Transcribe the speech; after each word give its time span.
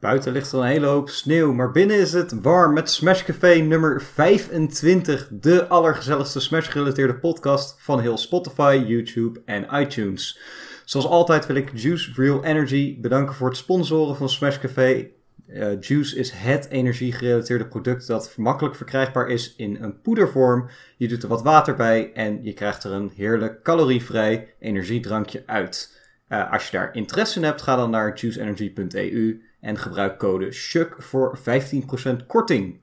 Buiten 0.00 0.32
ligt 0.32 0.52
er 0.52 0.58
een 0.58 0.64
hele 0.64 0.86
hoop 0.86 1.08
sneeuw, 1.08 1.52
maar 1.52 1.70
binnen 1.70 1.98
is 1.98 2.12
het 2.12 2.40
warm 2.40 2.74
met 2.74 2.90
Smash 2.90 3.22
Café 3.22 3.54
nummer 3.54 4.02
25. 4.02 5.28
De 5.30 5.66
allergezelligste 5.66 6.40
Smash-gerelateerde 6.40 7.14
podcast 7.14 7.76
van 7.78 8.00
heel 8.00 8.16
Spotify, 8.16 8.84
YouTube 8.86 9.42
en 9.44 9.66
iTunes. 9.72 10.40
Zoals 10.84 11.06
altijd 11.06 11.46
wil 11.46 11.56
ik 11.56 11.70
Juice 11.74 12.12
Real 12.14 12.44
Energy 12.44 13.00
bedanken 13.00 13.34
voor 13.34 13.48
het 13.48 13.56
sponsoren 13.56 14.16
van 14.16 14.28
Smash 14.28 14.58
Café. 14.58 15.08
Uh, 15.48 15.80
Juice 15.80 16.16
is 16.16 16.30
het 16.30 16.68
energie-gerelateerde 16.68 17.66
product 17.66 18.06
dat 18.06 18.34
makkelijk 18.36 18.74
verkrijgbaar 18.74 19.28
is 19.28 19.54
in 19.56 19.78
een 19.80 20.00
poedervorm. 20.00 20.68
Je 20.96 21.08
doet 21.08 21.22
er 21.22 21.28
wat 21.28 21.42
water 21.42 21.74
bij 21.74 22.12
en 22.12 22.44
je 22.44 22.52
krijgt 22.52 22.84
er 22.84 22.92
een 22.92 23.12
heerlijk 23.14 23.62
calorievrij 23.62 24.54
energiedrankje 24.58 25.42
uit. 25.46 26.00
Uh, 26.28 26.52
als 26.52 26.70
je 26.70 26.76
daar 26.76 26.94
interesse 26.94 27.38
in 27.38 27.44
hebt, 27.44 27.62
ga 27.62 27.76
dan 27.76 27.90
naar 27.90 28.18
juiceenergy.eu 28.18 29.40
en 29.60 29.78
gebruik 29.78 30.18
code 30.18 30.52
SHUK 30.52 30.96
voor 30.98 31.38
15% 31.38 32.26
korting. 32.26 32.80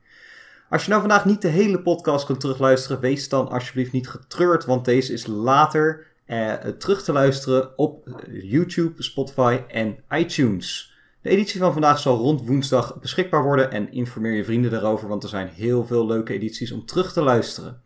Als 0.70 0.82
je 0.82 0.88
nou 0.88 1.00
vandaag 1.00 1.24
niet 1.24 1.42
de 1.42 1.48
hele 1.48 1.82
podcast 1.82 2.26
kunt 2.26 2.40
terugluisteren, 2.40 3.00
wees 3.00 3.28
dan 3.28 3.48
alsjeblieft 3.48 3.92
niet 3.92 4.08
getreurd, 4.08 4.64
want 4.64 4.84
deze 4.84 5.12
is 5.12 5.26
later 5.26 6.06
eh, 6.24 6.52
terug 6.52 7.02
te 7.02 7.12
luisteren 7.12 7.78
op 7.78 8.08
YouTube, 8.30 9.02
Spotify 9.02 9.60
en 9.68 9.96
iTunes. 10.10 10.94
De 11.22 11.30
editie 11.30 11.60
van 11.60 11.72
vandaag 11.72 11.98
zal 11.98 12.16
rond 12.16 12.46
woensdag 12.46 13.00
beschikbaar 13.00 13.42
worden 13.42 13.70
en 13.70 13.92
informeer 13.92 14.32
je 14.32 14.44
vrienden 14.44 14.70
daarover, 14.70 15.08
want 15.08 15.22
er 15.22 15.28
zijn 15.28 15.48
heel 15.48 15.86
veel 15.86 16.06
leuke 16.06 16.32
edities 16.32 16.72
om 16.72 16.86
terug 16.86 17.12
te 17.12 17.22
luisteren. 17.22 17.82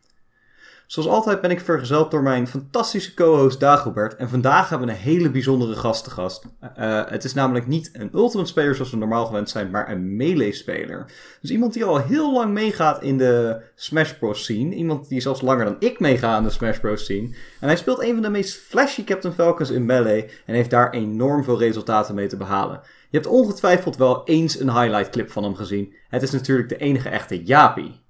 Zoals 0.89 1.09
altijd 1.09 1.41
ben 1.41 1.51
ik 1.51 1.61
vergezeld 1.61 2.11
door 2.11 2.23
mijn 2.23 2.47
fantastische 2.47 3.15
co-host 3.15 3.61
Dagobert. 3.61 4.17
En 4.17 4.29
vandaag 4.29 4.69
hebben 4.69 4.89
we 4.89 4.95
een 4.95 5.01
hele 5.01 5.31
bijzondere 5.31 5.75
gast 5.75 6.05
te 6.05 6.11
gast. 6.11 6.45
Uh, 6.79 7.03
het 7.07 7.25
is 7.25 7.35
namelijk 7.35 7.67
niet 7.67 7.91
een 7.93 8.11
Ultimate 8.15 8.49
speler 8.49 8.75
zoals 8.75 8.91
we 8.91 8.97
normaal 8.97 9.27
gewend 9.27 9.51
zijn, 9.51 9.71
maar 9.71 9.91
een 9.91 10.17
melee 10.17 10.53
speler. 10.53 11.13
Dus 11.41 11.51
iemand 11.51 11.73
die 11.73 11.85
al 11.85 11.99
heel 11.99 12.33
lang 12.33 12.53
meegaat 12.53 13.03
in 13.03 13.19
de 13.19 13.63
Smash 13.75 14.13
Bros. 14.13 14.43
scene. 14.43 14.75
Iemand 14.75 15.09
die 15.09 15.21
zelfs 15.21 15.41
langer 15.41 15.65
dan 15.65 15.77
ik 15.79 16.01
meegaat 16.01 16.39
in 16.39 16.45
de 16.45 16.51
Smash 16.51 16.79
Bros. 16.79 17.05
scene. 17.05 17.35
En 17.61 17.69
hij 17.69 17.77
speelt 17.77 18.03
een 18.03 18.13
van 18.13 18.23
de 18.23 18.31
meest 18.31 18.57
flashy 18.57 19.05
Captain 19.05 19.35
Falcons 19.35 19.71
in 19.71 19.87
melee. 19.87 20.31
En 20.47 20.55
heeft 20.55 20.71
daar 20.71 20.91
enorm 20.91 21.45
veel 21.45 21.59
resultaten 21.59 22.15
mee 22.15 22.27
te 22.27 22.37
behalen. 22.37 22.81
Je 23.11 23.17
hebt 23.17 23.27
ongetwijfeld 23.27 23.97
wel 23.97 24.25
eens 24.25 24.61
een 24.61 24.73
highlight 24.81 25.11
clip 25.11 25.31
van 25.31 25.43
hem 25.43 25.55
gezien. 25.55 25.95
Het 26.09 26.23
is 26.23 26.31
natuurlijk 26.31 26.69
de 26.69 26.77
enige 26.77 27.09
echte 27.09 27.45
Japi. 27.45 28.01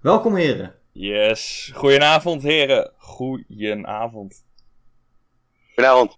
Welkom 0.00 0.34
heren. 0.34 0.80
Yes. 0.92 1.70
Goedenavond, 1.74 2.42
heren. 2.42 2.92
Goedenavond. 2.96 4.44
Goedenavond. 5.74 6.16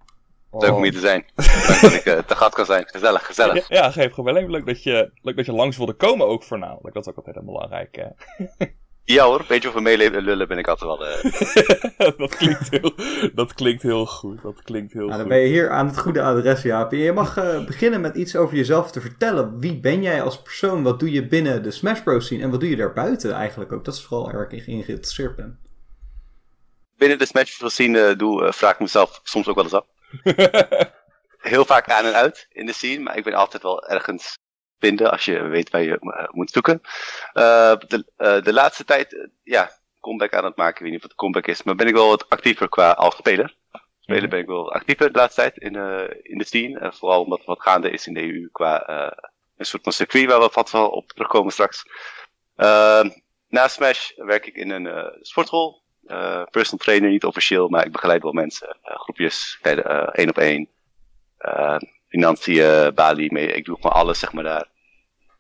Leuk 0.50 0.72
om 0.72 0.83
hier 0.83 0.92
te 0.92 0.98
zijn. 0.98 1.25
Dank 1.34 1.81
dat 1.81 1.92
ik 1.92 2.05
uh, 2.05 2.19
te 2.19 2.36
gast 2.36 2.55
kan 2.55 2.66
zijn. 2.66 2.89
Gezellig, 2.89 3.27
gezellig. 3.27 3.69
Ja, 3.69 3.77
ja 3.77 3.91
geef 3.91 4.12
gewoon 4.12 4.34
wel 4.34 4.48
Leuk 4.48 4.66
dat, 4.66 4.83
je, 4.83 5.11
leuk 5.22 5.36
dat 5.36 5.47
je 5.47 5.53
langs 5.53 5.77
wilde 5.77 5.92
komen 5.92 6.27
ook 6.27 6.42
voornamelijk. 6.42 6.94
Dat 6.94 7.06
is 7.06 7.11
ook 7.11 7.16
altijd 7.16 7.36
een 7.36 7.44
belangrijk. 7.44 7.97
Ja 9.06 9.24
hoor, 9.24 9.41
een 9.41 9.47
beetje 9.48 9.69
over 9.69 9.83
meeleven 9.83 10.22
lullen 10.22 10.48
ben 10.48 10.58
ik 10.58 10.69
altijd 10.69 10.91
wel. 10.91 11.06
Uh... 11.06 12.19
dat, 12.19 12.36
klinkt 12.36 12.70
heel, 12.70 12.92
dat 13.34 13.55
klinkt 13.55 13.83
heel 13.83 14.06
goed. 14.06 14.42
Dat 14.42 14.62
klinkt 14.62 14.92
heel 14.92 15.06
nou, 15.06 15.19
dan 15.19 15.28
ben 15.28 15.38
je 15.38 15.47
hier 15.47 15.70
aan 15.70 15.86
het 15.86 15.98
goede 15.98 16.22
adres, 16.22 16.62
Jaap. 16.62 16.92
Je 16.92 17.12
mag 17.12 17.36
uh, 17.36 17.64
beginnen 17.64 18.00
met 18.00 18.16
iets 18.16 18.36
over 18.36 18.56
jezelf 18.56 18.91
te 18.91 19.00
vertellen. 19.00 19.58
Wie 19.58 19.80
ben 19.80 20.02
jij 20.02 20.22
als 20.22 20.42
persoon? 20.42 20.82
Wat 20.82 21.00
doe 21.00 21.10
je 21.10 21.27
binnen 21.27 21.62
de 21.62 21.70
Smash 21.70 22.00
Bros. 22.00 22.27
scene? 22.27 22.42
En 22.42 22.50
wat 22.50 22.60
doe 22.60 22.70
je 22.70 22.77
daarbuiten 22.77 23.32
eigenlijk 23.32 23.72
ook? 23.72 23.84
Dat 23.84 23.94
is 23.94 24.02
vooral 24.02 24.32
waar 24.32 24.52
ik 24.52 24.66
in 24.66 24.82
geïnteresseerd 24.82 25.36
ben. 25.36 25.58
Binnen 26.97 27.19
de 27.19 27.27
Smash 27.27 27.58
Bros. 27.58 27.72
scene 27.72 28.10
uh, 28.10 28.19
doe, 28.19 28.52
vraag 28.52 28.72
ik 28.72 28.78
mezelf 28.78 29.20
soms 29.22 29.48
ook 29.48 29.55
wel 29.55 29.64
eens 29.64 29.75
af. 29.75 29.86
heel 31.50 31.64
vaak 31.64 31.91
aan 31.91 32.05
en 32.05 32.14
uit 32.14 32.47
in 32.50 32.66
de 32.66 32.72
scene, 32.72 33.02
maar 33.02 33.16
ik 33.16 33.25
ben 33.25 33.34
altijd 33.34 33.62
wel 33.62 33.88
ergens 33.88 34.38
vinden 34.85 35.11
als 35.11 35.25
je 35.25 35.43
weet 35.43 35.71
waar 35.71 35.83
je 35.83 35.99
uh, 36.01 36.29
moet 36.31 36.51
zoeken. 36.51 36.81
Uh, 36.83 37.75
de, 37.89 38.05
uh, 38.19 38.43
de 38.43 38.53
laatste 38.53 38.85
tijd, 38.85 39.29
ja, 39.43 39.71
comeback 40.01 40.35
aan 40.35 40.45
het 40.45 40.57
maken. 40.57 40.75
Ik 40.75 40.83
weet 40.83 40.91
niet 40.91 41.03
of 41.03 41.09
het 41.09 41.15
comeback 41.15 41.47
is, 41.47 41.63
maar 41.63 41.75
ben 41.75 41.87
ik 41.87 41.95
wel 41.95 42.09
wat 42.09 42.28
actiever 42.28 42.69
qua 42.69 42.91
als 42.91 43.17
speler. 43.17 43.56
Spelen 44.00 44.21
-hmm. 44.21 44.31
ben 44.31 44.39
ik 44.39 44.47
wel 44.47 44.73
actiever 44.73 45.12
de 45.12 45.19
laatste 45.19 45.41
tijd 45.41 45.56
in, 45.56 45.75
in 46.23 46.39
de 46.39 46.44
scene. 46.44 46.93
vooral 46.93 47.23
omdat 47.23 47.39
er 47.39 47.44
wat 47.47 47.62
gaande 47.62 47.91
is 47.91 48.06
in 48.06 48.15
de 48.15 48.23
EU 48.23 48.49
qua 48.53 48.89
een 49.56 49.67
soort 49.67 49.83
van 49.83 49.93
circuit 49.93 50.27
waar 50.27 50.41
we 50.41 50.50
wat 50.53 50.71
wel 50.71 50.89
op 50.89 51.09
terugkomen 51.09 51.53
straks. 51.53 51.84
na 53.49 53.69
Smash 53.69 54.11
werk 54.17 54.47
ik 54.47 54.56
in 54.56 54.71
een 54.71 55.12
sportschool. 55.21 55.83
personal 56.50 56.84
trainer, 56.84 57.11
niet 57.11 57.25
officieel, 57.25 57.69
maar 57.69 57.87
ik 57.87 57.93
begeleid 57.93 58.23
wel 58.23 58.33
mensen. 58.33 58.77
groepjes, 58.83 59.59
één 60.12 60.28
op 60.28 60.39
één. 60.39 60.69
financiën, 62.09 62.94
Bali, 62.94 63.28
mee. 63.33 63.47
Ik 63.47 63.65
doe 63.65 63.77
gewoon 63.77 63.93
alles 63.93 64.19
zeg 64.19 64.33
maar 64.33 64.44
daar. 64.44 64.73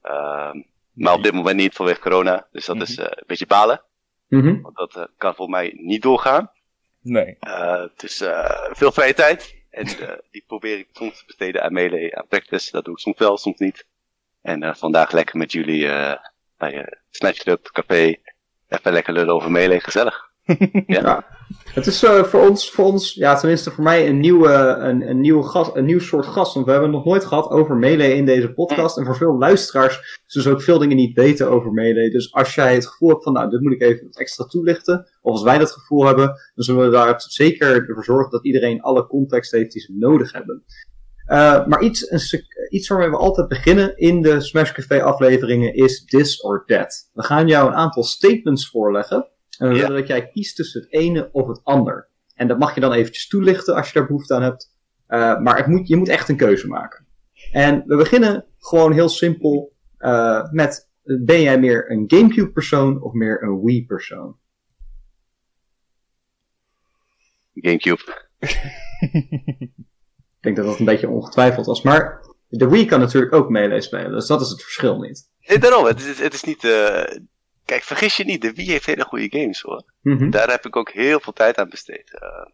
Uh, 0.04 0.52
maar 0.92 1.14
op 1.14 1.22
dit 1.22 1.32
moment 1.32 1.56
niet 1.56 1.74
vanwege 1.74 2.00
corona. 2.00 2.46
Dus 2.52 2.66
dat 2.66 2.74
mm 2.74 2.82
-hmm. 2.82 2.90
is 2.90 2.98
uh, 2.98 3.04
een 3.08 3.24
beetje 3.26 3.46
balen. 3.46 3.82
Mm 4.28 4.40
-hmm. 4.40 4.62
Want 4.62 4.76
dat 4.76 4.96
uh, 4.96 5.04
kan 5.16 5.34
volgens 5.34 5.58
mij 5.58 5.72
niet 5.76 6.02
doorgaan. 6.02 6.50
Nee. 7.00 7.36
het 7.40 8.02
is 8.02 8.16
veel 8.70 8.92
vrije 8.92 9.14
tijd. 9.14 9.62
En 9.70 9.86
die 10.30 10.44
probeer 10.46 10.78
ik 10.78 10.88
soms 10.92 11.18
te 11.18 11.24
besteden 11.26 11.62
aan 11.62 11.72
melee, 11.72 12.16
aan 12.16 12.26
practice. 12.28 12.70
Dat 12.70 12.84
doe 12.84 12.94
ik 12.94 13.00
soms 13.00 13.18
wel, 13.18 13.36
soms 13.36 13.58
niet. 13.58 13.86
En 14.42 14.76
vandaag 14.76 15.12
lekker 15.12 15.36
met 15.36 15.52
jullie 15.52 15.88
bij 16.58 16.98
Snatch 17.10 17.42
Club, 17.42 17.68
café. 17.72 18.16
Even 18.68 18.92
lekker 18.92 19.12
lullen 19.12 19.34
over 19.34 19.50
melee, 19.50 19.80
gezellig. 19.80 20.32
Ja. 20.86 21.24
Het 21.74 21.86
is 21.86 22.04
uh, 22.04 22.22
voor, 22.22 22.48
ons, 22.48 22.70
voor 22.70 22.84
ons, 22.84 23.14
ja, 23.14 23.36
tenminste 23.36 23.70
voor 23.70 23.84
mij, 23.84 24.08
een, 24.08 24.20
nieuwe, 24.20 24.52
een, 24.78 25.08
een, 25.08 25.20
nieuwe 25.20 25.42
gast, 25.42 25.76
een 25.76 25.84
nieuw 25.84 25.98
soort 25.98 26.26
gast. 26.26 26.54
Want 26.54 26.66
we 26.66 26.72
hebben 26.72 26.90
het 26.90 26.98
nog 26.98 27.06
nooit 27.06 27.24
gehad 27.24 27.50
over 27.50 27.76
Melee 27.76 28.16
in 28.16 28.24
deze 28.24 28.52
podcast. 28.52 28.96
En 28.96 29.04
voor 29.04 29.16
veel 29.16 29.38
luisteraars 29.38 30.20
zullen 30.26 30.48
ze 30.48 30.54
ook 30.54 30.62
veel 30.62 30.78
dingen 30.78 30.96
niet 30.96 31.16
weten 31.16 31.50
over 31.50 31.72
Melee. 31.72 32.10
Dus 32.10 32.32
als 32.32 32.54
jij 32.54 32.74
het 32.74 32.86
gevoel 32.86 33.08
hebt 33.08 33.22
van, 33.22 33.32
nou, 33.32 33.50
dit 33.50 33.60
moet 33.60 33.72
ik 33.72 33.82
even 33.82 34.08
extra 34.10 34.44
toelichten. 34.44 35.08
Of 35.22 35.32
als 35.32 35.42
wij 35.42 35.58
dat 35.58 35.70
gevoel 35.70 36.04
hebben, 36.04 36.26
dan 36.26 36.64
zullen 36.64 36.84
we 36.84 36.90
daar 36.90 37.14
zeker 37.18 37.88
ervoor 37.88 38.04
zorgen 38.04 38.30
dat 38.30 38.44
iedereen 38.44 38.80
alle 38.80 39.06
context 39.06 39.52
heeft 39.52 39.72
die 39.72 39.82
ze 39.82 39.96
nodig 39.98 40.32
hebben. 40.32 40.64
Uh, 41.26 41.66
maar 41.66 41.82
iets, 41.82 42.10
een, 42.10 42.44
iets 42.68 42.88
waarmee 42.88 43.10
we 43.10 43.16
altijd 43.16 43.48
beginnen 43.48 43.96
in 43.96 44.22
de 44.22 44.40
Smash 44.40 44.72
Café 44.72 45.02
afleveringen 45.02 45.74
is 45.74 46.04
This 46.04 46.42
or 46.42 46.64
That. 46.66 47.10
We 47.12 47.22
gaan 47.22 47.46
jou 47.46 47.68
een 47.68 47.74
aantal 47.74 48.02
statements 48.02 48.70
voorleggen. 48.70 49.28
En 49.58 49.68
we 49.68 49.74
willen 49.74 49.96
dat 49.96 50.06
jij 50.06 50.28
kiest 50.28 50.56
tussen 50.56 50.80
het 50.80 50.92
ene 50.92 51.28
of 51.32 51.48
het 51.48 51.60
ander. 51.62 52.08
En 52.34 52.48
dat 52.48 52.58
mag 52.58 52.74
je 52.74 52.80
dan 52.80 52.92
eventjes 52.92 53.28
toelichten 53.28 53.74
als 53.74 53.86
je 53.86 53.98
daar 53.98 54.06
behoefte 54.06 54.34
aan 54.34 54.42
hebt. 54.42 54.72
Uh, 55.08 55.40
maar 55.40 55.56
het 55.56 55.66
moet, 55.66 55.88
je 55.88 55.96
moet 55.96 56.08
echt 56.08 56.28
een 56.28 56.36
keuze 56.36 56.66
maken. 56.66 57.06
En 57.52 57.82
we 57.86 57.96
beginnen 57.96 58.46
gewoon 58.58 58.92
heel 58.92 59.08
simpel 59.08 59.72
uh, 59.98 60.50
met: 60.50 60.90
ben 61.02 61.40
jij 61.40 61.60
meer 61.60 61.90
een 61.90 62.04
GameCube 62.06 62.50
persoon 62.50 63.02
of 63.02 63.12
meer 63.12 63.42
een 63.42 63.64
Wii 63.64 63.86
persoon? 63.86 64.36
GameCube. 67.54 68.28
Ik 70.44 70.50
denk 70.54 70.56
dat 70.56 70.66
dat 70.66 70.78
een 70.78 70.84
beetje 70.84 71.08
ongetwijfeld 71.08 71.66
was. 71.66 71.82
Maar 71.82 72.20
de 72.48 72.68
Wii 72.68 72.84
kan 72.84 73.00
natuurlijk 73.00 73.32
ook 73.32 73.48
melee 73.48 73.80
spelen, 73.80 74.12
dus 74.12 74.26
dat 74.26 74.40
is 74.40 74.48
het 74.48 74.62
verschil 74.62 75.00
niet. 75.00 75.30
Nee, 75.40 75.58
daarom, 75.58 75.84
het 75.84 76.00
is, 76.00 76.18
het 76.18 76.34
is 76.34 76.42
niet. 76.42 76.64
Uh, 76.64 77.04
Kijk, 77.64 77.82
vergis 77.82 78.16
je 78.16 78.24
niet, 78.24 78.42
de 78.42 78.52
Wii 78.52 78.70
heeft 78.70 78.86
hele 78.86 79.04
goede 79.04 79.38
games 79.38 79.60
hoor. 79.60 79.84
Mm 80.00 80.18
-hmm. 80.18 80.30
Daar 80.30 80.50
heb 80.50 80.66
ik 80.66 80.76
ook 80.76 80.90
heel 80.90 81.20
veel 81.20 81.32
tijd 81.32 81.58
aan 81.58 81.68
besteed. 81.68 82.18
Uh, 82.22 82.46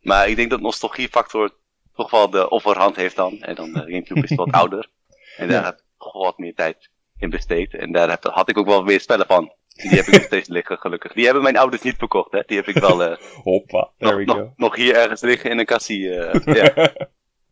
maar 0.00 0.28
ik 0.28 0.36
denk 0.36 0.50
dat 0.50 0.60
nostalgiefactor 0.60 1.50
toch 1.94 2.10
wel 2.10 2.30
de 2.30 2.50
overhand 2.50 2.96
heeft 2.96 3.16
dan. 3.16 3.42
En 3.42 3.54
dan 3.54 3.72
de 3.72 3.80
Gamecube 3.80 4.22
is 4.22 4.34
wat 4.34 4.52
ouder. 4.60 4.88
En 5.36 5.48
daar 5.48 5.60
ja. 5.60 5.64
heb 5.64 5.74
ik 5.74 5.84
toch 5.98 6.12
wel 6.12 6.22
wat 6.22 6.38
meer 6.38 6.54
tijd 6.54 6.90
in 7.18 7.30
besteed. 7.30 7.74
En 7.74 7.92
daar 7.92 8.10
heb, 8.10 8.24
had 8.24 8.48
ik 8.48 8.58
ook 8.58 8.66
wel 8.66 8.84
weer 8.84 9.00
spellen 9.00 9.26
van. 9.26 9.52
Die 9.74 9.90
heb 9.90 10.06
ik 10.06 10.12
nog 10.12 10.22
steeds 10.22 10.48
liggen, 10.48 10.78
gelukkig. 10.78 11.12
Die 11.12 11.24
hebben 11.24 11.42
mijn 11.42 11.56
ouders 11.56 11.82
niet 11.82 11.96
verkocht, 11.96 12.32
hè. 12.32 12.42
Die 12.46 12.56
heb 12.56 12.66
ik 12.66 12.78
wel 12.78 13.10
uh, 13.10 13.16
Hoppa, 13.42 13.90
nog, 13.98 14.24
nog, 14.24 14.52
nog, 14.56 14.76
hier 14.76 14.94
ergens 14.96 15.20
liggen 15.20 15.50
in 15.50 15.58
een 15.58 15.64
kassie. 15.64 16.00
Uh, 16.00 16.34
ja. 16.56 16.74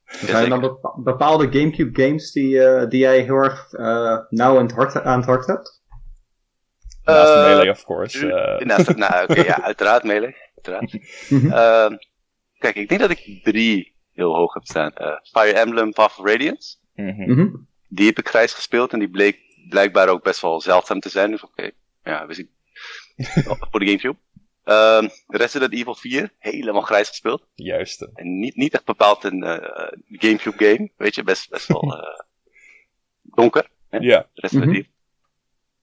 Er 0.04 0.28
zijn 0.28 0.48
dan 0.48 0.78
bepaalde 0.96 1.52
Gamecube 1.52 2.02
games 2.02 2.32
die, 2.32 2.54
uh, 2.54 2.88
die 2.88 3.00
jij 3.00 3.20
heel 3.20 3.36
erg 3.36 3.72
nauw 4.30 4.58
aan 4.58 4.66
het 4.66 4.72
hart, 4.72 5.02
aan 5.02 5.18
het 5.18 5.28
hart 5.28 5.46
hebt? 5.46 5.82
Naast 7.04 7.34
uh, 7.34 7.46
Melee, 7.46 7.70
of 7.70 7.84
course. 7.84 8.26
Uh. 8.26 8.66
Naast, 8.66 8.96
nou, 8.96 9.22
oké, 9.22 9.32
okay, 9.32 9.44
ja, 9.44 9.62
uiteraard 9.70 10.02
Melee. 10.04 10.36
Uiteraard. 10.54 10.92
Mhm. 11.28 11.46
uh, 11.46 11.98
kijk, 12.58 12.74
ik 12.74 12.88
denk 12.88 13.00
dat 13.00 13.10
ik 13.10 13.40
drie 13.42 13.94
heel 14.12 14.34
hoog 14.34 14.54
heb 14.54 14.64
staan. 14.64 14.92
Uh, 14.98 15.16
Fire 15.22 15.52
Emblem 15.52 15.92
Path 15.92 16.18
of 16.18 16.26
Radiance. 16.26 16.76
Mm 16.94 17.10
-hmm. 17.10 17.28
Mm 17.28 17.36
-hmm. 17.36 17.68
Die 17.88 18.06
heb 18.06 18.18
ik 18.18 18.28
grijs 18.28 18.52
gespeeld 18.52 18.92
en 18.92 18.98
die 18.98 19.10
bleek 19.10 19.40
blijkbaar 19.68 20.08
ook 20.08 20.22
best 20.22 20.40
wel 20.40 20.60
zeldzaam 20.60 21.00
te 21.00 21.08
zijn. 21.08 21.30
Dus 21.30 21.42
oké, 21.42 21.52
okay. 21.52 21.72
ja, 22.02 22.26
wist 22.26 22.38
ik. 22.44 22.48
voor 23.70 23.80
de 23.80 23.86
Gamecube. 23.86 24.16
Um, 24.64 25.10
Resident 25.26 25.72
Evil 25.72 25.94
4, 25.94 26.32
helemaal 26.38 26.82
grijs 26.82 27.08
gespeeld. 27.08 27.46
Juist. 27.54 28.02
En 28.14 28.38
niet, 28.38 28.56
niet 28.56 28.74
echt 28.74 28.84
bepaald 28.84 29.24
een 29.24 29.42
Gamecube 30.08 30.64
game, 30.64 30.90
weet 30.96 31.14
je, 31.14 31.22
best, 31.22 31.50
best 31.50 31.66
wel 31.68 31.94
donker. 33.36 33.68
Ja. 33.90 34.26
Resident 34.34 34.70
Mhm. 34.70 34.76
Evil. 34.76 34.92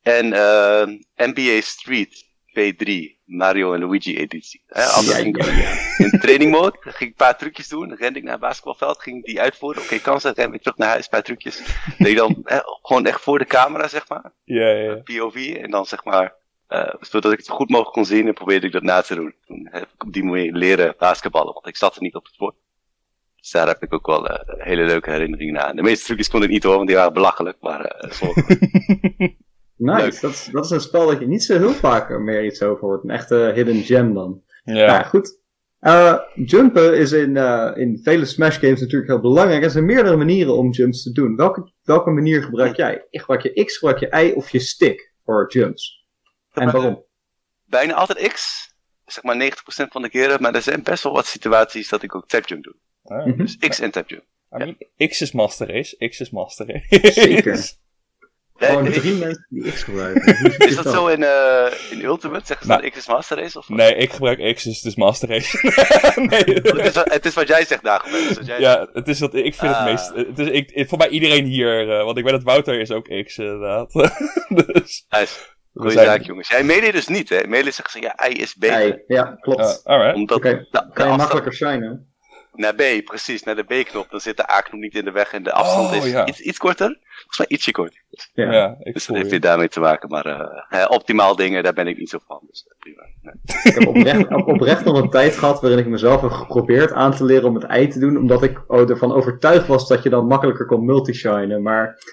En 0.01 0.25
uh, 0.25 0.83
NBA 1.15 1.62
Street 1.62 2.30
P3, 2.51 3.19
Mario 3.25 3.74
en 3.74 3.80
Luigi 3.80 4.18
editie. 4.18 4.63
Ja, 4.68 5.18
ik 5.18 5.38
ja, 5.38 5.51
ja. 5.51 5.71
in 6.06 6.19
training 6.19 6.51
mode, 6.51 6.77
ging 6.81 6.95
ik 6.95 7.07
een 7.07 7.13
paar 7.13 7.38
trucjes 7.38 7.68
doen, 7.68 7.88
dan 7.88 7.98
rende 7.98 8.19
ik 8.19 8.24
naar 8.24 8.33
het 8.33 8.42
basketbalveld, 8.42 9.01
ging 9.01 9.18
ik 9.18 9.25
die 9.25 9.42
uitvoeren. 9.42 9.81
Oké, 9.81 10.00
kansen, 10.00 10.33
ren 10.33 10.50
weer 10.50 10.59
terug 10.59 10.77
naar 10.77 10.89
huis, 10.89 11.03
een 11.03 11.09
paar 11.09 11.24
trucjes. 11.24 11.62
Deed 11.98 12.07
ik 12.07 12.18
dan 12.18 12.42
hè, 12.44 12.59
gewoon 12.81 13.06
echt 13.06 13.21
voor 13.21 13.39
de 13.39 13.45
camera, 13.45 13.88
zeg 13.88 14.09
maar. 14.09 14.31
Ja, 14.44 14.69
ja. 14.69 14.95
POV. 14.95 15.57
En 15.62 15.71
dan 15.71 15.86
zeg 15.86 16.03
maar, 16.03 16.33
eh, 16.68 16.94
zodat 17.00 17.31
ik 17.31 17.38
het 17.38 17.48
zo 17.48 17.56
goed 17.56 17.69
mogelijk 17.69 17.94
kon 17.94 18.06
zien 18.06 18.27
en 18.27 18.33
probeerde 18.33 18.65
ik 18.65 18.71
dat 18.71 18.83
na 18.83 19.01
te 19.01 19.15
doen. 19.15 19.36
Toen 19.45 19.68
heb 19.71 19.89
ik 19.94 20.03
op 20.03 20.13
die 20.13 20.24
manier 20.24 20.53
leren 20.53 20.95
basketballen, 20.98 21.53
want 21.53 21.68
ik 21.68 21.77
zat 21.77 21.95
er 21.95 22.01
niet 22.01 22.15
op 22.15 22.24
het 22.24 22.33
sport. 22.33 22.57
Dus 23.39 23.51
daar 23.51 23.68
heb 23.68 23.83
ik 23.83 23.94
ook 23.94 24.06
wel 24.06 24.27
eh, 24.27 24.65
hele 24.65 24.83
leuke 24.83 25.12
herinneringen 25.12 25.65
aan. 25.65 25.75
De 25.75 25.81
meeste 25.81 26.06
trucjes 26.06 26.30
kon 26.30 26.44
ik 26.44 26.50
niet 26.50 26.63
hoor, 26.63 26.75
want 26.75 26.88
die 26.88 26.95
waren 26.95 27.13
belachelijk. 27.13 27.57
Maar 27.59 27.86
eh, 27.86 28.12
is. 29.81 29.88
Nice, 29.88 30.01
Leuk. 30.04 30.22
dat 30.22 30.31
is, 30.31 30.50
dat 30.51 30.66
is 30.66 30.72
een 30.72 30.81
spel 30.81 31.07
dat 31.07 31.19
je 31.19 31.28
niet 31.28 31.44
zo 31.44 31.57
heel 31.57 31.74
vaak 31.74 32.19
meer 32.19 32.45
iets 32.45 32.62
over 32.62 32.83
hoort. 32.88 33.04
Een 33.04 33.10
echte 33.10 33.51
hidden 33.56 33.81
gem 33.83 34.13
dan. 34.13 34.42
Ja. 34.63 34.86
Nou, 34.86 35.06
goed. 35.06 35.39
Eh, 35.80 36.18
jumpen 36.36 36.98
is 36.98 37.12
in, 37.12 37.38
eh, 37.38 37.72
in 37.75 38.00
vele 38.04 38.25
Smash 38.25 38.60
games 38.60 38.80
natuurlijk 38.80 39.10
heel 39.12 39.19
belangrijk. 39.22 39.63
Er 39.63 39.69
zijn 39.72 39.86
meerdere 39.86 40.16
manieren 40.16 40.57
om 40.57 40.72
jumps 40.72 41.04
te 41.04 41.12
doen. 41.12 41.36
Welke, 41.36 41.72
welke 41.83 42.10
manier 42.10 42.44
gebruik 42.44 42.75
jij? 42.75 43.06
Gebruik 43.12 43.42
je 43.42 43.63
X, 43.66 43.78
gebruik 43.78 44.00
je 44.00 44.25
Y 44.28 44.31
of 44.36 44.50
je 44.50 44.60
stick 44.60 45.13
voor 45.25 45.51
jumps? 45.51 46.06
En 46.54 46.72
waarom? 46.72 47.04
Bijna 47.66 47.94
altijd 47.94 48.34
X. 48.34 48.69
Zeg 49.06 49.24
maar 49.24 49.36
90% 49.36 49.92
van 49.92 50.01
de 50.01 50.10
keren. 50.10 50.42
Maar 50.42 50.56
er 50.56 50.62
zijn 50.62 50.84
best 50.84 51.04
wel 51.04 51.13
wat 51.13 51.25
situaties 51.25 51.89
dat 51.89 52.04
ik 52.04 52.16
ook 52.16 52.27
tap 52.27 52.48
jump 52.48 52.63
doe. 52.63 52.75
Ah, 53.04 53.25
Mhm. 53.25 53.38
Dus 53.38 53.57
X 53.57 53.80
en 53.80 53.92
tap 53.92 54.10
jump. 54.10 54.24
I 54.54 54.57
mean, 54.57 54.77
X 55.10 55.22
is 55.22 55.31
Master 55.31 55.68
Race. 55.68 56.07
X 56.07 56.19
is 56.19 56.30
Master 56.30 56.66
Race. 56.89 57.12
Zeker. 57.12 57.60
Gewoon 58.68 58.92
drie 58.92 59.13
mensen 59.18 59.46
die 59.50 59.72
X 59.72 59.84
gebruiken. 59.84 60.36
Is 60.68 60.75
dat 60.75 60.94
zo 60.94 61.08
in, 61.08 61.24
eh, 61.24 61.66
in 61.92 62.04
Ultimate? 62.04 62.46
Zeggen 62.46 62.66
ze 62.66 62.72
Nou. 62.72 62.81
dat 62.81 62.92
X 62.92 62.98
is 62.98 63.08
Master 63.08 63.38
Race? 63.38 63.58
Of 63.58 63.69
Nee, 63.69 63.96
ik 63.96 64.12
gebruik 64.12 64.56
X, 64.56 64.63
dus 64.63 64.75
het 64.75 64.86
is 64.86 64.96
Master 64.96 65.30
Race. 65.30 65.58
nee. 66.30 66.44
het, 66.44 66.86
is, 66.86 66.92
wat- 66.94 67.13
het 67.13 67.25
is 67.25 67.34
wat 67.34 67.48
jij 67.48 67.66
zegt, 67.66 67.84
Dagobert. 67.84 68.28
Dus 68.28 68.38
wat 68.38 68.46
jij 68.46 68.60
Ja, 68.60 68.88
het 68.94 69.08
is 69.08 69.19
dat, 69.19 69.34
ik 69.36 69.56
vind 69.56 69.74
Ah. 69.74 69.86
het 69.86 69.90
meest... 70.16 70.28
Het 70.28 70.40
is, 70.40 70.48
ik, 70.48 70.88
voor 70.90 70.98
mij 70.98 71.10
iedereen 71.10 71.46
hier, 71.46 71.98
eh, 71.98 72.04
want 72.04 72.18
ik 72.18 72.24
weet 72.24 72.34
dat 72.34 72.44
Wouter 72.44 72.80
is 72.80 72.92
ook 72.92 73.08
X, 73.25 73.38
inderdaad. 73.38 73.92
dus... 74.74 75.06
Nice. 75.10 75.34
Goeie 75.74 75.92
zijn- 75.92 76.06
zaak, 76.06 76.22
jongens. 76.22 76.48
Jij 76.50 76.63
melee 76.63 76.92
dus 76.92 77.08
niet, 77.08 77.30
hè? 77.30 77.48
Melee 77.48 77.72
zeggen 77.72 77.90
ze, 77.90 78.02
ja, 78.02 78.30
I 78.30 78.34
is 78.42 78.56
beter. 78.56 78.88
Y, 78.88 79.04
ja, 79.08 79.38
klopt. 79.42 79.60
Ah, 79.84 79.94
alright. 79.94 80.16
Omdat 80.16 80.38
Oké, 80.38 80.50
de, 80.50 80.56
de 80.58 80.78
kan 80.78 80.81
je 80.84 80.90
afstand 81.12 81.18
makkelijker 81.18 81.54
shinen. 81.54 82.11
Naar 82.51 82.75
B, 82.75 82.81
precies, 83.06 83.44
naar 83.44 83.56
de 83.56 83.63
B-knop, 83.63 84.09
dan 84.09 84.19
zit 84.19 84.38
de 84.38 84.51
A-knop 84.51 84.80
niet 84.81 84.95
in 84.95 85.06
de 85.06 85.12
weg 85.12 85.33
en 85.33 85.44
de 85.44 85.51
afstand 85.51 85.89
Oh, 85.89 85.95
is 86.06 86.12
ja. 86.12 86.25
iets, 86.27 86.39
iets 86.39 86.57
korter. 86.57 87.00
Volgens 87.12 87.38
mij 87.38 87.48
ietsje 87.48 87.71
korter. 87.71 88.01
Ja. 88.33 88.51
Ja, 88.53 88.75
ik 88.80 88.94
Dus 88.94 89.06
dat 89.06 89.15
heeft 89.15 89.27
je. 89.27 89.33
dit 89.33 89.42
daarmee 89.42 89.68
te 89.68 89.80
maken, 89.80 90.09
maar 90.09 90.25
eh, 90.69 90.86
optimaal 90.89 91.36
dingen, 91.36 91.63
daar 91.63 91.74
ben 91.74 91.88
ik 91.88 91.98
niet 91.98 92.09
zo 92.09 92.18
van. 92.27 92.42
Dus 92.48 92.65
eh, 92.68 92.77
prima. 92.80 93.03
Nee. 93.21 93.33
Ik 93.63 93.74
heb 93.74 93.88
oprecht, 93.88 94.27
op- 94.36 94.48
oprecht 94.48 94.86
nog 94.86 95.01
een 95.01 95.09
tijd 95.09 95.36
gehad 95.38 95.62
waarin 95.62 95.80
ik 95.80 95.88
mezelf 95.88 96.21
heb 96.21 96.31
geprobeerd 96.31 96.92
aan 96.92 97.15
te 97.15 97.24
leren 97.25 97.48
om 97.48 97.56
het 97.56 97.63
ei 97.63 97.88
te 97.88 98.00
doen, 98.00 98.18
omdat 98.18 98.44
ik 98.44 98.63
oh, 98.68 98.89
ervan 98.89 99.13
overtuigd 99.13 99.68
was 99.68 99.88
dat 99.88 100.03
je 100.03 100.09
dan 100.09 100.27
makkelijker 100.27 100.65
kon 100.65 100.86
multishinen. 100.86 101.62
Maar 101.62 102.03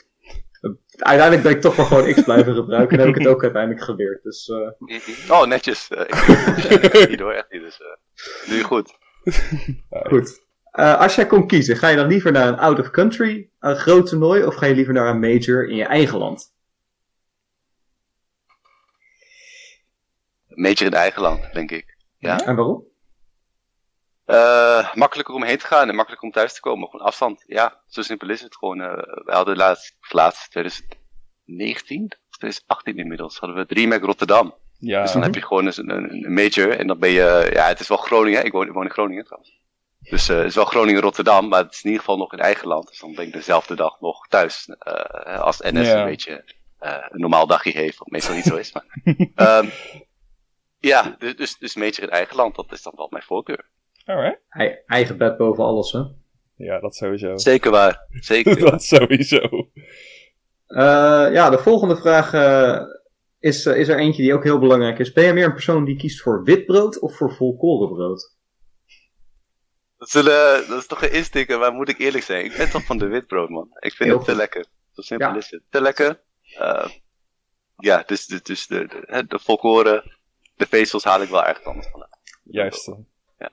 eh, 0.61 0.71
uiteindelijk 0.97 1.43
ben 1.43 1.53
ik 1.57 1.61
toch 1.61 1.77
maar 1.77 1.87
gewoon 1.87 2.13
X 2.13 2.23
blijven 2.23 2.55
gebruiken 2.55 2.99
en 2.99 3.07
heb 3.07 3.15
ik 3.17 3.23
het 3.23 3.33
ook 3.33 3.43
uiteindelijk 3.43 3.85
geleerd. 3.85 4.23
Dus 4.23 4.49
eh, 4.49 5.31
Oh, 5.41 5.47
netjes. 5.47 5.89
Eh, 5.89 6.01
ik 6.01 6.11
echt 6.93 7.09
niet 7.09 7.21
hoor, 7.21 7.33
echt 7.33 7.51
niet. 7.51 7.63
Dus, 7.63 7.81
eh, 7.81 8.49
doe 8.49 8.57
je 8.57 8.63
goed. 8.65 8.98
goed. 10.11 10.47
Eh, 10.71 11.01
als 11.01 11.15
jij 11.15 11.27
kon 11.27 11.47
kiezen, 11.47 11.77
ga 11.77 11.89
je 11.89 11.97
dan 11.97 12.07
liever 12.07 12.33
naar 12.33 12.49
een 12.49 12.59
out-of-country, 12.59 13.51
een 13.59 13.77
groot 13.77 14.07
toernooi, 14.07 14.45
of 14.45 14.55
ga 14.55 14.67
je 14.67 14.75
liever 14.75 14.95
naar 14.95 15.09
een 15.09 15.21
major 15.21 15.69
in 15.69 15.77
je 15.77 15.85
eigen 15.85 16.19
land? 16.19 16.55
Major 20.49 20.83
in 20.83 20.93
eigen 20.93 21.23
land, 21.23 21.53
denk 21.53 21.71
ik. 21.71 21.97
Ja? 22.19 22.41
En 22.41 22.57
waarom? 22.57 22.87
Eh, 24.25 24.95
makkelijker 24.95 25.35
om 25.35 25.43
heen 25.43 25.59
te 25.59 25.67
gaan 25.67 25.89
en 25.89 25.95
makkelijker 25.95 26.29
om 26.29 26.35
thuis 26.35 26.55
te 26.55 26.61
komen. 26.61 26.89
Gewoon 26.89 27.07
afstand. 27.07 27.45
Ja, 27.47 27.81
zo 27.87 28.03
simpel 28.03 28.29
is 28.29 28.41
het. 28.41 28.57
Gewoon, 28.57 28.81
eh, 28.81 28.93
we 29.25 29.33
hadden 29.33 29.57
laatst, 29.57 29.97
laatst 30.09 30.51
2019, 30.51 32.05
of 32.05 32.37
2018 32.37 32.97
inmiddels, 32.99 33.39
hadden 33.39 33.59
we 33.59 33.67
DreamHack 33.67 34.03
Rotterdam. 34.03 34.55
Ja, 34.79 35.03
Dus 35.03 35.13
dan 35.13 35.23
heb 35.23 35.35
je 35.35 35.43
gewoon 35.43 35.67
een, 35.67 35.91
een, 35.91 36.25
een 36.25 36.33
major 36.33 36.71
en 36.79 36.87
dan 36.87 36.99
ben 36.99 37.11
je, 37.11 37.51
ja, 37.53 37.67
het 37.69 37.81
is 37.81 37.89
wel 37.89 37.99
Groningen. 37.99 38.45
Ik 38.45 38.53
woon, 38.53 38.67
ik 38.67 38.73
woon 38.73 38.85
in 38.85 38.91
Groningen 38.91 39.25
trouwens. 39.25 39.57
Dus 40.01 40.29
eh, 40.29 40.37
het 40.37 40.47
is 40.47 40.55
wel 40.55 40.65
Groningen-Rotterdam, 40.65 41.49
maar 41.49 41.63
het 41.63 41.73
is 41.73 41.79
in 41.83 41.91
ieder 41.91 42.01
geval 42.05 42.19
nog 42.19 42.33
in 42.33 42.39
eigen 42.39 42.69
land. 42.69 42.89
Dus 42.89 42.99
dan 42.99 43.15
ben 43.15 43.27
ik 43.27 43.33
dezelfde 43.33 43.75
dag 43.77 44.01
nog 44.01 44.29
thuis. 44.29 44.69
eh, 44.79 45.41
als 45.41 45.59
NS 45.61 45.87
Ja. 45.87 45.99
een 45.99 46.05
beetje 46.05 46.45
eh, 46.79 46.97
een 47.09 47.21
normaal 47.21 47.47
dagje 47.47 47.71
heeft, 47.71 47.99
wat 47.99 48.11
meestal 48.11 48.35
niet 48.35 48.45
zo 48.45 48.57
is. 48.57 48.73
Maar, 48.73 48.85
Ehm, 49.35 49.67
ja, 50.79 51.15
dus, 51.19 51.37
dus, 51.37 51.59
dus 51.59 51.75
major 51.77 52.03
in 52.03 52.11
eigen 52.11 52.37
land, 52.37 52.55
dat 52.57 52.73
is 52.73 52.83
dan 52.83 52.93
wel 52.97 53.07
mijn 53.11 53.23
voorkeur. 53.25 53.69
alright. 54.05 54.41
Ei- 54.49 54.79
eigen 54.87 55.19
bed 55.19 55.37
boven 55.37 55.65
alles, 55.65 55.93
hè? 55.93 56.01
Ja, 56.57 56.81
dat 56.81 56.95
sowieso. 56.97 57.37
Zeker 57.37 57.71
waar, 57.71 58.07
zeker. 58.11 58.59
dat 58.71 58.83
sowieso. 58.83 59.69
Eh, 60.67 61.29
ja, 61.33 61.51
de 61.51 61.59
volgende 61.59 61.97
vraag 61.97 62.33
eh, 62.33 62.81
is, 63.41 63.67
eh, 63.67 63.79
is 63.79 63.89
er 63.89 63.99
eentje 63.99 64.23
die 64.23 64.35
ook 64.35 64.43
heel 64.45 64.59
belangrijk 64.59 64.99
is. 64.99 65.13
Ben 65.13 65.25
je 65.25 65.33
meer 65.33 65.45
een 65.45 65.53
persoon 65.53 65.85
die 65.85 65.97
kiest 65.97 66.21
voor 66.23 66.43
wit 66.45 66.67
brood 66.67 66.99
of 66.99 67.17
voor 67.17 67.35
volkorenbrood? 67.35 68.37
Dat, 69.97 70.09
zullen, 70.11 70.69
dat 70.69 70.79
is 70.79 70.87
toch 70.87 71.03
een 71.03 71.13
instikker, 71.13 71.59
maar 71.59 71.73
moet 71.73 71.89
ik 71.89 71.99
eerlijk 71.99 72.25
zijn. 72.25 72.45
Ik 72.45 72.57
ben 72.57 72.71
toch 72.71 72.85
van 72.85 72.99
de 72.99 73.07
witbrood, 73.07 73.49
man. 73.49 73.69
Ik 73.79 73.93
vind 73.93 74.09
Heel 74.09 74.17
het 74.19 74.25
te 74.25 74.31
goed. 74.31 74.41
lekker. 74.41 74.65
Zo 74.93 75.01
simpel 75.03 75.29
Ja. 75.29 75.37
is 75.37 75.51
het. 75.51 75.63
Te 75.71 75.81
lekker. 75.81 76.21
Eh, 76.59 76.89
ja, 77.77 78.03
dus, 78.07 78.27
dus, 78.27 78.43
dus 78.43 78.67
de, 78.67 78.87
de, 78.87 79.25
de 79.29 79.39
volkoren, 79.39 80.19
de 80.57 80.67
vezels 80.67 81.05
haal 81.05 81.23
ik 81.23 81.29
wel 81.29 81.45
erg 81.45 81.63
anders 81.65 81.89
vandaan. 81.91 82.09
Juist. 82.45 82.87
Ja. 83.39 83.51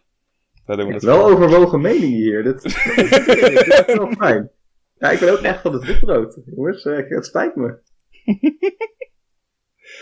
Daar 0.66 0.78
doen 0.78 0.88
we 0.88 0.94
het 0.94 1.04
Wel 1.04 1.26
overwogen 1.26 1.82
meningen 1.82 2.18
hier. 2.20 2.44
Dit, 2.44 2.62
dit 2.64 3.86
is 3.88 3.96
wel 3.96 4.12
fijn. 4.12 4.52
Ja, 4.98 5.10
ik 5.10 5.20
ben 5.20 5.32
ook 5.32 5.40
echt 5.40 5.62
van 5.62 5.74
het 5.74 5.86
witbrood. 5.86 6.40
Jongens, 6.46 6.86
eh, 6.86 7.10
het 7.10 7.26
spijt 7.26 7.56
me. 7.56 7.78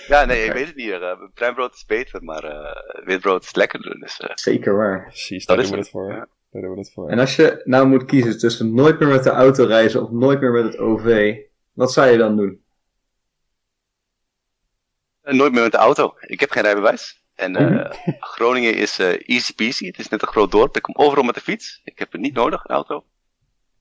Ja, 0.07 0.25
nee, 0.25 0.45
ik 0.45 0.51
weet 0.53 0.67
het 0.67 0.75
niet. 0.75 1.33
bruinbrood 1.33 1.73
is 1.73 1.85
beter, 1.85 2.23
maar 2.23 2.43
eh, 2.43 3.05
witbrood 3.05 3.43
is 3.43 3.55
lekkerder. 3.55 3.99
Dus, 3.99 4.19
eh, 4.19 4.29
Zeker 4.33 4.75
waar. 4.75 5.03
Precies, 5.03 5.45
Dat 5.45 5.55
daar 5.55 5.65
is 5.65 5.71
doen 5.71 5.79
we 5.79 5.83
het 5.83 5.93
voor. 5.93 6.11
ja. 6.11 6.27
Daar 6.51 6.61
doen 6.61 6.71
we 6.73 6.77
het 6.79 6.91
voor. 6.93 7.09
En 7.09 7.19
als 7.19 7.35
je 7.35 7.61
nou 7.63 7.87
moet 7.87 8.05
kiezen 8.05 8.37
tussen 8.37 8.73
nooit 8.73 8.99
meer 8.99 9.09
met 9.09 9.23
de 9.23 9.29
auto 9.29 9.65
reizen 9.65 10.01
of 10.03 10.09
nooit 10.11 10.39
meer 10.39 10.51
met 10.51 10.63
het 10.63 10.77
OV, 10.77 11.35
wat 11.73 11.93
zou 11.93 12.07
je 12.09 12.17
dan 12.17 12.35
doen? 12.37 12.61
en 15.21 15.35
nooit 15.35 15.51
meer 15.53 15.61
met 15.61 15.71
de 15.71 15.77
auto. 15.77 16.13
Ik 16.19 16.39
heb 16.39 16.51
geen 16.51 16.63
rijbewijs. 16.63 17.21
En 17.35 17.55
eh, 17.55 17.65
Mhm. 17.65 17.91
Groningen 18.33 18.75
is 18.75 18.99
eh, 18.99 19.29
easy 19.29 19.55
peasy. 19.55 19.85
Het 19.85 19.99
is 19.99 20.09
net 20.09 20.21
een 20.21 20.27
groot 20.27 20.51
dorp. 20.51 20.75
Ik 20.75 20.81
kom 20.81 20.95
overal 20.95 21.23
met 21.23 21.35
de 21.35 21.41
fiets. 21.41 21.81
Ik 21.83 21.99
heb 21.99 22.11
het 22.11 22.21
niet 22.21 22.33
nodig, 22.33 22.63
een 22.63 22.75
auto. 22.75 23.05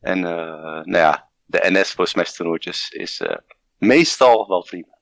En 0.00 0.24
eh, 0.24 0.32
nou 0.84 0.90
ja, 0.90 1.28
de 1.44 1.60
NS 1.62 1.92
voor 1.92 2.06
Smash 2.06 2.38
is 2.90 3.20
eh, 3.20 3.36
meestal 3.78 4.48
wel 4.48 4.62
prima. 4.62 4.98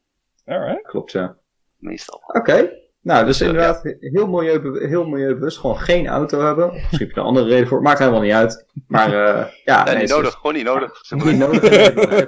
Alright. 0.51 0.87
Klopt, 0.87 1.13
ja. 1.13 1.37
Meestal. 1.79 2.23
Oké. 2.27 2.71
Nou, 3.03 3.27
dus 3.27 3.39
Dus, 3.39 3.47
inderdaad 3.49 3.95
heel, 4.01 4.27
milieube 4.29 4.87
heel 4.87 5.05
milieubewust. 5.05 5.59
Gewoon 5.59 5.79
geen 5.79 6.07
auto 6.09 6.41
hebben. 6.41 6.67
Of 6.67 6.73
Misschien 6.75 6.99
heb 6.99 7.09
je 7.09 7.15
er 7.15 7.21
een 7.21 7.27
andere 7.27 7.47
reden 7.49 7.69
voor. 7.69 7.83
Maakt 7.83 7.99
helemaal 7.99 8.21
niet 8.21 8.33
uit. 8.33 8.67
Maar 8.87 9.07
eh 9.07 9.47
ja, 9.65 9.85
Nee, 9.85 9.85
nee, 9.85 9.85
niet 9.85 9.87
het 9.95 10.03
is- 10.03 10.11
nodig. 10.11 10.33
Gewoon 10.35 10.55
niet 10.55 10.65
nodig. 10.65 11.11
Maar. 11.11 11.27
Niet 11.27 11.39
nodig. 11.39 11.61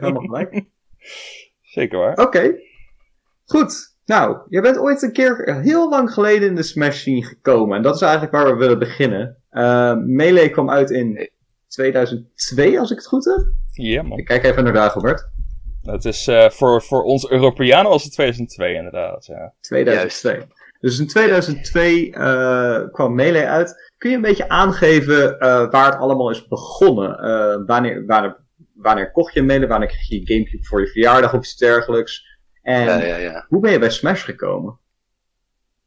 Helemaal 0.00 0.23
gelijk. 0.23 0.64
Zeker 1.62 1.99
waar. 1.99 2.19
Oké. 2.19 2.55
Goed. 3.45 3.91
Nou, 4.05 4.38
je 4.49 4.61
bent 4.61 4.79
ooit 4.79 5.02
een 5.02 5.12
keer 5.12 5.61
heel 5.62 5.88
lang 5.88 6.12
geleden 6.12 6.49
in 6.49 6.55
de 6.55 6.62
Smash 6.62 6.99
scene 6.99 7.25
gekomen. 7.25 7.76
En 7.76 7.83
dat 7.83 7.95
is 7.95 8.00
eigenlijk 8.00 8.33
waar 8.33 8.47
we 8.47 8.55
willen 8.57 8.79
beginnen. 8.79 9.37
Eh, 9.50 9.95
Melee 9.97 10.50
kwam 10.50 10.71
uit 10.71 10.91
in 10.91 11.31
2002, 11.69 12.79
als 12.81 12.91
ik 12.91 12.97
het 12.97 13.07
goed 13.07 13.25
heb. 13.25 13.45
Ja, 13.73 14.02
man. 14.02 14.19
Ik 14.19 14.25
kijk 14.25 14.45
even 14.45 14.64
naar 14.64 14.73
Dagobert. 14.73 15.31
Het 15.83 16.05
is 16.05 16.27
eh, 16.27 16.51
voor, 16.51 16.83
voor 16.83 17.03
ons 17.03 17.31
Europeanen 17.31 17.91
was 17.91 18.03
het 18.03 18.12
2002 18.12 18.75
inderdaad. 18.75 19.27
Ja. 19.27 19.53
2002. 19.61 20.47
Dus 20.83 20.99
in 20.99 21.07
2002 21.07 22.12
eh, 22.12 22.81
kwam 22.93 23.15
Melee 23.15 23.47
uit. 23.47 23.93
Kun 23.99 24.11
je 24.11 24.17
een 24.17 24.23
beetje 24.23 24.49
aangeven 24.49 25.39
eh, 25.39 25.71
waar 25.71 25.87
het 25.87 26.01
allemaal 26.01 26.31
is 26.31 26.49
begonnen? 26.49 27.19
Eh, 27.19 27.67
wanneer, 27.67 28.07
wanneer, 28.07 28.37
wanneer 28.75 29.11
kocht 29.11 29.35
je 29.35 29.43
Melee? 29.43 29.69
Wanneer 29.69 29.89
kreeg 29.89 30.09
je 30.09 30.21
je 30.21 30.27
Gamecube 30.27 30.65
voor 30.65 30.81
je 30.81 30.87
verjaardag 30.87 31.35
of 31.35 31.41
iets 31.41 31.57
dergelijks? 31.57 32.39
En 32.62 32.85
Ja, 32.85 32.97
ja, 32.97 33.17
ja. 33.17 33.45
hoe 33.49 33.61
ben 33.61 33.73
je 33.73 33.79
bij 33.79 33.91
Smash 33.91 34.25
gekomen? 34.25 34.79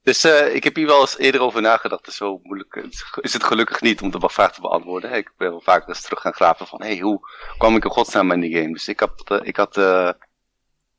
Dus 0.05 0.23
eh, 0.23 0.55
ik 0.55 0.63
heb 0.63 0.75
hier 0.75 0.85
wel 0.85 1.01
eens 1.01 1.17
eerder 1.17 1.41
over 1.41 1.61
nagedacht. 1.61 2.05
Dus 2.05 2.15
zo 2.15 2.39
moeilijk 2.43 2.75
is 3.21 3.33
het 3.33 3.43
gelukkig 3.43 3.81
niet 3.81 4.01
om 4.01 4.11
de 4.11 4.29
vraag 4.29 4.53
te 4.53 4.61
beantwoorden. 4.61 5.13
Ik 5.13 5.31
ben 5.37 5.49
wel 5.49 5.61
vaak 5.61 5.87
eens 5.87 6.01
terug 6.01 6.21
gaan 6.21 6.33
graven 6.33 6.67
van, 6.67 6.81
hey, 6.81 6.99
hoe 6.99 7.19
kwam 7.57 7.75
ik 7.75 7.83
in 7.83 7.89
godsnaam 7.89 8.31
in 8.31 8.39
die 8.39 8.55
game? 8.55 8.73
Dus 8.73 8.87
ik, 8.87 8.99
had, 8.99 9.23
eh, 9.25 9.39
ik 9.41 9.55
had 9.55 9.77
eh, 9.77 10.09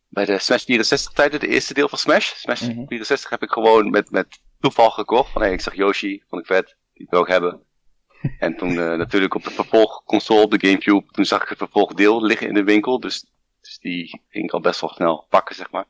bij 0.09 0.25
de 0.25 0.39
Smash 0.39 0.65
64 0.65 1.13
tijden, 1.13 1.41
de 1.41 1.49
eerste 1.49 1.75
deel 1.75 1.89
van 1.89 1.99
Smash, 1.99 2.33
Smash 2.35 2.61
Mhm. 2.61 2.87
64, 2.87 3.31
heb 3.31 3.43
ik 3.43 3.51
gewoon 3.51 3.91
met, 3.91 4.11
met 4.11 4.41
toeval 4.61 4.91
gekocht. 4.91 5.33
Van, 5.33 5.43
hey, 5.43 5.53
ik 5.53 5.61
zag 5.61 5.75
Yoshi, 5.75 6.23
vond 6.29 6.43
ik 6.43 6.47
vet, 6.49 6.77
die 6.95 7.07
wil 7.11 7.21
ik 7.21 7.29
hebben. 7.29 7.61
En 8.39 8.57
toen 8.57 8.71
eh, 8.81 8.95
natuurlijk 8.95 9.35
op 9.35 9.45
de 9.45 9.51
vervolgconsole, 9.51 10.43
op 10.43 10.51
de 10.51 10.67
Gamecube, 10.67 11.07
toen 11.11 11.25
zag 11.25 11.43
ik 11.43 11.49
het 11.49 11.59
vervolgdeel 11.59 12.23
liggen 12.23 12.49
in 12.49 12.55
de 12.55 12.65
winkel. 12.65 13.01
Dus, 13.01 13.27
dus 13.61 13.79
die 13.79 14.23
ging 14.29 14.45
ik 14.45 14.53
al 14.53 14.61
best 14.61 14.81
wel 14.81 14.91
snel 14.91 15.27
pakken, 15.29 15.55
zeg 15.55 15.71
maar. 15.71 15.85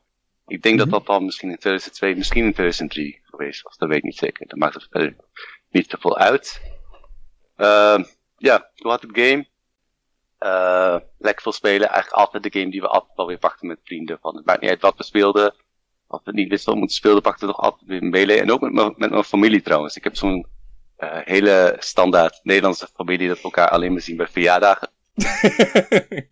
Ik 0.47 0.61
denk 0.61 0.75
Mhm. 0.75 0.83
dat 0.89 0.93
dat 0.99 1.05
dan 1.15 1.25
misschien 1.25 1.49
in 1.49 1.57
2002, 1.57 2.15
misschien 2.15 2.45
in 2.45 2.53
2003 2.53 3.19
geweest 3.23 3.61
was. 3.61 3.77
Dat 3.77 3.87
weet 3.89 3.97
ik 3.97 4.03
niet 4.03 4.17
zeker. 4.17 4.47
Dat 4.47 4.59
maakt 4.59 4.73
het 4.73 4.87
verder 4.91 5.15
niet 5.69 5.89
zoveel 5.89 6.17
uit. 6.17 6.61
Ehm, 7.55 8.03
ja, 8.37 8.69
toen 8.75 8.91
had 8.91 9.03
ik 9.03 9.09
game. 9.17 9.47
Eh, 10.37 10.95
lekker 11.17 11.41
veel 11.43 11.51
spelen. 11.51 11.89
Eigenlijk 11.89 12.11
altijd 12.21 12.43
de 12.43 12.59
game 12.59 12.71
die 12.71 12.81
we 12.81 12.87
altijd 12.87 13.15
wel 13.15 13.27
weer 13.27 13.37
pakten 13.37 13.67
met 13.67 13.79
vrienden. 13.83 14.17
Van, 14.21 14.35
het 14.35 14.45
maakt 14.45 14.61
niet 14.61 14.69
uit 14.69 14.81
wat 14.81 14.97
we 14.97 15.03
speelden. 15.03 15.55
Als 16.07 16.21
we 16.23 16.31
niet 16.31 16.49
wisten 16.49 16.65
wat 16.65 16.73
we 16.73 16.79
moeten 16.79 16.97
spelen, 16.97 17.21
pakten 17.21 17.47
we 17.47 17.53
toch 17.53 17.63
altijd 17.63 17.89
weer 17.89 18.03
melee. 18.03 18.41
En 18.41 18.51
ook 18.51 18.61
met, 18.61 18.71
mijn- 18.73 18.93
met 18.97 19.09
mijn 19.09 19.23
familie 19.23 19.61
trouwens. 19.61 19.95
Ik 19.95 20.03
heb 20.03 20.15
zo'n 20.15 20.47
eh, 20.97 21.17
hele 21.23 21.75
standaard 21.79 22.39
Nederlandse 22.43 22.87
familie 22.93 23.27
dat 23.27 23.37
we 23.37 23.43
elkaar 23.43 23.69
alleen 23.69 23.91
maar 23.91 24.01
zien 24.01 24.17
bij 24.17 24.27
verjaardagen. 24.27 24.89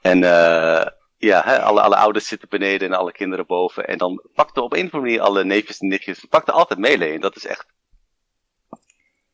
En 0.00 0.24
eh 0.24 0.86
ja, 1.24 1.42
hè, 1.44 1.58
alle, 1.60 1.80
alle 1.80 1.96
ouders 1.96 2.28
zitten 2.28 2.48
beneden 2.48 2.88
en 2.88 2.98
alle 2.98 3.12
kinderen 3.12 3.46
boven. 3.46 3.86
En 3.86 3.98
dan 3.98 4.22
pakten 4.34 4.62
op 4.62 4.72
een 4.72 4.78
of 4.86 4.92
andere 4.94 5.02
manier 5.02 5.20
alle 5.20 5.44
neefjes 5.44 5.78
en 5.78 5.88
nichtjes. 5.88 6.24
Pakten 6.24 6.54
altijd 6.54 6.78
melee. 6.78 7.12
En 7.14 7.20
dat 7.20 7.36
is 7.36 7.46
echt 7.46 7.66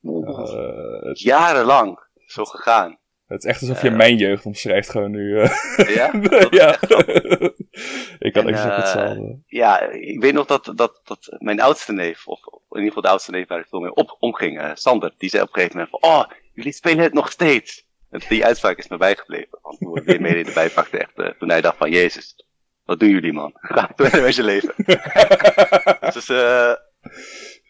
Eh, 0.02 1.10
jarenlang 1.12 1.98
zo 2.26 2.44
gegaan. 2.44 2.98
het 3.26 3.44
is 3.44 3.50
echt 3.50 3.60
alsof 3.60 3.82
je 3.82 3.88
Eh. 3.88 3.96
mijn 3.96 4.16
jeugd 4.16 4.46
omschrijft 4.46 4.90
gewoon 4.90 5.10
nu. 5.10 5.40
eh. 5.40 5.50
Ja, 5.96 6.10
ja. 6.60 6.70
ik 8.28 8.34
had 8.34 8.44
exact 8.44 8.70
eh, 8.70 8.76
hetzelfde. 8.76 9.38
Ja, 9.46 9.80
ik 9.90 10.20
weet 10.22 10.32
nog 10.32 10.46
dat, 10.46 10.72
dat, 10.74 11.00
dat 11.04 11.36
mijn 11.38 11.60
oudste 11.60 11.92
neef, 11.92 12.26
of 12.26 12.38
in 12.46 12.60
ieder 12.70 12.86
geval 12.86 13.02
de 13.02 13.08
oudste 13.08 13.30
neef 13.30 13.48
waar 13.48 13.60
ik 13.60 13.66
veel 13.68 13.80
mee 13.80 13.94
op, 13.94 14.16
omging, 14.18 14.60
eh, 14.60 14.70
Sander, 14.74 15.14
die 15.18 15.28
zei 15.30 15.42
op 15.42 15.48
een 15.48 15.54
gegeven 15.54 15.76
moment 15.78 16.00
van, 16.00 16.10
oh, 16.10 16.24
jullie 16.54 16.72
spelen 16.72 17.02
het 17.04 17.12
nog 17.12 17.30
steeds. 17.30 17.88
Die 18.10 18.44
uitspraak 18.44 18.78
is 18.78 18.88
me 18.88 18.96
bijgebleven. 18.96 19.58
Want 19.62 19.78
toen 19.78 19.92
we 19.92 20.02
weer 20.02 20.20
mee 20.20 20.44
erbij 20.44 20.70
pakten, 20.70 21.00
echt, 21.00 21.38
toen 21.38 21.48
hij 21.48 21.60
dacht 21.60 21.76
van, 21.76 21.90
jezus, 21.90 22.44
wat 22.84 23.00
doen 23.00 23.08
jullie 23.08 23.32
man? 23.32 23.52
Ga 23.60 23.92
verder 23.96 24.22
met 24.22 24.34
je 24.34 24.42
leven. 24.42 24.74
Dus, 26.14 26.28
eh 26.28 26.72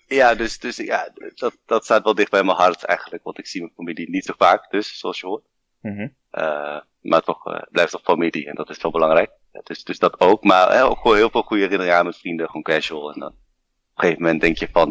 ja, 0.07 0.35
dus, 0.35 0.59
dus 0.59 0.77
ja, 0.77 1.09
dat, 1.35 1.57
dat 1.67 1.85
staat 1.85 2.05
wel 2.05 2.15
dicht 2.15 2.31
bij 2.31 2.43
mijn 2.43 2.57
hart 2.57 2.85
eigenlijk. 2.85 3.23
Want 3.23 3.39
ik 3.39 3.47
zie 3.47 3.61
mijn 3.61 3.73
familie 3.75 4.11
niet 4.11 4.25
zo 4.25 4.33
vaak, 4.37 4.71
dus, 4.71 4.99
zoals 4.99 5.21
je 5.21 5.27
hoort. 5.27 5.45
Mhm. 5.81 6.09
Eh, 6.31 6.81
maar 7.01 7.23
toch, 7.23 7.47
eh, 7.47 7.55
het 7.55 7.71
blijft 7.71 7.91
toch 7.91 8.03
familie 8.03 8.47
en 8.47 8.55
dat 8.55 8.71
is 8.71 8.83
wel 8.83 8.93
belangrijk. 8.93 9.31
Ja, 9.53 9.61
dus, 9.65 9.85
dus 9.85 9.99
dat 9.99 10.21
ook. 10.21 10.45
Maar 10.45 10.83
ook 10.85 10.99
gewoon 10.99 11.17
heel 11.17 11.31
veel 11.31 11.43
goede 11.43 11.63
herinneringen 11.63 11.99
aan 11.99 12.05
met 12.05 12.19
vrienden, 12.19 12.47
gewoon 12.47 12.63
casual. 12.63 13.13
En 13.13 13.21
dan 13.21 13.29
op 13.29 13.35
een 13.35 14.03
gegeven 14.03 14.23
moment 14.23 14.41
denk 14.41 14.57
je 14.57 14.69
van, 14.73 14.89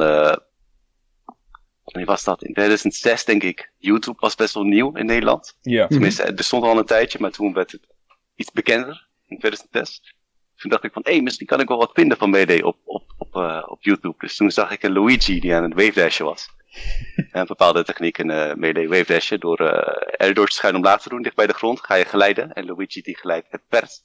wanneer 1.92 2.12
was 2.12 2.24
dat? 2.24 2.44
In 2.44 2.54
2006 2.54 3.26
denk 3.26 3.44
ik. 3.44 3.72
YouTube 3.78 4.20
was 4.20 4.36
best 4.36 4.54
wel 4.54 4.64
nieuw 4.64 4.96
in 4.96 5.06
Nederland. 5.06 5.56
Ja. 5.62 5.88
Tenminste, 5.88 6.24
er 6.24 6.44
stond 6.44 6.64
al 6.64 6.78
een 6.78 6.86
tijdje, 6.86 7.18
maar 7.22 7.32
toen 7.32 7.54
werd 7.54 7.72
het 7.72 7.88
iets 8.36 8.52
bekender 8.52 9.08
in 9.28 9.38
2006. 9.38 10.16
Toen 10.56 10.72
dacht 10.72 10.84
ik 10.84 10.94
van, 10.94 11.02
hé, 11.06 11.12
hey, 11.12 11.22
misschien 11.22 11.48
kan 11.48 11.60
ik 11.60 11.68
wel 11.68 11.78
wat 11.78 11.92
vinden 11.94 12.18
van 12.18 12.30
Mayday 12.30 12.62
op, 12.62 12.78
op, 12.86 13.14
op, 13.18 13.36
eh, 13.36 13.64
op 13.68 13.84
YouTube. 13.84 14.16
Dus 14.18 14.36
toen 14.36 14.52
zag 14.52 14.72
ik 14.72 14.84
een 14.84 14.94
Luigi 14.94 15.40
die 15.40 15.54
aan 15.56 15.64
het 15.64 15.74
wave 15.74 16.00
dashen 16.00 16.26
was. 16.26 16.50
en 17.16 17.40
een 17.40 17.46
bepaalde 17.46 17.84
techniek 17.84 18.18
in 18.18 18.30
eh 18.32 18.54
Mayday 18.54 18.88
wave 18.88 19.14
dashen. 19.14 19.40
Door 19.40 19.60
eh 19.60 20.28
er 20.28 20.34
door 20.34 20.48
te 20.48 20.56
schuin 20.56 20.76
omlaag 20.76 21.02
te 21.02 21.10
doen, 21.10 21.22
dicht 21.22 21.36
bij 21.36 21.48
de 21.48 21.54
grond, 21.54 21.80
ga 21.80 21.96
je 21.96 22.06
geleiden. 22.06 22.54
En 22.54 22.66
Luigi 22.66 23.02
die 23.02 23.18
geleidt 23.18 23.48
het 23.50 23.62
pers 23.68 24.04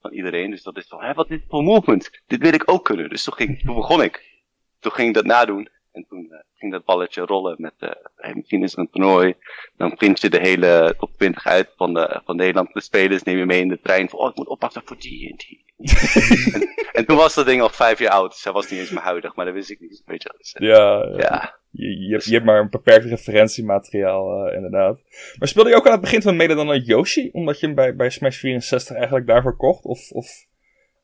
van 0.00 0.12
iedereen. 0.12 0.50
Dus 0.50 0.62
dat 0.62 0.76
is 0.76 0.86
van, 0.88 1.02
hé, 1.02 1.14
wat 1.14 1.30
is 1.30 1.38
dit 1.38 1.48
voor 1.48 1.62
movement? 1.62 2.10
Dit 2.26 2.40
wil 2.40 2.52
ik 2.52 2.70
ook 2.70 2.84
kunnen. 2.84 3.08
Dus 3.08 3.24
toen, 3.24 3.34
ging, 3.34 3.60
toen 3.60 3.74
begon 3.74 4.02
ik. 4.02 4.42
Toen 4.80 4.92
ging 4.92 5.08
ik 5.08 5.14
dat 5.14 5.24
nadoen. 5.24 5.68
En 5.94 6.06
toen 6.08 6.26
eh, 6.30 6.38
ging 6.54 6.72
dat 6.72 6.84
balletje 6.84 7.22
rollen 7.22 7.56
met, 7.58 7.74
hey, 8.16 8.34
misschien 8.34 8.62
is 8.62 8.72
er 8.72 8.78
een 8.78 8.90
toernooi. 8.90 9.34
Dan 9.76 9.94
print 9.94 10.20
je 10.20 10.30
de 10.30 10.40
hele 10.40 10.94
top 10.98 11.10
20 11.16 11.46
uit 11.46 11.72
van, 11.76 11.94
de, 11.94 12.20
van 12.24 12.36
Nederland. 12.36 12.72
De 12.72 12.80
spelers 12.80 13.22
neem 13.22 13.38
je 13.38 13.46
mee 13.46 13.60
in 13.60 13.68
de 13.68 13.80
trein. 13.80 14.08
Van, 14.08 14.18
oh, 14.18 14.28
ik 14.28 14.36
moet 14.36 14.48
oppassen 14.48 14.82
voor 14.84 14.98
die 14.98 15.30
en 15.30 15.36
die. 15.36 15.64
en, 16.54 16.68
en 16.92 17.06
toen 17.06 17.16
was 17.16 17.34
dat 17.34 17.46
ding 17.46 17.62
al 17.62 17.68
vijf 17.68 17.98
jaar 17.98 18.12
oud. 18.12 18.30
Dus 18.30 18.44
hij 18.44 18.52
was 18.52 18.70
niet 18.70 18.80
eens 18.80 18.90
meer 18.90 19.02
huidig, 19.02 19.34
maar 19.34 19.44
dat 19.44 19.54
wist 19.54 19.70
ik 19.70 19.80
niet. 19.80 20.02
Weet 20.06 20.22
je, 20.22 20.28
wel. 20.28 20.38
dus, 20.38 20.52
eh, 20.52 20.68
Ja, 20.68 21.06
ja. 21.06 21.16
ja. 21.18 21.58
Je, 21.70 21.98
je, 21.98 22.12
hebt, 22.12 22.24
je 22.24 22.32
hebt 22.32 22.44
maar 22.44 22.60
een 22.60 22.70
beperkt 22.70 23.04
referentiemateriaal, 23.04 24.52
inderdaad. 24.52 25.02
Maar 25.38 25.48
speelde 25.48 25.70
je 25.70 25.76
ook 25.76 25.86
aan 25.86 25.92
het 25.92 26.00
begin 26.00 26.22
van 26.22 26.36
mede 26.36 26.54
dan 26.54 26.68
een 26.68 26.82
Yoshi? 26.82 27.30
Omdat 27.32 27.60
je 27.60 27.66
hem 27.66 27.74
bij, 27.74 27.96
bij 27.96 28.10
Smash 28.10 28.38
64 28.38 28.96
eigenlijk 28.96 29.26
daarvoor 29.26 29.56
kocht? 29.56 29.84
Of, 29.84 30.10
of 30.10 30.46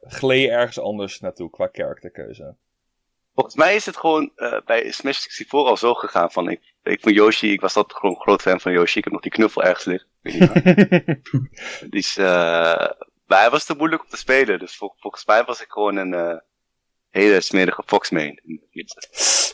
gleed 0.01 0.43
je 0.43 0.51
ergens 0.51 0.81
anders 0.81 1.21
naartoe 1.21 1.51
qua 1.51 1.67
karakterkeuze? 1.67 2.55
Volgens 3.35 3.55
mij 3.57 3.75
is 3.75 3.87
het 3.87 3.97
gewoon 3.97 4.33
eh, 4.37 4.61
bij 4.65 4.91
Smash 4.91 5.19
64 5.19 5.53
al 5.53 5.77
zo 5.77 5.95
gegaan. 5.95 6.31
Van, 6.31 6.49
ik, 6.49 6.75
ik 6.83 7.01
van 7.01 7.13
Yoshi, 7.13 7.53
ik 7.53 7.61
was 7.61 7.77
altijd 7.77 7.99
gewoon 7.99 8.15
een 8.15 8.21
groot 8.21 8.43
fan 8.43 8.61
van 8.61 8.73
Yoshi. 8.73 8.99
Ik 8.99 9.05
heb 9.05 9.13
nog 9.13 9.23
die 9.23 9.31
knuffel 9.31 9.63
ergens 9.63 9.85
liggen. 9.85 10.09
Ik 10.23 10.33
weet 10.33 10.41
niet 10.41 10.65
waar. 11.31 11.89
Die 11.91 12.01
is, 12.01 12.17
eh, 12.29 12.89
maar 13.27 13.41
hij 13.41 13.51
was 13.51 13.65
te 13.65 13.75
moeilijk 13.77 14.03
om 14.03 14.09
te 14.09 14.17
spelen. 14.17 14.59
Dus 14.59 14.77
vol- 14.77 14.95
volgens 14.99 15.25
mij 15.27 15.45
was 15.45 15.63
ik 15.63 15.71
gewoon 15.71 15.97
een 15.97 16.15
eh, 16.15 16.37
hele 17.11 17.41
smerige 17.41 17.83
Fox 17.87 18.11
main. 18.11 18.41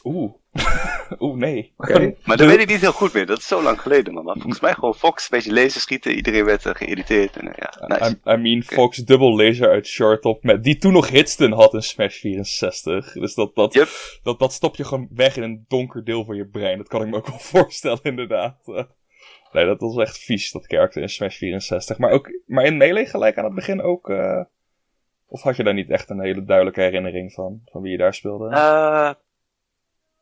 Oeh. 0.05 0.33
Oeh, 1.19 1.37
nee. 1.37 1.73
Maar 2.25 2.37
dat 2.37 2.47
weet 2.47 2.61
ik 2.61 2.69
niet 2.69 2.81
heel 2.81 2.93
goed 2.93 3.13
meer. 3.13 3.27
Dat 3.27 3.39
is 3.39 3.47
zo 3.47 3.63
lang 3.63 3.81
geleden, 3.81 4.15
man. 4.15 4.25
Maar 4.25 4.35
volgens 4.35 4.61
mij 4.61 4.75
gewoon 4.75 4.95
Fox, 4.95 5.23
een 5.23 5.29
beetje 5.31 5.53
laser 5.53 5.81
schieten. 5.81 6.15
Iedereen 6.15 6.45
werd 6.45 6.67
eh, 6.67 6.75
geïrriteerd. 6.75 7.37
En, 7.37 7.55
eh, 7.55 7.55
ja, 7.57 7.87
nice. 7.87 8.19
I, 8.25 8.31
I 8.33 8.37
mean, 8.37 8.63
Fox 8.63 8.97
dubbel 8.97 9.37
laser 9.37 9.69
uit 9.69 9.87
short 9.87 10.25
op 10.25 10.43
met 10.43 10.65
die 10.65 10.77
toen 10.77 10.93
nog 10.93 11.09
hitsten 11.09 11.53
had 11.53 11.75
in 11.75 11.83
Smash 11.83 12.21
64. 12.21 13.13
Dus 13.13 13.35
dat, 13.35 13.55
dat, 13.55 13.75
Yep. 13.75 13.89
dat, 14.23 14.39
dat 14.39 14.53
stop 14.53 14.77
je 14.77 14.85
gewoon 14.85 15.09
weg 15.11 15.37
in 15.37 15.43
een 15.43 15.65
donker 15.69 16.05
deel 16.05 16.25
van 16.25 16.37
je 16.37 16.47
brein. 16.47 16.79
Dat 16.79 16.89
kan 16.89 17.03
ik 17.03 17.09
me 17.09 17.17
ook 17.17 17.29
wel 17.29 17.39
voorstellen, 17.55 18.03
inderdaad. 18.03 18.63
Eh, 18.67 18.85
Nee, 19.53 19.65
dat 19.67 19.81
was 19.81 19.97
echt 19.97 20.19
vies, 20.19 20.53
dat 20.53 20.67
karakter 20.67 21.03
in 21.03 21.09
Smash 21.09 21.37
64. 21.37 21.99
Maar, 21.99 22.11
ook, 22.11 22.31
maar 22.47 22.65
in 22.65 22.77
Melee 22.77 23.07
gelijk 23.07 23.39
aan 23.39 23.45
het 23.45 23.55
begin 23.55 23.83
ook... 23.83 24.09
of 25.27 25.43
had 25.43 25.57
je 25.57 25.63
daar 25.65 25.75
niet 25.75 25.91
echt 25.91 26.11
een 26.11 26.21
hele 26.21 26.45
duidelijke 26.45 26.81
herinnering 26.81 27.33
van? 27.33 27.61
Van 27.65 27.83
wie 27.83 27.91
je 27.93 27.99
daar 27.99 28.15
speelde? 28.15 28.49
Eh, 28.49 29.11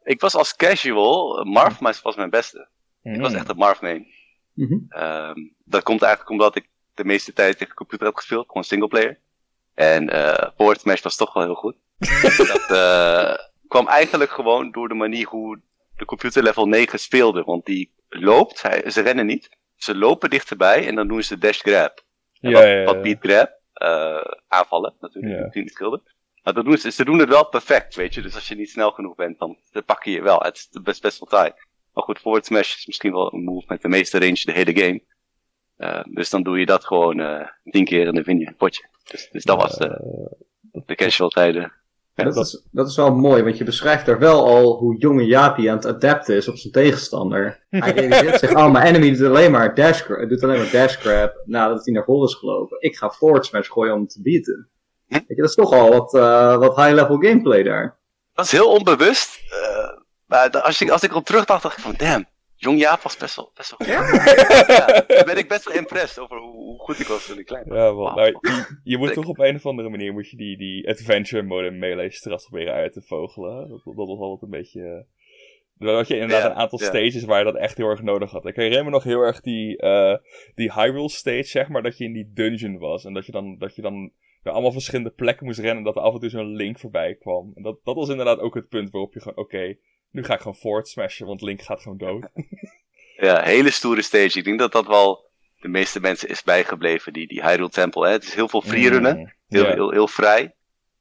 ik 0.02 0.20
was 0.20 0.34
als 0.34 0.56
casual, 0.56 1.38
eh, 1.38 1.44
Marv 1.44 1.80
maar 1.80 2.00
was 2.02 2.16
mijn 2.16 2.30
beste. 2.30 2.68
Ik 3.02 3.20
was 3.20 3.30
Hmm. 3.30 3.38
echt 3.38 3.48
een 3.48 3.56
Marv 3.56 3.80
main. 3.80 4.06
Mhm. 4.52 4.74
Ehm, 4.88 5.38
dat 5.64 5.82
komt 5.82 6.02
eigenlijk 6.02 6.30
omdat 6.32 6.56
ik 6.56 6.68
de 6.94 7.04
meeste 7.04 7.32
tijd 7.32 7.58
tegen 7.58 7.74
computer 7.74 8.06
heb 8.06 8.16
gespeeld, 8.16 8.46
gewoon 8.46 8.64
singleplayer. 8.64 9.18
En 9.74 10.08
eh 10.10 10.50
Forward 10.56 10.80
Smash 10.80 11.02
was 11.02 11.16
toch 11.16 11.32
wel 11.32 11.42
heel 11.42 11.54
goed. 11.54 11.76
dat 12.36 12.70
eh, 12.70 13.34
kwam 13.68 13.88
eigenlijk 13.88 14.30
gewoon 14.30 14.70
door 14.70 14.88
de 14.88 14.94
manier 14.94 15.26
hoe 15.26 15.60
de 15.96 16.04
computer 16.04 16.42
level 16.42 16.66
9 16.66 16.98
speelde. 16.98 17.42
Want 17.42 17.64
die 17.66 17.92
loopt, 18.08 18.62
hij, 18.62 18.90
ze 18.90 19.00
rennen 19.00 19.26
niet. 19.26 19.56
Ze 19.76 19.96
lopen 19.96 20.30
dichterbij 20.30 20.86
en 20.86 20.94
dan 20.94 21.08
doen 21.08 21.22
ze 21.22 21.38
dash 21.38 21.60
grab. 21.60 22.04
En 22.40 22.50
Ja, 22.50 22.56
wat, 22.56 22.62
ja, 22.64 22.68
ja. 22.74 22.84
wat 22.84 23.02
beat 23.02 23.18
grab? 23.20 23.50
Eh, 23.74 24.24
aanvallen 24.48 24.94
natuurlijk, 25.00 25.54
Ja. 25.54 25.60
niet 25.60 25.70
schilder. 25.72 26.00
Maar 26.42 26.54
dat 26.54 26.64
doen 26.64 26.76
ze, 26.78 26.90
ze 26.90 27.04
doen 27.04 27.18
het 27.18 27.28
wel 27.28 27.48
perfect, 27.48 27.94
weet 27.94 28.14
je. 28.14 28.22
Dus 28.22 28.34
als 28.34 28.48
je 28.48 28.54
niet 28.54 28.70
snel 28.70 28.90
genoeg 28.90 29.14
bent, 29.14 29.38
dan, 29.38 29.58
dan 29.72 29.84
pak 29.84 30.04
je 30.04 30.10
je 30.10 30.22
wel. 30.22 30.38
Het 30.38 30.56
is 30.56 30.82
best, 30.82 31.02
best 31.02 31.18
wel 31.18 31.28
taai. 31.28 31.52
Maar 31.92 32.04
goed, 32.04 32.18
forward 32.18 32.46
smash 32.46 32.76
is 32.76 32.86
misschien 32.86 33.12
wel 33.12 33.32
een 33.32 33.44
move 33.44 33.64
met 33.68 33.82
de 33.82 33.88
meeste 33.88 34.18
range 34.18 34.40
de 34.44 34.52
hele 34.52 34.76
game. 34.80 35.02
Eh, 35.76 36.04
dus 36.14 36.30
dan 36.30 36.42
doe 36.42 36.58
je 36.58 36.66
dat 36.66 36.84
gewoon 36.84 37.20
eh 37.20 37.48
tien 37.70 37.84
keer 37.84 38.06
en 38.08 38.14
dan 38.14 38.22
win 38.22 38.38
je 38.38 38.46
een 38.46 38.56
potje. 38.56 38.88
Dus, 39.04 39.28
dus 39.30 39.44
dat 39.44 39.56
was 39.56 39.76
de, 39.76 40.00
de 40.86 40.94
casual 40.94 41.28
tijden. 41.28 41.72
Ja, 42.14 42.24
dat, 42.24 42.36
is, 42.36 42.66
dat 42.70 42.88
is 42.88 42.96
wel 42.96 43.14
mooi, 43.14 43.42
want 43.42 43.58
je 43.58 43.64
beschrijft 43.64 44.06
daar 44.06 44.18
wel 44.18 44.46
al 44.46 44.76
hoe 44.76 44.96
jonge 44.98 45.24
Jaapie 45.26 45.70
aan 45.70 45.76
het 45.76 45.86
adapten 45.86 46.36
is 46.36 46.48
op 46.48 46.56
zijn 46.56 46.72
tegenstander. 46.72 47.66
Hij 47.68 47.92
realiseert 48.00 48.38
zich, 48.38 48.54
oh, 48.54 48.72
mijn 48.72 48.86
enemy 48.86 49.16
doet 49.16 49.26
alleen 49.26 49.50
maar 49.50 49.74
dash, 49.74 50.06
doet 50.28 50.42
alleen 50.42 50.58
maar 50.58 50.70
dash 50.70 50.96
grab 50.96 51.42
nadat 51.44 51.84
hij 51.84 51.94
naar 51.94 52.04
voren 52.04 52.28
is 52.28 52.34
gelopen. 52.34 52.76
Ik 52.80 52.96
ga 52.96 53.10
forward 53.10 53.46
smash 53.46 53.68
gooien 53.68 53.92
om 53.92 53.98
hem 53.98 54.08
te 54.08 54.22
beaten. 54.22 54.68
Hm? 55.06 55.14
Weet 55.14 55.24
je, 55.28 55.34
dat 55.34 55.48
is 55.48 55.54
toch 55.54 55.72
al 55.72 55.90
wat, 55.90 56.14
eh, 56.14 56.56
wat 56.56 56.76
high-level 56.76 57.16
gameplay 57.16 57.62
daar. 57.62 57.98
Dat 58.32 58.44
is 58.44 58.52
heel 58.52 58.70
onbewust. 58.72 59.40
eh, 59.50 59.98
maar 60.26 60.60
als, 60.60 60.80
ik, 60.80 60.90
als 60.90 61.02
ik 61.02 61.10
erop 61.10 61.24
terugdacht, 61.24 61.62
dacht 61.62 61.76
ik 61.76 61.82
van, 61.84 61.94
damn, 61.96 62.26
Jong 62.64 62.78
Jaap 62.78 63.00
was 63.00 63.16
best 63.16 63.36
wel, 63.36 63.50
best 63.54 63.74
wel 63.76 63.78
goed. 63.78 63.88
Ja, 64.76 65.04
dan 65.16 65.24
ben 65.24 65.38
ik 65.38 65.48
best 65.48 65.64
wel 65.64 65.74
impressed 65.76 66.18
over 66.18 66.36
hoe, 66.38 66.52
hoe 66.54 66.78
goed 66.78 67.00
ik 67.00 67.06
was 67.06 67.26
toen 67.26 67.38
ik 67.38 67.46
klein 67.46 67.68
was. 67.68 67.78
Ja, 67.78 67.94
wel. 67.94 68.14
Nou, 68.14 68.26
je, 68.40 68.78
je 68.84 68.98
moet 68.98 69.12
toch 69.12 69.26
op 69.26 69.38
een 69.38 69.54
of 69.54 69.66
andere 69.66 69.88
manier 69.88 70.12
moet 70.12 70.30
je 70.30 70.36
die, 70.36 70.56
die 70.56 70.88
adventure 70.88 71.42
mode 71.42 71.66
in 71.66 71.78
Melee 71.78 72.10
straks 72.10 72.46
proberen 72.48 72.74
uit 72.74 72.92
te 72.92 73.02
vogelen. 73.02 73.68
Dat, 73.68 73.80
dat 73.84 74.06
was 74.08 74.18
altijd 74.18 74.42
een 74.42 74.58
beetje... 74.58 74.82
eh, 74.82 75.86
Dan 75.86 75.94
had 75.94 76.08
je 76.08 76.14
inderdaad 76.14 76.42
Ja, 76.42 76.50
een 76.50 76.56
aantal 76.56 76.80
ja. 76.80 76.86
stages 76.86 77.24
waar 77.24 77.38
je 77.38 77.44
dat 77.52 77.56
echt 77.56 77.76
heel 77.76 77.88
erg 77.88 78.02
nodig 78.02 78.30
had. 78.30 78.46
Ik 78.46 78.56
herinner 78.56 78.84
me 78.84 78.90
nog 78.90 79.04
heel 79.04 79.20
erg 79.20 79.40
die, 79.40 79.76
eh 79.76 80.16
die 80.54 80.72
Hyrule 80.72 81.08
stage, 81.10 81.44
zeg 81.44 81.68
maar, 81.68 81.82
dat 81.82 81.98
je 81.98 82.04
in 82.04 82.12
die 82.12 82.30
dungeon 82.34 82.78
was. 82.78 83.04
En 83.04 83.12
dat 83.12 83.26
je 83.26 83.32
dan, 83.32 83.58
dat 83.58 83.74
je 83.76 83.82
dan 83.82 84.10
naar 84.42 84.52
allemaal 84.52 84.72
verschillende 84.72 85.10
plekken 85.10 85.46
moest 85.46 85.58
rennen 85.58 85.78
en 85.78 85.84
dat 85.84 85.96
er 85.96 86.02
af 86.02 86.14
en 86.14 86.20
toe 86.20 86.28
zo'n 86.28 86.56
Link 86.56 86.78
voorbij 86.78 87.14
kwam. 87.14 87.52
En 87.54 87.62
dat, 87.62 87.78
dat 87.84 87.94
was 87.94 88.08
inderdaad 88.08 88.38
ook 88.38 88.54
het 88.54 88.68
punt 88.68 88.90
waarop 88.90 89.14
je 89.14 89.20
gewoon, 89.20 89.36
oké, 89.38 89.76
nu 90.14 90.24
ga 90.24 90.34
ik 90.34 90.40
gewoon 90.40 90.56
forward 90.56 90.88
smashen, 90.88 91.26
want 91.26 91.42
Link 91.42 91.62
gaat 91.62 91.82
gewoon 91.82 91.98
dood. 91.98 92.28
Ja, 93.16 93.42
hele 93.42 93.70
stoere 93.70 94.02
stage. 94.02 94.38
Ik 94.38 94.44
denk 94.44 94.58
dat 94.58 94.72
dat 94.72 94.86
wel 94.86 95.30
de 95.60 95.68
meeste 95.68 96.00
mensen 96.00 96.28
is 96.28 96.42
bijgebleven, 96.42 97.12
die, 97.12 97.26
die 97.26 97.42
Hyrule 97.42 97.68
Temple. 97.68 98.06
Hè. 98.06 98.12
Het 98.12 98.22
is 98.22 98.34
heel 98.34 98.48
veel 98.48 98.60
freerunnen. 98.62 99.18
Mm, 99.18 99.32
Heel, 99.48 99.66
heel, 99.66 99.90
heel 99.90 100.08
vrij. 100.08 100.54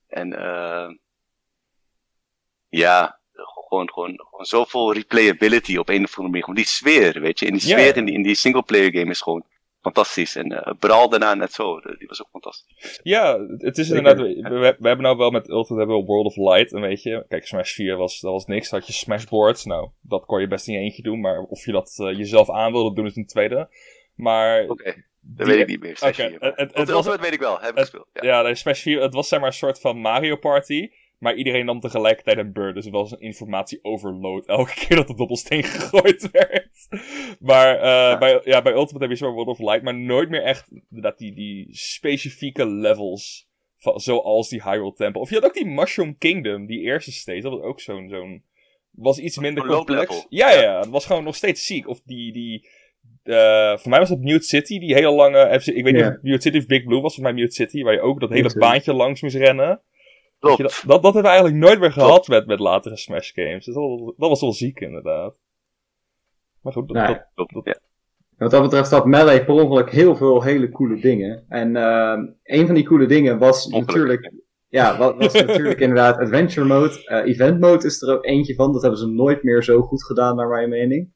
En 0.07 0.33
eh 0.33 0.89
ja, 2.69 3.19
gewoon, 3.33 3.89
gewoon, 3.93 4.19
gewoon 4.29 4.45
zoveel 4.45 4.93
replayability 4.93 5.77
op 5.77 5.89
een 5.89 6.03
of 6.03 6.09
andere 6.09 6.27
manier. 6.27 6.39
Gewoon 6.39 6.55
die 6.55 6.67
sfeer, 6.67 7.21
weet 7.21 7.39
je. 7.39 7.45
En 7.45 7.51
die 7.51 7.61
sfeer 7.61 7.97
in 7.97 8.05
die, 8.05 8.13
in 8.15 8.23
die 8.23 8.35
singleplayer 8.35 8.91
game 8.91 9.09
is 9.11 9.21
gewoon 9.21 9.45
fantastisch. 9.83 10.35
En 10.35 10.51
uh, 10.51 10.73
Brawl 10.79 11.09
daarna 11.09 11.33
net 11.33 11.53
zo, 11.53 11.79
die 11.79 12.07
was 12.07 12.21
ook 12.21 12.29
fantastisch. 12.31 12.99
Ja, 13.03 13.39
het 13.57 13.77
is 13.77 13.89
inderdaad, 13.89 14.17
we, 14.17 14.41
we, 14.41 14.75
we, 14.79 14.87
hebben 14.87 15.05
nou 15.05 15.17
wel 15.17 15.29
met 15.29 15.49
Ultimate 15.49 15.75
hebben 15.75 15.97
we 15.97 16.05
World 16.05 16.25
of 16.25 16.35
Light, 16.35 16.71
een 16.71 16.81
beetje. 16.81 17.25
Kijk, 17.27 17.47
Smash 17.47 17.73
4 17.73 17.97
was, 17.97 18.19
dat 18.19 18.31
was 18.31 18.45
niks, 18.45 18.69
had 18.69 18.87
je 18.87 18.93
Smashboards, 18.93 19.65
nou, 19.65 19.89
dat 20.01 20.25
kon 20.25 20.41
je 20.41 20.47
best 20.47 20.67
in 20.67 20.73
je 20.73 20.79
eentje 20.79 21.01
doen, 21.01 21.19
maar 21.19 21.39
of 21.39 21.65
je 21.65 21.71
dat 21.71 21.97
uh, 22.01 22.17
jezelf 22.17 22.49
aan 22.49 22.71
wilde 22.71 22.95
doen 22.95 23.05
is 23.05 23.15
een 23.15 23.27
tweede. 23.27 23.69
Maar... 24.15 24.63
Oké. 24.63 24.71
Okay. 24.71 25.05
Dat 25.25 25.47
weet 25.47 25.59
ik 25.59 25.67
niet 25.67 25.79
meer. 25.79 25.97
Smash 25.97 26.19
okay. 26.19 26.29
4. 26.29 26.39
Het, 26.39 26.57
het, 26.57 26.77
het 26.77 26.89
was, 26.89 27.05
weet 27.05 27.33
ik 27.33 27.39
wel, 27.39 27.59
heb 27.59 27.71
ik 27.71 27.79
gespeeld. 27.79 28.07
Ja, 28.13 28.47
ja 28.47 28.53
Smash 28.55 28.81
4, 28.81 29.01
het 29.01 29.13
was 29.13 29.27
zeg 29.27 29.39
maar 29.39 29.47
een 29.47 29.53
soort 29.53 29.79
van 29.79 29.97
Mario 29.97 30.35
Party. 30.35 30.89
Maar 31.23 31.35
iedereen 31.35 31.65
nam 31.65 31.79
tegelijkertijd 31.79 32.37
een 32.37 32.53
beurt. 32.53 32.75
Dus 32.75 32.85
het 32.85 32.93
was 32.93 33.11
een 33.11 33.19
informatie-overload 33.19 34.45
elke 34.45 34.73
keer 34.79 34.97
dat 34.97 35.07
de 35.07 35.15
dobbelsteen 35.15 35.63
gegooid 35.73 36.31
werd. 36.31 36.87
Maar 37.39 37.75
uh, 37.75 37.81
ja. 37.81 38.17
Bij, 38.17 38.41
ja, 38.43 38.61
bij 38.61 38.73
Ultimate 38.73 39.05
heb 39.05 39.09
je 39.09 39.15
zo'n 39.15 39.33
World 39.33 39.47
of 39.47 39.59
Light. 39.59 39.81
Maar 39.81 39.95
nooit 39.95 40.29
meer 40.29 40.43
echt 40.43 40.69
dat 40.89 41.17
die, 41.17 41.33
die 41.33 41.67
specifieke 41.71 42.67
levels. 42.67 43.51
Van, 43.75 43.99
zoals 43.99 44.49
die 44.49 44.63
Hyrule 44.63 44.93
Temple. 44.93 45.21
Of 45.21 45.29
je 45.29 45.35
had 45.35 45.45
ook 45.45 45.53
die 45.53 45.65
Mushroom 45.65 46.17
Kingdom. 46.17 46.65
Die 46.65 46.81
eerste 46.81 47.11
stage. 47.11 47.41
Dat 47.41 47.51
was 47.51 47.61
ook 47.61 47.79
zo'n... 47.79 48.09
zo'n 48.09 48.43
was 48.91 49.19
iets 49.19 49.37
minder 49.37 49.65
complex. 49.65 50.25
Ja, 50.29 50.51
ja, 50.51 50.79
het 50.79 50.89
was 50.89 51.05
gewoon 51.05 51.23
nog 51.23 51.35
steeds 51.35 51.65
ziek. 51.65 51.87
Of 51.87 52.01
die... 52.05 52.33
die 52.33 52.69
uh, 53.23 53.77
voor 53.77 53.89
mij 53.89 53.99
was 53.99 54.09
het 54.09 54.21
Mute 54.21 54.45
City, 54.45 54.79
die 54.79 54.93
hele 54.93 55.11
lange. 55.11 55.49
Ik 55.65 55.83
weet 55.83 55.93
niet 55.93 56.05
of 56.05 56.21
Mute 56.21 56.41
City 56.41 56.57
of 56.57 56.65
Big 56.65 56.83
Blue 56.83 57.01
was, 57.01 57.13
voor 57.13 57.23
mij 57.23 57.33
Mute 57.33 57.53
City, 57.53 57.83
waar 57.83 57.93
je 57.93 58.01
ook 58.01 58.19
dat 58.19 58.29
hele 58.29 58.55
baantje 58.57 58.93
langs 58.93 59.21
moest 59.21 59.35
rennen. 59.35 59.81
Dat, 60.43 60.57
dat, 60.57 60.85
dat, 60.85 61.03
hebben 61.03 61.21
we 61.21 61.27
eigenlijk 61.27 61.57
nooit 61.57 61.79
meer 61.79 61.91
gehad 61.91 62.27
met, 62.27 62.47
met 62.47 62.59
latere 62.59 62.97
Smash 62.97 63.31
games. 63.33 63.65
Dus 63.65 63.75
dat, 63.75 64.13
dat, 64.17 64.29
was 64.29 64.41
wel 64.41 64.53
ziek 64.53 64.79
inderdaad. 64.79 65.39
Maar 66.61 66.73
goed, 66.73 66.87
dat, 66.87 67.27
dat, 67.35 67.49
dat, 67.49 67.65
ja. 67.65 67.79
Wat 68.37 68.51
dat 68.51 68.61
betreft 68.61 68.91
had 68.91 69.05
Melee 69.05 69.45
per 69.45 69.53
ongeluk 69.53 69.89
heel 69.89 70.15
veel 70.15 70.43
hele 70.43 70.69
coole 70.69 70.99
dingen. 70.99 71.45
En 71.47 71.75
uh, 71.75 72.17
een 72.43 72.65
van 72.65 72.75
die 72.75 72.85
coole 72.85 73.05
dingen 73.05 73.37
was 73.37 73.67
natuurlijk... 73.67 74.31
Ja, 74.67 74.97
was, 74.97 75.13
was 75.17 75.33
natuurlijk 75.45 75.79
inderdaad 75.79 76.17
Adventure 76.17 76.65
Mode. 76.65 77.03
Uh, 77.05 77.31
event 77.33 77.59
Mode 77.59 77.85
is 77.85 78.01
er 78.01 78.13
ook 78.13 78.25
eentje 78.25 78.55
van. 78.55 78.71
Dat 78.71 78.81
hebben 78.81 78.99
ze 78.99 79.07
nooit 79.07 79.43
meer 79.43 79.63
zo 79.63 79.81
goed 79.81 80.03
gedaan, 80.03 80.35
naar 80.35 80.47
mijn 80.47 80.69
mening. 80.69 81.11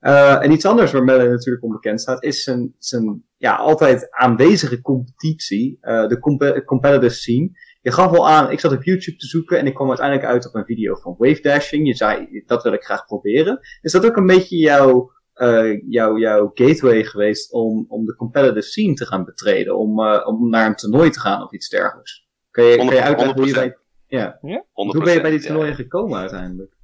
Uh, 0.00 0.44
en 0.44 0.52
iets 0.52 0.66
anders 0.66 0.92
waar 0.92 1.04
Melee 1.04 1.28
natuurlijk 1.28 1.64
onbekend 1.64 2.00
staat, 2.00 2.22
is 2.22 2.42
zijn, 2.42 2.74
zijn 2.78 3.24
ja, 3.36 3.56
altijd 3.56 4.10
aanwezige 4.10 4.80
competitie. 4.80 5.78
Uh, 5.82 6.08
de 6.08 6.18
comp 6.18 6.62
competitive 6.64 7.14
scene 7.14 7.50
je 7.86 7.92
gaf 7.92 8.12
al 8.12 8.28
aan, 8.28 8.50
ik 8.50 8.60
zat 8.60 8.72
op 8.72 8.82
YouTube 8.82 9.16
te 9.16 9.26
zoeken 9.26 9.58
en 9.58 9.66
ik 9.66 9.74
kwam 9.74 9.88
uiteindelijk 9.88 10.28
uit 10.28 10.46
op 10.46 10.54
een 10.54 10.64
video 10.64 10.94
van 10.94 11.14
wave 11.18 11.40
dashing. 11.40 11.86
Je 11.86 11.94
zei, 11.94 12.42
dat 12.46 12.62
wil 12.62 12.72
ik 12.72 12.84
graag 12.84 13.06
proberen. 13.06 13.60
Is 13.80 13.92
dat 13.92 14.06
ook 14.06 14.16
een 14.16 14.26
beetje 14.26 14.56
jouw, 14.56 15.12
uh, 15.34 15.82
jouw, 15.88 16.18
jouw 16.18 16.50
gateway 16.54 17.04
geweest 17.04 17.52
om, 17.52 17.84
om 17.88 18.04
de 18.04 18.16
competitive 18.16 18.66
scene 18.66 18.94
te 18.94 19.06
gaan 19.06 19.24
betreden? 19.24 19.76
Om, 19.78 20.00
uh, 20.00 20.26
om 20.26 20.48
naar 20.48 20.66
een 20.66 20.74
toernooi 20.74 21.10
te 21.10 21.20
gaan 21.20 21.42
of 21.42 21.52
iets 21.52 21.68
dergelijks? 21.68 22.28
Kan 22.50 22.64
je, 22.64 22.70
je 22.70 23.02
uitleggen 23.02 23.36
hoe 23.36 23.46
je 23.46 23.54
bij, 23.54 23.76
ja. 24.06 24.38
ja? 24.42 24.64
hoe 24.72 25.04
ben 25.04 25.12
je 25.12 25.20
bij 25.20 25.30
die 25.30 25.40
toernooien 25.40 25.70
ja. 25.70 25.74
gekomen 25.74 26.18
uiteindelijk? 26.18 26.76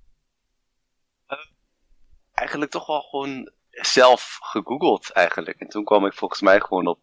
Uh, 1.28 1.38
eigenlijk 2.32 2.70
toch 2.70 2.86
wel 2.86 3.00
gewoon 3.00 3.52
zelf 3.70 4.38
gegoogeld 4.40 5.10
eigenlijk. 5.10 5.60
En 5.60 5.68
toen 5.68 5.84
kwam 5.84 6.06
ik 6.06 6.14
volgens 6.14 6.40
mij 6.40 6.60
gewoon 6.60 6.86
op 6.86 7.00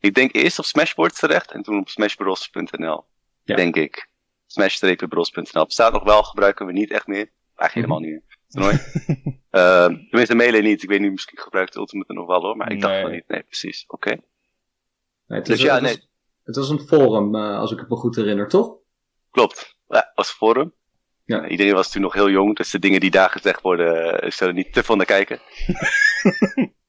ik 0.00 0.14
denk 0.14 0.34
eerst 0.34 0.58
op 0.58 0.64
Smashboards 0.64 1.18
terecht 1.18 1.52
en 1.52 1.62
toen 1.62 1.78
op 1.78 1.88
smashbros.nl. 1.88 3.04
Ja. 3.42 3.56
Denk 3.56 3.76
ik. 3.76 4.08
Smash-bros.nl. 4.46 5.64
Bestaat 5.64 5.92
nog 5.92 6.02
wel, 6.02 6.22
gebruiken 6.22 6.66
we 6.66 6.72
niet 6.72 6.90
echt 6.90 7.06
meer. 7.06 7.30
Eigenlijk 7.56 7.74
helemaal 7.74 7.98
niet 7.98 8.10
meer. 8.10 8.38
Toernooi. 8.48 8.74
uh, 9.50 9.98
tenminste, 10.08 10.34
mailen 10.34 10.62
niet. 10.62 10.82
Ik 10.82 10.88
weet 10.88 11.00
niet, 11.00 11.10
misschien 11.10 11.38
gebruikt 11.38 11.76
Ultimate 11.76 12.12
nog 12.12 12.26
wel 12.26 12.40
hoor, 12.40 12.56
maar 12.56 12.72
ik 12.72 12.80
dacht 12.80 13.00
van 13.00 13.10
niet. 13.10 13.28
Nee, 13.28 13.42
precies. 13.42 13.84
Oké. 13.86 14.08
Okay. 14.08 14.22
Nee, 15.26 15.42
dus 15.42 15.60
ja, 15.60 15.80
nee. 15.80 16.08
Het 16.44 16.56
was 16.56 16.68
een 16.68 16.80
forum, 16.80 17.34
uh, 17.34 17.58
als 17.58 17.72
ik 17.72 17.78
het 17.78 17.88
me 17.88 17.96
goed 17.96 18.16
herinner, 18.16 18.48
toch? 18.48 18.76
Klopt. 19.30 19.76
Ja, 19.88 20.12
was 20.14 20.28
een 20.28 20.34
forum. 20.34 20.74
Ja. 21.24 21.48
iedereen 21.48 21.74
was 21.74 21.90
toen 21.90 22.02
nog 22.02 22.14
heel 22.14 22.30
jong, 22.30 22.56
dus 22.56 22.70
de 22.70 22.78
dingen 22.78 23.00
die 23.00 23.10
daar 23.10 23.30
gezegd 23.30 23.60
worden, 23.60 24.24
uh, 24.24 24.30
zullen 24.30 24.54
niet 24.54 24.72
te 24.72 24.82
veel 24.82 24.96
naar 24.96 25.06
kijken. 25.06 25.40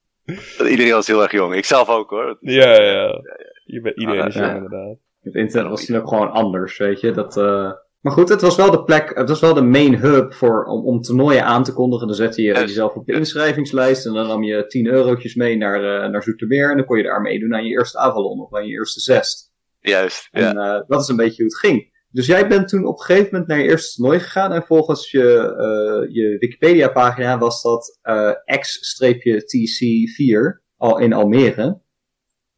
Iedereen 0.70 0.92
was 0.92 1.06
heel 1.06 1.22
erg 1.22 1.32
jong. 1.32 1.54
Ik 1.54 1.64
zelf 1.64 1.88
ook 1.88 2.10
hoor. 2.10 2.36
Ja, 2.40 2.70
ja. 2.70 2.92
ja. 2.92 3.20
Je 3.64 3.80
bent, 3.80 3.96
iedereen 3.96 4.26
is 4.26 4.34
jong 4.34 4.54
inderdaad. 4.54 4.96
Het 5.20 5.34
internet 5.34 5.70
was 5.70 5.84
toen 5.84 5.96
ook 5.96 6.08
gewoon 6.08 6.30
anders, 6.30 6.78
weet 6.78 7.00
je. 7.00 7.10
Dat, 7.10 7.36
uh... 7.36 7.72
Maar 8.00 8.12
goed, 8.12 8.28
het 8.28 8.40
was 8.40 8.56
wel 8.56 8.70
de 8.70 8.84
plek, 8.84 9.14
het 9.14 9.28
was 9.28 9.40
wel 9.40 9.54
de 9.54 9.62
main 9.62 9.94
hub 9.94 10.34
voor, 10.34 10.64
om, 10.64 10.84
om 10.84 11.00
toernooien 11.00 11.44
aan 11.44 11.64
te 11.64 11.72
kondigen. 11.72 12.06
Dan 12.06 12.16
zette 12.16 12.42
je 12.42 12.52
jezelf 12.52 12.94
op 12.94 13.06
de 13.06 13.12
inschrijvingslijst 13.12 14.06
en 14.06 14.12
dan 14.12 14.26
nam 14.26 14.42
je 14.42 14.66
10 14.66 14.86
eurotjes 14.86 15.34
mee 15.34 15.56
naar, 15.56 16.04
uh, 16.04 16.10
naar 16.10 16.22
Zoetermeer. 16.22 16.70
En 16.70 16.76
dan 16.76 16.86
kon 16.86 16.96
je 16.96 17.02
daar 17.02 17.20
meedoen 17.20 17.54
aan 17.54 17.64
je 17.64 17.70
eerste 17.70 17.98
Avalon 17.98 18.40
of 18.40 18.54
aan 18.54 18.66
je 18.66 18.72
eerste 18.72 19.00
Zest. 19.00 19.52
Juist, 19.80 20.28
En 20.30 20.56
uh, 20.56 20.80
dat 20.86 21.00
is 21.00 21.08
een 21.08 21.16
beetje 21.16 21.42
hoe 21.42 21.52
het 21.52 21.58
ging. 21.58 21.91
Dus 22.12 22.26
jij 22.26 22.48
bent 22.48 22.68
toen 22.68 22.86
op 22.86 22.98
een 22.98 23.04
gegeven 23.04 23.28
moment 23.30 23.48
naar 23.48 23.58
je 23.58 23.68
eerste 23.68 23.96
toernooi 23.96 24.20
gegaan 24.20 24.52
en 24.52 24.62
volgens 24.62 25.10
je, 25.10 25.20
uh, 25.20 26.14
je 26.14 26.36
Wikipedia 26.38 26.88
pagina 26.88 27.38
was 27.38 27.62
dat 27.62 27.98
uh, 28.02 28.32
X-TC4 28.58 30.60
al 30.76 30.98
in 30.98 31.12
Almere. 31.12 31.80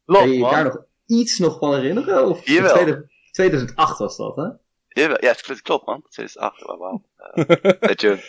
Klopt, 0.05 0.21
Kan 0.21 0.29
je 0.29 0.37
je 0.37 0.49
daar 0.49 0.63
nog 0.63 0.85
iets 1.05 1.39
nog 1.39 1.59
van 1.59 1.73
herinneren? 1.73 2.27
Of 2.27 2.43
2008 3.31 3.97
was 3.97 4.17
dat, 4.17 4.35
hè? 4.35 4.47
Jawel, 5.01 5.17
ja, 5.19 5.29
het 5.29 5.61
klopt 5.61 5.85
man. 5.85 6.01
2008, 6.09 6.61
wauw. 6.61 7.03
Uh, 7.35 7.45
beetje, 7.79 8.19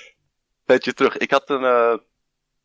beetje 0.65 0.93
terug. 0.93 1.17
Ik 1.17 1.31
had 1.31 1.51
een 1.51 1.63
uh, 1.63 1.97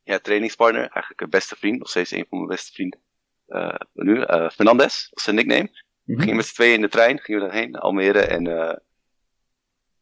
ja, 0.04 0.20
trainingspartner, 0.20 0.82
eigenlijk 0.82 1.22
een 1.22 1.30
beste 1.30 1.56
vriend, 1.56 1.80
nog 1.80 1.90
steeds 1.90 2.12
een 2.12 2.26
van 2.30 2.38
mijn 2.38 2.50
beste 2.50 2.72
vrienden. 2.72 3.00
Uh, 3.48 3.76
nu, 3.94 4.16
uh, 4.16 4.50
Fernandez, 4.50 5.08
was 5.10 5.24
zijn 5.24 5.36
nickname. 5.36 5.70
We 6.16 6.22
gingen 6.22 6.36
met 6.36 6.46
z'n 6.46 6.54
tweeën 6.54 6.74
in 6.74 6.82
de 6.82 6.90
trein, 6.90 7.20
gingen 7.20 7.42
we 7.42 7.48
daarheen, 7.48 7.76
Almere. 7.76 8.20
En 8.20 8.48
uh, 8.48 8.74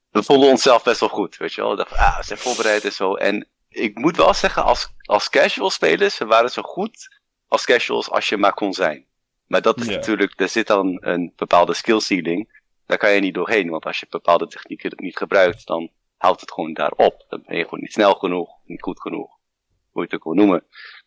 we 0.10 0.24
vonden 0.24 0.50
onszelf 0.50 0.84
best 0.84 1.00
wel 1.00 1.10
goed, 1.10 1.38
weet 1.38 1.54
je 1.54 1.62
wel. 1.62 1.70
We 1.70 1.76
dachten, 1.76 1.98
ah, 1.98 2.18
we 2.18 2.24
zijn 2.24 2.40
voorbereid 2.40 2.86
en 2.86 2.92
zo. 2.92 3.16
En 3.16 3.48
ik 3.70 3.98
moet 3.98 4.18
wel 4.18 4.34
zeggen, 4.34 4.64
als, 4.64 4.94
als 5.02 5.30
casual 5.30 5.70
spelers, 5.70 6.18
we 6.18 6.26
waren 6.26 6.50
zo 6.50 6.62
goed 6.62 7.20
als 7.48 7.66
casuals 7.66 8.10
als 8.10 8.30
je 8.30 8.38
maar 8.38 8.54
kon 8.54 8.74
zijn. 8.74 9.06
Maar 9.48 9.62
dat 9.62 9.80
is 9.80 9.88
natuurlijk, 9.88 10.40
er 10.40 10.50
zit 10.50 10.68
dan 10.68 10.98
een 11.02 11.34
bepaalde 11.36 11.74
skill 11.74 12.00
ceiling. 12.00 12.62
Daar 12.86 12.98
kan 12.98 13.12
je 13.12 13.20
niet 13.20 13.34
doorheen, 13.34 13.70
want 13.70 13.86
als 13.86 14.00
je 14.00 14.08
bepaalde 14.10 14.48
technieken 14.48 14.92
niet 14.96 15.18
gebruikt, 15.18 15.68
dan 15.68 15.92
houdt 16.18 16.42
het 16.42 16.52
gewoon 16.52 16.74
daarop. 16.74 17.26
Dan 17.30 17.44
ben 17.46 17.58
je 17.58 17.64
gewoon 17.64 17.80
niet 17.80 17.94
snel 17.94 18.14
genoeg, 18.14 18.50
niet 18.66 18.82
goed 18.82 19.02
genoeg. 19.02 19.38
Hoe 19.90 20.02
je 20.02 20.08
het 20.08 20.14
ook 20.14 20.24
wil 20.24 20.34
noemen. 20.34 20.64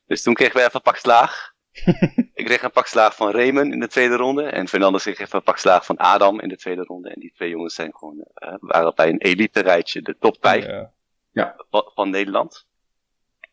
Dus 0.07 0.23
toen 0.23 0.35
kregen 0.35 0.55
we 0.55 0.61
even 0.61 0.75
een 0.75 0.83
pak 0.83 0.97
slaag. 0.97 1.52
ik 2.35 2.45
kreeg 2.45 2.63
een 2.63 2.71
pak 2.71 2.87
slaag 2.87 3.15
van 3.15 3.31
Raymond 3.31 3.73
in 3.73 3.81
de 3.81 3.89
tweede 3.89 4.17
ronde. 4.17 4.45
En 4.45 4.69
Fernandes 4.69 5.03
kreeg 5.03 5.19
even 5.19 5.39
een 5.39 5.45
pak 5.45 5.59
slaag 5.59 5.85
van 5.85 5.97
Adam 5.97 6.41
in 6.41 6.49
de 6.49 6.57
tweede 6.57 6.83
ronde. 6.83 7.09
En 7.09 7.21
die 7.21 7.33
twee 7.33 7.51
jongens 7.51 7.75
zijn 7.75 7.95
gewoon, 7.95 8.17
uh, 8.17 8.55
waren 8.61 8.95
bij 8.95 9.09
een 9.09 9.21
elite 9.21 9.61
rijtje, 9.61 10.03
de 10.03 10.17
top 10.19 10.37
5 10.41 10.67
ja. 10.67 10.93
ja. 11.33 11.57
van 11.71 12.11
Nederland. 12.11 12.67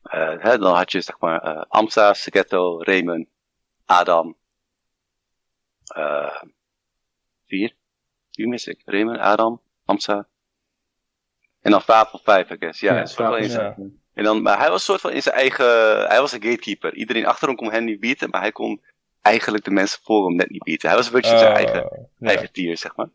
Uh, 0.03 0.43
hè, 0.43 0.57
dan 0.57 0.75
had 0.75 0.91
je 0.91 1.01
zeg 1.01 1.19
maar 1.19 1.45
uh, 1.45 1.63
Amsa, 1.67 2.13
Segetto, 2.13 2.83
Raymond, 2.83 3.27
Adam. 3.85 4.37
Uh, 5.97 6.41
vier. 7.47 7.75
Vier 8.31 8.47
mis 8.47 8.67
ik. 8.67 8.81
Raymond, 8.85 9.17
Adam, 9.17 9.61
Amsa. 9.85 10.27
En 11.61 11.71
dan 11.71 11.81
Fabel 11.81 12.19
5, 12.23 12.49
I 12.49 12.55
guess. 12.59 12.79
Ja, 12.79 12.93
ja, 12.95 13.01
is 13.01 13.15
wel 13.15 13.37
eens. 13.37 13.57
En 14.19 14.25
dan, 14.25 14.41
maar 14.41 14.59
hij 14.59 14.69
was 14.69 14.83
soort 14.83 15.01
van 15.01 15.11
in 15.11 15.21
zijn 15.21 15.35
eigen, 15.35 15.65
hij 16.07 16.19
was 16.19 16.31
een 16.31 16.43
gatekeeper. 16.43 16.93
Iedereen 16.93 17.25
achter 17.25 17.47
hem 17.47 17.57
kon 17.57 17.71
hem 17.71 17.83
niet 17.83 17.99
bieden, 17.99 18.29
maar 18.29 18.41
hij 18.41 18.51
kon 18.51 18.81
eigenlijk 19.21 19.63
de 19.63 19.71
mensen 19.71 19.99
voor 20.03 20.25
hem 20.25 20.35
net 20.35 20.49
niet 20.49 20.63
bieden. 20.63 20.87
Hij 20.87 20.97
was 20.97 21.07
een 21.07 21.13
beetje 21.13 21.33
uh, 21.33 21.39
zijn 21.39 21.53
eigen, 21.53 22.07
ja. 22.19 22.27
eigen 22.27 22.51
tier, 22.51 22.77
zeg 22.77 22.95
maar. 22.95 23.09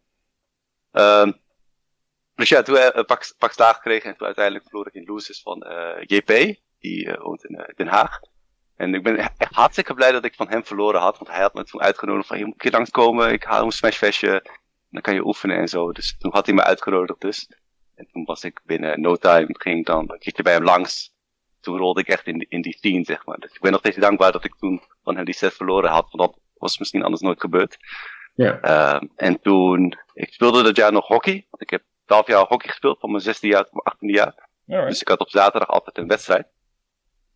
Um, 1.22 1.40
dus 2.34 2.48
ja, 2.48 2.62
toen 2.62 2.76
heb 2.76 2.88
ik 2.88 2.96
een 2.96 3.04
pak, 3.04 3.34
pak 3.38 3.52
slaag 3.52 3.74
gekregen 3.74 4.10
en 4.10 4.16
toen 4.16 4.26
uiteindelijk 4.26 4.64
verloor 4.64 4.86
ik 4.86 4.94
in 4.94 5.04
losers 5.04 5.42
van 5.42 5.64
uh, 5.66 5.90
eh, 5.90 6.02
JP, 6.06 6.56
die 6.78 7.06
uh, 7.06 7.18
woont 7.18 7.44
in 7.44 7.64
Den 7.76 7.86
Haag. 7.86 8.20
En 8.76 8.94
ik 8.94 9.02
ben 9.02 9.18
echt 9.18 9.54
hartstikke 9.54 9.94
blij 9.94 10.12
dat 10.12 10.24
ik 10.24 10.34
van 10.34 10.48
hem 10.48 10.64
verloren 10.64 11.00
had, 11.00 11.18
want 11.18 11.30
hij 11.30 11.40
had 11.40 11.54
me 11.54 11.64
toen 11.64 11.80
uitgenodigd 11.80 12.26
van 12.26 12.38
je 12.38 12.44
moet 12.44 12.52
een 12.52 12.60
keer 12.60 12.70
langskomen, 12.70 13.32
ik 13.32 13.44
haal 13.44 13.64
een 13.64 13.70
smashfestje, 13.70 14.46
dan 14.90 15.02
kan 15.02 15.14
je 15.14 15.26
oefenen 15.26 15.56
en 15.56 15.68
zo. 15.68 15.92
Dus 15.92 16.16
toen 16.18 16.32
had 16.32 16.46
hij 16.46 16.54
me 16.54 16.62
uitgenodigd 16.62 17.20
dus. 17.20 17.48
En 17.94 18.08
toen 18.12 18.24
was 18.24 18.44
ik 18.44 18.60
binnen 18.64 19.00
no 19.00 19.16
time, 19.16 19.46
ging 19.48 19.78
ik 19.78 19.86
dan 19.86 20.10
een 20.10 20.18
keertje 20.18 20.42
bij 20.42 20.52
hem 20.52 20.64
langs. 20.64 21.12
Toen 21.60 21.78
rolde 21.78 22.00
ik 22.00 22.08
echt 22.08 22.26
in, 22.26 22.38
die, 22.38 22.46
in 22.48 22.62
die 22.62 22.76
scene, 22.76 23.04
zeg 23.04 23.26
maar. 23.26 23.38
Dus 23.38 23.54
ik 23.54 23.60
ben 23.60 23.70
nog 23.70 23.80
steeds 23.80 23.96
dankbaar 23.96 24.32
dat 24.32 24.44
ik 24.44 24.54
toen 24.54 24.82
van 25.02 25.16
hem 25.16 25.24
die 25.24 25.34
set 25.34 25.54
verloren 25.54 25.90
had, 25.90 26.10
want 26.10 26.30
dat 26.30 26.42
was 26.54 26.78
misschien 26.78 27.02
anders 27.02 27.22
nooit 27.22 27.40
gebeurd. 27.40 27.76
Ja. 28.34 28.64
Uh, 28.64 29.08
en 29.16 29.40
toen, 29.40 29.98
ik 30.12 30.32
speelde 30.32 30.62
dat 30.62 30.76
jaar 30.76 30.92
nog 30.92 31.06
hockey, 31.06 31.46
want 31.50 31.62
ik 31.62 31.70
heb 31.70 31.82
12 32.06 32.26
jaar 32.26 32.46
hockey 32.46 32.68
gespeeld, 32.68 33.00
van 33.00 33.10
mijn 33.10 33.22
16 33.22 33.50
jaar 33.50 33.64
tot 33.64 33.72
mijn 33.72 33.96
18e 33.96 34.16
jaar. 34.16 34.48
Alright. 34.66 34.88
Dus 34.90 35.00
ik 35.00 35.08
had 35.08 35.18
op 35.18 35.30
zaterdag 35.30 35.68
altijd 35.68 35.98
een 35.98 36.08
wedstrijd. 36.08 36.46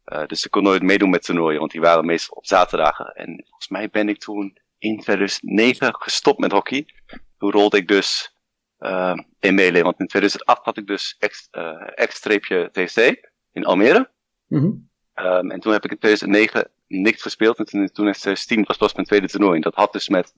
Uh, 0.07 0.27
dus 0.27 0.45
ik 0.45 0.51
kon 0.51 0.63
nooit 0.63 0.83
meedoen 0.83 1.11
met 1.11 1.23
toernooien, 1.23 1.59
want 1.59 1.71
die 1.71 1.81
waren 1.81 2.07
meestal 2.07 2.37
op 2.37 2.47
zaterdagen. 2.47 3.07
En 3.15 3.45
volgens 3.47 3.69
mij 3.69 3.91
ben 3.91 4.09
ik 4.09 4.19
toen 4.19 4.59
in 4.79 5.01
2009 5.01 5.95
gestopt 5.95 6.39
met 6.39 6.53
hockey. 6.53 6.87
Toen 7.39 7.51
rolde 7.51 7.77
ik 7.77 7.89
dus 7.89 8.35
uh, 8.81 9.19
in 9.41 9.55
melee. 9.55 9.83
Want 9.83 10.01
in 10.01 10.07
2008 10.07 10.65
had 10.65 10.77
ik 10.77 10.87
dus 10.87 11.17
X-TC 12.07 12.97
uh, 12.99 13.13
in 13.53 13.65
Almere. 13.65 14.11
Mm 14.47 14.61
-hmm. 14.61 14.89
Ehm, 15.15 15.51
en 15.51 15.61
toen 15.61 15.73
heb 15.73 15.85
ik 15.85 15.91
in 15.91 15.99
2009 15.99 16.69
niks 16.87 17.23
gespeeld. 17.23 17.59
En 17.59 17.65
toen, 17.65 17.91
toen 17.93 18.07
in 18.07 18.13
2010 18.13 18.65
was 18.65 18.77
pas 18.77 18.95
mijn 18.95 19.07
tweede 19.07 19.29
toernooi. 19.29 19.55
En 19.55 19.61
dat 19.61 19.75
had 19.75 19.93
dus 19.93 20.09
met 20.09 20.35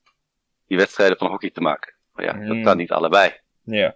die 0.66 0.76
wedstrijden 0.78 1.16
van 1.18 1.28
hockey 1.28 1.50
te 1.50 1.60
maken. 1.60 1.94
Maar 2.12 2.24
ja, 2.24 2.32
dat 2.32 2.56
Mm. 2.56 2.64
kan 2.64 2.76
niet 2.76 2.90
allebei. 2.90 3.32
Ja. 3.62 3.94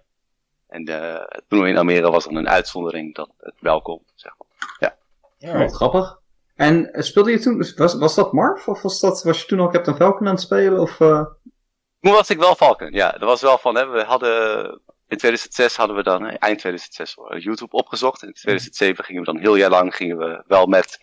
En 0.67 0.85
eh, 0.85 1.23
het 1.27 1.43
toernooi 1.47 1.71
in 1.71 1.77
Almere 1.77 2.11
was 2.11 2.23
dan 2.25 2.35
een 2.35 2.49
uitzondering 2.49 3.15
dat 3.15 3.29
het 3.37 3.55
welkom, 3.59 4.01
zeg 4.15 4.33
maar. 4.37 4.93
Oh, 5.39 5.57
wat 5.57 5.73
grappig. 5.75 6.19
En 6.55 6.93
eh, 6.93 7.01
speelde 7.01 7.31
je 7.31 7.39
toen, 7.39 7.65
was, 7.75 7.97
was 7.97 8.15
dat 8.15 8.33
Marv? 8.33 8.67
Of 8.67 8.81
was, 8.81 8.99
dat, 8.99 9.23
was 9.23 9.41
je 9.41 9.47
toen 9.47 9.59
al 9.59 9.69
Captain 9.69 9.97
Falcon 9.97 10.27
aan 10.27 10.33
het 10.33 10.41
spelen? 10.41 10.79
Of, 10.79 10.99
eh, 10.99 11.25
Toen 12.05 12.13
was 12.13 12.29
ik 12.29 12.37
wel 12.37 12.55
Falcon, 12.55 12.91
ja. 12.91 13.11
Dat 13.11 13.21
was 13.21 13.41
wel 13.41 13.57
van, 13.57 13.75
hè, 13.75 13.87
we 13.89 14.03
hadden, 14.03 14.63
in 15.07 15.17
2006 15.17 15.75
hadden 15.75 15.95
we 15.95 16.03
dan, 16.03 16.27
eind 16.27 16.59
2006, 16.59 17.13
hoor, 17.13 17.39
YouTube 17.39 17.75
opgezocht. 17.75 18.21
En 18.21 18.27
in 18.27 18.33
2007 18.33 19.03
gingen 19.03 19.21
we 19.21 19.31
dan 19.31 19.41
heel 19.41 19.55
jaar 19.55 19.69
lang, 19.69 19.95
gingen 19.95 20.17
we 20.17 20.43
wel 20.47 20.65
met 20.65 20.99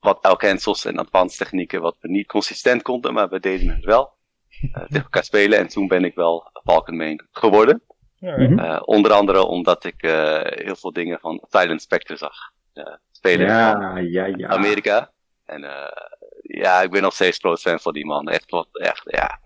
wat 0.00 0.18
L-cancels 0.22 0.84
en 0.84 0.98
advanced 0.98 1.38
technieken, 1.38 1.80
wat 1.80 1.96
we 2.00 2.08
niet 2.08 2.26
consistent 2.26 2.82
konden, 2.82 3.14
maar 3.14 3.28
we 3.28 3.40
deden 3.40 3.68
het 3.68 3.84
wel. 3.84 4.12
eh, 4.60 4.82
tegen 4.88 5.02
elkaar 5.02 5.24
spelen. 5.24 5.58
En 5.58 5.68
toen 5.68 5.88
ben 5.88 6.04
ik 6.04 6.14
wel 6.14 6.50
Falcon 6.64 6.96
main 6.96 7.28
geworden. 7.30 7.82
Eh, 8.20 8.80
onder 8.84 9.12
andere 9.12 9.44
omdat 9.44 9.84
ik 9.84 10.02
eh, 10.02 10.40
heel 10.44 10.76
veel 10.76 10.92
dingen 10.92 11.18
van 11.20 11.44
Silent 11.50 11.82
Spectre 11.82 12.16
zag 12.16 12.34
eh, 12.72 12.94
spelen 13.12 13.46
ja, 13.46 13.98
ja, 13.98 14.24
ja. 14.24 14.48
Amerika. 14.48 15.10
En 15.44 15.64
eh, 15.64 15.96
ja, 16.42 16.82
ik 16.82 16.90
ben 16.90 17.02
nog 17.02 17.14
steeds 17.14 17.38
groot 17.38 17.60
fan 17.60 17.80
van 17.80 17.92
die 17.92 18.06
man. 18.06 18.28
Echt 18.28 18.50
wat, 18.50 18.68
echt, 18.72 19.02
ja. 19.04 19.40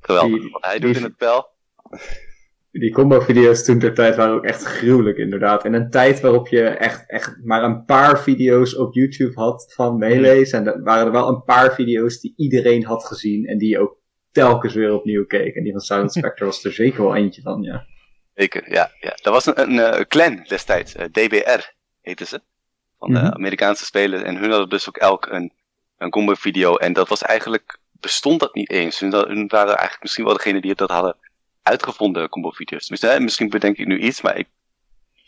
Geweldig 0.00 0.40
Die- 0.40 0.50
wat 0.50 0.64
hij 0.64 0.78
die- 0.78 0.86
doet 0.86 0.96
in 0.96 1.02
het 1.02 1.12
spel. 1.12 1.48
Die 2.72 2.92
combo-video's 2.92 3.64
toen 3.64 3.78
ter 3.78 3.94
tijd 3.94 4.16
waren 4.16 4.34
ook 4.34 4.44
echt 4.44 4.62
gruwelijk, 4.64 5.16
inderdaad. 5.18 5.64
In 5.64 5.74
een 5.74 5.90
tijd 5.90 6.20
waarop 6.20 6.48
je 6.48 6.62
echt, 6.62 7.04
echt 7.10 7.36
maar 7.44 7.62
een 7.62 7.84
paar 7.84 8.22
video's 8.22 8.76
op 8.76 8.94
YouTube 8.94 9.32
had 9.40 9.72
van 9.74 9.98
Melee's. 9.98 10.50
En 10.52 10.66
er 10.66 10.82
waren 10.82 11.06
er 11.06 11.12
wel 11.12 11.28
een 11.28 11.44
paar 11.44 11.74
video's 11.74 12.20
die 12.20 12.32
iedereen 12.36 12.84
had 12.84 13.04
gezien. 13.04 13.46
En 13.46 13.58
die 13.58 13.68
je 13.68 13.78
ook 13.78 13.96
telkens 14.32 14.74
weer 14.74 14.92
opnieuw 14.94 15.26
keek. 15.26 15.54
En 15.54 15.62
die 15.62 15.72
van 15.72 15.80
Silent 15.80 16.12
Spectre 16.18 16.44
was 16.44 16.64
er 16.64 16.72
zeker 16.72 17.02
wel 17.02 17.16
eentje 17.16 17.42
van, 17.42 17.62
ja. 17.62 17.86
Zeker, 18.34 18.72
ja. 18.72 18.90
ja. 19.00 19.10
Dat 19.22 19.32
was 19.32 19.46
een, 19.46 19.60
een 19.60 19.78
eh, 19.78 20.00
clan 20.00 20.44
destijds. 20.48 20.94
eh, 20.94 21.04
DBR 21.04 21.72
heette 22.00 22.24
ze. 22.26 22.40
Van 22.98 23.12
de 23.12 23.18
Mhm. 23.18 23.32
Amerikaanse 23.32 23.84
spelers. 23.84 24.22
En 24.22 24.36
hun 24.36 24.50
hadden 24.50 24.68
dus 24.68 24.88
ook 24.88 24.96
elk 24.96 25.26
een, 25.30 25.52
een 25.98 26.10
combo 26.10 26.34
video. 26.34 26.76
En 26.76 26.92
dat 26.92 27.08
was 27.08 27.22
eigenlijk, 27.22 27.78
bestond 28.00 28.40
dat 28.40 28.54
niet 28.54 28.70
eens. 28.70 28.98
Hun, 29.00 29.12
hun 29.12 29.48
waren 29.48 29.74
eigenlijk 29.76 30.02
misschien 30.02 30.24
wel 30.24 30.34
degene 30.34 30.60
die 30.60 30.74
dat 30.74 30.90
hadden 30.90 31.16
uitgevonden, 31.62 32.28
combo 32.28 32.50
video's. 32.50 32.86
Tenminste, 32.86 33.06
hè, 33.18 33.20
misschien 33.20 33.48
bedenk 33.50 33.76
ik 33.76 33.86
nu 33.86 33.98
iets, 33.98 34.22
maar 34.22 34.38
ik, 34.38 34.48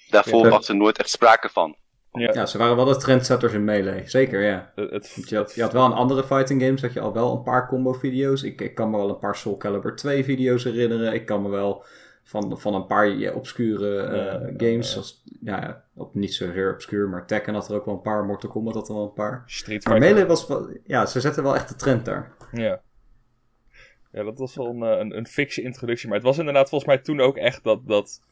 daarvoor 0.09 0.45
Ja. 0.45 0.51
was 0.51 0.69
er 0.69 0.77
nooit 0.77 0.99
echt 0.99 1.11
sprake 1.11 1.49
van. 1.49 1.77
Ja. 2.13 2.31
Ja, 2.33 2.47
ze 2.47 2.59
waren 2.59 2.77
wel 2.77 2.85
de 2.85 2.97
trendsetters 2.97 3.53
in 3.53 3.65
Melee. 3.65 4.03
Zeker, 4.09 4.43
ja. 4.43 4.73
Het, 4.75 5.23
Je 5.29 5.37
had, 5.37 5.55
je 5.55 5.63
had 5.63 5.73
wel 5.73 5.87
in 5.87 5.93
andere 5.93 6.25
fighting 6.25 6.63
games 6.63 6.83
had 6.83 6.93
je 6.93 7.01
al 7.01 7.13
wel 7.13 7.33
een 7.37 7.43
paar 7.43 7.69
combo-video's. 7.69 8.43
Ik, 8.43 8.61
ik 8.61 8.75
kan 8.75 8.91
me 8.91 8.97
wel 8.97 9.09
een 9.09 9.19
paar 9.19 9.37
Soul 9.37 9.57
Calibur 9.57 9.97
2 9.97 10.25
video's 10.25 10.65
herinneren. 10.65 11.13
Ik 11.13 11.27
kan 11.27 11.43
me 11.43 11.49
wel 11.49 11.85
van, 12.25 12.61
van 12.61 12.75
een 12.75 12.87
paar 12.87 13.09
ja, 13.09 13.33
obscure 13.33 13.97
eh, 14.03 14.17
Ja, 14.17 14.33
games. 14.57 14.87
ja. 14.87 14.93
Zoals, 14.93 15.23
ja, 15.41 15.61
ja, 15.61 15.85
op 15.95 16.15
niet 16.15 16.35
zozeer 16.35 16.73
obscuur, 16.73 17.09
maar 17.09 17.27
Tekken 17.27 17.55
had 17.55 17.69
er 17.69 17.75
ook 17.75 17.85
wel 17.85 17.95
een 17.95 18.01
paar. 18.01 18.25
Mortal 18.25 18.51
Kombat 18.51 18.75
had 18.75 18.89
er 18.89 18.95
wel 18.95 19.05
een 19.05 19.13
paar. 19.13 19.43
Street 19.47 19.85
Maar. 19.89 19.99
Melee 19.99 20.25
was 20.27 20.47
wel... 20.47 20.69
Ja, 20.85 21.07
ze 21.07 21.21
zetten 21.21 21.43
wel 21.43 21.55
echt 21.55 21.69
de 21.69 21.77
trend 21.77 22.05
daar. 22.05 22.33
Ja. 22.53 22.83
Ja, 24.13 24.23
dat 24.23 24.39
was 24.39 24.55
wel 24.55 24.67
een, 24.67 24.83
eh, 24.83 24.99
een, 24.99 25.17
een 25.17 25.27
fikse 25.27 25.63
introductie. 25.63 26.09
Maar 26.09 26.17
het 26.17 26.27
was 26.27 26.39
inderdaad 26.39 26.69
volgens 26.69 26.91
mij 26.91 27.03
toen 27.03 27.21
ook 27.21 27.37
echt 27.37 27.65
dat... 27.65 27.87
dat 27.87 28.23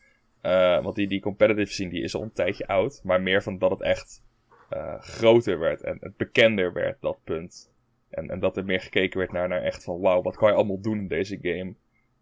eh, 0.40 0.82
want 0.82 0.94
die, 0.94 1.08
die 1.08 1.20
competitive 1.20 1.72
scene 1.72 1.90
die 1.90 2.02
is 2.02 2.14
al 2.14 2.22
een 2.22 2.32
tijdje 2.32 2.66
oud. 2.66 3.00
Maar 3.04 3.22
meer 3.22 3.42
van 3.42 3.58
dat 3.58 3.70
het 3.70 3.82
echt 3.82 4.22
eh, 4.68 5.00
groter 5.00 5.58
werd. 5.58 5.82
En 5.82 5.96
het 6.00 6.16
bekender 6.16 6.72
werd, 6.72 7.00
dat 7.00 7.20
punt. 7.24 7.72
En, 8.10 8.30
en 8.30 8.40
dat 8.40 8.56
er 8.56 8.64
meer 8.64 8.80
gekeken 8.80 9.18
werd 9.18 9.32
naar, 9.32 9.48
naar 9.48 9.62
echt 9.62 9.84
van... 9.84 10.00
Wauw, 10.00 10.22
wat 10.22 10.36
kan 10.36 10.48
je 10.48 10.54
allemaal 10.54 10.80
doen 10.80 10.98
in 10.98 11.08
deze 11.08 11.38
game? 11.42 11.74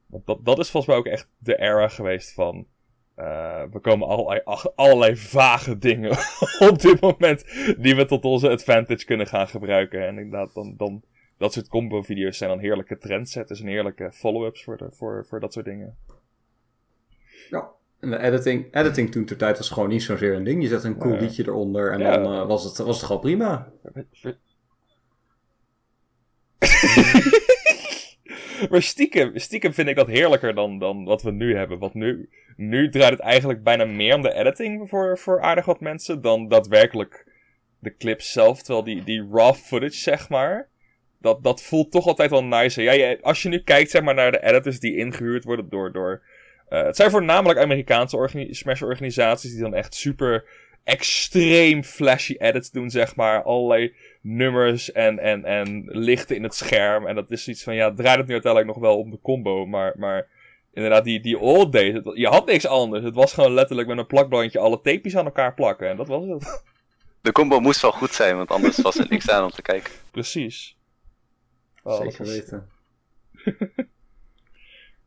Want 0.07 0.27
dat, 0.27 0.45
dat 0.45 0.59
is 0.59 0.71
volgens 0.71 0.93
mij 0.93 0.97
ook 0.97 1.13
echt 1.13 1.29
de 1.39 1.59
era 1.59 1.89
geweest 1.89 2.33
van... 2.33 2.67
we 3.71 3.79
komen 3.81 4.09
allerlei, 4.09 4.41
allerlei 4.75 5.17
vage 5.17 5.79
dingen 5.79 6.11
op 6.71 6.79
dit 6.81 7.01
moment 7.01 7.45
die 7.79 7.97
we 7.97 8.05
tot 8.05 8.25
onze 8.25 8.51
advantage 8.51 9.05
kunnen 9.05 9.27
gaan 9.27 9.49
gebruiken. 9.49 10.07
En 10.07 10.19
inderdaad, 10.19 10.55
dan, 10.55 10.75
dan 10.77 11.03
dat 11.39 11.53
soort 11.53 11.69
combo-video's 11.69 12.39
zijn 12.39 12.51
dan 12.51 12.59
heerlijke 12.59 12.99
trendsetters 12.99 13.61
en 13.61 13.67
heerlijke 13.67 14.13
follow-ups 14.13 14.65
voor, 14.65 14.77
de, 14.77 14.91
voor, 14.91 15.25
voor 15.29 15.41
dat 15.41 15.53
soort 15.53 15.65
dingen. 15.65 15.97
Ja. 17.51 17.69
En 18.01 18.11
de 18.11 18.19
editing, 18.19 18.75
editing 18.75 19.11
toen 19.11 19.25
ter 19.25 19.37
tijd 19.37 19.59
was 19.59 19.71
gewoon 19.71 19.89
niet 19.89 20.03
zozeer 20.03 20.35
een 20.35 20.45
ding. 20.45 20.63
Je 20.63 20.69
zet 20.69 20.85
een 20.85 20.99
cool 20.99 21.17
liedje 21.17 21.43
eronder 21.43 21.93
en 21.93 21.99
Ja. 21.99 22.19
dan 22.19 22.33
eh, 22.33 22.47
was, 22.47 22.65
het, 22.65 22.77
was 22.77 22.97
het 22.97 23.07
gewoon 23.07 23.21
prima. 23.21 23.73
maar 28.71 28.83
stiekem, 28.83 29.39
stiekem 29.39 29.73
vind 29.73 29.89
ik 29.89 29.97
dat 29.97 30.07
heerlijker 30.07 30.55
dan, 30.55 30.79
dan 30.79 31.05
wat 31.05 31.23
we 31.23 31.31
nu 31.31 31.57
hebben. 31.57 31.79
Want 31.79 31.95
nu, 31.95 32.29
nu 32.57 32.91
draait 32.91 33.11
het 33.11 33.21
eigenlijk 33.21 33.63
bijna 33.63 33.85
meer 33.85 34.15
om 34.15 34.23
de 34.23 34.33
editing 34.33 34.89
voor, 34.89 35.19
voor 35.19 35.41
aardig 35.41 35.65
wat 35.65 35.81
mensen 35.81 36.21
dan 36.21 36.49
daadwerkelijk 36.49 37.27
de 37.79 37.97
clips 37.97 38.33
zelf. 38.33 38.63
Terwijl 38.63 38.85
die, 38.85 39.05
die 39.05 39.29
raw 39.31 39.55
footage, 39.55 39.97
zeg 39.97 40.29
maar, 40.29 40.69
dat, 41.21 41.43
dat 41.43 41.63
voelt 41.63 41.91
toch 41.93 42.07
altijd 42.07 42.31
wel 42.31 42.45
nicer. 42.45 42.83
Ja, 42.83 42.93
je- 42.93 43.19
als 43.23 43.43
je 43.43 43.49
nu 43.49 43.59
kijkt 43.63 43.91
zeg 43.91 44.03
maar, 44.03 44.15
naar 44.15 44.31
de 44.33 44.43
editors 44.45 44.81
die 44.81 44.97
ingehuurd 44.97 45.45
worden 45.45 45.69
door... 45.69 45.93
door 45.93 46.23
eh, 46.69 46.83
het 46.83 46.97
zijn 46.97 47.11
voornamelijk 47.11 47.59
Amerikaanse 47.59 48.17
organi 48.17 48.55
Smash-organisaties 48.55 49.51
die 49.53 49.61
dan 49.61 49.75
echt 49.75 49.95
super 49.95 50.45
extreem 50.85 51.85
flashy 51.85 52.35
edits 52.39 52.71
doen, 52.71 52.91
zeg 52.91 53.17
maar. 53.17 53.43
Allerlei 53.43 53.95
nummers 54.21 54.93
en, 54.93 55.19
en, 55.19 55.45
en 55.45 55.85
lichten 55.87 56.37
in 56.37 56.43
het 56.43 56.55
scherm. 56.55 57.07
En 57.07 57.15
dat 57.15 57.31
is 57.31 57.49
iets 57.49 57.63
van, 57.63 57.75
ja, 57.75 57.93
draait 57.95 58.19
het 58.19 58.27
nu 58.27 58.33
uiteindelijk 58.33 58.73
nog 58.75 58.83
wel 58.83 58.99
om 58.99 59.11
de 59.11 59.19
combo. 59.23 59.67
Maar, 59.67 59.95
maar 59.97 60.27
inderdaad, 60.75 61.05
die, 61.05 61.21
die 61.21 61.39
old 61.39 61.73
days, 61.73 61.93
het- 61.95 62.11
je 62.15 62.27
had 62.27 62.47
niks 62.47 62.67
anders. 62.67 63.05
Het 63.05 63.15
was 63.15 63.33
gewoon 63.33 63.53
letterlijk 63.53 63.89
met 63.89 63.99
een 63.99 64.07
plakbandje 64.07 64.59
alle 64.59 64.81
tapejes 64.81 65.17
aan 65.17 65.25
elkaar 65.25 65.55
plakken. 65.55 65.89
En 65.89 65.97
dat 65.97 66.09
was 66.09 66.25
het. 66.27 66.63
De 67.21 67.33
combo 67.33 67.61
moest 67.61 67.83
wel 67.83 67.93
goed 67.93 68.13
zijn, 68.13 68.37
want 68.37 68.51
anders 68.51 68.81
was 68.81 68.99
er 68.99 69.07
niks 69.09 69.31
aan 69.31 69.45
om 69.45 69.51
te 69.51 69.63
kijken. 69.63 69.93
Precies. 70.11 70.77
Oh, 71.89 71.97
Zeker 71.97 72.19
was, 72.19 72.29
weten. 72.29 72.69
dat 73.55 73.87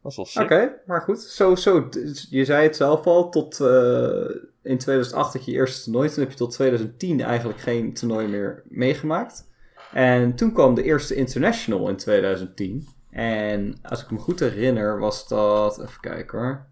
was 0.02 0.16
wel 0.16 0.26
sick. 0.26 0.44
Oké, 0.44 0.74
maar 0.86 1.02
goed. 1.02 1.20
Zo, 1.20 1.56
zo, 1.56 1.90
je 2.30 2.46
zei 2.46 2.64
het 2.64 2.76
zelf 2.76 3.06
al, 3.06 3.30
tot 3.30 3.60
eh, 3.60 4.36
in 4.62 4.78
2008 4.78 5.34
had 5.34 5.46
je 5.46 5.52
eerste 5.52 5.84
toernooi. 5.84 6.10
Toen 6.10 6.20
heb 6.20 6.32
je 6.32 6.38
tot 6.38 6.52
2010 6.52 7.22
eigenlijk 7.22 7.60
geen 7.60 7.94
toernooi 7.94 8.28
meer 8.28 8.64
meegemaakt. 8.68 9.50
En 9.94 10.36
toen 10.36 10.54
kwam 10.54 10.74
de 10.76 10.84
eerste 10.84 11.16
International 11.16 11.90
in 11.90 11.96
2010. 11.96 12.88
En 13.10 13.78
als 13.82 14.02
ik 14.04 14.12
me 14.12 14.18
goed 14.18 14.40
herinner, 14.40 15.00
was 15.00 15.28
dat, 15.28 15.82
even 15.82 16.02
kijken 16.02 16.40
hoor, 16.40 16.66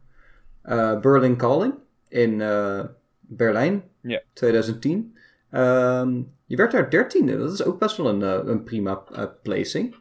eh, 0.62 1.00
Berlin 1.00 1.38
Calling 1.38 1.74
in 2.08 2.41
eh, 2.41 2.84
Berlijn, 3.19 3.84
Ja. 4.02 4.22
2010. 4.34 5.17
Ehm, 5.50 6.22
je 6.49 6.55
werd 6.55 6.71
daar 6.71 6.89
dertiende, 6.89 7.38
dat 7.38 7.53
is 7.53 7.63
ook 7.63 7.79
best 7.79 7.97
wel 7.97 8.07
een, 8.07 8.23
eh, 8.23 8.49
een 8.49 8.63
prima 8.63 9.03
eh, 9.12 9.25
placing. 9.43 9.95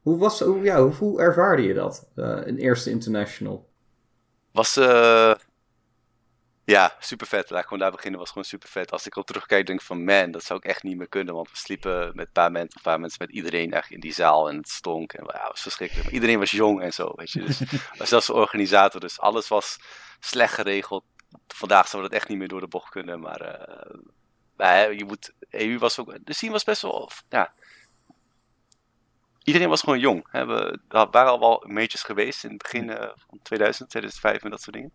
Hoe, 0.00 0.18
was, 0.18 0.40
hoe, 0.40 0.62
ja, 0.62 0.82
hoe, 0.82 0.94
hoe 0.94 1.20
ervaarde 1.20 1.62
je 1.62 1.74
dat, 1.74 2.10
eh, 2.14 2.40
een 2.44 2.56
eerste 2.56 2.90
international? 2.90 3.68
Was, 4.52 4.76
eh 4.76 5.34
ja, 6.64 6.96
super 6.98 7.26
vet. 7.26 7.50
Laat 7.50 7.60
ik 7.60 7.64
gewoon 7.64 7.82
daar 7.82 7.90
beginnen. 7.90 8.20
Was 8.20 8.28
gewoon 8.28 8.44
super 8.44 8.68
vet. 8.68 8.92
Als 8.92 9.06
ik 9.06 9.16
op 9.16 9.26
terugkijk, 9.26 9.66
denk 9.66 9.80
ik 9.80 9.86
van 9.86 10.04
man, 10.04 10.30
dat 10.30 10.44
zou 10.44 10.58
ik 10.58 10.64
echt 10.64 10.82
niet 10.82 10.96
meer 10.96 11.08
kunnen. 11.08 11.34
Want 11.34 11.50
we 11.50 11.56
sliepen 11.56 12.12
met 12.14 12.26
een 12.26 12.32
paar 12.32 12.50
mensen, 12.50 12.76
een 12.76 12.82
paar 12.82 13.00
mensen 13.00 13.26
met 13.26 13.36
iedereen 13.36 13.72
echt 13.72 13.90
in 13.90 14.00
die 14.00 14.12
zaal 14.12 14.48
en 14.48 14.56
het 14.56 14.68
stonk. 14.68 15.12
En 15.12 15.24
ja, 15.24 15.32
het 15.32 15.48
was 15.48 15.62
verschrikkelijk. 15.62 16.04
Maar 16.04 16.14
iedereen 16.14 16.38
was 16.38 16.50
jong 16.50 16.80
en 16.82 16.92
zo, 16.92 17.12
weet 17.16 17.30
je. 17.30 17.44
Dus 17.44 17.60
was 17.98 18.08
zelfs 18.08 18.26
de 18.26 18.32
organisator. 18.32 19.00
Dus 19.00 19.20
alles 19.20 19.48
was 19.48 19.78
slecht 20.20 20.54
geregeld. 20.54 21.04
Vandaag 21.46 21.88
zou 21.88 22.02
dat 22.02 22.12
echt 22.12 22.28
niet 22.28 22.38
meer 22.38 22.48
door 22.48 22.60
de 22.60 22.68
bocht 22.68 22.90
kunnen. 22.90 23.20
Maar 23.20 23.40
hè, 24.66 24.84
je 24.84 25.04
moet, 25.04 25.32
EU 25.50 25.78
was 25.78 25.98
ook, 25.98 26.18
de 26.24 26.32
scene 26.32 26.52
was 26.52 26.64
best 26.64 26.82
wel, 26.82 27.10
ja. 27.28 27.52
Iedereen 29.42 29.68
was 29.68 29.80
gewoon 29.80 29.98
jong. 29.98 30.26
Hè. 30.30 30.46
We 30.46 30.80
er 30.88 31.08
waren 31.10 31.30
al 31.30 31.38
wel 31.38 31.64
majors 31.66 32.02
geweest 32.02 32.44
in 32.44 32.50
het 32.50 32.62
begin 32.62 32.90
eh, 32.90 33.10
van 33.28 33.38
2000, 33.42 33.90
2005 33.90 34.42
en 34.42 34.50
dat 34.50 34.62
soort 34.62 34.76
dingen. 34.76 34.92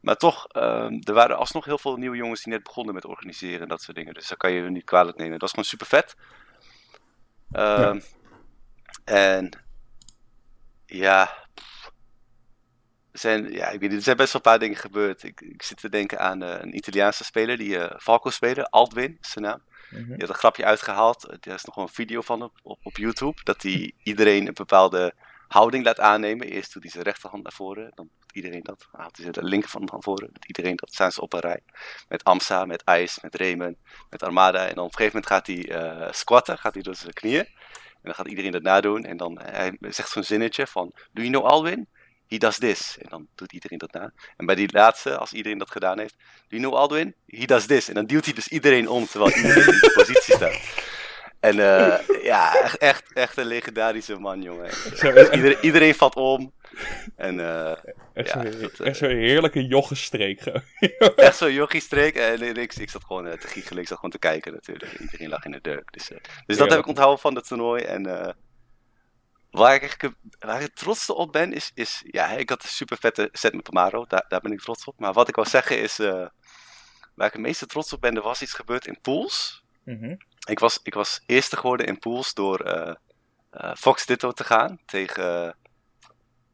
Maar 0.00 0.16
toch, 0.16 0.46
ehm, 0.46 0.98
er 1.02 1.12
waren 1.12 1.36
alsnog 1.36 1.64
heel 1.64 1.78
veel 1.78 1.96
nieuwe 1.96 2.16
jongens 2.16 2.42
die 2.42 2.52
net 2.52 2.62
begonnen 2.62 2.94
met 2.94 3.04
organiseren 3.04 3.60
en 3.60 3.68
dat 3.68 3.82
soort 3.82 3.96
dingen. 3.96 4.14
Dus 4.14 4.28
dat 4.28 4.38
kan 4.38 4.52
je 4.52 4.70
niet 4.70 4.84
kwalijk 4.84 5.16
nemen. 5.16 5.32
Dat 5.32 5.40
was 5.40 5.50
gewoon 5.50 5.64
super 5.64 5.86
vet. 5.86 6.16
Ehm, 7.52 8.00
En 9.04 9.50
ja, 10.86 11.45
zijn, 13.18 13.52
ja, 13.52 13.68
ik 13.68 13.80
weet 13.80 13.88
niet, 13.88 13.98
er 13.98 14.04
zijn 14.04 14.16
best 14.16 14.32
wel 14.32 14.42
een 14.44 14.50
paar 14.50 14.58
dingen 14.58 14.76
gebeurd. 14.76 15.22
Ik, 15.22 15.40
ik 15.40 15.62
zit 15.62 15.80
te 15.80 15.88
denken 15.88 16.18
aan 16.18 16.42
eh, 16.42 16.60
een 16.60 16.76
Italiaanse 16.76 17.24
speler, 17.24 17.56
die 17.56 17.78
eh 17.78 17.98
Falco 17.98 18.30
speler, 18.30 18.64
Altwin 18.64 19.16
is 19.20 19.30
zijn 19.30 19.44
naam. 19.44 19.62
Mhm. 19.90 20.04
Die 20.04 20.16
had 20.18 20.28
een 20.28 20.34
grapje 20.34 20.64
uitgehaald. 20.64 21.24
Er 21.46 21.54
is 21.54 21.64
nog 21.64 21.74
wel 21.74 21.84
een 21.84 21.92
video 21.92 22.20
van 22.20 22.42
op, 22.42 22.52
op, 22.62 22.78
op 22.82 22.96
YouTube. 22.96 23.40
Dat 23.42 23.62
hij 23.62 23.92
iedereen 24.02 24.46
een 24.46 24.54
bepaalde 24.54 25.14
houding 25.48 25.84
laat 25.84 26.00
aannemen. 26.00 26.46
Eerst 26.46 26.72
doet 26.72 26.82
hij 26.82 26.92
zijn 26.92 27.04
rechterhand 27.04 27.42
naar 27.42 27.52
voren. 27.52 27.92
Dan 27.94 28.08
iedereen 28.32 28.62
dat. 28.62 28.88
Haalt 28.92 29.16
hij 29.16 29.30
de 29.30 29.44
linker 29.44 29.70
van, 29.70 29.88
van 29.88 30.02
voren. 30.02 30.28
Dat 30.32 30.46
iedereen 30.46 30.76
dat 30.76 30.92
staan 30.92 31.12
ze 31.12 31.20
op 31.20 31.32
een 31.32 31.40
rij. 31.40 31.60
Met 32.08 32.24
Amsa, 32.24 32.64
met 32.64 32.82
Ice, 32.90 33.18
met 33.22 33.34
Raymond, 33.34 33.76
met 34.10 34.22
Armada. 34.22 34.66
En 34.66 34.74
dan 34.74 34.84
op 34.84 34.90
een 34.90 34.96
gegeven 34.96 35.20
moment 35.20 35.32
gaat 35.32 35.46
hij 35.46 35.68
eh, 35.68 36.12
squatten, 36.12 36.58
gaat 36.58 36.74
hij 36.74 36.82
door 36.82 36.94
zijn 36.94 37.12
knieën. 37.12 37.44
En 37.44 38.02
dan 38.02 38.14
gaat 38.14 38.28
iedereen 38.28 38.52
dat 38.52 38.62
nadoen. 38.62 39.04
En 39.04 39.16
dan 39.16 39.38
eh, 39.38 39.54
hij 39.54 39.92
zegt 39.92 40.08
zo'n 40.08 40.22
zinnetje 40.22 40.66
van: 40.66 40.92
Do 41.12 41.22
you 41.22 41.28
know 41.28 41.44
Alwin? 41.44 41.88
He 42.28 42.38
does 42.38 42.58
this. 42.58 42.96
En 43.00 43.06
dan 43.08 43.26
doet 43.34 43.52
iedereen 43.52 43.78
dat 43.78 43.92
na. 43.92 44.12
En 44.36 44.46
bij 44.46 44.54
die 44.54 44.68
laatste, 44.72 45.16
als 45.16 45.32
iedereen 45.32 45.58
dat 45.58 45.70
gedaan 45.70 45.98
heeft, 45.98 46.14
Do 46.18 46.56
you 46.56 46.62
know 46.62 46.74
Alwin? 46.74 47.14
He 47.26 47.44
does 47.46 47.66
this. 47.66 47.88
En 47.88 47.94
dan 47.94 48.06
duwt 48.06 48.24
hij 48.24 48.34
dus 48.34 48.48
iedereen 48.48 48.88
om 48.88 49.06
terwijl 49.06 49.36
iedereen 49.36 49.66
in 49.72 49.80
die 49.80 49.92
positie 49.92 50.34
staat. 50.34 50.60
En 51.40 51.52
eh, 51.60 52.22
ja, 52.22 52.60
echt, 52.62 52.76
echt, 52.78 53.12
echt 53.12 53.36
een 53.36 53.46
legendarische 53.46 54.18
man, 54.18 54.42
jongen. 54.42 54.70
Zo, 54.98 55.06
Iedereen, 55.08 55.56
iedereen 55.60 55.94
valt 55.94 56.14
om. 56.14 56.52
En 57.16 57.40
eh, 57.40 57.70
echt 58.14 58.32
Ja, 58.32 58.42
zo'n 58.42 58.60
dat, 58.60 58.80
eh, 58.80 58.86
echt 58.86 58.96
zo'n 58.96 59.08
heerlijke 59.08 59.66
joggenstreek. 59.66 60.40
gewoon. 60.40 60.62
echt 61.16 61.36
zo'n 61.36 61.52
jochiestreek. 61.52 62.14
En 62.16 62.42
ik, 62.42 62.56
ik, 62.56 62.74
ik 62.74 62.90
zat 62.90 63.04
gewoon 63.04 63.38
te 63.38 63.48
giechelen, 63.48 63.82
ik 63.82 63.88
zat 63.88 63.96
gewoon 63.96 64.10
te 64.10 64.18
kijken 64.18 64.52
natuurlijk. 64.52 64.98
Iedereen 65.00 65.28
lag 65.28 65.44
in 65.44 65.50
de 65.50 65.58
deuk. 65.62 65.92
Dus, 65.92 66.08
dus 66.46 66.56
dat 66.56 66.66
Ja. 66.66 66.72
heb 66.72 66.78
ik 66.82 66.86
onthouden 66.86 67.18
van 67.20 67.34
het 67.34 67.46
toernooi. 67.46 67.82
En 67.82 68.02
waar, 69.56 69.82
ik 69.82 70.10
waar 70.38 70.56
ik 70.56 70.62
het 70.62 70.76
trots 70.76 71.10
op 71.10 71.32
ben, 71.32 71.52
is, 71.52 71.70
is... 71.74 72.02
Ja, 72.04 72.28
ik 72.28 72.48
had 72.48 72.62
een 72.62 72.68
super 72.68 72.96
vette 72.96 73.28
set 73.32 73.54
met 73.54 73.64
Tomaro. 73.64 74.04
Daar, 74.06 74.24
daar 74.28 74.40
ben 74.40 74.52
ik 74.52 74.60
trots 74.60 74.84
op. 74.84 74.98
Maar 74.98 75.12
wat 75.12 75.28
ik 75.28 75.34
wil 75.34 75.44
zeggen 75.44 75.80
is... 75.80 75.98
eh, 75.98 76.26
waar 77.14 77.26
ik 77.26 77.32
het 77.32 77.42
meeste 77.42 77.66
trots 77.66 77.92
op 77.92 78.00
ben, 78.00 78.16
er 78.16 78.22
was 78.22 78.42
iets 78.42 78.52
gebeurd 78.52 78.86
in 78.86 79.00
pools. 79.00 79.64
Mhm. 79.84 80.16
Ik 80.48 80.58
was, 80.58 80.80
ik 80.82 80.94
was 80.94 81.20
eerste 81.26 81.56
geworden 81.56 81.86
in 81.86 81.98
pools 81.98 82.34
door 82.34 82.60
eh, 82.60 82.94
eh, 83.50 83.74
Fox 83.74 84.06
Ditto 84.06 84.32
te 84.32 84.44
gaan 84.44 84.80
tegen 84.86 85.56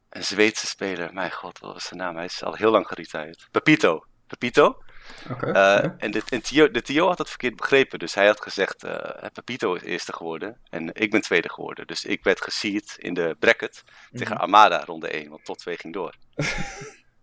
een 0.08 0.24
Zweedse 0.24 0.66
speler. 0.66 1.12
Mijn 1.12 1.32
god, 1.32 1.58
wat 1.58 1.72
was 1.72 1.84
zijn 1.84 2.00
naam? 2.00 2.16
Hij 2.16 2.24
is 2.24 2.42
al 2.42 2.54
heel 2.54 2.70
lang 2.70 2.86
geretired. 2.86 3.48
Pepito. 3.50 4.04
Pepito. 4.26 4.82
Oké. 5.30 5.52
Eh, 5.52 5.90
en 5.98 6.10
de, 6.10 6.22
en 6.28 6.42
Tio, 6.42 6.70
de 6.70 6.82
Tio 6.82 7.06
had 7.06 7.18
het 7.18 7.28
verkeerd 7.28 7.56
begrepen. 7.56 7.98
Dus 7.98 8.14
hij 8.14 8.26
had 8.26 8.42
gezegd, 8.42 8.84
eh 8.84 9.26
Pepito 9.32 9.74
is 9.74 9.82
eerste 9.82 10.12
geworden 10.12 10.60
en 10.70 10.94
ik 10.94 11.10
ben 11.10 11.20
tweede 11.20 11.48
geworden. 11.50 11.86
Dus 11.86 12.04
ik 12.04 12.24
werd 12.24 12.40
geseed 12.42 12.94
in 12.98 13.14
de 13.14 13.36
bracket 13.38 13.82
tegen 14.12 14.34
Mhm. 14.34 14.42
Armada 14.42 14.84
ronde 14.84 15.08
1, 15.08 15.28
want 15.30 15.44
tot 15.44 15.58
2 15.58 15.76
ging 15.78 15.92
door. 15.94 16.14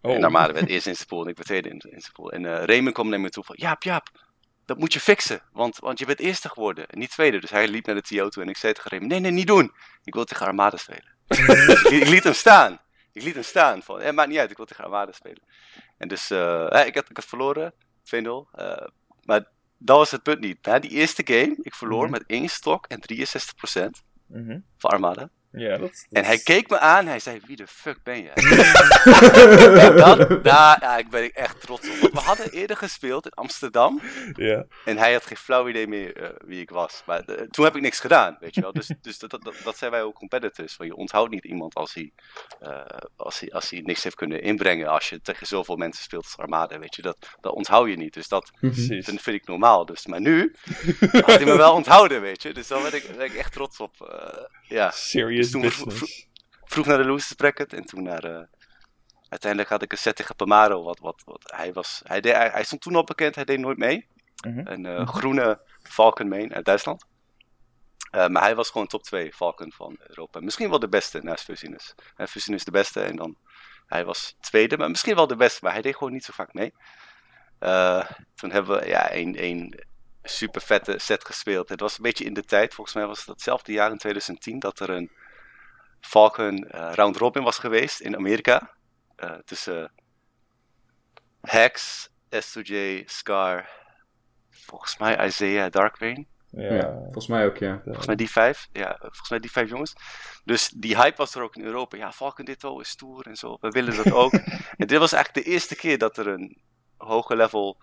Oh. 0.01 0.15
En 0.15 0.23
Armada 0.23 0.53
werd 0.53 0.67
eerst 0.69 0.87
in 0.87 0.95
zijn 0.95 1.07
pool 1.07 1.23
en 1.23 1.27
ik 1.29 1.35
werd 1.35 1.47
tweede 1.47 1.69
in, 1.69 1.75
in 1.89 2.01
zijn 2.01 2.13
pool. 2.13 2.31
En 2.31 2.45
eh 2.45 2.65
Raymond 2.65 2.93
kwam 2.93 3.09
naar 3.09 3.19
me 3.19 3.29
toe 3.29 3.43
van, 3.43 3.55
Jaap, 3.59 3.83
Jaap, 3.83 4.07
dat 4.65 4.77
moet 4.77 4.93
je 4.93 4.99
fixen, 4.99 5.41
want, 5.51 5.77
want 5.79 5.99
je 5.99 6.05
bent 6.05 6.19
eerste 6.19 6.49
geworden 6.49 6.87
en 6.87 6.99
niet 6.99 7.11
tweede. 7.11 7.39
Dus 7.39 7.49
hij 7.49 7.67
liep 7.67 7.85
naar 7.85 7.95
de 7.95 8.01
Tio 8.01 8.29
toe 8.29 8.43
en 8.43 8.49
ik 8.49 8.57
zei 8.57 8.73
tegen 8.73 8.89
Raymond, 8.89 9.11
nee, 9.11 9.19
nee, 9.21 9.31
niet 9.31 9.47
doen. 9.47 9.73
Ik 10.03 10.13
wil 10.13 10.23
tegen 10.25 10.45
Armada 10.45 10.77
spelen. 10.77 11.15
Dus 11.27 11.83
ik, 11.83 11.91
ik 11.91 12.07
liet 12.07 12.23
hem 12.23 12.33
staan. 12.33 12.79
Ik 13.11 13.23
liet 13.23 13.33
hem 13.33 13.43
staan. 13.43 13.81
Van, 13.83 13.99
eh, 14.01 14.13
maakt 14.13 14.29
niet 14.29 14.37
uit, 14.37 14.51
ik 14.51 14.57
wil 14.57 14.65
tegen 14.65 14.83
Armada 14.83 15.11
spelen. 15.11 15.43
En 15.99 16.07
dus, 16.07 16.29
eh, 16.29 16.83
ik, 16.85 16.95
had, 16.95 17.09
ik 17.09 17.15
had 17.15 17.25
verloren, 17.25 17.73
2-0. 18.03 18.47
eh, 18.51 18.87
maar 19.23 19.47
dat 19.77 19.97
was 19.97 20.11
het 20.11 20.23
punt 20.23 20.39
niet. 20.39 20.65
Na 20.65 20.79
die 20.79 20.89
eerste 20.91 21.21
game, 21.25 21.57
ik 21.61 21.75
verloor 21.75 22.03
Mhm. 22.03 22.11
met 22.11 22.23
één 22.27 22.49
stok 22.49 22.85
en 22.87 22.99
63% 23.01 24.03
Mhm. 24.27 24.59
van 24.77 24.89
Armada. 24.91 25.29
Ja, 25.51 25.69
dat, 25.69 25.79
dat 25.79 26.05
En 26.11 26.25
hij 26.25 26.33
is- 26.35 26.43
keek 26.43 26.69
me 26.69 26.79
aan 26.79 26.99
en 26.99 27.07
hij 27.07 27.19
zei, 27.19 27.39
wie 27.47 27.55
de 27.55 27.67
fuck 27.67 28.03
ben 28.03 28.21
jij? 28.23 28.33
en 29.85 29.95
dat, 29.95 30.43
daar 30.43 30.77
ja, 30.81 30.97
ik 30.97 31.09
ben 31.09 31.23
ik 31.23 31.33
echt 31.35 31.61
trots 31.61 31.89
op. 31.89 31.95
Want 31.99 32.13
we 32.13 32.19
hadden 32.19 32.51
eerder 32.51 32.77
gespeeld 32.77 33.25
in 33.25 33.31
Amsterdam. 33.31 34.01
Ja. 34.33 34.65
En 34.85 34.97
hij 34.97 35.13
had 35.13 35.25
geen 35.25 35.37
flauw 35.37 35.67
idee 35.69 35.87
meer 35.87 36.15
eh, 36.23 36.29
wie 36.45 36.61
ik 36.61 36.69
was. 36.69 37.01
Maar 37.05 37.19
eh, 37.23 37.45
toen 37.49 37.65
heb 37.65 37.75
ik 37.75 37.81
niks 37.81 37.99
gedaan, 37.99 38.37
weet 38.39 38.55
je 38.55 38.61
wel. 38.61 38.73
Dus, 38.73 38.91
dus 39.01 39.19
dat, 39.19 39.39
dat, 39.63 39.77
zijn 39.77 39.91
wij 39.91 40.01
ook 40.03 40.15
competitors. 40.15 40.77
Want 40.77 40.89
je 40.89 40.95
onthoudt 40.95 41.31
niet 41.31 41.45
iemand 41.45 41.75
als 41.75 41.93
hij, 41.93 42.11
eh, 42.59 42.81
als, 43.15 43.39
hij, 43.39 43.51
als 43.51 43.69
hij 43.69 43.79
niks 43.79 44.03
heeft 44.03 44.15
kunnen 44.15 44.41
inbrengen. 44.41 44.87
Als 44.87 45.09
je 45.09 45.21
tegen 45.21 45.47
zoveel 45.47 45.75
mensen 45.75 46.03
speelt 46.03 46.23
als 46.23 46.37
Armada, 46.37 46.79
weet 46.79 46.95
je. 46.95 47.01
Dat, 47.01 47.17
dat 47.41 47.53
onthoud 47.53 47.89
je 47.89 47.95
niet. 47.97 48.13
Dus 48.13 48.27
dat 48.27 48.51
Mhm. 48.59 48.71
Precies. 48.73 49.05
vind, 49.05 49.27
ik 49.27 49.47
normaal. 49.47 49.85
Dus, 49.85 50.05
maar 50.05 50.21
nu 50.21 50.55
had 51.11 51.25
hij 51.25 51.45
me 51.45 51.57
wel 51.57 51.73
onthouden, 51.73 52.21
weet 52.21 52.41
je. 52.41 52.53
Dus 52.53 52.67
daar 52.67 52.81
ben 52.81 52.93
ik, 52.95 53.15
ben 53.17 53.25
ik 53.25 53.33
echt 53.33 53.53
trots 53.53 53.79
op. 53.79 54.01
eh, 54.09 54.43
ja, 54.67 54.91
Serious 55.43 55.51
Dus 55.51 55.77
toen 55.77 55.89
business. 55.89 56.27
vroeg 56.63 56.85
naar 56.85 56.97
de 56.97 57.05
losers 57.05 57.33
bracket 57.33 57.73
en 57.73 57.85
toen 57.85 58.03
naar... 58.03 58.23
eh, 58.23 58.43
uiteindelijk 59.29 59.69
had 59.71 59.81
ik 59.81 59.91
een 59.91 59.97
set 59.97 60.15
tegen 60.15 60.35
Pamaro. 60.35 60.83
Wat, 60.83 60.99
wat, 60.99 61.21
wat, 61.25 61.51
hij, 61.55 61.73
was, 61.73 62.01
hij, 62.03 62.21
deed, 62.21 62.33
hij, 62.35 62.49
hij 62.49 62.63
stond 62.63 62.81
toen 62.81 62.95
al 62.95 63.03
bekend, 63.03 63.35
hij 63.35 63.45
deed 63.45 63.59
nooit 63.59 63.77
mee. 63.77 64.07
Mhm. 64.47 64.67
Een 64.67 64.85
eh, 64.85 65.07
groene 65.07 65.59
Falcon 65.83 66.27
main 66.27 66.53
uit 66.53 66.65
Duitsland. 66.65 67.05
Eh, 68.11 68.27
maar 68.27 68.41
hij 68.41 68.55
was 68.55 68.69
gewoon 68.69 68.87
top 68.87 69.03
2 69.03 69.33
Falcon 69.33 69.71
van 69.71 69.97
Europa. 70.07 70.39
Misschien 70.39 70.69
wel 70.69 70.79
de 70.79 70.89
beste 70.89 71.19
naast 71.23 71.43
Fusinus. 71.43 71.95
Uh, 72.17 72.27
Fusinus 72.27 72.63
de 72.63 72.71
beste 72.71 73.01
en 73.01 73.15
dan... 73.15 73.37
Hij 73.87 74.05
was 74.05 74.35
tweede, 74.39 74.77
maar 74.77 74.89
misschien 74.89 75.15
wel 75.15 75.27
de 75.27 75.35
beste. 75.35 75.59
Maar 75.63 75.73
hij 75.73 75.81
deed 75.81 75.95
gewoon 75.95 76.13
niet 76.13 76.23
zo 76.23 76.33
vaak 76.33 76.53
mee. 76.53 76.73
Eh, 77.59 78.05
toen 78.35 78.51
hebben 78.51 78.79
we 78.79 78.87
ja, 78.87 79.13
een, 79.13 79.43
een 79.43 79.83
super 80.23 80.61
vette 80.61 80.99
set 80.99 81.25
gespeeld. 81.25 81.69
Het 81.69 81.79
was 81.79 81.97
een 81.97 82.03
beetje 82.03 82.25
in 82.25 82.33
de 82.33 82.43
tijd. 82.43 82.73
Volgens 82.73 82.95
mij 82.95 83.05
was 83.05 83.17
het 83.17 83.27
datzelfde 83.27 83.71
jaar 83.71 83.91
in 83.91 83.97
2010 83.97 84.59
dat 84.59 84.79
er 84.79 84.89
een 84.89 85.11
Falcon 86.01 86.69
eh, 86.69 86.93
round 86.93 87.17
robin 87.17 87.43
was 87.43 87.57
geweest 87.57 87.99
in 87.99 88.15
Amerika. 88.15 88.71
Eh, 89.15 89.31
tussen 89.45 89.91
Hex, 91.41 92.07
S2J, 92.29 93.05
Scar, 93.05 93.69
volgens 94.49 94.97
mij 94.97 95.25
Isaiah, 95.27 95.71
Darkwing. 95.71 96.27
Ja. 96.51 96.73
Ja, 96.73 96.99
volgens 97.01 97.27
mij 97.27 97.45
ook, 97.45 97.57
ja. 97.57 97.81
Volgens 97.83 98.05
mij 98.05 98.15
die 98.15 98.29
vijf. 98.29 98.67
Ja, 98.71 98.95
volgens 98.99 99.29
mij 99.29 99.39
die 99.39 99.51
vijf 99.51 99.69
jongens. 99.69 99.95
Dus 100.45 100.69
die 100.69 100.97
hype 100.97 101.17
was 101.17 101.35
er 101.35 101.41
ook 101.41 101.55
in 101.55 101.63
Europa. 101.63 101.97
Ja, 101.97 102.11
Falcon 102.11 102.45
Ditto 102.45 102.79
is 102.79 102.89
stoer 102.89 103.27
en 103.27 103.35
zo. 103.35 103.57
We 103.61 103.69
willen 103.69 103.95
dat 103.95 104.11
ook. 104.11 104.33
en 104.77 104.87
dit 104.87 104.97
was 104.97 105.11
eigenlijk 105.11 105.45
de 105.45 105.51
eerste 105.51 105.75
keer 105.75 105.97
dat 105.97 106.17
er 106.17 106.27
een 106.27 106.61
hoge 106.97 107.35
level 107.35 107.77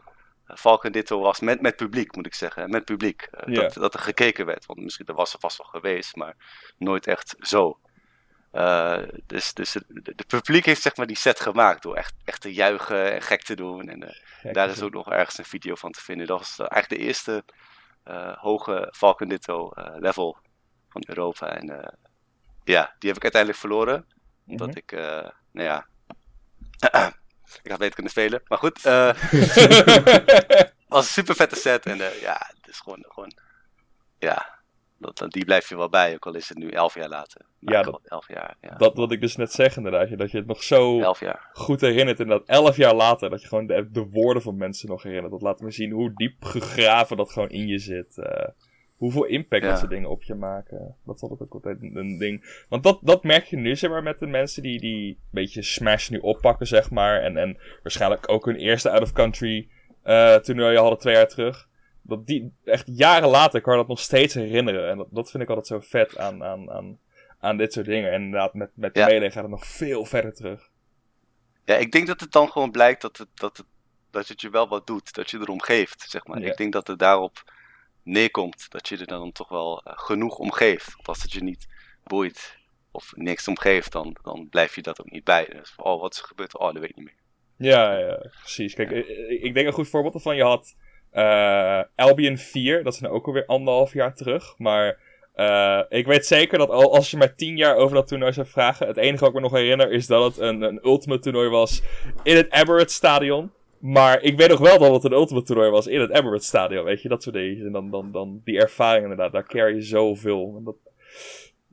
eh, 0.47 0.57
Falcon 0.57 0.93
Ditto 0.93 1.21
was. 1.21 1.41
Met, 1.41 1.61
met 1.61 1.77
publiek, 1.77 2.17
moet 2.17 2.27
ik 2.27 2.35
zeggen. 2.35 2.71
Met 2.71 2.85
publiek. 2.85 3.29
Ja. 3.47 3.61
dat, 3.61 3.75
dat 3.75 3.95
er 3.95 4.01
gekeken 4.01 4.47
werd. 4.47 4.67
Want 4.67 4.81
misschien 4.81 5.07
dat 5.07 5.17
was 5.17 5.33
er 5.33 5.41
vast 5.41 5.59
wel 5.59 5.67
geweest, 5.67 6.17
maar 6.17 6.37
nooit 6.79 7.07
echt 7.07 7.35
zo. 7.39 7.79
Eh, 8.57 9.03
dus 9.27 9.55
dus 9.55 9.75
het 9.75 9.85
de, 9.89 10.15
de 10.15 10.25
publiek 10.27 10.65
heeft 10.65 10.83
zeg 10.83 10.97
maar 10.97 11.07
die 11.07 11.17
set 11.17 11.41
gemaakt 11.41 11.83
door 11.83 11.97
echt, 11.97 12.15
echt 12.25 12.41
te 12.41 12.53
juichen 12.53 13.13
en 13.13 13.23
gek 13.23 13.43
te 13.43 13.55
doen. 13.57 13.89
En 13.89 14.03
eh, 14.03 14.53
daar 14.53 14.69
is 14.69 14.83
ook 14.83 14.93
nog 14.93 15.11
ergens 15.11 15.39
een 15.39 15.45
video 15.45 15.75
van 15.75 15.93
te 15.93 16.01
vinden. 16.01 16.27
Dat 16.27 16.39
was 16.39 16.59
eh, 16.59 16.67
eigenlijk 16.71 17.03
de 17.03 17.09
eerste 17.09 17.45
hoge 18.39 18.93
Falcon 18.97 19.29
Ditto 19.29 19.73
level 19.99 20.37
van 20.89 21.03
Europa. 21.07 21.57
En 21.57 21.95
ja, 22.65 22.95
die 22.99 23.09
heb 23.09 23.17
ik 23.17 23.23
uiteindelijk 23.23 23.61
verloren. 23.61 24.07
Omdat 24.47 24.69
Mhm. 24.69 24.77
ik, 24.77 24.91
nou 25.53 25.69
ja, 25.69 25.87
ik 27.63 27.71
had 27.71 27.79
beter 27.79 27.95
kunnen 27.95 28.13
spelen. 28.13 28.43
Maar 28.47 28.59
goed, 28.59 28.83
was 30.89 31.07
een 31.07 31.13
super 31.13 31.35
vette 31.35 31.57
set. 31.57 31.87
En 31.87 31.97
ja, 32.21 32.51
het 32.57 32.69
is 32.69 32.79
gewoon, 32.79 33.05
gewoon 33.09 33.33
ja, 34.19 34.56
dat, 34.99 35.25
die 35.29 35.45
blijf 35.45 35.69
je 35.69 35.77
wel 35.77 35.89
bij. 35.89 36.15
Ook 36.15 36.27
al 36.27 36.35
is 36.35 36.49
het 36.49 36.59
nu 36.59 36.69
elf 36.69 36.95
jaar 36.95 37.09
later. 37.09 37.41
Maar 37.59 37.75
Ja, 37.75 37.83
dat- 37.83 38.01
elf 38.05 38.29
jaar. 38.29 38.57
Ja, 38.61 38.75
Dat 38.77 38.97
wat 38.97 39.13
ik 39.13 39.21
dus 39.21 39.37
net 39.37 39.53
zeg 39.53 39.77
inderdaad, 39.77 40.19
dat 40.19 40.31
je 40.31 40.37
het 40.39 40.47
nog 40.47 40.63
zo 40.63 41.01
elf 41.01 41.21
jaar. 41.21 41.51
goed 41.53 41.81
herinnert. 41.81 42.21
En 42.21 42.29
dat 42.29 42.43
elf 42.47 42.77
jaar 42.77 42.95
later, 42.95 43.31
dat 43.31 43.43
je 43.43 43.49
gewoon 43.49 43.67
de, 43.67 43.89
de 43.91 44.05
woorden 44.11 44.43
van 44.43 44.57
mensen 44.57 44.89
nog 44.89 45.03
herinnert. 45.03 45.33
Dat 45.33 45.43
laat 45.43 45.61
me 45.61 45.71
zien 45.71 45.91
hoe 45.93 46.13
diep 46.15 46.45
gegraven 46.45 47.17
dat 47.17 47.33
gewoon 47.33 47.51
in 47.51 47.67
je 47.67 47.79
zit. 47.79 48.19
eh, 48.19 48.49
hoeveel 48.97 49.25
impact 49.25 49.63
Ja. 49.63 49.69
dat 49.69 49.79
soort 49.79 49.91
dingen 49.91 50.11
op 50.11 50.23
je 50.23 50.35
maken. 50.35 50.97
Dat 51.05 51.15
is 51.17 51.23
altijd 51.23 51.41
ook 51.41 51.55
altijd 51.55 51.79
een, 51.83 52.19
ding. 52.19 52.65
Want 52.69 52.83
dat, 52.83 52.99
dat 53.03 53.25
merk 53.25 53.45
je 53.45 53.57
nu 53.57 53.77
zeg 53.77 53.91
maar 53.91 54.03
met 54.03 54.19
de 54.19 54.27
mensen 54.27 54.63
die, 54.63 54.81
die 54.81 55.09
een 55.09 55.19
beetje 55.31 55.63
Smash 55.63 56.09
nu 56.09 56.19
oppakken 56.19 56.67
zeg 56.67 56.91
maar. 56.91 57.21
En, 57.23 57.37
en 57.37 57.59
waarschijnlijk 57.83 58.29
ook 58.31 58.45
hun 58.45 58.57
eerste 58.57 58.91
out-of-country 58.91 59.69
eh 60.03 60.35
toernooi 60.35 60.77
hadden 60.77 60.99
twee 60.99 61.15
jaar 61.15 61.29
terug. 61.29 61.69
Dat 62.09 62.27
die 62.27 62.53
echt 62.65 62.87
jaren 62.87 63.29
later 63.29 63.61
kan 63.61 63.73
je 63.73 63.79
dat 63.79 63.89
nog 63.89 64.01
steeds 64.01 64.35
herinneren. 64.35 64.91
En 64.91 64.97
dat, 64.97 65.09
dat 65.11 65.31
vind 65.31 65.43
ik 65.43 65.49
altijd 65.49 65.67
zo 65.67 65.81
vet 65.81 66.19
aan, 66.19 66.45
aan, 66.45 66.71
aan, 66.71 66.99
aan 67.41 67.57
dit 67.57 67.73
soort 67.73 67.87
dingen. 67.87 68.13
En 68.13 68.23
inderdaad, 68.23 68.55
met, 68.55 68.71
met 68.75 68.95
de 68.95 69.01
Ja. 69.01 69.07
melee 69.07 69.31
gaat 69.31 69.43
het 69.43 69.51
nog 69.51 69.67
veel 69.67 70.05
verder 70.05 70.35
terug. 70.35 70.71
Ja, 71.65 71.77
ik 71.77 71.93
denk 71.93 72.07
dat 72.07 72.21
het 72.21 72.33
dan 72.33 72.51
gewoon 72.51 72.71
blijkt 72.71 73.03
dat 73.03 73.17
het, 73.17 73.29
dat 73.35 73.57
het, 73.57 73.67
dat 74.11 74.29
het 74.29 74.41
je 74.41 74.51
wel 74.51 74.69
wat 74.69 74.87
doet. 74.87 75.15
Dat 75.15 75.31
je 75.31 75.39
erom 75.39 75.63
geeft, 75.63 76.05
zeg 76.09 76.27
maar. 76.27 76.41
Ja. 76.41 76.51
Ik 76.51 76.57
denk 76.57 76.73
dat 76.73 76.87
het 76.87 76.99
daarop 76.99 77.53
neerkomt. 78.03 78.71
Dat 78.71 78.89
je 78.89 78.97
er 78.99 79.07
dan 79.07 79.33
toch 79.33 79.49
wel 79.49 79.83
eh, 79.83 79.93
genoeg 79.97 80.39
om 80.39 80.53
geeft. 80.53 80.93
Want 80.95 81.09
als 81.09 81.23
het 81.23 81.33
je 81.33 81.43
niet 81.43 81.67
boeit 82.05 82.59
of 82.91 83.13
niks 83.17 83.49
om 83.49 83.59
geeft, 83.59 83.93
dan, 83.93 84.17
dan 84.23 84.49
blijf 84.49 84.75
je 84.75 84.83
dat 84.83 85.01
ook 85.01 85.11
niet 85.11 85.25
bij. 85.25 85.45
Dus, 85.45 85.73
oh, 85.77 86.01
wat 86.01 86.13
is 86.13 86.21
er 86.21 86.27
gebeurd? 86.27 86.59
Oh, 86.59 86.73
dat 86.73 86.79
weet 86.79 86.91
ik 86.91 86.97
niet 86.97 87.05
meer. 87.05 87.25
Ja, 87.59 87.99
ja, 87.99 88.15
precies. 88.41 88.75
Kijk, 88.75 88.91
ik, 88.91 89.07
ik 89.43 89.55
denk 89.55 89.67
een 89.67 89.73
goed 89.73 89.89
voorbeeld 89.89 90.15
ervan. 90.15 90.37
Je 90.37 90.43
had 90.43 90.77
eh 91.17 91.83
Albion 91.95 92.39
4, 92.39 92.83
dat 92.83 92.95
is 92.95 93.01
nou 93.01 93.15
ook 93.15 93.27
alweer 93.27 93.47
anderhalf 93.47 93.93
jaar 93.93 94.15
terug. 94.15 94.55
Maar 94.59 94.99
eh, 95.35 95.81
ik 95.89 96.07
weet 96.07 96.27
zeker 96.27 96.59
dat 96.59 96.71
al, 96.71 96.95
als 96.95 97.11
je 97.11 97.17
maar 97.17 97.35
tien 97.35 97.57
jaar 97.57 97.77
over 97.77 97.97
dat 97.97 98.09
toernooi 98.09 98.33
zou 98.33 98.47
vragen, 98.47 98.87
het 98.87 98.97
enige 98.97 99.19
wat 99.19 99.29
ik 99.29 99.35
me 99.35 99.41
nog 99.41 99.53
herinner 99.53 99.91
is 99.91 100.07
dat 100.07 100.25
het 100.25 100.39
een, 100.39 100.63
een 100.63 100.81
Ultimate 100.85 101.21
toernooi 101.21 101.49
was 101.49 101.83
in 102.23 102.37
het 102.37 102.53
Emirates 102.53 102.95
Stadion. 102.95 103.51
Maar 103.79 104.23
ik 104.23 104.37
weet 104.37 104.49
nog 104.49 104.59
wel 104.59 104.79
dat 104.79 104.93
het 104.93 105.05
een 105.05 105.19
Ultimate 105.19 105.47
toernooi 105.47 105.71
was 105.71 105.87
in 105.87 106.01
het 106.01 106.11
Emirates 106.11 106.47
Stadion, 106.47 106.85
weet 106.85 107.03
je, 107.03 107.09
dat 107.09 107.23
soort 107.23 107.35
dingen. 107.35 107.67
En 107.67 107.73
dan, 107.73 107.91
dan, 107.91 108.13
dan 108.13 108.41
die 108.45 108.59
ervaring 108.59 109.03
inderdaad, 109.03 109.33
daar 109.33 109.47
carry 109.47 109.75
je 109.75 109.83
zoveel. 109.83 110.55
En 110.59 110.65
dat, 110.65 110.77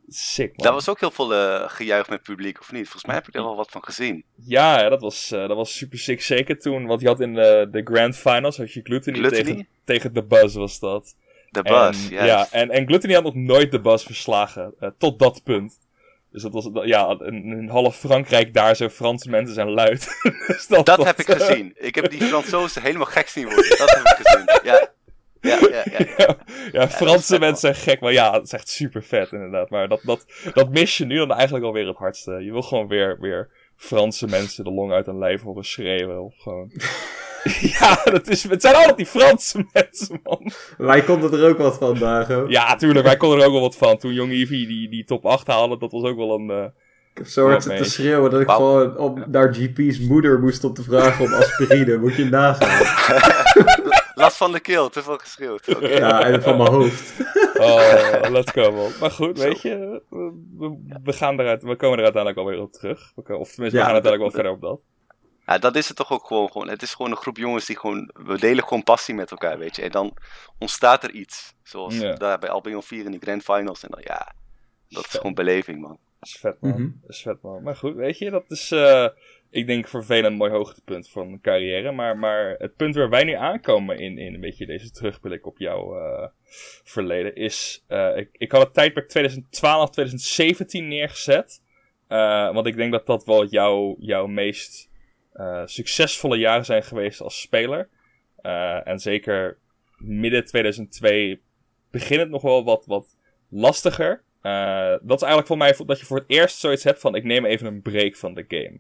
Sick, 0.07 0.55
man. 0.55 0.65
Daar 0.65 0.73
was 0.73 0.89
ook 0.89 0.99
heel 0.99 1.11
veel 1.11 1.33
eh 1.33 1.63
gejuich 1.69 2.09
met 2.09 2.23
publiek, 2.23 2.59
of 2.59 2.71
niet? 2.71 2.83
Volgens 2.83 3.05
mij 3.05 3.15
heb 3.15 3.27
ik 3.27 3.35
er 3.35 3.43
wel 3.43 3.55
wat 3.55 3.71
van 3.71 3.83
gezien. 3.83 4.23
Ja, 4.45 4.89
dat 4.89 5.01
was, 5.01 5.31
eh, 5.31 5.47
dat 5.47 5.55
was 5.57 5.77
super 5.77 5.99
sick. 5.99 6.21
Zeker 6.21 6.59
toen, 6.59 6.85
want 6.85 7.01
je 7.01 7.07
had 7.07 7.19
in 7.19 7.33
de, 7.33 7.67
de 7.71 7.81
Grand 7.83 8.15
Finals, 8.17 8.57
had 8.57 8.73
je 8.73 8.81
Gluttony, 8.83 9.17
Gluttony? 9.17 9.43
Tegen, 9.43 9.67
tegen 9.83 10.13
de 10.13 10.23
Buzz 10.23 10.55
was 10.55 10.79
dat. 10.79 11.15
De 11.49 11.61
En, 11.61 11.73
bus, 11.91 12.07
ja. 12.09 12.25
ja, 12.25 12.47
en, 12.51 12.69
en 12.71 12.85
Gluttony 12.87 13.13
had 13.13 13.23
nog 13.23 13.35
nooit 13.35 13.71
de 13.71 13.81
Buzz 13.81 14.05
verslagen. 14.05 14.73
eh, 14.79 14.89
tot 14.97 15.19
dat 15.19 15.43
punt. 15.43 15.79
Dus 16.31 16.41
dat 16.41 16.51
was, 16.53 16.69
ja, 16.85 17.07
een, 17.09 17.47
een 17.51 17.69
half 17.69 17.95
Frankrijk 17.97 18.53
daar, 18.53 18.75
zo 18.75 18.89
Franse 18.89 19.29
mensen 19.29 19.53
zijn 19.53 19.69
luid. 19.71 20.07
dus 20.47 20.67
dat 20.67 20.85
Dat 20.85 20.97
was, 20.97 21.05
heb 21.05 21.19
ik 21.19 21.27
eh, 21.29 21.39
gezien. 21.47 21.71
Ik 21.75 21.95
heb 21.95 22.09
die 22.09 22.21
Fransozen 22.29 22.81
helemaal 22.81 23.05
gek 23.05 23.27
zien 23.27 23.45
worden. 23.45 23.77
Dat 23.77 23.89
heb 23.89 23.99
ik 24.05 24.25
gezien. 24.25 24.59
Ja, 24.63 24.89
ja, 25.43 25.57
ja. 25.71 25.83
ja. 25.97 26.05
ja, 26.17 26.37
ja, 26.71 26.89
Franse 26.89 27.39
mensen 27.39 27.73
zijn 27.73 27.75
gek, 27.87 27.99
maar 28.01 28.11
ja, 28.13 28.33
het 28.33 28.43
is 28.43 28.51
echt 28.53 28.69
super 28.69 29.03
vet 29.03 29.31
inderdaad. 29.31 29.69
Maar 29.69 29.87
dat, 29.87 29.99
dat, 30.03 30.25
dat 30.53 30.69
mis 30.69 30.97
je 30.97 31.05
nu 31.05 31.15
dan 31.17 31.31
eigenlijk 31.31 31.65
alweer 31.65 31.87
het 31.87 31.97
hardste. 31.97 32.31
Je 32.31 32.51
wil 32.51 32.61
gewoon 32.61 32.87
weer, 32.87 33.17
weer 33.19 33.49
Franse 33.75 34.27
mensen 34.27 34.63
de 34.63 34.71
long 34.71 34.91
uit 34.91 35.05
hun 35.05 35.17
lijf 35.17 35.41
horen 35.41 35.63
schreeuwen. 35.63 36.23
Of 36.23 36.33
gewoon... 36.37 36.71
ja, 37.79 38.01
dat 38.03 38.27
is, 38.27 38.43
het 38.43 38.61
zijn 38.61 38.75
altijd 38.75 38.97
die 38.97 39.05
Franse 39.05 39.65
mensen, 39.73 40.19
man. 40.23 40.51
Wij 40.77 41.01
konden 41.01 41.33
er 41.33 41.49
ook 41.49 41.57
wat 41.57 41.77
van, 41.77 41.97
Dago. 41.99 42.45
Ja, 42.47 42.75
tuurlijk, 42.75 43.05
wij 43.05 43.17
konden 43.17 43.39
er 43.39 43.45
ook 43.45 43.51
wel 43.51 43.61
wat 43.61 43.75
van. 43.77 43.97
Toen 43.97 44.13
Jong 44.13 44.31
Ivy 44.31 44.67
die, 44.67 44.89
die 44.89 45.03
top 45.05 45.25
8 45.25 45.47
haalde, 45.47 45.77
dat 45.77 45.91
was 45.91 46.03
ook 46.03 46.17
wel 46.17 46.35
een... 46.39 46.49
eh, 46.49 46.63
Ik 47.11 47.17
heb 47.17 47.27
zo 47.27 47.47
hard 47.49 47.61
te 47.77 47.83
schreeuwen 47.83 48.31
dat 48.31 48.41
ik 48.41 48.49
gewoon 48.49 48.97
op, 48.97 49.27
naar 49.27 49.53
GP's 49.53 49.99
moeder 49.99 50.39
moest 50.39 50.63
om 50.63 50.73
te 50.73 50.83
vragen 50.83 51.25
om 51.25 51.33
aspirine. 51.33 51.97
Moet 51.97 52.15
je 52.15 52.25
nagaan. 52.25 52.81
Van 54.35 54.51
de 54.51 54.59
keel, 54.59 54.89
te 54.89 55.03
veel 55.03 55.17
geschreeuwd. 55.17 55.75
Oké. 55.75 55.87
Ja, 55.87 56.23
en 56.25 56.41
van 56.41 56.57
mijn 56.57 56.71
hoofd. 56.71 57.13
Oh, 57.53 58.21
let's 58.29 58.51
go, 58.51 58.71
man. 58.71 58.91
Maar 58.99 59.11
goed, 59.11 59.37
weet 59.37 59.61
je, 59.61 60.01
we, 60.09 60.33
we, 60.57 60.97
we 61.03 61.13
gaan 61.13 61.39
eruit, 61.39 61.63
we 61.63 61.75
komen 61.75 61.97
er 61.97 62.03
uiteindelijk 62.03 62.37
alweer 62.41 62.61
op 62.61 62.71
terug. 62.73 63.11
Of 63.15 63.25
tenminste, 63.25 63.59
Ja, 63.61 63.69
we 63.69 63.77
gaan 63.77 63.93
uiteindelijk 63.93 64.21
wel 64.21 64.31
verder 64.31 64.51
op 64.51 64.61
dat. 64.61 64.81
Ja, 65.45 65.57
dat 65.57 65.75
is 65.75 65.87
het 65.87 65.97
toch 65.97 66.11
ook 66.11 66.27
gewoon, 66.27 66.51
gewoon. 66.51 66.67
Het 66.69 66.81
is 66.81 66.93
gewoon 66.93 67.11
een 67.11 67.17
groep 67.17 67.37
jongens 67.37 67.65
die 67.65 67.79
gewoon... 67.79 68.09
We 68.13 68.37
delen 68.39 68.63
gewoon 68.63 68.83
passie 68.83 69.15
met 69.15 69.31
elkaar, 69.31 69.57
weet 69.57 69.75
je. 69.75 69.81
En 69.81 69.91
dan 69.91 70.17
ontstaat 70.59 71.03
er 71.03 71.11
iets. 71.11 71.53
Zoals 71.63 71.97
Ja. 71.99 72.13
daar 72.13 72.39
bij 72.39 72.49
Albion 72.49 72.83
4 72.83 73.05
in 73.05 73.11
die 73.11 73.19
Grand 73.21 73.43
Finals. 73.43 73.83
En 73.83 73.89
dan, 73.91 74.01
ja, 74.03 74.33
dat 74.89 75.05
is 75.05 75.11
gewoon 75.11 75.33
beleving, 75.33 75.81
man. 75.81 75.97
Dat 76.19 76.29
is 76.29 76.35
vet, 76.39 76.61
man. 76.61 76.71
Mhm. 76.71 76.89
Dat 77.01 77.09
is 77.09 77.21
vet, 77.21 77.41
man. 77.41 77.63
Maar 77.63 77.75
goed, 77.75 77.95
weet 77.95 78.17
je, 78.17 78.29
dat 78.29 78.43
is, 78.47 78.71
eh, 78.71 79.07
ik 79.53 79.67
denk 79.67 79.87
voor 79.87 80.05
een 80.07 80.33
mooi 80.33 80.51
hoogtepunt 80.51 81.09
van 81.09 81.27
mijn 81.27 81.41
carrière. 81.41 81.91
Maar, 81.91 82.17
maar 82.17 82.55
het 82.57 82.75
punt 82.75 82.95
waar 82.95 83.09
wij 83.09 83.23
nu 83.23 83.33
aankomen 83.33 83.99
in, 83.99 84.17
in 84.17 84.33
een 84.33 84.39
beetje 84.39 84.65
deze 84.65 84.91
terugblik 84.91 85.45
op 85.45 85.57
jouw 85.57 85.97
eh, 85.97 86.27
verleden 86.83 87.35
is... 87.35 87.83
eh, 87.87 88.17
ik, 88.17 88.29
ik 88.31 88.51
had 88.51 88.61
het 88.61 88.73
tijdperk 88.73 89.09
2012, 89.09 89.89
2017 89.89 90.87
neergezet. 90.87 91.61
Eh, 92.07 92.53
want 92.53 92.67
ik 92.67 92.75
denk 92.75 92.91
dat 92.91 93.05
dat 93.05 93.25
wel 93.25 93.45
jouw, 93.45 93.95
jouw 93.99 94.27
meest 94.27 94.91
succesvolle 95.65 96.37
jaren 96.37 96.65
zijn 96.65 96.83
geweest 96.83 97.21
als 97.21 97.41
speler. 97.41 97.89
En 98.83 98.99
zeker 98.99 99.57
midden 99.97 100.45
2002 100.45 101.41
begint 101.91 102.19
het 102.19 102.29
nog 102.29 102.41
wel 102.41 102.63
wat, 102.63 102.85
wat 102.85 103.17
lastiger. 103.49 104.23
Dat 105.01 105.15
is 105.15 105.21
eigenlijk 105.21 105.47
voor 105.47 105.57
mij 105.57 105.75
dat 105.85 105.99
je 105.99 106.05
voor 106.05 106.17
het 106.17 106.29
eerst 106.29 106.57
zoiets 106.57 106.83
hebt 106.83 106.99
van 106.99 107.15
ik 107.15 107.23
neem 107.23 107.45
even 107.45 107.67
een 107.67 107.81
break 107.81 108.15
van 108.15 108.33
de 108.33 108.45
game. 108.47 108.79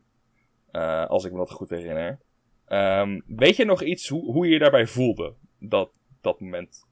Eh, 0.73 1.05
als 1.05 1.23
ik 1.25 1.31
me 1.31 1.37
dat 1.37 1.51
goed 1.51 1.69
herinner. 1.69 2.19
Ehm, 2.67 3.19
weet 3.25 3.55
je 3.55 3.65
nog 3.65 3.81
iets 3.83 4.07
hoe, 4.07 4.31
hoe 4.31 4.45
je 4.45 4.53
je 4.53 4.59
daarbij 4.59 4.87
voelde? 4.87 5.33
Dat, 5.59 5.89
dat 6.21 6.39
moment. 6.39 6.85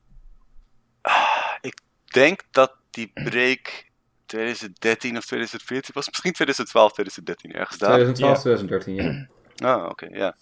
Ik 1.61 1.81
denk 2.05 2.41
dat 2.51 2.75
die 2.89 3.11
break 3.13 3.89
2013 4.25 5.17
of 5.17 5.25
2014 5.25 5.93
was. 5.93 6.07
Misschien 6.09 6.31
2012, 6.31 6.91
2013, 6.93 7.53
ergens 7.53 7.77
daar. 7.77 7.89
2012, 7.89 8.35
Ja. 8.35 8.41
2013, 8.41 8.95
ja. 8.95 9.27
Ah, 9.71 9.85
oké, 9.89 10.05
ja. 10.11 10.35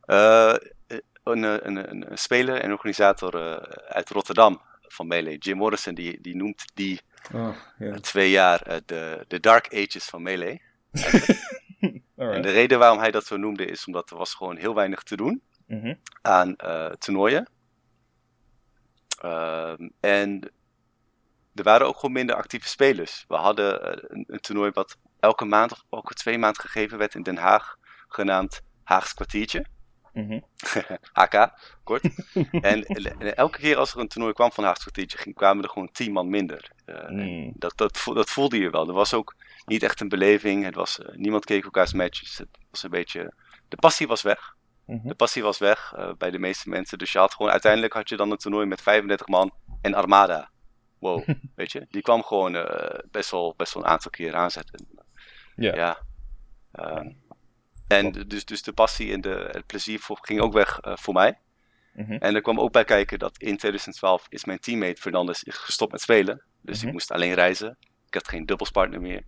Eh, 0.00 0.54
een, 1.24 1.42
een, 1.42 1.76
een, 1.90 2.10
een 2.10 2.18
speler 2.18 2.60
en 2.60 2.72
organisator 2.72 3.34
eh, 3.34 3.52
uit 3.88 4.10
Rotterdam 4.10 4.60
van 4.80 5.06
Melee, 5.06 5.38
Jim 5.38 5.56
Morrison, 5.56 5.94
die, 5.94 6.20
die 6.20 6.36
noemt 6.36 6.64
die 6.74 7.00
Oh, 7.34 7.56
ja. 7.78 7.94
twee 7.94 8.30
jaar 8.30 8.80
de, 8.86 9.24
de 9.28 9.40
Dark 9.40 9.74
Ages 9.74 10.04
van 10.04 10.22
Melee. 10.22 10.62
En 12.18 12.42
de 12.42 12.50
reden 12.50 12.78
waarom 12.78 12.98
hij 12.98 13.10
dat 13.10 13.26
zo 13.26 13.36
noemde 13.36 13.64
is 13.64 13.86
omdat 13.86 14.10
er 14.10 14.16
was 14.16 14.34
gewoon 14.34 14.56
heel 14.56 14.74
weinig 14.74 15.02
te 15.02 15.16
doen 15.16 15.42
Mhm. 15.66 15.94
aan 16.22 16.56
eh, 16.56 16.86
toernooien. 16.90 17.48
Ehm, 19.22 19.88
en 20.00 20.50
er 21.54 21.62
waren 21.62 21.86
ook 21.86 21.94
gewoon 21.94 22.12
minder 22.12 22.36
actieve 22.36 22.68
spelers. 22.68 23.24
We 23.28 23.34
hadden 23.34 23.82
eh, 23.82 24.04
een, 24.08 24.24
een 24.28 24.40
toernooi 24.40 24.70
wat 24.70 24.96
elke 25.20 25.44
maand 25.44 25.72
of 25.72 25.84
elke 25.90 26.14
twee 26.14 26.38
maanden 26.38 26.60
gegeven 26.62 26.98
werd 26.98 27.14
in 27.14 27.22
Den 27.22 27.36
Haag, 27.36 27.76
genaamd 28.08 28.60
Haags 28.84 29.14
kwartiertje. 29.14 29.64
Mhm. 30.12 30.40
HK, 31.20 31.50
kort. 31.84 32.02
en, 32.52 32.84
en 32.84 33.36
elke 33.36 33.58
keer 33.58 33.76
als 33.76 33.94
er 33.94 34.00
een 34.00 34.08
toernooi 34.08 34.32
kwam 34.34 34.52
van 34.52 34.64
Haags 34.64 34.80
kwartiertje, 34.80 35.18
ging- 35.18 35.34
kwamen 35.36 35.62
er 35.64 35.70
gewoon 35.70 35.92
tien 35.92 36.12
man 36.12 36.28
minder. 36.28 36.70
Eh, 36.84 37.04
en 37.04 37.14
Mm. 37.14 37.52
dat, 37.54 37.72
dat, 37.76 38.02
dat 38.04 38.30
voelde 38.30 38.58
je 38.58 38.70
wel. 38.70 38.88
Er 38.88 38.94
was 38.94 39.14
ook 39.14 39.34
niet 39.68 39.82
echt 39.82 40.00
een 40.00 40.08
beleving. 40.08 40.64
Het 40.64 40.74
was, 40.74 40.98
eh, 40.98 41.14
niemand 41.16 41.44
keek 41.44 41.64
elkaars 41.64 41.92
matches. 41.92 42.38
Het 42.38 42.48
was 42.70 42.82
een 42.82 42.90
beetje... 42.90 43.32
De 43.68 43.76
passie 43.76 44.06
was 44.06 44.22
weg. 44.22 44.56
Mhm. 44.86 45.08
De 45.08 45.14
passie 45.14 45.42
was 45.42 45.58
weg 45.58 45.92
eh, 45.96 46.12
bij 46.18 46.30
de 46.30 46.38
meeste 46.38 46.68
mensen. 46.68 46.98
Dus 46.98 47.12
je 47.12 47.18
had 47.18 47.34
gewoon, 47.34 47.50
uiteindelijk 47.50 47.92
had 47.92 48.08
je 48.08 48.16
dan 48.16 48.30
een 48.30 48.36
toernooi 48.36 48.66
met 48.66 48.82
35 48.82 49.26
man 49.26 49.52
en 49.80 49.94
Armada. 49.94 50.50
Wow, 50.98 51.28
weet 51.54 51.72
je. 51.72 51.86
Die 51.90 52.02
kwam 52.02 52.22
gewoon 52.22 52.56
eh, 52.56 52.98
best, 53.10 53.30
wel, 53.30 53.54
best 53.56 53.74
wel 53.74 53.82
een 53.82 53.88
aantal 53.88 54.10
keer 54.10 54.34
aanzetten. 54.34 54.86
Ja. 55.56 55.74
ja. 55.74 55.98
Ehm, 56.72 57.10
en 57.88 58.12
dus, 58.12 58.44
dus 58.44 58.62
de 58.62 58.72
passie 58.72 59.12
en 59.12 59.20
de, 59.20 59.48
het 59.52 59.66
plezier 59.66 59.98
voor, 60.00 60.18
ging 60.20 60.40
ook 60.40 60.52
weg 60.52 60.78
voor 60.82 61.14
mij. 61.14 61.38
Mhm. 61.92 62.12
En 62.12 62.34
er 62.34 62.42
kwam 62.42 62.60
ook 62.60 62.72
bij 62.72 62.84
kijken 62.84 63.18
dat 63.18 63.38
in 63.38 63.56
2012 63.56 64.26
is 64.28 64.44
mijn 64.44 64.58
teammate 64.58 65.00
Fernandes 65.00 65.44
gestopt 65.46 65.92
met 65.92 66.00
spelen. 66.00 66.42
Dus 66.62 66.78
Mhm. 66.78 66.86
ik 66.86 66.92
moest 66.92 67.10
alleen 67.10 67.34
reizen. 67.34 67.76
Ik 68.06 68.14
had 68.14 68.28
geen 68.28 68.46
dubbelspartner 68.46 69.00
meer. 69.00 69.22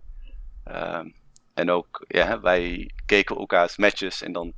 Ehm, 0.71 1.09
en 1.53 1.69
ook, 1.69 2.05
ja, 2.07 2.39
wij 2.39 2.91
keken 3.05 3.35
elkaars 3.35 3.77
matches 3.77 4.21
en 4.21 4.31
dan 4.31 4.53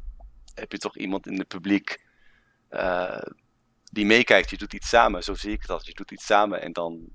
heb 0.54 0.72
je 0.72 0.78
toch 0.78 0.98
iemand 0.98 1.28
in 1.28 1.38
het 1.38 1.48
publiek 1.48 2.06
eh, 2.70 3.22
die 3.84 4.06
meekijkt. 4.06 4.50
Je 4.50 4.58
doet 4.58 4.74
iets 4.74 4.90
samen, 4.90 5.24
zo 5.24 5.34
zie 5.34 5.52
ik 5.52 5.62
het 5.62 5.70
altijd. 5.70 5.90
Je 5.90 5.96
doet 5.96 6.12
iets 6.12 6.26
samen 6.26 6.62
en 6.62 6.74
dan, 6.74 7.08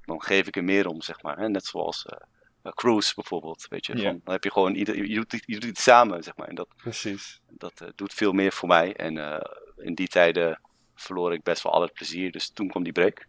dan 0.00 0.22
geef 0.22 0.46
ik 0.46 0.56
er 0.56 0.64
meer 0.64 0.86
om, 0.86 1.02
zeg 1.02 1.22
maar. 1.22 1.38
Hè? 1.38 1.48
Net 1.48 1.66
zoals 1.66 2.06
eh 2.06 2.16
eh, 2.62 2.72
Cruise 2.72 3.14
bijvoorbeeld, 3.14 3.66
weet 3.68 3.86
je. 3.86 3.92
Van, 3.92 4.02
dan 4.02 4.32
heb 4.32 4.44
je 4.44 4.52
gewoon, 4.52 4.74
ieder, 4.74 4.96
je, 4.96 5.14
doet, 5.14 5.42
je 5.46 5.60
doet 5.60 5.70
iets 5.70 5.82
samen, 5.82 6.22
zeg 6.22 6.36
maar. 6.36 6.48
En 6.48 6.54
dat, 6.54 6.68
Precies. 6.76 7.40
dat 7.48 7.92
doet 7.94 8.14
veel 8.14 8.32
meer 8.32 8.52
voor 8.52 8.68
mij. 8.68 8.96
En 8.96 9.42
in 9.76 9.94
die 9.94 10.08
tijden 10.08 10.60
verloor 10.94 11.32
ik 11.32 11.42
best 11.42 11.62
wel 11.62 11.72
al 11.72 11.82
het 11.82 11.92
plezier. 11.92 12.32
Dus 12.32 12.50
toen 12.50 12.68
kwam 12.68 12.82
die 12.82 12.92
break. 12.92 13.26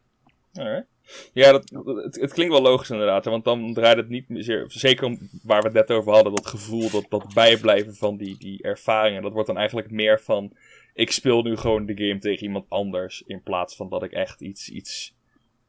Alright. 0.53 0.87
Ja, 1.33 1.53
het, 1.53 2.17
het 2.19 2.33
klinkt 2.33 2.53
wel 2.53 2.61
logisch 2.61 2.89
inderdaad. 2.89 3.25
Want 3.25 3.43
dan 3.43 3.73
draait 3.73 3.97
het 3.97 4.09
niet 4.09 4.29
meer, 4.29 4.65
zeker 4.67 5.17
waar 5.43 5.61
we 5.61 5.67
het 5.67 5.87
net 5.87 5.91
over 5.91 6.13
hadden, 6.13 6.35
dat 6.35 6.47
gevoel, 6.47 6.89
dat, 6.89 7.05
dat 7.09 7.33
bijblijven 7.33 7.95
van 7.95 8.17
die, 8.17 8.37
die 8.37 8.61
ervaringen. 8.61 9.21
Dat 9.21 9.31
wordt 9.31 9.47
dan 9.47 9.57
eigenlijk 9.57 9.91
meer 9.91 10.21
van, 10.21 10.53
ik 10.93 11.11
speel 11.11 11.41
nu 11.41 11.57
gewoon 11.57 11.85
de 11.85 11.97
game 11.97 12.19
tegen 12.19 12.43
iemand 12.43 12.65
anders. 12.69 13.23
In 13.27 13.41
plaats 13.41 13.75
van 13.75 13.89
dat 13.89 14.03
ik 14.03 14.11
echt 14.11 14.41
iets, 14.41 14.69
iets 14.69 15.13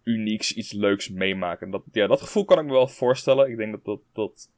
unieks, 0.05 0.55
iets 0.55 0.73
leuks 0.73 1.09
meemaak. 1.09 1.61
En 1.61 1.71
dat, 1.71 1.83
ja, 1.93 2.07
dat 2.07 2.21
gevoel 2.21 2.45
kan 2.45 2.59
ik 2.59 2.65
me 2.65 2.73
wel 2.73 2.89
voorstellen. 2.89 3.51
Ik 3.51 3.57
denk 3.57 3.73
dat 3.73 3.85
dat, 3.85 4.01
dat 4.13 4.51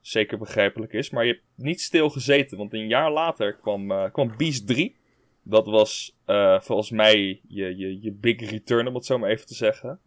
zeker 0.00 0.38
begrijpelijk 0.38 0.92
is. 0.92 1.10
Maar 1.10 1.24
je 1.24 1.32
hebt 1.32 1.44
niet 1.54 1.80
stil 1.80 2.10
gezeten. 2.10 2.58
Want 2.58 2.74
een 2.74 2.88
jaar 2.88 3.12
later 3.12 3.54
kwam, 3.54 3.90
eh, 3.90 4.12
kwam 4.12 4.34
Beast 4.36 4.66
3. 4.66 4.96
Dat 5.42 5.66
was 5.66 6.16
eh, 6.24 6.60
volgens 6.60 6.90
mij 6.90 7.40
je, 7.48 7.76
je, 7.76 8.02
je 8.02 8.12
big 8.12 8.50
return, 8.50 8.86
om 8.86 8.94
het 8.94 9.04
zo 9.04 9.18
maar 9.18 9.30
even 9.30 9.46
te 9.46 9.54
zeggen. 9.54 10.00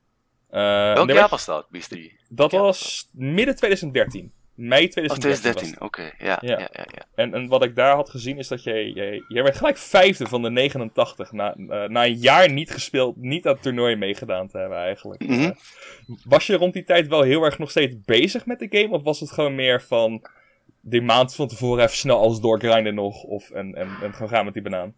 Eh, 0.53 0.93
Welk 0.93 1.11
jaar 1.11 1.29
was 1.29 1.45
dat, 1.45 1.69
Beast 1.69 1.89
3? 1.89 2.19
Dat 2.29 2.51
was 2.51 3.09
midden 3.11 3.55
2013. 3.55 4.31
Mei 4.55 4.85
Oh, 4.85 4.91
2013. 4.91 5.07
was 5.07 5.19
2013. 5.19 5.81
Oké, 5.81 6.25
ja, 6.25 6.37
Ja. 6.41 6.59
ja. 6.59 6.59
Ja, 6.59 6.85
ja, 6.93 7.05
en, 7.15 7.33
en 7.33 7.47
wat 7.47 7.63
ik 7.63 7.75
daar 7.75 7.95
had 7.95 8.09
gezien 8.09 8.37
is 8.37 8.47
dat 8.47 8.63
jij, 8.63 8.89
jij, 8.89 9.23
jij 9.27 9.43
werd 9.43 9.57
gelijk 9.57 9.77
vijfde 9.77 10.27
van 10.27 10.41
de 10.41 10.49
89. 10.49 11.31
Na, 11.31 11.53
eh, 11.55 11.89
na 11.89 12.05
een 12.05 12.13
jaar 12.15 12.51
niet 12.51 12.71
gespeeld, 12.71 13.17
niet 13.17 13.47
aan 13.47 13.53
het 13.53 13.61
toernooi 13.61 13.95
meegedaan 13.95 14.47
te 14.47 14.57
hebben 14.57 14.77
eigenlijk. 14.77 15.27
Mhm. 15.27 15.41
Eh, 15.41 15.49
was 16.25 16.47
je 16.47 16.55
rond 16.55 16.73
die 16.73 16.83
tijd 16.83 17.07
wel 17.07 17.21
heel 17.21 17.43
erg 17.43 17.57
nog 17.57 17.69
steeds 17.69 17.95
bezig 18.05 18.45
met 18.45 18.59
de 18.59 18.67
game? 18.69 18.89
Of 18.93 19.03
was 19.03 19.19
het 19.19 19.31
gewoon 19.31 19.55
meer 19.55 19.81
van 19.81 20.21
die 20.81 21.01
maand 21.01 21.35
van 21.35 21.47
tevoren 21.47 21.83
even 21.83 21.97
snel 21.97 22.19
alles 22.19 22.39
doorgrinden 22.39 22.95
nog? 22.95 23.23
Of, 23.23 23.49
en, 23.49 23.75
en, 23.75 23.89
en 24.01 24.13
gewoon 24.13 24.29
gaan 24.29 24.45
met 24.45 24.53
die 24.53 24.63
banaan? 24.63 24.93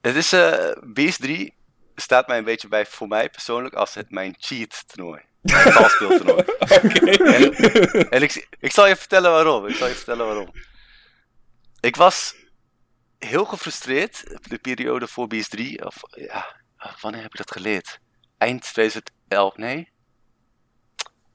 Het 0.00 0.14
is, 0.16 0.32
eh 0.32 0.52
Beast 0.94 1.20
3 1.20 1.52
staat 2.00 2.26
mij 2.26 2.38
een 2.38 2.44
beetje 2.44 2.68
bij, 2.68 2.86
voor 2.86 3.08
mij 3.08 3.30
persoonlijk, 3.30 3.74
als 3.74 3.94
het 3.94 4.10
mijn 4.10 4.34
cheat 4.38 4.84
toernooi. 4.88 5.20
Mijn 5.40 5.72
valspeeltoernooi. 5.72 6.42
Oké. 6.60 8.08
En 8.08 8.22
ik, 8.22 8.48
ik 8.60 8.72
zal 8.72 8.86
je 8.86 8.96
vertellen 8.96 9.30
waarom. 9.30 9.66
Ik 9.66 9.76
zal 9.76 9.86
je 9.88 9.94
vertellen 9.94 10.26
waarom. 10.26 10.52
Ik 11.80 11.96
was 11.96 12.34
heel 13.18 13.44
gefrustreerd 13.44 14.38
de 14.42 14.58
periode 14.58 15.06
voor 15.06 15.26
Beast 15.26 15.50
3. 15.50 15.84
Of, 15.86 15.96
ja, 16.10 16.56
wanneer 17.00 17.22
heb 17.22 17.30
ik 17.32 17.38
dat 17.38 17.50
geleerd? 17.52 17.98
Eind 18.38 18.62
2011, 18.62 19.56
nee. 19.56 19.88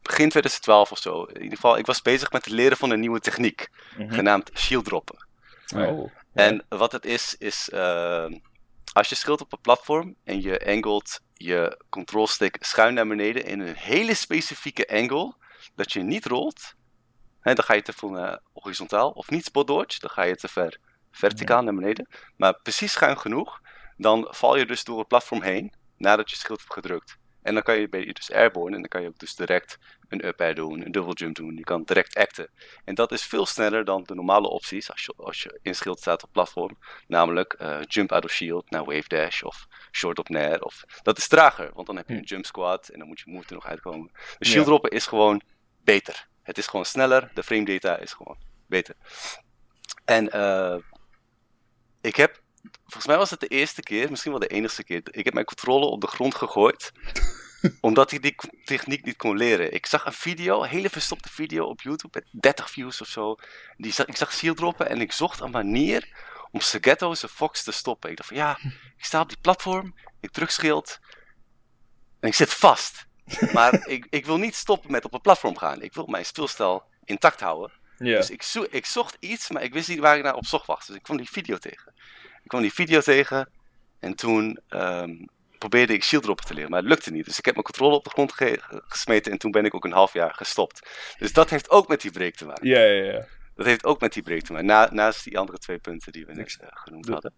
begin 0.02 0.30
2012 0.30 0.92
of 0.92 0.98
zo. 0.98 1.24
In 1.24 1.42
ieder 1.42 1.56
geval, 1.56 1.78
ik 1.78 1.86
was 1.86 2.02
bezig 2.02 2.32
met 2.32 2.46
het 2.46 2.54
leren 2.54 2.78
van 2.78 2.90
een 2.90 3.00
nieuwe 3.00 3.20
techniek, 3.20 3.70
Mhm. 3.98 4.14
genaamd 4.14 4.52
shield 4.56 4.86
droppen. 4.86 5.28
Oh. 5.76 6.12
En 6.34 6.66
wat 6.70 6.92
het 6.92 7.06
is, 7.06 7.36
is 7.40 7.70
eh, 7.70 8.26
als 8.94 9.10
je 9.10 9.16
schilt 9.16 9.42
op 9.42 9.54
een 9.54 9.62
platform 9.62 10.16
en 10.24 10.42
je 10.42 10.66
angelt 10.66 11.20
je 11.34 11.84
control 11.90 12.28
stick 12.28 12.58
schuin 12.60 12.94
naar 12.94 13.08
beneden 13.08 13.46
in 13.46 13.60
een 13.60 13.76
hele 13.76 14.14
specifieke 14.14 14.88
angle, 14.88 15.34
dat 15.76 15.92
je 15.92 16.02
niet 16.02 16.26
rolt, 16.26 16.74
hè, 17.40 17.54
dan 17.54 17.64
ga 17.64 17.74
je 17.74 17.82
te 17.82 17.94
veel 17.94 18.40
horizontaal, 18.54 19.10
of 19.10 19.30
niet 19.30 19.46
spot 19.46 19.68
dodge, 19.68 20.00
dan 20.00 20.10
ga 20.10 20.24
je 20.24 20.36
te 20.36 20.48
ver 20.48 20.80
verticaal 21.12 21.64
naar 21.64 21.76
beneden, 21.76 22.08
maar 22.38 22.60
precies 22.62 22.92
schuin 22.92 23.20
genoeg, 23.20 23.62
dan 23.98 24.28
val 24.30 24.58
je 24.58 24.66
dus 24.66 24.84
door 24.84 25.00
het 25.00 25.08
platform 25.08 25.42
heen 25.42 25.74
nadat 25.98 26.30
je 26.30 26.36
schild 26.36 26.60
hebt 26.60 26.74
gedrukt. 26.74 27.18
En 27.44 27.54
dan 27.54 27.64
kan 27.64 27.80
je, 27.80 27.90
ben 27.90 28.06
je 28.06 28.14
dus 28.14 28.32
airborne 28.32 28.76
en 28.76 28.82
dan 28.82 28.90
kan 28.90 29.02
je 29.02 29.08
ook 29.08 29.20
dus 29.20 29.36
direct 29.36 29.78
een 30.10 30.26
up 30.26 30.42
air 30.42 30.56
doen, 30.56 30.86
een 30.86 30.92
double 30.92 31.14
jump 31.14 31.36
doen. 31.36 31.56
Je 31.56 31.64
kan 31.64 31.84
direct 31.84 32.16
acten. 32.16 32.50
En 32.86 32.96
dat 32.96 33.12
is 33.12 33.24
veel 33.24 33.46
sneller 33.46 33.86
dan 33.86 34.04
de 34.04 34.16
normale 34.16 34.48
opties 34.48 34.92
als 34.92 35.06
je, 35.06 35.14
als 35.18 35.44
je 35.44 35.60
in 35.62 35.76
schild 35.76 36.00
staat 36.00 36.24
op 36.24 36.32
platform. 36.32 36.78
Namelijk 37.08 37.54
eh, 37.54 37.80
jump 37.88 38.12
out 38.12 38.24
of 38.24 38.32
shield 38.32 38.70
naar 38.70 38.86
wave 38.86 39.08
dash 39.08 39.44
of 39.44 39.68
short 39.92 40.20
op 40.20 40.30
nair. 40.30 40.64
Of, 40.64 40.84
dat 41.02 41.18
is 41.18 41.28
trager, 41.28 41.72
want 41.74 41.88
dan 41.88 41.98
heb 41.98 42.10
je 42.10 42.16
een 42.16 42.24
jump 42.24 42.46
squat 42.46 42.88
en 42.88 43.00
dan 43.00 43.08
moet 43.08 43.20
je 43.20 43.32
move 43.32 43.48
er 43.48 43.54
nog 43.54 43.66
uitkomen. 43.66 44.12
De 44.38 44.46
shield 44.46 44.66
droppen 44.66 44.92
is 44.92 45.08
gewoon 45.08 45.42
beter. 45.84 46.28
Het 46.42 46.58
is 46.58 46.68
gewoon 46.68 46.86
sneller, 46.86 47.32
de 47.34 47.44
frame 47.44 47.66
data 47.66 47.98
is 47.98 48.14
gewoon 48.14 48.38
beter. 48.68 48.96
En 50.06 50.32
eh, 50.32 50.78
ik 52.02 52.16
heb, 52.16 52.42
volgens 52.82 53.06
mij 53.08 53.18
was 53.18 53.30
het 53.30 53.40
de 53.40 53.48
eerste 53.48 53.82
keer, 53.82 54.10
misschien 54.10 54.32
wel 54.32 54.40
de 54.40 54.48
enigste 54.48 54.84
keer, 54.84 55.02
ik 55.12 55.26
heb 55.26 55.34
mijn 55.34 55.46
controle 55.46 55.86
op 55.86 56.02
de 56.02 56.08
grond 56.08 56.36
gegooid 56.36 56.92
omdat 57.82 58.12
ik 58.12 58.22
die 58.22 58.36
techniek 58.66 59.06
niet 59.06 59.18
kon 59.18 59.38
leren. 59.38 59.74
Ik 59.74 59.86
zag 59.86 60.06
een 60.06 60.14
video, 60.14 60.64
een 60.64 60.70
hele 60.70 60.90
verstopte 60.90 61.30
video 61.30 61.66
op 61.66 61.82
YouTube 61.82 62.20
met 62.22 62.42
30 62.42 62.70
views 62.70 63.02
of 63.02 63.08
zo. 63.08 63.36
Die 63.78 63.92
zag, 63.92 64.06
ik 64.06 64.16
zag 64.16 64.34
Seal 64.34 64.54
droppen 64.54 64.90
en 64.90 65.02
ik 65.02 65.12
zocht 65.12 65.40
een 65.40 65.52
manier 65.52 66.32
om 66.52 66.60
Sagetto 66.60 67.14
zijn 67.14 67.32
Fox 67.32 67.64
te 67.64 67.72
stoppen. 67.72 68.10
Ik 68.10 68.18
dacht 68.18 68.30
van 68.30 68.38
ja, 68.38 68.58
ik 68.98 69.06
sta 69.06 69.22
op 69.22 69.30
die 69.30 69.38
platform, 69.42 69.96
ik 70.20 70.32
druk 70.32 70.50
schild 70.50 71.00
en 72.20 72.28
ik 72.28 72.36
zit 72.36 72.54
vast. 72.54 73.06
Maar 73.54 73.88
ik, 73.88 74.08
ik 74.10 74.26
wil 74.26 74.38
niet 74.38 74.56
stoppen 74.56 74.92
met 74.92 75.06
op 75.06 75.14
een 75.14 75.22
platform 75.22 75.58
gaan. 75.58 75.82
Ik 75.82 75.94
wil 75.94 76.06
mijn 76.06 76.26
speelstijl 76.26 76.84
intact 77.04 77.40
houden. 77.40 77.72
Ja. 77.98 78.18
Dus 78.18 78.30
ik, 78.30 78.42
zo- 78.44 78.66
ik 78.70 78.86
zocht 78.86 79.18
iets, 79.20 79.50
maar 79.50 79.64
ik 79.64 79.74
wist 79.74 79.88
niet 79.88 80.00
waar 80.00 80.18
ik 80.18 80.24
naar 80.24 80.36
op 80.36 80.46
zocht 80.46 80.66
was. 80.68 80.86
Dus 80.86 80.96
ik 80.96 81.04
kwam 81.04 81.18
die 81.18 81.30
video 81.32 81.58
tegen. 81.58 81.94
Ik 82.44 82.50
kwam 82.50 82.62
die 82.62 82.74
video 82.74 83.00
tegen 83.02 83.50
en 84.00 84.16
toen 84.16 84.60
ehm, 84.68 85.12
probeerde 85.58 85.94
ik 85.94 86.04
shield 86.04 86.24
droppen 86.24 86.46
te 86.46 86.54
leren, 86.54 86.70
maar 86.70 86.80
het 86.80 86.90
lukte 86.90 87.12
niet. 87.12 87.26
Dus 87.26 87.38
ik 87.38 87.46
heb 87.46 87.54
mijn 87.54 87.66
controle 87.66 87.96
op 87.96 88.04
de 88.04 88.10
grond 88.10 88.34
ge- 88.34 88.60
ge- 88.62 88.82
gesmeten 88.88 89.32
en 89.32 89.38
toen 89.38 89.52
ben 89.52 89.66
ik 89.66 89.74
ook 89.76 89.86
een 89.86 89.92
half 89.92 90.14
jaar 90.14 90.34
gestopt. 90.34 90.90
Dus 91.18 91.34
dat 91.34 91.50
heeft 91.50 91.70
ook 91.70 91.88
met 91.88 92.02
die 92.02 92.12
break 92.12 92.34
te 92.34 92.46
maken. 92.46 92.68
Ja, 92.68 92.80
ja, 92.80 93.04
ja. 93.14 93.26
Dat 93.56 93.66
heeft 93.66 93.86
ook 93.86 94.00
met 94.02 94.14
die 94.14 94.24
break 94.24 94.42
te 94.42 94.52
maken, 94.52 94.68
na, 94.68 94.90
naast 94.92 95.24
die 95.24 95.38
andere 95.40 95.58
twee 95.58 95.78
punten 95.80 96.12
die 96.12 96.26
we 96.26 96.34
net 96.34 96.58
eh, 96.62 96.68
genoemd 96.72 97.06
de- 97.06 97.12
hadden. 97.12 97.34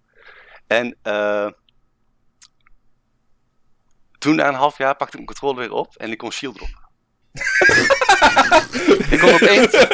En 0.68 0.96
eh, 1.02 1.50
toen 4.18 4.36
na 4.36 4.48
een 4.48 4.54
half 4.54 4.78
jaar 4.78 4.96
pakte 4.96 5.18
ik 5.18 5.24
mijn 5.26 5.38
controle 5.38 5.60
weer 5.60 5.72
op 5.78 5.96
en 5.96 6.12
ik 6.12 6.18
kon 6.18 6.32
shield 6.32 6.56
droppen. 6.56 6.84
ik 9.14 9.20
kon 9.20 9.34
opeens 9.34 9.88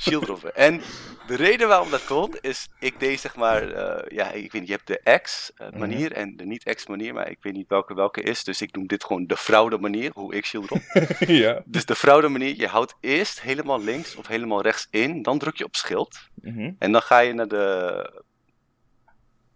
shield 0.00 0.24
droppen. 0.24 0.56
En 0.56 0.80
de 1.26 1.36
reden 1.36 1.68
waarom 1.68 1.90
dat 1.90 2.04
kon, 2.04 2.36
is 2.40 2.68
ik 2.78 3.00
deed 3.00 3.20
zeg 3.20 3.36
maar, 3.36 3.70
eh, 3.70 4.16
ja, 4.16 4.30
ik 4.30 4.52
weet 4.52 4.60
niet, 4.60 4.70
je 4.70 4.76
hebt 4.84 4.86
de 4.86 5.20
X 5.22 5.52
eh, 5.54 5.70
manier 5.70 6.12
en 6.12 6.36
de 6.36 6.44
niet-X 6.44 6.86
manier, 6.86 7.14
maar 7.14 7.30
ik 7.30 7.38
weet 7.40 7.52
niet 7.52 7.68
welke 7.68 7.94
welke 7.94 8.22
is. 8.22 8.44
Dus 8.44 8.62
ik 8.62 8.74
noem 8.74 8.86
dit 8.86 9.04
gewoon 9.04 9.26
de 9.26 9.36
fraude 9.36 9.78
manier, 9.78 10.10
hoe 10.14 10.34
ik 10.34 10.46
shield 10.46 10.66
drop. 10.66 10.82
ja. 11.44 11.62
Dus 11.64 11.84
de 11.84 11.94
fraude 11.94 12.28
manier, 12.28 12.56
je 12.56 12.66
houdt 12.66 12.94
eerst 13.00 13.40
helemaal 13.40 13.82
links 13.82 14.16
of 14.16 14.26
helemaal 14.26 14.62
rechts 14.62 14.86
in, 14.90 15.22
dan 15.22 15.38
druk 15.38 15.56
je 15.56 15.64
op 15.64 15.76
schild. 15.76 16.18
Mhm. 16.34 16.72
En 16.78 16.92
dan 16.92 17.02
ga 17.02 17.18
je 17.18 17.32
naar 17.32 17.48
de, 17.48 18.22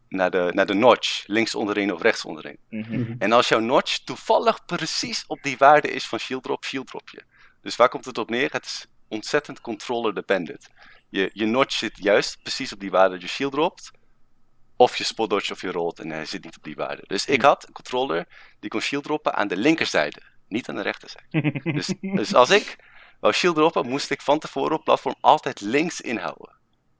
naar 0.08 0.30
de, 0.30 0.50
naar 0.54 0.66
de 0.66 0.74
notch, 0.74 1.24
links 1.26 1.54
onderin 1.54 1.92
of 1.92 2.02
rechts 2.02 2.24
onderin. 2.24 2.58
Mhm. 2.68 3.14
En 3.18 3.32
als 3.32 3.48
jouw 3.48 3.60
notch 3.60 3.98
toevallig 3.98 4.64
precies 4.64 5.24
op 5.26 5.42
die 5.42 5.56
waarde 5.58 5.90
is 5.90 6.06
van 6.06 6.18
shield 6.18 6.42
drop, 6.42 6.64
shield 6.64 6.86
drop 6.86 7.08
je. 7.08 7.22
Dus 7.62 7.76
waar 7.76 7.88
komt 7.88 8.04
het 8.04 8.18
op 8.18 8.30
neer? 8.30 8.52
Het 8.52 8.64
is 8.64 8.86
ontzettend 9.08 9.60
controller 9.60 10.14
dependent. 10.14 10.68
Je, 11.08 11.30
je 11.32 11.46
notch 11.46 11.76
zit 11.76 11.98
juist 11.98 12.42
precies 12.42 12.72
op 12.72 12.80
die 12.80 12.90
waarde 12.90 13.10
dat 13.10 13.22
je 13.22 13.28
shield 13.28 13.52
dropt. 13.52 13.90
Of 14.76 14.96
je 14.96 15.04
spot 15.04 15.30
dodge 15.30 15.52
of 15.52 15.60
je 15.60 15.70
rolt 15.70 15.98
en 15.98 16.10
hij 16.10 16.26
zit 16.26 16.44
niet 16.44 16.56
op 16.56 16.64
die 16.64 16.74
waarde. 16.74 17.04
Dus 17.06 17.26
ik 17.26 17.42
had 17.42 17.66
een 17.66 17.72
controller 17.72 18.26
die 18.60 18.70
kon 18.70 18.80
shield 18.80 19.04
droppen 19.04 19.34
aan 19.34 19.48
de 19.48 19.56
linkerzijde, 19.56 20.22
niet 20.48 20.68
aan 20.68 20.74
de 20.74 20.82
rechterzijde. 20.82 21.60
Dus, 21.72 21.94
dus 22.00 22.34
als 22.34 22.50
ik 22.50 22.76
wou 23.20 23.32
shield 23.32 23.54
droppen, 23.54 23.88
moest 23.88 24.10
ik 24.10 24.22
van 24.22 24.38
tevoren 24.38 24.76
op 24.76 24.84
platform 24.84 25.14
altijd 25.20 25.60
links 25.60 26.00
inhouden. 26.00 26.56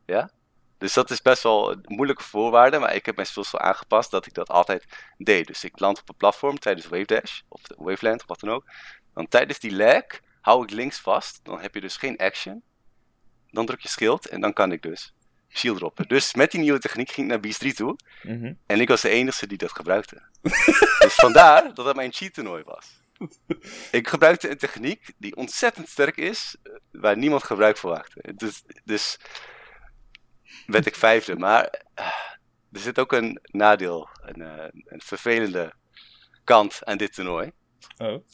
Ja? 0.06 0.30
Dus 0.78 0.92
dat 0.92 1.10
is 1.10 1.22
best 1.22 1.42
wel 1.42 1.72
een 1.72 1.82
moeilijke 1.84 2.22
voorwaarde, 2.22 2.78
maar 2.78 2.94
ik 2.94 3.06
heb 3.06 3.14
mijn 3.14 3.26
spel 3.26 3.44
zo 3.44 3.56
aangepast 3.56 4.10
dat 4.10 4.26
ik 4.26 4.34
dat 4.34 4.48
altijd 4.48 4.84
deed. 5.16 5.46
Dus 5.46 5.64
ik 5.64 5.78
land 5.78 6.00
op 6.00 6.08
een 6.08 6.16
platform 6.16 6.58
tijdens 6.58 6.86
Wave 6.86 7.04
Dash, 7.04 7.40
of 7.48 7.60
Waveland, 7.76 8.20
of 8.20 8.26
wat 8.26 8.40
dan 8.40 8.50
ook. 8.50 8.64
Dan 9.14 9.28
tijdens 9.28 9.58
die 9.58 9.76
lag 9.76 10.04
hou 10.44 10.62
ik 10.62 10.70
links 10.70 10.98
vast, 10.98 11.40
dan 11.42 11.60
heb 11.60 11.74
je 11.74 11.80
dus 11.80 11.96
geen 11.96 12.16
action. 12.16 12.62
Dan 13.50 13.66
druk 13.66 13.80
je 13.80 13.88
schild 13.88 14.26
en 14.26 14.40
dan 14.40 14.52
kan 14.52 14.72
ik 14.72 14.82
dus 14.82 15.14
shield 15.48 15.76
droppen. 15.76 16.08
Dus 16.08 16.34
met 16.34 16.50
die 16.50 16.60
nieuwe 16.60 16.78
techniek 16.78 17.10
ging 17.10 17.26
ik 17.26 17.32
naar 17.32 17.40
Beast 17.40 17.58
3 17.58 17.74
toe. 17.74 17.96
Mhm. 18.22 18.52
En 18.66 18.80
ik 18.80 18.88
was 18.88 19.00
de 19.00 19.08
enige 19.08 19.46
die 19.46 19.58
dat 19.58 19.72
gebruikte. 19.72 20.22
dus 21.04 21.14
vandaar 21.14 21.74
dat 21.74 21.86
het 21.86 21.96
mijn 21.96 22.12
cheat 22.12 22.34
toernooi 22.34 22.62
was. 22.62 23.02
Ik 23.90 24.08
gebruikte 24.08 24.50
een 24.50 24.58
techniek 24.58 25.12
die 25.16 25.36
ontzettend 25.36 25.88
sterk 25.88 26.16
is, 26.16 26.56
eh, 26.62 26.72
waar 26.90 27.16
niemand 27.16 27.44
gebruik 27.44 27.76
van 27.76 27.90
maakte. 27.90 28.34
Dus, 28.34 28.62
dus 28.84 29.18
werd 30.66 30.86
ik 30.86 30.94
vijfde. 30.94 31.36
Maar 31.36 31.82
eh, 31.94 32.06
er 32.72 32.80
zit 32.80 32.98
ook 32.98 33.12
een 33.12 33.40
nadeel, 33.42 34.08
een, 34.22 34.42
eh, 34.42 34.64
een 34.84 35.00
vervelende 35.04 35.72
kant 36.44 36.84
aan 36.84 36.96
dit 36.96 37.14
toernooi. 37.14 37.52
Oh. 37.96 38.24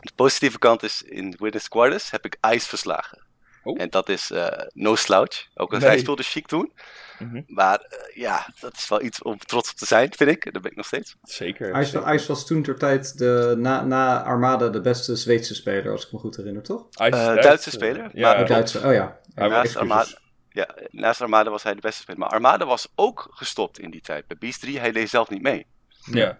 De 0.00 0.12
positieve 0.14 0.58
kant 0.58 0.82
is, 0.82 1.02
in 1.02 1.34
Winners 1.38 1.68
Quarters 1.68 2.10
heb 2.10 2.24
ik 2.24 2.36
Ice 2.50 2.68
verslagen. 2.68 3.26
Oh. 3.62 3.80
En 3.80 3.90
dat 3.90 4.08
is 4.08 4.30
eh, 4.30 4.46
no 4.72 4.94
slouch. 4.96 5.46
Ook 5.54 5.72
al 5.72 5.78
Nee. 5.78 5.88
hij 5.88 5.98
speelde 5.98 6.22
chic 6.22 6.46
toen. 6.46 6.72
Mhm. 7.18 7.42
Maar 7.46 7.78
eh, 7.80 8.16
ja, 8.16 8.46
dat 8.60 8.72
is 8.76 8.88
wel 8.88 9.02
iets 9.02 9.22
om 9.22 9.38
trots 9.38 9.70
op 9.70 9.76
te 9.76 9.86
zijn, 9.86 10.12
vind 10.16 10.30
ik. 10.30 10.52
Dat 10.52 10.62
ben 10.62 10.70
ik 10.70 10.76
nog 10.76 10.86
steeds. 10.86 11.16
Zeker. 11.22 11.80
Ice, 11.80 11.90
zeker. 11.90 12.14
Ice 12.14 12.26
was 12.26 12.46
toen 12.46 12.62
ter 12.62 12.78
tijd 12.78 13.18
de, 13.18 13.54
na, 13.58 13.84
na 13.84 14.22
Armada 14.22 14.68
de 14.68 14.80
beste 14.80 15.16
Zweedse 15.16 15.54
speler, 15.54 15.92
als 15.92 16.06
ik 16.06 16.12
me 16.12 16.18
goed 16.18 16.36
herinner, 16.36 16.62
toch? 16.62 16.86
Is 16.90 16.96
Eh, 16.96 17.10
Duits, 17.10 17.42
Duitse 17.46 17.70
speler, 17.70 18.10
Ja, 18.12 18.32
maar- 18.32 18.40
Oh. 18.42 18.46
Duitse, 18.48 18.78
oh 18.78 18.92
ja. 18.92 19.18
Hij 19.34 19.48
naast. 19.48 19.76
Armada, 19.76 20.18
ja, 20.48 20.74
naast 20.90 21.20
Armada 21.20 21.50
was 21.50 21.62
hij 21.62 21.74
de 21.74 21.80
beste 21.80 22.00
speler. 22.02 22.20
Maar 22.20 22.28
Armada 22.30 22.66
was 22.66 22.88
ook 22.94 23.26
gestopt 23.30 23.78
in 23.78 23.90
die 23.90 24.00
tijd. 24.02 24.26
Bij 24.26 24.36
Beast 24.38 24.60
3, 24.60 24.78
hij 24.78 24.92
deed 24.92 25.10
zelf 25.10 25.28
niet 25.30 25.42
mee. 25.42 25.66
Ja. 26.10 26.38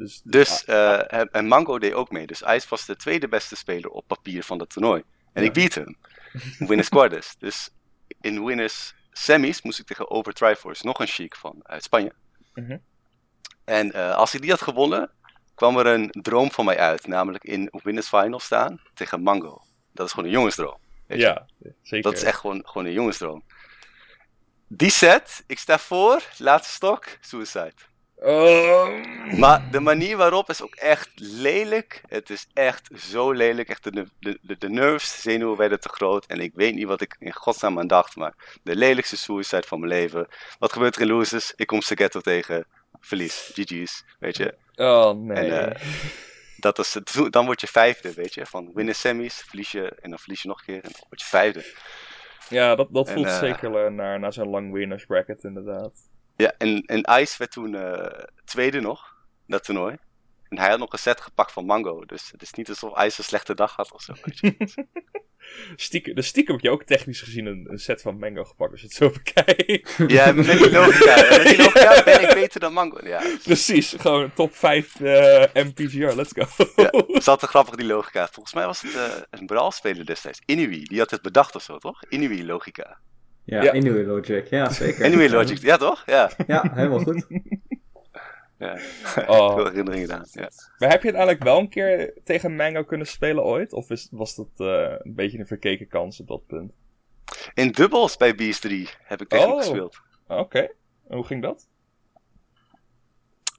Dus, 0.00 0.20
Dus, 0.24 0.64
eh, 0.64 1.12
en, 1.12 1.28
en 1.30 1.46
Mango 1.46 1.78
deed 1.78 1.92
ook 1.92 2.10
mee. 2.10 2.26
Dus 2.26 2.42
Ice 2.42 2.66
was 2.68 2.86
de 2.86 2.96
tweede 2.96 3.28
beste 3.28 3.56
speler 3.56 3.90
op 3.90 4.06
papier 4.06 4.42
van 4.44 4.58
dat 4.58 4.70
toernooi. 4.70 5.02
En 5.32 5.42
Ja. 5.42 5.48
ik 5.48 5.54
beat 5.54 5.74
hem. 5.74 5.96
In 6.58 6.66
Winners 6.66 6.88
Quarters. 6.88 7.34
Dus 7.38 7.70
in 8.20 8.44
Winners 8.44 8.94
Semis 9.12 9.62
moest 9.62 9.78
ik 9.78 9.86
tegen 9.86 10.10
Over 10.10 10.32
Triforce, 10.32 10.86
nog 10.86 10.98
een 11.00 11.06
chic 11.06 11.34
van 11.36 11.60
uit 11.62 11.82
Spanje. 11.82 12.12
Mhm. 12.54 12.76
En 13.64 13.92
eh, 13.92 14.14
als 14.14 14.34
ik 14.34 14.40
die 14.40 14.50
had 14.50 14.62
gewonnen, 14.62 15.10
kwam 15.54 15.78
er 15.78 15.86
een 15.86 16.08
droom 16.22 16.50
van 16.50 16.64
mij 16.64 16.78
uit. 16.78 17.06
Namelijk 17.06 17.44
in 17.44 17.68
Winners 17.82 18.08
Final 18.08 18.40
staan 18.40 18.80
tegen 18.94 19.22
Mango. 19.22 19.62
Dat 19.92 20.06
is 20.06 20.12
gewoon 20.12 20.28
een 20.28 20.34
jongensdroom. 20.34 20.76
ja, 21.06 21.46
zeker. 21.82 22.10
Dat 22.10 22.12
is 22.20 22.22
echt 22.22 22.38
gewoon, 22.38 22.62
gewoon 22.66 22.86
een 22.86 22.92
jongensdroom. 22.92 23.42
Die 24.68 24.90
set, 24.90 25.44
ik 25.46 25.58
sta 25.58 25.78
voor, 25.78 26.22
laatste 26.38 26.72
stok, 26.72 27.06
suicide. 27.20 27.72
Oh. 28.22 28.88
Maar 29.38 29.70
de 29.70 29.80
manier 29.80 30.16
waarop 30.16 30.48
is 30.48 30.62
ook 30.62 30.74
echt 30.74 31.10
lelijk. 31.14 32.02
Het 32.08 32.30
is 32.30 32.46
echt 32.52 32.90
zo 32.96 33.32
lelijk. 33.32 33.68
Echt 33.68 33.84
de, 33.84 34.06
de, 34.20 34.38
de, 34.42 34.58
de 34.58 34.68
nerves, 34.68 35.22
zenuwen 35.22 35.56
werden 35.56 35.80
te 35.80 35.88
groot. 35.88 36.26
En 36.26 36.40
ik 36.40 36.52
weet 36.54 36.74
niet 36.74 36.86
wat 36.86 37.00
ik 37.00 37.16
in 37.18 37.32
godsnaam 37.32 37.78
aan 37.78 37.86
dacht. 37.86 38.16
Maar 38.16 38.34
de 38.62 38.76
lelijkste 38.76 39.16
suicide 39.16 39.66
van 39.66 39.80
mijn 39.80 39.92
leven. 39.92 40.28
Wat 40.58 40.72
gebeurt 40.72 40.96
er 40.96 41.02
in 41.02 41.08
losers? 41.08 41.52
Ik 41.56 41.66
kom 41.66 41.80
Sagetto 41.80 42.20
tegen. 42.20 42.66
Verlies. 43.00 43.50
GG's. 43.54 44.04
Weet 44.18 44.36
je. 44.36 44.54
Oh, 44.74 45.10
nee. 45.10 45.50
En, 45.50 45.74
eh, 45.74 45.82
dat 46.56 46.78
is, 46.78 46.94
het. 46.94 47.26
dan 47.30 47.44
word 47.44 47.60
je 47.60 47.66
vijfde, 47.66 48.12
weet 48.14 48.34
je. 48.34 48.46
Van 48.46 48.70
winnen 48.74 48.94
semis, 48.94 49.34
verlies 49.34 49.72
je. 49.72 49.96
En 50.00 50.10
dan 50.10 50.18
verlies 50.18 50.42
je 50.42 50.48
nog 50.48 50.58
een 50.58 50.64
keer. 50.64 50.84
En 50.84 50.90
dan 50.92 51.04
word 51.08 51.20
je 51.20 51.26
vijfde. 51.26 51.64
ja, 52.48 52.74
dat, 52.74 52.88
dat 52.90 53.08
en, 53.08 53.14
voelt 53.14 53.26
eh, 53.26 53.38
zeker 53.38 53.84
eh, 53.84 53.90
naar, 53.90 54.20
naar 54.20 54.32
zo'n 54.32 54.48
lang 54.48 54.72
winners 54.72 55.06
bracket, 55.06 55.44
inderdaad. 55.44 56.09
Ja, 56.40 56.54
en, 56.58 56.82
en 56.86 57.20
Ice 57.20 57.34
werd 57.38 57.50
toen 57.50 57.74
eh, 57.74 58.24
tweede 58.44 58.80
nog, 58.80 59.14
dat 59.46 59.64
toernooi. 59.64 59.96
En 60.48 60.58
hij 60.58 60.68
had 60.68 60.78
nog 60.78 60.92
een 60.92 60.98
set 60.98 61.20
gepakt 61.20 61.52
van 61.52 61.64
Mango. 61.64 62.04
Dus 62.04 62.30
het 62.32 62.42
is 62.42 62.52
niet 62.52 62.68
alsof 62.68 63.02
Ice 63.04 63.18
een 63.18 63.24
slechte 63.24 63.54
dag 63.54 63.76
had 63.76 63.92
of 63.92 64.02
zo. 64.02 64.14
Stiekem, 65.76 66.14
dus 66.14 66.26
stiekem 66.26 66.54
heb 66.54 66.64
je 66.64 66.70
ook 66.70 66.84
technisch 66.84 67.20
gezien 67.20 67.46
een, 67.46 67.66
een 67.70 67.78
set 67.78 68.02
van 68.02 68.18
Mango 68.18 68.44
gepakt, 68.44 68.70
als 68.70 68.80
je 68.80 68.86
het 68.86 68.96
zo 68.96 69.10
bekijkt. 69.22 69.96
Ja, 70.06 70.32
met 70.32 70.46
die 70.46 70.70
logica. 70.70 71.14
Met 71.36 71.46
die 71.46 71.56
logica 71.56 72.02
ben 72.04 72.22
ik 72.28 72.34
beter 72.34 72.60
dan 72.60 72.72
Mango. 72.72 73.06
Ja, 73.06 73.22
Precies, 73.42 73.94
gewoon 73.98 74.32
top 74.34 74.54
5 74.54 75.00
eh 75.00 75.44
MPGR, 75.64 76.14
let's 76.14 76.32
go. 76.34 76.64
ja. 76.76 77.20
Zat 77.20 77.40
te 77.40 77.46
grappig, 77.46 77.74
die 77.74 77.86
logica. 77.86 78.28
Volgens 78.32 78.54
mij 78.54 78.66
was 78.66 78.80
het 78.80 78.94
eh, 78.94 79.22
een 79.30 79.46
brawlspeler 79.46 80.06
destijds. 80.06 80.40
Inui, 80.44 80.82
die 80.82 80.98
had 80.98 81.10
het 81.10 81.22
bedacht 81.22 81.54
of 81.54 81.62
zo, 81.62 81.78
toch? 81.78 82.04
Inui 82.08 82.46
logica. 82.46 82.98
Ja, 83.50 83.62
Ja. 83.62 84.04
Logic, 84.06 84.46
ja 84.46 84.70
zeker. 84.70 85.06
Inui 85.12 85.30
logic, 85.30 85.58
ja 85.58 85.76
toch? 85.76 86.02
Ja. 86.06 86.30
Ja, 86.46 86.70
helemaal 86.74 87.00
goed. 87.00 87.26
ja. 88.58 88.78
Oh. 89.26 89.54
Veel 89.54 89.64
herinneringen 89.66 90.12
aan. 90.12 90.26
Ja. 90.32 90.50
Maar 90.78 90.90
heb 90.90 91.02
je 91.02 91.12
uiteindelijk 91.12 91.42
wel 91.42 91.58
een 91.58 91.68
keer 91.68 92.14
tegen 92.24 92.56
Mango 92.56 92.84
kunnen 92.84 93.06
spelen 93.06 93.44
ooit? 93.44 93.72
Of 93.72 93.90
is, 93.90 94.08
was 94.10 94.34
dat 94.34 94.48
eh, 94.56 94.94
een 94.98 95.14
beetje 95.14 95.38
een 95.38 95.46
verkeken 95.46 95.88
kans 95.88 96.20
op 96.20 96.26
dat 96.28 96.46
punt? 96.46 96.76
In 97.54 97.70
dubbels 97.70 98.16
bij 98.16 98.34
Beast 98.34 98.60
3 98.60 98.88
heb 99.02 99.20
ik 99.20 99.28
tegen 99.28 99.44
hem 99.46 99.54
Oh. 99.54 99.60
gespeeld. 99.60 100.00
Oké, 100.26 100.58
en 101.08 101.16
hoe 101.16 101.24
ging 101.26 101.42
dat? 101.42 101.68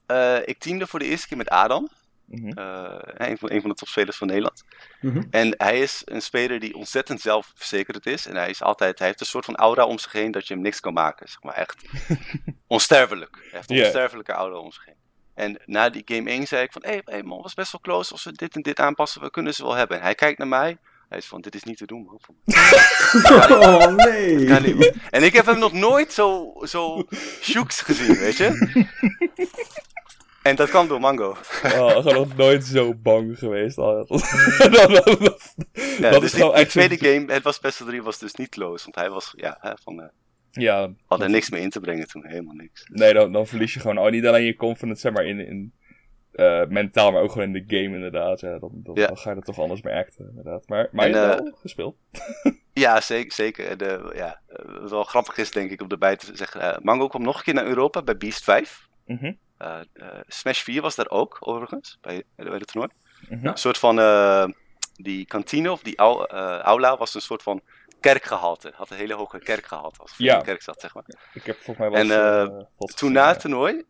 Eh, 0.06 0.38
ik 0.44 0.58
teamde 0.58 0.86
voor 0.86 0.98
de 0.98 1.04
eerste 1.04 1.28
keer 1.28 1.36
met 1.36 1.48
Adam. 1.48 1.88
Eh, 2.32 3.28
een, 3.28 3.38
van, 3.38 3.50
een 3.50 3.60
van 3.60 3.70
de 3.70 3.76
topspelers 3.76 4.16
van 4.16 4.26
Nederland. 4.26 4.64
Mhm. 5.00 5.22
En 5.30 5.54
hij 5.56 5.80
is 5.80 6.02
een 6.04 6.22
speler 6.22 6.60
die 6.60 6.74
ontzettend 6.74 7.20
zelfverzekerd 7.20 8.06
is. 8.06 8.26
En 8.26 8.36
hij, 8.36 8.50
is 8.50 8.62
altijd, 8.62 8.98
hij 8.98 9.06
heeft 9.06 9.20
een 9.20 9.26
soort 9.26 9.44
van 9.44 9.56
aura 9.56 9.84
om 9.84 9.98
zich 9.98 10.12
heen 10.12 10.30
dat 10.30 10.46
je 10.46 10.54
hem 10.54 10.62
niks 10.62 10.80
kan 10.80 10.92
maken. 10.92 11.28
Zeg 11.28 11.42
maar 11.42 11.54
echt 11.54 11.84
onsterfelijk. 12.66 13.36
Hij 13.36 13.48
heeft 13.50 13.70
een 13.70 13.84
onsterfelijke 13.84 14.32
aura 14.32 14.56
om 14.56 14.72
zich 14.72 14.84
heen. 14.84 15.00
En 15.34 15.60
na 15.64 15.90
die 15.90 16.02
game 16.04 16.30
1 16.30 16.46
zei 16.46 16.62
ik 16.62 16.72
van, 16.72 16.82
hé 16.84 16.90
hey, 16.90 17.02
hey 17.04 17.22
man, 17.22 17.42
was 17.42 17.54
best 17.54 17.72
wel 17.72 17.80
close. 17.80 18.12
Als 18.12 18.24
we 18.24 18.32
dit 18.32 18.54
en 18.54 18.62
dit 18.62 18.80
aanpassen, 18.80 19.20
we 19.20 19.30
kunnen 19.30 19.54
ze 19.54 19.62
wel 19.62 19.74
hebben. 19.74 19.96
En 19.96 20.02
hij 20.02 20.14
kijkt 20.14 20.38
naar 20.38 20.48
mij. 20.48 20.78
Hij 21.08 21.18
is 21.20 21.26
van, 21.26 21.40
dit 21.40 21.54
is 21.54 21.62
niet 21.62 21.76
te 21.76 21.86
doen 21.86 22.04
man. 22.04 22.20
Oh 23.50 23.86
nee. 23.86 24.92
En 25.10 25.22
ik 25.22 25.32
heb 25.32 25.46
hem 25.46 25.58
nog 25.58 25.72
nooit 25.72 26.12
zo, 26.12 26.52
zo 26.62 27.06
shooks 27.50 27.80
gezien, 27.80 28.14
weet 28.18 28.36
je. 28.36 28.86
En 30.42 30.56
dat 30.56 30.68
kwam 30.68 30.88
door 30.88 31.00
Mango. 31.00 31.28
Oh, 31.64 31.90
gewoon 31.90 32.14
nog 32.14 32.36
nooit 32.36 32.64
zo 32.64 32.94
bang 32.94 33.38
geweest. 33.38 33.76
Dat, 33.76 34.08
dat, 34.08 35.54
Ja, 35.98 36.10
dat 36.10 36.20
dus 36.20 36.34
is 36.34 36.52
die, 36.54 36.66
tweede 36.66 36.96
game, 36.98 37.32
het 37.32 37.42
was 37.42 37.60
best 37.60 37.78
3, 37.86 38.02
was 38.02 38.18
dus 38.18 38.34
niet 38.34 38.48
close. 38.48 38.82
Want 38.84 38.94
hij 38.96 39.10
was, 39.10 39.32
ja, 39.36 39.56
hè, 39.60 39.72
van, 39.82 40.00
eh, 40.02 40.08
Ja, 40.50 40.90
had 41.06 41.20
er 41.22 41.30
niks 41.30 41.50
mee 41.50 41.62
in 41.62 41.70
te 41.70 41.80
brengen 41.80 42.06
toen. 42.08 42.26
Helemaal 42.26 42.54
niks. 42.54 42.84
nee, 42.90 43.12
dan, 43.12 43.32
dan 43.32 43.46
verlies 43.46 43.74
je 43.74 43.80
gewoon 43.80 43.98
oh, 43.98 44.10
niet 44.10 44.26
alleen 44.26 44.44
je 44.44 44.56
confidence, 44.56 45.00
zeg 45.00 45.12
maar, 45.12 45.24
in, 45.26 45.46
in 45.46 45.72
eh, 46.32 46.66
mentaal, 46.68 47.12
maar 47.12 47.22
ook 47.22 47.32
gewoon 47.32 47.54
in 47.54 47.66
de 47.66 47.76
game 47.76 47.94
inderdaad. 47.94 48.40
Ja, 48.40 48.58
dan, 48.58 48.70
dan, 48.74 48.94
Ja. 48.94 49.06
dan 49.06 49.16
ga 49.16 49.30
je 49.30 49.36
er 49.36 49.42
toch 49.42 49.58
anders 49.58 49.82
mee 49.82 49.94
acten, 49.94 50.26
inderdaad. 50.28 50.68
Maar, 50.68 50.88
maar 50.92 51.04
En, 51.06 51.10
je 51.12 51.16
hebt 51.16 51.38
eh, 51.38 51.44
wel 51.44 51.54
gespeeld. 51.60 51.96
Ja, 52.74 53.00
zeker. 53.00 53.32
zeker. 53.32 53.80
Eh, 53.82 54.16
ja, 54.16 54.40
wat 54.80 54.90
wel 54.90 55.02
grappig 55.04 55.36
is, 55.36 55.50
denk 55.50 55.70
ik, 55.70 55.80
om 55.82 55.88
erbij 55.88 56.16
te 56.16 56.36
zeggen. 56.36 56.80
Mango 56.82 57.06
kwam 57.06 57.22
nog 57.22 57.36
een 57.36 57.42
keer 57.42 57.54
naar 57.54 57.66
Europa 57.66 58.02
bij 58.02 58.16
Beast 58.16 58.44
5. 58.44 58.88
Mhm, 59.06 59.32
Smash 60.26 60.60
4 60.62 60.82
was 60.82 60.94
daar 60.94 61.08
ook, 61.10 61.36
overigens, 61.40 61.98
bij, 62.00 62.22
bij 62.36 62.52
het 62.52 62.66
toernooi. 62.66 62.92
mhm. 63.28 63.46
Een 63.46 63.56
soort 63.56 63.78
van, 63.78 63.98
eh, 64.00 64.44
die 64.94 65.26
kantine 65.26 65.72
of 65.72 65.82
die 65.82 65.96
au- 65.98 66.24
eh, 66.24 66.58
aula 66.58 66.96
was 66.96 67.14
een 67.14 67.20
soort 67.20 67.42
van 67.42 67.60
kerkgehalte. 68.00 68.72
Had 68.74 68.90
een 68.90 68.96
hele 68.96 69.14
hoge 69.14 69.38
kerkgehalte 69.38 70.00
als 70.00 70.12
je 70.16 70.24
Ja. 70.24 70.32
in 70.32 70.38
de 70.38 70.44
kerk 70.44 70.62
zat, 70.62 70.80
zeg 70.80 70.94
maar. 70.94 71.04
Ik 71.32 71.44
heb 71.44 71.56
volgens 71.56 71.78
mij 71.78 71.90
wel 71.90 72.00
En, 72.00 72.10
eh, 72.10 72.42
eh, 72.42 72.48
Toen 72.48 72.88
gezien, 72.90 73.12
na 73.12 73.28
het 73.28 73.40
toernooi 73.40 73.84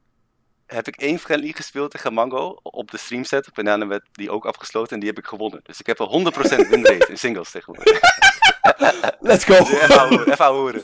heb 0.67 0.87
ik 0.89 0.97
één 0.97 1.19
friendly 1.19 1.53
gespeeld 1.53 1.91
tegen 1.91 2.13
Mango 2.15 2.59
op 2.63 2.91
de 2.91 2.97
stream 2.99 3.25
setup. 3.25 3.59
En 3.59 3.65
daarna 3.65 3.87
werd 3.87 4.05
die 4.13 4.31
ook 4.31 4.47
afgesloten 4.47 4.93
en 4.93 4.99
die 5.01 5.09
heb 5.09 5.19
ik 5.19 5.27
gewonnen. 5.27 5.61
Dus 5.63 5.81
ik 5.81 5.87
heb 5.87 5.99
een 5.99 6.07
100% 6.07 6.69
winrate 6.69 7.07
in 7.09 7.19
singles 7.19 7.51
tegenwoordig. 7.51 8.01
Let's 9.21 9.45
go! 9.45 9.55
Dus 9.59 10.27
even 10.27 10.45
horen. 10.47 10.83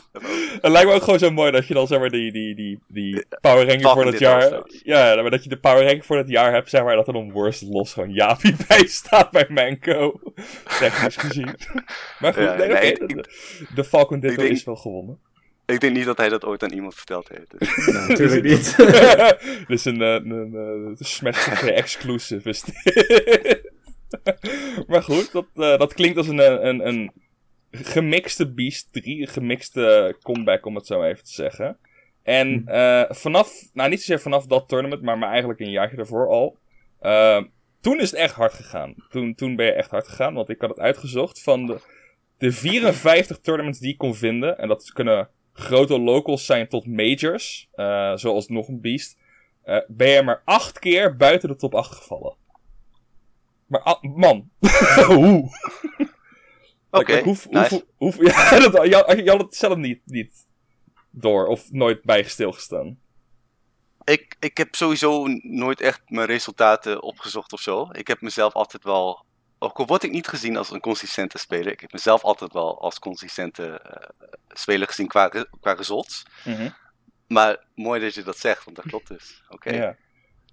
Het 0.60 0.72
lijkt 0.72 0.88
me 0.88 0.94
ook 0.94 1.02
gewoon 1.02 1.18
zo 1.18 1.30
mooi 1.30 1.50
dat 1.50 1.66
je 1.66 1.74
dan 1.74 1.86
zeg 1.86 1.98
maar 1.98 2.10
die, 2.10 2.32
die, 2.32 2.54
die, 2.54 2.78
die 2.88 3.24
Power 3.40 3.66
Ranking 3.66 3.90
voor 3.90 4.04
dat 4.04 4.18
jaar. 4.18 4.62
Ja, 4.82 5.14
maar 5.22 5.30
dat 5.30 5.42
je 5.42 5.48
de 5.48 5.58
Power 5.58 5.80
Ranking 5.82 6.06
voor 6.06 6.16
dat 6.16 6.28
jaar 6.28 6.52
hebt, 6.52 6.70
zeg 6.70 6.82
maar, 6.82 6.96
dat 6.96 7.06
er 7.06 7.12
dan 7.12 7.32
worst 7.32 7.62
los 7.62 7.92
gewoon 7.92 8.12
Jaapie 8.12 8.56
bij 8.68 8.86
staat 8.86 9.30
bij 9.30 9.46
Manco. 9.48 10.20
Technisch 10.78 11.16
gezien. 11.16 11.54
Maar 12.18 12.34
goed, 12.34 12.42
Ja, 12.42 12.54
nee, 12.54 12.68
nee, 12.68 12.76
oké, 12.94 13.04
ik- 13.04 13.28
de, 13.74 13.84
Falcon 13.84 14.20
Ditto 14.20 14.42
denk- 14.42 14.54
is 14.54 14.64
wel 14.64 14.76
gewonnen. 14.76 15.18
Ik 15.66 15.80
denk 15.80 15.96
niet 15.96 16.04
dat 16.04 16.16
hij 16.16 16.28
dat 16.28 16.44
ooit 16.44 16.62
aan 16.62 16.72
iemand 16.72 16.94
verteld 16.94 17.28
heeft. 17.28 17.58
Dus. 17.58 17.86
Nee, 17.86 18.06
natuurlijk 18.08 18.42
niet. 18.42 18.76
Dit 19.68 19.78
is 19.78 19.84
een, 19.84 20.02
eh, 20.02 20.08
een, 20.12 20.30
een, 20.30 20.54
een 20.54 20.96
Smash 20.98 21.44
TV 21.44 21.62
exclusive. 21.62 22.48
Is 22.48 22.62
dit. 22.62 23.60
maar 24.86 25.02
goed, 25.02 25.32
dat, 25.32 25.44
eh, 25.56 25.78
dat 25.78 25.94
klinkt 25.94 26.16
als 26.18 26.28
een, 26.28 26.66
een, 26.68 26.86
een 26.88 27.12
gemixte 27.70 28.52
Beast 28.52 28.92
3. 28.92 29.20
Een 29.20 29.26
gemixte 29.26 30.16
comeback, 30.22 30.66
om 30.66 30.74
het 30.74 30.86
zo 30.86 31.02
even 31.02 31.24
te 31.24 31.32
zeggen. 31.32 31.78
En 32.22 32.62
eh, 32.66 33.04
vanaf, 33.08 33.52
nou 33.72 33.90
niet 33.90 33.98
zozeer 33.98 34.20
vanaf 34.20 34.46
dat 34.46 34.68
tournament, 34.68 35.02
maar, 35.02 35.18
maar 35.18 35.28
eigenlijk 35.30 35.60
een 35.60 35.70
jaartje 35.70 35.96
daarvoor 35.96 36.28
al. 36.28 36.56
eh, 37.00 37.42
toen 37.80 38.00
is 38.00 38.10
het 38.10 38.20
echt 38.20 38.34
hard 38.34 38.52
gegaan. 38.52 38.94
Toen, 39.10 39.34
toen 39.34 39.56
ben 39.56 39.66
je 39.66 39.72
echt 39.72 39.90
hard 39.90 40.08
gegaan, 40.08 40.34
want 40.34 40.48
ik 40.48 40.60
had 40.60 40.70
het 40.70 40.78
uitgezocht 40.80 41.42
van 41.42 41.66
de, 41.66 41.80
de 42.38 42.52
54 42.52 43.38
tournaments 43.38 43.78
die 43.78 43.92
ik 43.92 43.98
kon 43.98 44.14
vinden. 44.14 44.58
En 44.58 44.68
dat 44.68 44.92
kunnen 44.92 45.28
grote 45.52 45.98
locals 45.98 46.46
zijn 46.46 46.68
tot 46.68 46.86
majors, 46.86 47.68
eh, 47.74 48.12
zoals 48.16 48.48
nog 48.48 48.68
een 48.68 48.80
beast. 48.80 49.16
eh, 49.62 49.78
ben 49.88 50.08
je 50.08 50.22
maar 50.22 50.42
acht 50.44 50.78
keer 50.78 51.16
buiten 51.16 51.48
de 51.48 51.56
top 51.56 51.74
8 51.74 51.94
gevallen. 51.94 52.34
Maar 53.66 53.80
ah, 53.80 54.02
man, 54.02 54.50
hoe? 55.06 55.48
Oké, 56.90 57.12
Like, 57.12 57.24
hoe, 57.24 57.36
nice. 57.50 57.84
hoe, 57.96 58.14
hoe, 58.14 58.24
ja, 58.30 58.68
dat, 58.68 58.84
je, 58.84 59.22
je 59.24 59.30
had 59.30 59.40
het 59.40 59.56
zelf 59.56 59.76
niet, 59.76 60.00
niet 60.04 60.46
door 61.10 61.46
of 61.46 61.70
nooit 61.72 62.02
bij 62.02 62.22
stilgestaan. 62.22 62.98
Ik, 64.04 64.36
ik 64.40 64.56
heb 64.56 64.74
sowieso 64.74 65.26
nooit 65.42 65.80
echt 65.80 66.02
mijn 66.06 66.26
resultaten 66.26 67.02
opgezocht 67.02 67.52
of 67.52 67.60
zo. 67.60 67.88
Ik 67.92 68.08
heb 68.08 68.20
mezelf 68.20 68.52
altijd 68.52 68.84
wel, 68.84 69.24
ook 69.58 69.78
al 69.78 69.86
word 69.86 70.02
ik 70.02 70.10
niet 70.10 70.26
gezien 70.26 70.56
als 70.56 70.70
een 70.70 70.80
consistente 70.80 71.38
speler, 71.38 71.72
ik 71.72 71.80
heb 71.80 71.92
mezelf 71.92 72.22
altijd 72.22 72.52
wel 72.52 72.80
als 72.80 72.98
consistente 72.98 73.80
eh, 73.80 74.08
speler 74.48 74.86
gezien 74.86 75.06
qua, 75.06 75.28
qua 75.60 75.72
results. 75.72 76.22
Maar 77.26 77.64
mooi 77.74 78.00
dat 78.00 78.14
je 78.14 78.22
dat 78.22 78.38
zegt, 78.38 78.64
want 78.64 78.76
dat 78.76 78.86
klopt 78.86 79.08
dus. 79.08 79.42
Oké. 79.48 79.70
Ja. 79.70 79.96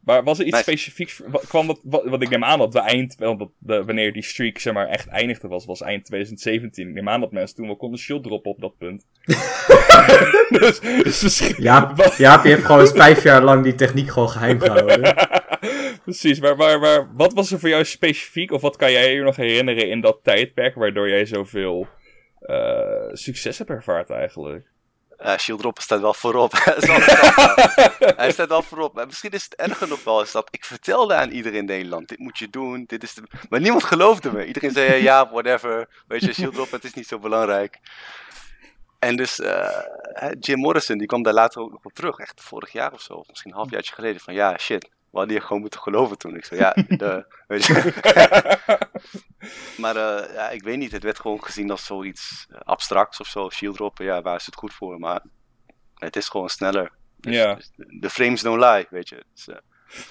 Maar 0.05 0.23
was 0.23 0.39
er 0.39 0.45
iets 0.45 0.55
Nice. 0.55 0.69
specifieks? 0.71 1.21
wa- 1.27 1.39
Kwam 1.47 1.67
dat, 1.67 1.79
wat, 1.83 2.03
wat 2.05 2.21
ik 2.21 2.29
neem 2.29 2.43
aan 2.43 2.59
dat 2.59 2.71
de 2.71 2.79
eind, 2.79 3.15
wel 3.15 3.37
dat 3.37 3.49
de, 3.57 3.83
wanneer 3.85 4.13
die 4.13 4.23
streak 4.23 4.57
zeg 4.59 4.73
maar 4.73 4.87
echt 4.87 5.07
eindigde 5.07 5.47
was, 5.47 5.65
was 5.65 5.81
eind 5.81 6.05
2017. 6.05 6.87
Ik 6.87 6.93
neem 6.93 7.09
aan 7.09 7.19
dat 7.21 7.31
mensen 7.31 7.55
toen 7.55 7.65
wel 7.65 7.75
konden 7.75 7.99
shield 7.99 8.23
droppen 8.23 8.51
op 8.51 8.59
dat 8.61 8.77
punt. 8.77 9.05
dus, 10.59 10.79
dus 10.79 11.21
misschien. 11.23 11.55
Ja, 11.63 11.93
Wat- 11.95 12.17
Jaap, 12.17 12.43
je 12.43 12.49
hebt 12.49 12.65
gewoon 12.65 12.81
eens 12.81 12.91
vijf 12.91 13.23
jaar 13.23 13.43
lang 13.43 13.63
die 13.63 13.75
techniek 13.75 14.09
gewoon 14.09 14.29
geheim 14.29 14.59
gehouden. 14.59 15.15
Precies, 16.03 16.39
maar, 16.39 16.55
maar, 16.57 16.79
maar 16.79 17.07
wat 17.15 17.33
was 17.33 17.51
er 17.51 17.59
voor 17.59 17.69
jou 17.69 17.85
specifiek, 17.85 18.51
of 18.51 18.61
wat 18.61 18.75
kan 18.75 18.91
jij 18.91 19.13
je 19.13 19.21
nog 19.21 19.35
herinneren 19.35 19.89
in 19.89 20.01
dat 20.01 20.19
tijdperk 20.23 20.75
waardoor 20.75 21.09
jij 21.09 21.25
zoveel 21.25 21.87
eh, 22.39 23.09
succes 23.11 23.57
hebt 23.57 23.69
ervaard 23.69 24.09
eigenlijk? 24.09 24.65
Shield 25.37 25.59
Dropper 25.59 25.83
staat 25.83 25.99
wel 26.01 26.13
voorop. 26.13 26.51
Hij 28.17 28.31
staat 28.31 28.47
wel 28.47 28.61
voorop. 28.61 28.93
Maar 28.93 29.05
misschien 29.05 29.31
is 29.31 29.43
het 29.43 29.55
erger 29.55 29.87
nog 29.87 30.03
wel 30.03 30.21
is 30.21 30.31
dat 30.31 30.47
ik 30.51 30.65
vertelde 30.65 31.13
aan 31.13 31.29
iedereen 31.29 31.59
in 31.59 31.65
Nederland: 31.65 32.07
dit 32.07 32.19
moet 32.19 32.37
je 32.37 32.49
doen. 32.49 32.83
Dit 32.87 33.03
is 33.03 33.13
de... 33.13 33.23
Maar 33.49 33.59
niemand 33.59 33.83
geloofde 33.83 34.31
me. 34.31 34.45
Iedereen 34.45 34.71
zei 34.71 35.03
ja, 35.03 35.29
whatever. 35.29 35.87
Weet 36.07 36.21
je, 36.21 36.33
Shield 36.33 36.53
Dropper, 36.53 36.75
het 36.75 36.83
is 36.83 36.93
niet 36.93 37.07
zo 37.07 37.19
belangrijk. 37.19 37.79
En 38.99 39.15
dus 39.15 39.39
eh, 39.39 39.81
Jim 40.39 40.59
Morrison, 40.59 40.97
die 40.97 41.07
kwam 41.07 41.23
daar 41.23 41.33
later 41.33 41.61
ook 41.61 41.71
nog 41.71 41.85
op 41.85 41.93
terug. 41.93 42.17
Echt 42.17 42.41
vorig 42.43 42.71
jaar 42.71 42.93
of 42.93 43.01
zo, 43.01 43.13
of 43.13 43.27
misschien 43.27 43.51
een 43.51 43.57
halfjaartje 43.57 43.93
geleden. 43.93 44.21
Van 44.21 44.33
ja, 44.33 44.57
shit. 44.57 44.89
We 45.15 45.21
hadden 45.21 45.39
je 45.39 45.45
gewoon 45.45 45.61
moeten 45.61 45.79
geloven 45.79 46.17
toen. 46.17 46.35
Ik 46.35 46.45
zei 46.45 46.59
ja, 46.59 46.73
de, 46.97 47.25
weet 47.47 47.65
je. 47.65 47.93
Maar 49.77 49.95
eh, 49.95 50.33
ja, 50.33 50.49
ik 50.49 50.63
weet 50.63 50.77
niet, 50.77 50.91
het 50.91 51.03
werd 51.03 51.19
gewoon 51.19 51.43
gezien 51.43 51.71
als 51.71 51.85
zoiets 51.85 52.47
eh, 52.49 52.59
abstracts 52.63 53.19
of 53.19 53.27
zo. 53.27 53.49
Shield 53.49 53.75
droppen, 53.75 54.05
ja, 54.05 54.21
waar 54.21 54.35
is 54.35 54.45
het 54.45 54.55
goed 54.55 54.73
voor? 54.73 54.99
Maar 54.99 55.21
het 55.95 56.15
is 56.15 56.29
gewoon 56.29 56.49
sneller. 56.49 56.91
Dus, 57.17 57.35
Ja. 57.35 57.55
dus 57.55 57.71
de 57.75 58.09
frames 58.09 58.41
don't 58.41 58.59
lie, 58.59 58.85
weet 58.89 59.09
je. 59.09 59.23
Dus, 59.33 59.47
eh, 59.47 59.55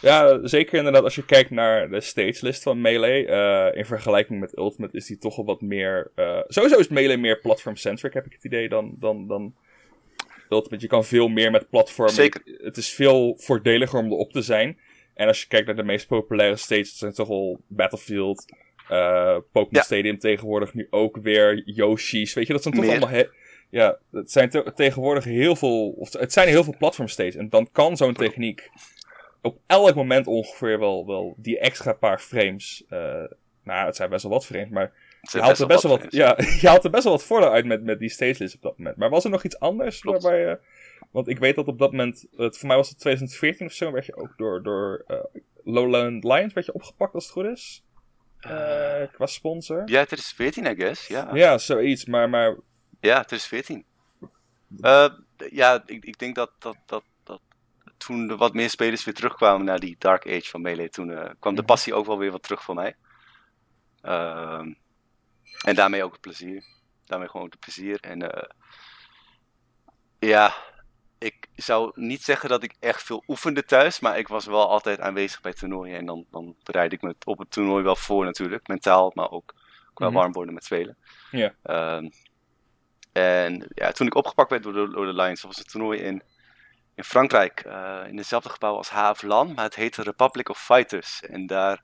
Ja, 0.01 0.47
zeker 0.47 0.79
inderdaad. 0.79 1.03
Als 1.03 1.15
je 1.15 1.25
kijkt 1.25 1.51
naar 1.51 1.89
de 1.91 2.01
stageslist 2.01 2.63
van 2.63 2.81
Melee, 2.81 3.27
in 3.75 3.87
vergelijking 3.87 4.41
met 4.41 4.57
Ultimate 4.59 4.97
is 4.97 5.07
die 5.07 5.19
toch 5.19 5.37
wel 5.37 5.45
wat 5.45 5.61
meer... 5.61 6.11
sowieso 6.49 6.79
is 6.79 6.89
Melee 6.89 7.17
meer 7.17 7.41
platform-centric, 7.41 8.15
heb 8.15 8.27
ik 8.27 8.33
het 8.33 8.45
idee, 8.45 8.69
dan, 8.69 8.97
dan, 8.99 9.27
dan 9.27 9.55
Ultimate. 10.49 10.83
Je 10.83 10.89
kan 10.89 11.05
veel 11.05 11.29
meer 11.29 11.51
met 11.51 11.69
platformen. 11.71 12.15
Zeker. 12.15 12.43
Het 12.45 12.77
is 12.77 12.93
veel 12.95 13.35
voordeliger 13.39 13.99
om 13.99 14.13
erop 14.13 14.33
te 14.33 14.43
zijn. 14.43 14.79
En 15.15 15.27
als 15.27 15.41
je 15.41 15.47
kijkt 15.49 15.67
naar 15.67 15.77
de 15.77 15.83
meest 15.83 16.07
populaire 16.07 16.57
stages, 16.57 16.99
zijn 16.99 17.13
toch 17.13 17.29
al 17.29 17.61
Battlefield, 17.67 18.45
eh 18.89 19.37
Pokémon 19.53 19.69
Ja. 19.71 19.83
Stadium 19.83 20.19
tegenwoordig 20.19 20.75
nu 20.75 20.87
ook 20.91 21.17
weer, 21.17 21.63
Yoshi's. 21.65 22.35
Weet 22.35 22.47
je, 22.47 22.53
dat 22.53 22.63
zijn 22.63 22.75
toch 22.75 22.85
Meer. 22.85 23.01
allemaal... 23.01 23.23
ja, 23.71 23.99
het 24.13 24.31
zijn 24.33 24.49
te- 24.51 24.73
tegenwoordig 24.75 25.25
heel 25.25 25.57
veel... 25.57 25.89
Of, 25.91 26.13
het 26.13 26.33
zijn 26.33 26.49
heel 26.49 26.65
veel 26.65 26.75
platform 26.79 27.09
stages. 27.09 27.35
En 27.35 27.49
dan 27.49 27.69
kan 27.73 27.97
zo'n 27.97 28.15
techniek 28.15 28.71
op 29.43 29.59
elk 29.67 29.95
moment 29.95 30.27
ongeveer 30.27 30.79
wel, 30.79 31.07
wel 31.07 31.35
die 31.37 31.59
extra 31.59 31.93
paar 31.93 32.19
frames. 32.19 32.85
eh 32.89 33.25
nou, 33.63 33.87
het 33.87 33.97
zijn 33.97 34.11
best 34.11 34.23
wel 34.23 34.33
wat 34.33 34.47
frames, 34.47 34.69
maar 34.69 34.93
Je 35.33 35.41
haalt, 35.41 35.59
er 35.59 35.67
best 35.67 35.83
wel 35.83 35.93
wat, 35.93 36.03
wat 36.03 36.13
ja, 36.13 36.35
je 36.61 36.69
haalt 36.69 36.85
er 36.85 36.91
best 36.91 37.05
wel 37.05 37.13
wat 37.13 37.25
voordeel 37.25 37.51
uit 37.53 37.65
met, 37.65 37.83
met 37.85 37.99
die 37.99 38.09
stagelist 38.09 38.55
op 38.55 38.63
dat 38.63 38.79
moment. 38.79 38.97
Maar 38.97 39.11
was 39.11 39.25
er 39.25 39.31
nog 39.31 39.45
iets 39.45 39.59
anders 39.59 40.01
Klopt. 40.01 40.23
waarbij 40.23 40.41
je... 40.41 40.59
Want 41.15 41.29
ik 41.29 41.39
weet 41.39 41.57
dat 41.57 41.69
op 41.69 41.79
dat 41.79 41.91
moment, 41.91 42.27
het, 42.37 42.59
voor 42.59 42.69
mij 42.69 42.77
was 42.77 42.89
het 42.89 42.99
2014 42.99 43.67
of 43.67 43.73
zo, 43.73 43.93
werd 43.93 44.07
je 44.07 44.17
ook 44.17 44.33
door, 44.37 44.63
door 44.63 45.05
eh, 45.07 45.19
Lowland 45.65 46.25
Lions 46.25 46.53
werd 46.53 46.67
je 46.67 46.73
opgepakt 46.73 47.15
als 47.15 47.25
het 47.25 47.33
goed 47.33 47.45
is. 47.45 47.85
Eh, 48.41 49.03
qua 49.13 49.27
sponsor. 49.27 49.83
Ja, 49.89 50.01
het 50.01 50.13
is 50.13 50.33
14, 50.33 50.67
I 50.67 50.75
guess. 50.75 51.07
Ja, 51.07 51.21
ja. 51.21 51.35
Ja, 51.37 51.59
zoiets. 51.59 52.05
Maar, 52.05 52.31
maar 52.31 52.57
het 53.01 53.33
is 53.33 53.47
14. 53.47 53.85
Eh, 54.81 55.09
ja, 55.51 55.83
ik, 55.87 56.05
ik 56.05 56.19
denk 56.19 56.35
dat, 56.35 56.51
dat, 56.59 56.77
dat, 56.87 57.05
dat 57.23 57.41
toen 57.97 58.31
er 58.31 58.37
wat 58.37 58.55
meer 58.55 58.71
spelers 58.71 59.05
weer 59.05 59.15
terugkwamen 59.15 59.67
naar 59.67 59.81
die 59.81 59.97
Dark 59.99 60.27
Age 60.27 60.51
van 60.51 60.61
Melee, 60.63 60.89
toen 60.89 61.11
eh, 61.11 61.31
kwam 61.39 61.55
de 61.55 61.61
Mhm. 61.61 61.71
passie 61.71 61.95
ook 61.95 62.07
wel 62.07 62.19
weer 62.19 62.31
wat 62.31 62.43
terug 62.43 62.63
voor 62.63 62.75
mij. 62.75 62.97
Ehm, 64.01 64.73
en 65.65 65.75
daarmee 65.75 66.05
ook 66.05 66.13
het 66.13 66.21
plezier. 66.21 66.65
Daarmee 67.07 67.29
gewoon 67.29 67.47
het 67.51 67.59
plezier. 67.61 68.01
En 68.01 68.31
eh, 68.33 68.49
ja, 70.19 70.55
ik 71.25 71.49
zou 71.57 71.91
niet 71.95 72.23
zeggen 72.23 72.49
dat 72.49 72.63
ik 72.63 72.75
echt 72.81 73.03
veel 73.03 73.23
oefende 73.27 73.65
thuis, 73.65 74.01
maar 74.01 74.19
ik 74.19 74.29
was 74.29 74.47
wel 74.47 74.69
altijd 74.69 75.01
aanwezig 75.01 75.41
bij 75.41 75.53
toernooien. 75.53 75.97
En 75.99 76.07
dan, 76.07 76.27
dan 76.31 76.57
bereid 76.63 76.93
ik 76.93 77.03
me 77.03 77.15
op 77.25 77.39
het 77.39 77.51
toernooi 77.51 77.83
wel 77.83 77.97
voor 77.97 78.25
natuurlijk, 78.25 78.69
mentaal, 78.69 79.11
maar 79.15 79.31
ook 79.31 79.55
qua 79.95 80.07
Mhm. 80.07 80.15
warm 80.15 80.33
worden 80.33 80.55
met 80.55 80.65
spelen. 80.65 80.97
Ja. 81.31 81.55
Ehm, 81.63 82.09
en 83.13 83.67
ja, 83.75 83.93
toen 83.93 84.07
ik 84.07 84.15
opgepakt 84.15 84.51
werd 84.51 84.63
door 84.63 84.73
de, 84.73 84.89
door 84.91 85.07
de 85.07 85.15
Lions, 85.15 85.43
was 85.43 85.57
het 85.57 85.71
toernooi 85.71 86.01
in, 86.01 86.23
in 86.95 87.05
Frankrijk, 87.05 87.61
eh, 87.61 88.01
in 88.09 88.17
hetzelfde 88.17 88.49
gebouw 88.49 88.77
als 88.77 88.91
HF 88.91 89.23
LAN, 89.23 89.55
maar 89.55 89.65
het 89.65 89.75
heette 89.75 90.03
Republic 90.03 90.49
of 90.49 90.59
Fighters. 90.65 91.21
En 91.21 91.47
daar 91.47 91.83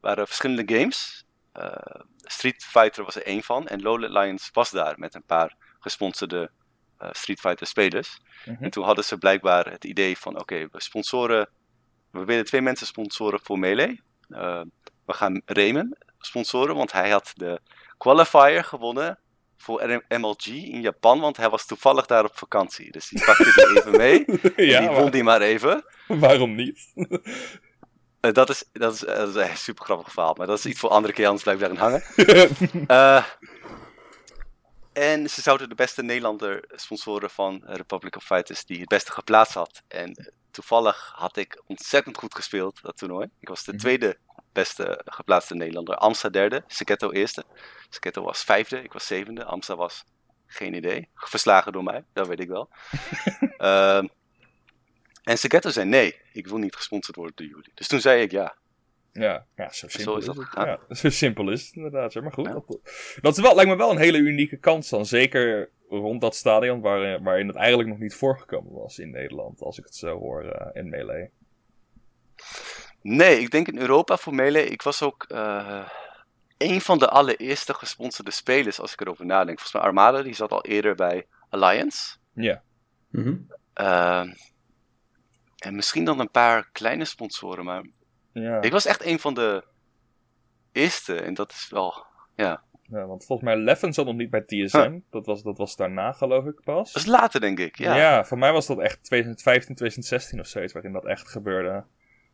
waren 0.00 0.26
verschillende 0.26 0.74
games. 0.78 1.24
Eh, 1.52 2.00
Street 2.16 2.64
Fighter 2.64 3.04
was 3.04 3.14
er 3.14 3.26
één 3.26 3.42
van 3.42 3.66
en 3.66 3.82
Lowland 3.82 4.12
Lions 4.12 4.50
was 4.52 4.70
daar 4.70 4.94
met 4.98 5.14
een 5.14 5.24
paar 5.26 5.56
gesponsorde 5.80 6.50
Street 6.98 7.40
Fighter 7.40 7.66
spelers. 7.66 8.20
Mhm. 8.44 8.64
En 8.64 8.70
toen 8.70 8.84
hadden 8.84 9.04
ze 9.04 9.18
blijkbaar 9.18 9.70
het 9.70 9.84
idee 9.84 10.18
van: 10.18 10.40
oké, 10.40 10.68
we 10.72 10.82
sponsoren. 10.82 11.48
We 12.10 12.24
willen 12.24 12.44
twee 12.44 12.62
mensen 12.62 12.86
sponsoren 12.86 13.40
voor 13.42 13.58
Melee. 13.58 14.00
Eh, 14.28 14.60
we 15.06 15.12
gaan 15.12 15.42
Raymond 15.44 15.96
sponsoren, 16.18 16.74
want 16.76 16.92
hij 16.92 17.10
had 17.10 17.32
de 17.34 17.60
qualifier 17.98 18.64
gewonnen 18.64 19.18
voor 19.56 20.02
MLG 20.08 20.46
in 20.46 20.80
Japan, 20.80 21.20
want 21.20 21.36
hij 21.36 21.48
was 21.48 21.66
toevallig 21.66 22.06
daar 22.06 22.24
op 22.24 22.36
vakantie. 22.38 22.92
Dus 22.92 23.08
die 23.08 23.24
pakte 23.24 23.52
die 23.54 23.78
even 23.78 23.96
mee. 24.06 24.24
En 24.24 24.66
ja, 24.66 24.80
die 24.80 24.88
won 24.88 25.00
maar 25.02 25.10
die 25.10 25.22
maar 25.22 25.40
even. 25.40 25.84
waarom 26.06 26.54
niet? 26.54 26.92
Eh, 28.26 28.32
dat, 28.32 28.50
is, 28.50 28.64
dat, 28.72 28.94
is, 28.94 29.00
dat 29.00 29.28
is 29.28 29.34
een 29.34 29.56
super 29.56 29.84
grappig 29.84 30.12
verhaal, 30.12 30.34
maar 30.34 30.46
dat 30.46 30.58
is 30.58 30.66
iets 30.66 30.80
voor 30.80 30.90
andere 30.90 31.14
keer, 31.14 31.26
anders 31.26 31.42
blijf 31.42 31.60
ik 31.60 31.64
daarin 31.64 31.80
hangen. 31.80 32.02
Eh, 32.86 33.24
en 34.96 35.30
ze 35.30 35.42
zouden 35.42 35.68
de 35.68 35.74
beste 35.74 36.02
Nederlander 36.02 36.64
sponsoren 36.68 37.30
van 37.30 37.62
Republic 37.64 38.16
of 38.16 38.24
Fighters 38.24 38.64
die 38.64 38.80
het 38.80 38.88
beste 38.88 39.12
geplaatst 39.12 39.54
had. 39.54 39.82
En 39.88 40.32
toevallig 40.50 41.12
had 41.16 41.36
ik 41.36 41.62
ontzettend 41.66 42.16
goed 42.18 42.34
gespeeld 42.34 42.82
dat 42.82 42.96
toernooi. 42.96 43.28
Ik 43.40 43.48
was 43.48 43.64
de 43.64 43.72
Mhm. 43.72 43.80
tweede 43.80 44.18
beste 44.52 45.00
geplaatste 45.04 45.54
Nederlander. 45.54 45.96
Amsa 45.96 46.28
derde, 46.28 46.64
Seketto 46.66 47.10
eerste. 47.10 47.44
Seketto 47.88 48.22
was 48.22 48.42
vijfde, 48.44 48.82
ik 48.82 48.92
was 48.92 49.06
zevende. 49.06 49.44
Amsa 49.44 49.76
was 49.76 50.04
geen 50.46 50.74
idee. 50.74 51.08
Verslagen 51.14 51.72
door 51.72 51.84
mij, 51.84 52.04
dat 52.12 52.26
weet 52.26 52.40
ik 52.40 52.48
wel. 52.48 52.68
Ehm, 53.58 54.06
en 55.22 55.38
Seketto 55.38 55.70
zei 55.70 55.86
nee, 55.86 56.20
ik 56.32 56.46
wil 56.46 56.58
niet 56.58 56.76
gesponsord 56.76 57.16
worden 57.16 57.36
door 57.36 57.46
jullie. 57.46 57.72
Dus 57.74 57.86
toen 57.88 58.00
zei 58.00 58.22
ik 58.22 58.30
ja. 58.30 58.56
Ja, 59.18 59.46
ja 59.56 59.72
zo 59.72 59.88
simpel 59.88 60.16
is 60.16 60.26
is, 60.26 60.34
dat 60.34 60.36
het. 60.36 60.48
Ja, 60.54 60.78
zo 60.94 61.10
simpel 61.10 61.50
is 61.50 61.66
het 61.66 61.74
inderdaad. 61.76 62.12
zeg 62.12 62.22
Maar 62.22 62.32
goed, 62.32 62.46
Ja. 62.46 62.52
dat, 62.52 62.78
dat 63.20 63.36
is 63.36 63.42
wel, 63.42 63.54
lijkt 63.54 63.70
me 63.70 63.76
wel 63.76 63.90
een 63.90 63.98
hele 63.98 64.18
unieke 64.18 64.56
kans 64.56 64.88
dan. 64.88 65.06
Zeker 65.06 65.70
rond 65.88 66.20
dat 66.20 66.34
stadion 66.34 66.80
waar, 66.80 67.22
waarin 67.22 67.46
het 67.46 67.56
eigenlijk 67.56 67.88
nog 67.88 67.98
niet 67.98 68.14
voorgekomen 68.14 68.72
was 68.72 68.98
in 68.98 69.10
Nederland. 69.10 69.60
Als 69.62 69.78
ik 69.78 69.84
het 69.84 69.94
zo 69.94 70.18
hoor 70.18 70.44
eh, 70.44 70.82
in 70.82 70.88
Melee. 70.88 71.30
Nee, 73.02 73.38
ik 73.40 73.50
denk 73.50 73.68
in 73.68 73.78
Europa 73.78 74.16
voor 74.16 74.34
Melee. 74.34 74.66
Ik 74.66 74.82
was 74.82 75.02
ook 75.02 75.24
eh 75.28 75.88
een 76.58 76.80
van 76.80 76.98
de 76.98 77.08
allereerste 77.08 77.74
gesponsorde 77.74 78.30
spelers 78.30 78.80
als 78.80 78.92
ik 78.92 79.00
erover 79.00 79.26
nadenk. 79.26 79.58
Volgens 79.60 79.72
mij 79.72 79.82
Armada, 79.82 80.22
die 80.22 80.34
zat 80.34 80.50
al 80.50 80.64
eerder 80.64 80.94
bij 80.94 81.26
Alliance. 81.48 82.16
Ja, 82.32 82.62
Mhm. 83.10 83.36
Ehm, 83.72 84.32
en 85.58 85.74
misschien 85.74 86.04
dan 86.04 86.20
een 86.20 86.30
paar 86.30 86.68
kleine 86.72 87.04
sponsoren, 87.04 87.64
maar 87.64 87.86
ja. 88.42 88.60
ik 88.62 88.72
was 88.72 88.86
echt 88.86 89.04
een 89.04 89.18
van 89.18 89.34
de 89.34 89.64
eerste. 90.72 91.14
En 91.14 91.34
dat 91.34 91.52
is 91.52 91.68
wel, 91.70 92.04
ja. 92.34 92.62
ja 92.82 93.06
want 93.06 93.24
volgens 93.24 93.48
mij 93.48 93.56
Leffen 93.58 93.92
zat 93.92 94.06
nog 94.06 94.14
niet 94.14 94.30
bij 94.30 94.40
TSM. 94.40 94.98
Dat, 95.10 95.26
was, 95.26 95.42
dat 95.42 95.58
was 95.58 95.76
daarna 95.76 96.12
geloof 96.12 96.44
ik 96.44 96.60
pas. 96.64 96.92
Dat 96.92 97.02
is 97.02 97.08
later, 97.08 97.40
denk 97.40 97.58
ik. 97.58 97.78
Ja. 97.78 97.96
Ja. 97.96 98.24
voor 98.24 98.38
mij 98.38 98.52
was 98.52 98.66
dat 98.66 98.78
echt 98.78 99.04
2015, 99.04 99.74
2016 99.74 100.40
of 100.40 100.46
zoiets 100.46 100.72
waarin 100.72 100.92
dat 100.92 101.06
echt 101.06 101.28
gebeurde. 101.28 101.84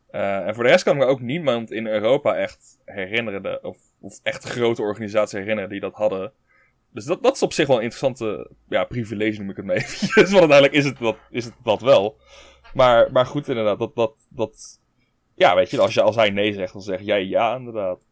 Eh, 0.09 0.47
en 0.47 0.55
voor 0.55 0.63
de 0.63 0.69
rest 0.69 0.83
kan 0.83 0.93
ik 0.93 0.99
me 0.99 1.05
ook 1.05 1.21
niemand 1.21 1.71
in 1.71 1.87
Europa 1.87 2.35
echt 2.35 2.79
herinneren, 2.85 3.43
de- 3.43 3.59
of, 3.61 3.77
of 3.99 4.19
echt 4.23 4.43
grote 4.43 4.81
organisaties 4.81 5.39
herinneren 5.39 5.69
die 5.69 5.79
dat 5.79 5.93
hadden. 5.93 6.33
Dus 6.89 7.05
dat, 7.05 7.23
dat 7.23 7.35
is 7.35 7.41
op 7.41 7.53
zich 7.53 7.67
wel 7.67 7.77
een 7.77 7.83
interessante 7.83 8.51
ja, 8.69 8.83
privilege, 8.83 9.39
noem 9.39 9.49
ik 9.49 9.55
het 9.55 9.65
maar 9.65 9.75
eventjes. 9.83 10.15
Want 10.15 10.51
uiteindelijk 10.51 10.73
is 10.73 10.85
het 10.85 10.97
dat, 10.99 11.17
is 11.29 11.45
het 11.45 11.53
dat 11.63 11.81
wel. 11.81 12.17
Maar, 12.73 13.11
maar 13.11 13.25
goed, 13.25 13.47
inderdaad, 13.47 13.79
dat, 13.79 13.95
dat, 13.95 14.13
dat... 14.29 14.81
Ja, 15.35 15.55
weet 15.55 15.69
je, 15.69 15.81
als, 15.81 15.93
je, 15.93 16.01
als 16.01 16.15
hij 16.15 16.29
nee 16.29 16.53
zegt, 16.53 16.73
dan 16.73 16.81
zeg 16.81 17.01
jij 17.01 17.25
ja, 17.25 17.55
inderdaad. 17.55 18.05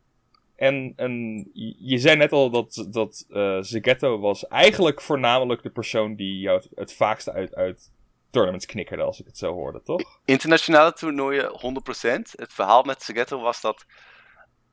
En, 0.56 0.94
en 0.96 1.50
je 1.80 1.98
zei 1.98 2.18
net 2.18 2.32
al 2.32 2.50
dat, 2.50 2.88
dat 2.90 3.26
Zegetto 3.62 4.20
was 4.20 4.48
eigenlijk 4.48 5.02
voornamelijk 5.02 5.64
de 5.64 5.70
persoon 5.70 6.16
die 6.16 6.40
jou 6.40 6.64
het, 6.76 6.94
vaakste 6.94 7.32
uit, 7.32 7.56
uit 7.56 7.92
tournaments 8.30 8.66
knikkerde, 8.66 9.04
als 9.04 9.20
ik 9.20 9.26
het 9.26 9.38
zo 9.38 9.54
hoorde, 9.54 9.82
toch? 9.84 10.20
Internationale 10.26 10.94
toernooien 10.94 11.50
100%. 11.50 11.52
Het 12.32 12.54
verhaal 12.54 12.84
met 12.84 13.02
Segetto 13.02 13.42
was 13.42 13.62
dat 13.62 13.86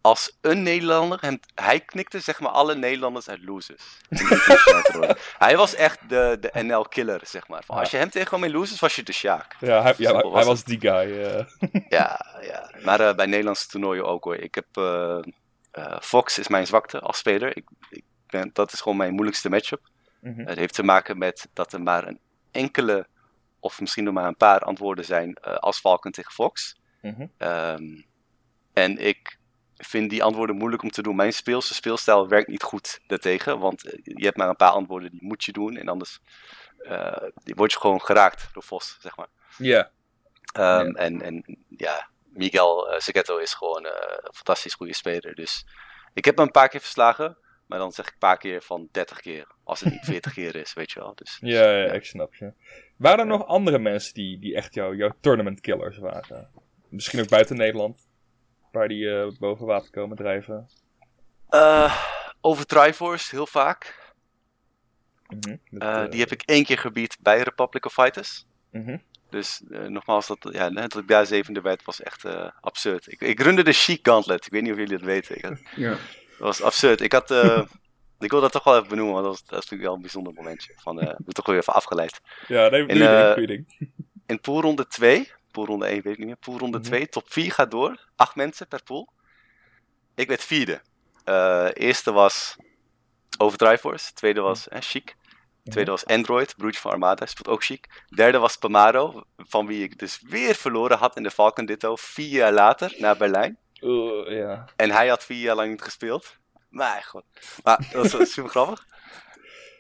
als 0.09 0.37
een 0.41 0.63
Nederlander 0.63 1.19
hem, 1.21 1.41
hij 1.55 1.81
knikte 1.81 2.21
zeg 2.21 2.41
maar 2.41 2.51
alle 2.51 2.75
Nederlanders 2.75 3.29
uit 3.29 3.43
losers. 3.43 3.83
Hij 5.39 5.57
was 5.57 5.75
echt 5.75 6.09
de, 6.09 6.37
de 6.41 6.63
NL-killer, 6.63 7.21
zeg 7.25 7.49
maar. 7.49 7.63
Van, 7.65 7.77
Als 7.77 7.91
je 7.91 7.97
hem 7.97 8.11
tegenkwam 8.11 8.45
in 8.45 8.51
losers, 8.51 8.81
was 8.81 8.97
je 8.97 9.03
de 9.03 9.13
Sjaak. 9.13 9.57
Ja, 9.61 9.83
hij, 9.83 9.95
ja, 9.97 10.11
Simpel 10.11 10.35
hij 10.35 10.45
was 10.45 10.47
was 10.47 10.65
die 10.65 10.81
guy. 10.81 11.47
Ja, 11.99 12.39
ja. 12.41 12.71
maar 12.85 13.01
eh, 13.01 13.15
bij 13.15 13.27
Nederlandse 13.27 13.69
toernooien 13.69 14.07
ook 14.07 14.25
hoor. 14.25 14.37
Ik 14.37 14.55
heb, 14.55 14.67
eh, 14.73 15.19
eh, 15.71 16.01
Fox 16.01 16.39
is 16.39 16.49
mijn 16.49 16.67
zwakte 16.67 17.01
als 17.01 17.19
speler. 17.19 17.57
Ik, 17.57 17.69
ik 17.91 18.05
ben, 18.27 18.51
dat 18.53 18.73
is 18.73 18.81
gewoon 18.81 18.99
mijn 18.99 19.13
moeilijkste 19.13 19.49
matchup. 19.49 19.89
Mhm. 20.21 20.47
Het 20.47 20.59
heeft 20.59 20.75
te 20.75 20.83
maken 20.83 21.19
met 21.19 21.49
dat 21.53 21.73
er 21.73 21.83
maar 21.83 22.07
een 22.07 22.21
enkele, 22.51 23.07
of 23.61 23.81
misschien 23.81 24.05
nog 24.05 24.15
maar 24.15 24.27
een 24.27 24.37
paar 24.37 24.61
antwoorden 24.61 25.05
zijn 25.05 25.41
als 25.41 25.79
Falcon 25.79 26.13
tegen 26.13 26.33
Fox. 26.33 26.77
Mhm. 27.03 27.27
Ehm, 27.37 28.03
en 28.73 28.99
ik 28.99 29.39
vind 29.79 30.11
die 30.11 30.23
antwoorden 30.23 30.57
moeilijk 30.57 30.83
om 30.83 30.91
te 30.91 31.03
doen. 31.03 31.17
Mijn 31.17 31.33
speelse 31.33 31.75
speelstijl 31.75 32.29
werkt 32.29 32.49
niet 32.49 32.63
goed 32.63 33.01
daartegen. 33.07 33.59
Want 33.59 33.85
eh, 33.85 33.99
je 34.03 34.25
hebt 34.25 34.37
maar 34.37 34.49
een 34.49 34.57
paar 34.57 34.71
antwoorden 34.71 35.11
die 35.11 35.25
moet 35.25 35.45
je 35.45 35.53
doen. 35.53 35.77
En 35.77 35.89
anders 35.89 36.21
eh, 36.79 37.23
die 37.35 37.55
word 37.55 37.73
je 37.73 37.79
gewoon 37.79 38.01
geraakt 38.01 38.49
door 38.53 38.63
Vos, 38.63 38.97
zeg 39.01 39.17
maar. 39.17 39.29
Ja, 39.57 39.91
Ehm. 40.53 40.95
En, 40.95 41.23
en 41.23 41.59
ja, 41.69 42.09
Miguel 42.25 42.93
uh, 42.93 43.43
is 43.43 43.55
gewoon 43.55 43.85
een 43.85 44.33
fantastisch 44.35 44.75
goede 44.75 44.95
speler. 44.95 45.35
Dus 45.35 45.67
ik 46.15 46.25
heb 46.25 46.37
hem 46.37 46.47
een 46.47 46.53
paar 46.53 46.69
keer 46.69 46.81
verslagen. 46.81 47.37
Maar 47.67 47.79
dan 47.79 47.93
zeg 47.93 48.07
ik 48.07 48.13
een 48.13 48.19
paar 48.19 48.39
keer 48.39 48.63
van 48.63 48.89
30 48.93 49.21
keer. 49.21 49.47
Als 49.65 49.81
het 49.81 49.93
niet 49.93 50.05
40 50.15 50.33
keer 50.33 50.57
is, 50.57 50.73
weet 50.73 50.91
je 50.91 51.01
wel. 51.01 51.15
Dus, 51.15 51.39
ja, 51.41 51.71
ja, 51.71 51.93
ik 51.93 52.05
snap 52.05 52.35
je. 52.35 52.53
Waren 52.97 53.19
er 53.19 53.27
nog 53.27 53.47
andere 53.47 53.79
mensen 53.79 54.15
die, 54.15 54.39
die 54.39 54.55
echt 54.55 54.75
jou, 54.75 54.97
jouw 54.97 55.13
tournament 55.21 55.61
killers 55.61 55.99
waren? 55.99 56.51
Misschien 56.89 57.21
ook 57.21 57.29
buiten 57.29 57.57
Nederland? 57.57 58.08
Waar 58.73 58.89
die 58.89 59.11
eh, 59.11 59.29
boven 59.39 59.67
water 59.67 59.91
komen 59.91 60.17
drijven? 60.17 60.69
Eh, 61.49 61.97
over 62.41 62.67
Triforce, 62.67 63.35
heel 63.35 63.47
vaak. 63.47 64.13
Mhm. 65.29 65.57
Eh, 65.83 66.11
die 66.11 66.21
heb 66.21 66.31
ik 66.33 66.43
één 66.43 66.65
keer 66.65 66.79
gebied 66.79 67.17
bij 67.21 67.41
Republic 67.43 67.85
of 67.87 67.93
Fighters. 67.93 68.47
mhm. 68.71 68.97
Dus 69.31 69.63
nogmaals, 69.69 70.27
dat, 70.27 70.49
ja, 70.53 70.69
net 70.69 70.93
dat 70.93 71.03
ik 71.03 71.09
daar 71.09 71.27
zevende 71.27 71.61
werd, 71.61 71.85
was 71.85 72.03
echt 72.03 72.25
eh, 72.25 72.51
absurd. 72.61 73.13
Ik, 73.13 73.21
ik 73.21 73.41
runde 73.41 73.63
de 73.65 73.73
Chic 73.73 73.99
Gauntlet. 74.03 74.47
Ik 74.47 74.53
weet 74.53 74.63
niet 74.63 74.73
of 74.73 74.79
jullie 74.79 74.97
dat 74.97 75.07
weten. 75.07 75.37
Ik 75.37 75.45
had- 75.45 75.59
Ja. 75.77 75.89
dat 75.91 75.99
was 76.39 76.63
absurd. 76.63 77.01
Ik 77.01 77.13
had... 77.13 77.31
eh, 77.31 77.63
ik 78.19 78.31
wil 78.31 78.41
dat 78.41 78.53
toch 78.53 78.65
wel 78.65 78.77
even 78.77 78.89
benoemen, 78.89 79.13
want 79.15 79.25
dat, 79.27 79.33
was, 79.35 79.43
dat 79.45 79.51
is 79.59 79.71
natuurlijk 79.71 79.83
wel 79.83 79.95
een 79.95 80.01
bijzonder 80.01 80.33
momentje. 80.33 80.73
Van, 80.77 81.01
eh, 81.01 81.09
ik 81.09 81.25
ben 81.25 81.35
toch 81.35 81.47
weer 81.47 81.57
even 81.57 81.73
afgeleid. 81.73 82.21
Ja, 82.47 82.69
nee, 82.69 83.33
goeie 83.33 83.47
ding. 83.47 83.91
In 84.27 84.41
poolronde 84.41 84.87
2, 84.87 85.33
poolronde 85.59 85.87
1 85.87 86.03
weet 86.03 86.13
ik 86.13 86.19
niet 86.19 86.27
meer, 86.27 86.37
poolronde 86.37 86.79
Mhm. 86.79 86.87
2, 86.87 87.09
top 87.09 87.33
4 87.33 87.53
gaat 87.53 87.71
door. 87.71 88.09
Acht 88.17 88.35
mensen 88.35 88.69
per 88.69 88.83
pool. 88.83 89.13
Ik 90.15 90.29
werd 90.29 90.45
vierde. 90.45 90.81
Eh, 91.25 91.69
eerste 91.73 92.13
was 92.13 92.57
Overdrive 93.39 93.79
Force, 93.79 94.13
tweede 94.13 94.41
was 94.41 94.69
eh, 94.69 94.81
Chic. 94.81 95.17
Tweede 95.65 95.91
was 95.91 96.07
Android, 96.07 96.57
broertje 96.57 96.81
van 96.81 96.91
Armada, 96.91 97.27
speelt 97.27 97.49
ook 97.49 97.65
chic. 97.65 98.05
Derde 98.15 98.39
was 98.39 98.57
Pamaro, 98.57 99.23
van 99.37 99.67
wie 99.67 99.83
ik 99.83 99.99
dus 99.99 100.21
weer 100.27 100.55
verloren 100.55 100.99
had 100.99 101.17
in 101.17 101.23
de 101.23 101.31
Falcon 101.31 101.67
Ditto, 101.67 101.97
vier 101.97 102.29
jaar 102.29 102.53
later, 102.53 102.95
naar 102.99 103.17
Berlijn. 103.17 103.59
Uh, 103.81 104.39
ja. 104.39 104.65
En 104.77 104.91
hij 104.91 105.09
had 105.09 105.25
vier 105.25 105.41
jaar 105.41 105.57
lang 105.57 105.71
niet 105.71 105.83
gespeeld. 105.83 106.37
Maar 106.69 107.03
god. 107.03 107.25
Maar 107.65 107.89
dat 107.93 108.11
was 108.11 108.33
super 108.33 108.51
grappig. 108.51 108.87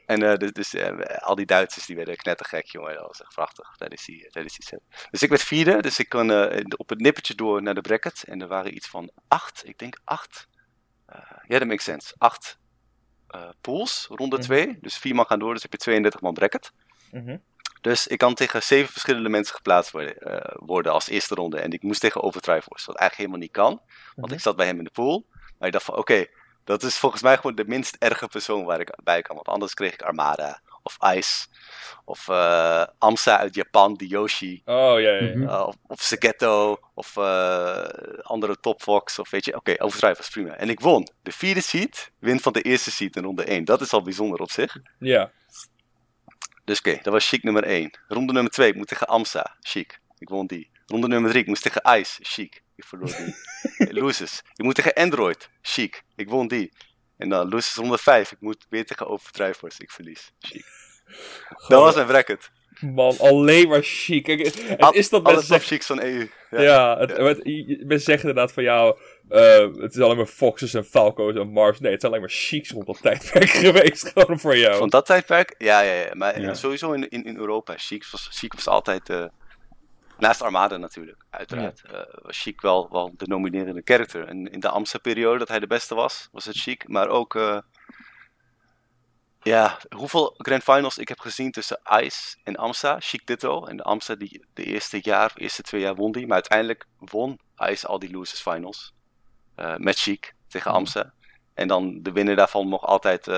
En 0.08 0.22
eh, 0.22 0.36
dus, 0.36 0.52
dus 0.52 0.74
eh, 0.74 0.98
al 1.18 1.34
die 1.34 1.46
Duitsers 1.46 1.86
die 1.86 1.96
werden 1.96 2.16
knettergek, 2.16 2.66
jongen. 2.66 2.94
Dat 2.94 3.06
was 3.06 3.20
echt 3.20 3.34
prachtig 3.34 3.74
tijdens 3.76 4.04
die, 4.04 4.28
tijdens 4.30 4.56
die 4.56 4.66
set. 4.66 4.80
Dus 5.10 5.22
ik 5.22 5.28
werd 5.28 5.42
vierde, 5.42 5.82
dus 5.82 5.98
ik 5.98 6.08
kon 6.08 6.30
eh, 6.30 6.64
op 6.76 6.88
het 6.88 7.00
nippertje 7.00 7.34
door 7.34 7.62
naar 7.62 7.74
de 7.74 7.80
bracket. 7.80 8.24
En 8.26 8.42
er 8.42 8.48
waren 8.48 8.74
iets 8.74 8.88
van 8.88 9.10
acht, 9.28 9.62
ik 9.66 9.78
denk 9.78 9.98
acht. 10.04 10.48
Ja, 11.46 11.58
dat 11.58 11.68
makes 11.68 11.84
sense. 11.84 12.14
Acht 12.18 12.58
pools, 13.60 14.06
ronde 14.10 14.36
Mhm. 14.36 14.44
2. 14.44 14.78
Dus 14.80 14.96
vier 14.98 15.14
man 15.14 15.26
gaan 15.26 15.38
door, 15.38 15.52
dus 15.52 15.62
heb 15.62 15.72
je 15.72 15.78
32 15.78 16.20
man 16.20 16.34
bracket. 16.34 16.72
Mhm. 17.10 17.36
Dus 17.80 18.06
ik 18.06 18.18
kan 18.18 18.34
tegen 18.34 18.62
zeven 18.62 18.92
verschillende 18.92 19.28
mensen 19.28 19.54
geplaatst 19.54 19.90
worden, 19.90 20.14
worden 20.54 20.92
als 20.92 21.08
eerste 21.08 21.34
ronde. 21.34 21.58
En 21.60 21.70
ik 21.70 21.82
moest 21.82 22.00
tegen 22.00 22.22
Overtriforce, 22.22 22.86
wat 22.86 22.96
eigenlijk 22.96 23.16
helemaal 23.16 23.38
niet 23.38 23.50
kan. 23.50 23.80
Want 24.14 24.26
Mhm. 24.26 24.32
ik 24.34 24.40
zat 24.40 24.56
bij 24.56 24.66
hem 24.66 24.78
in 24.78 24.84
de 24.84 24.90
pool. 24.90 25.26
Maar 25.58 25.66
ik 25.68 25.72
dacht 25.72 25.84
van, 25.84 25.96
oké, 25.96 26.26
dat 26.68 26.82
is 26.82 26.98
volgens 26.98 27.22
mij 27.22 27.36
gewoon 27.36 27.54
de 27.54 27.64
minst 27.66 27.96
erge 27.98 28.26
persoon 28.26 28.64
waar 28.64 28.80
ik 28.80 28.98
bij 29.02 29.22
kan. 29.22 29.34
Want 29.34 29.48
anders 29.48 29.74
kreeg 29.74 29.92
ik 29.92 30.02
Armada, 30.02 30.60
of 30.82 30.96
Ice, 31.14 31.46
of 32.04 32.28
eh, 32.28 32.84
Amsa 32.98 33.38
uit 33.38 33.54
Japan, 33.54 33.94
die 33.94 34.08
Yoshi. 34.08 34.62
Oh, 34.64 34.74
ja, 34.74 35.10
ja. 35.10 35.10
ja. 35.10 35.36
Mhm. 35.36 35.48
eh, 35.48 35.66
of, 35.66 35.74
of 35.86 36.00
Segetto, 36.00 36.78
of 36.94 37.16
eh, 37.16 37.84
andere 38.22 38.56
Top 38.60 38.82
Fox, 38.82 39.18
of 39.18 39.30
weet 39.30 39.44
je, 39.44 39.56
oké, 39.56 39.74
Overtriforce, 39.78 40.30
prima. 40.30 40.56
En 40.56 40.68
ik 40.68 40.80
won. 40.80 41.08
De 41.22 41.32
vierde 41.32 41.60
seed 41.60 42.10
wint 42.18 42.42
van 42.42 42.52
de 42.52 42.62
eerste 42.62 42.90
seed 42.90 43.16
in 43.16 43.22
ronde 43.22 43.44
1. 43.44 43.64
Dat 43.64 43.80
is 43.80 43.92
al 43.92 44.02
bijzonder 44.02 44.40
op 44.40 44.50
zich. 44.50 44.76
Ja. 44.98 45.30
Dus 46.64 46.78
oké, 46.78 46.98
dat 47.02 47.12
was 47.12 47.28
Chic 47.28 47.42
nummer 47.42 47.64
1. 47.64 47.98
Ronde 48.08 48.32
nummer 48.32 48.52
2, 48.52 48.68
ik 48.68 48.76
moet 48.76 48.88
tegen 48.88 49.06
Amsa. 49.06 49.56
Chic. 49.60 50.00
Ik 50.18 50.28
won 50.28 50.46
die. 50.46 50.70
Ronde 50.86 51.08
nummer 51.08 51.30
3, 51.30 51.42
ik 51.42 51.48
moest 51.48 51.62
tegen 51.62 51.98
Ice. 51.98 52.18
Chic. 52.22 52.62
Ik 52.78 52.84
verloor 52.84 53.16
die. 53.16 53.92
Loses. 54.02 54.42
Ik 54.56 54.64
moet 54.64 54.74
tegen 54.74 54.92
Android. 54.94 55.48
Chic. 55.62 56.02
Ik 56.16 56.28
won 56.28 56.48
die. 56.48 56.72
En 57.16 57.28
dan 57.28 57.48
Loses 57.48 57.74
ronde 57.74 57.98
5. 57.98 58.32
Ik 58.32 58.40
moet 58.40 58.66
weer 58.68 58.86
tegen 58.86 59.06
Overdrivers. 59.06 59.78
Ik 59.78 59.90
verlies. 59.90 60.32
Chic. 60.38 60.64
Dat 61.68 61.80
was 61.80 61.94
mijn 61.94 62.06
bracket. 62.06 62.50
Man, 62.80 63.18
alleen 63.18 63.68
maar 63.68 63.82
chic. 63.82 64.26
Het 64.26 64.94
is 64.94 65.08
dat 65.08 65.22
mensen 65.22 65.46
zeggen... 65.46 65.66
chics 65.66 65.86
van 65.86 66.00
EU. 66.02 66.28
Ja. 66.50 66.60
Ja, 66.60 66.98
het, 66.98 67.16
mensen 67.18 68.00
zeggen 68.00 68.28
inderdaad 68.28 68.52
van 68.52 68.62
jou... 68.62 68.98
eh, 69.28 69.68
het 69.74 69.94
is 69.94 70.00
alleen 70.00 70.16
maar 70.16 70.26
Foxes 70.26 70.74
en 70.74 70.84
Falco's 70.84 71.34
en 71.34 71.48
Mars. 71.50 71.80
Nee, 71.80 71.92
het 71.92 72.00
zijn 72.00 72.12
alleen 72.12 72.24
maar 72.24 72.34
chics 72.34 72.70
rond 72.70 72.86
dat 72.86 73.02
tijdperk 73.02 73.50
geweest. 73.66 74.08
Gewoon 74.14 74.40
voor 74.40 74.56
jou. 74.56 74.76
Van 74.76 74.88
dat 74.88 75.06
tijdperk? 75.06 75.54
Ja, 75.58 75.80
ja, 75.80 75.92
ja. 75.92 76.14
Maar 76.14 76.40
Ja. 76.40 76.54
sowieso 76.54 76.92
in, 76.92 77.08
in, 77.08 77.24
in 77.24 77.36
Europa. 77.36 77.74
Chic 77.76 78.06
was, 78.10 78.28
Chic 78.32 78.52
was 78.54 78.66
altijd... 78.66 79.08
eh, 79.08 79.24
naast 80.18 80.42
Armada 80.42 80.76
natuurlijk, 80.76 81.24
uiteraard. 81.30 81.82
eh, 81.82 82.00
was 82.22 82.40
Chic 82.42 82.60
wel, 82.60 82.88
wel 82.90 83.12
de 83.16 83.26
nominerende 83.26 83.80
character. 83.84 84.26
En 84.28 84.46
in 84.50 84.60
de 84.60 84.68
Amsterdam-periode 84.68 85.38
dat 85.38 85.48
hij 85.48 85.58
de 85.58 85.66
beste 85.66 85.94
was, 85.94 86.28
was 86.32 86.44
het 86.44 86.56
Chic. 86.56 86.88
Maar 86.88 87.08
ook... 87.08 87.34
eh, 87.34 87.58
ja, 89.42 89.78
hoeveel 89.96 90.34
Grand 90.36 90.62
Finals 90.62 90.98
ik 90.98 91.08
heb 91.08 91.20
gezien 91.20 91.50
tussen 91.50 91.80
Ice 92.02 92.36
en 92.42 92.56
Amsa. 92.56 92.96
Chic 93.00 93.26
ditto. 93.26 93.64
En 93.64 93.76
de 93.76 93.82
Amsa 93.82 94.14
die 94.14 94.46
de 94.54 94.64
eerste 94.64 94.98
jaar, 95.02 95.32
eerste 95.34 95.62
twee 95.62 95.80
jaar 95.80 95.94
won 95.94 96.12
die. 96.12 96.24
Maar 96.26 96.34
uiteindelijk 96.34 96.86
won 96.98 97.38
Ice 97.56 97.86
al 97.86 97.98
die 97.98 98.10
losers 98.10 98.40
finals. 98.40 98.92
eh, 99.54 99.76
met 99.76 99.98
Chic 99.98 100.34
tegen 100.48 100.70
Amsa. 100.72 101.12
En 101.54 101.68
dan 101.68 102.02
de 102.02 102.12
winnaar 102.12 102.36
daarvan 102.36 102.66
mocht 102.68 102.84
altijd 102.84 103.28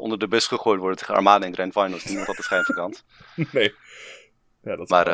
onder 0.00 0.18
de 0.18 0.28
bus 0.28 0.46
gegooid 0.46 0.78
worden 0.80 0.98
tegen 0.98 1.14
Armada 1.14 1.46
en 1.46 1.54
Grand 1.54 1.72
Finals. 1.72 2.04
Niemand 2.04 2.26
had 2.26 2.36
de 2.36 2.42
schijnvakant. 2.42 3.04
Nee. 3.52 3.74
Ja, 4.62 4.76
dat 4.76 4.88
Maar 4.88 5.06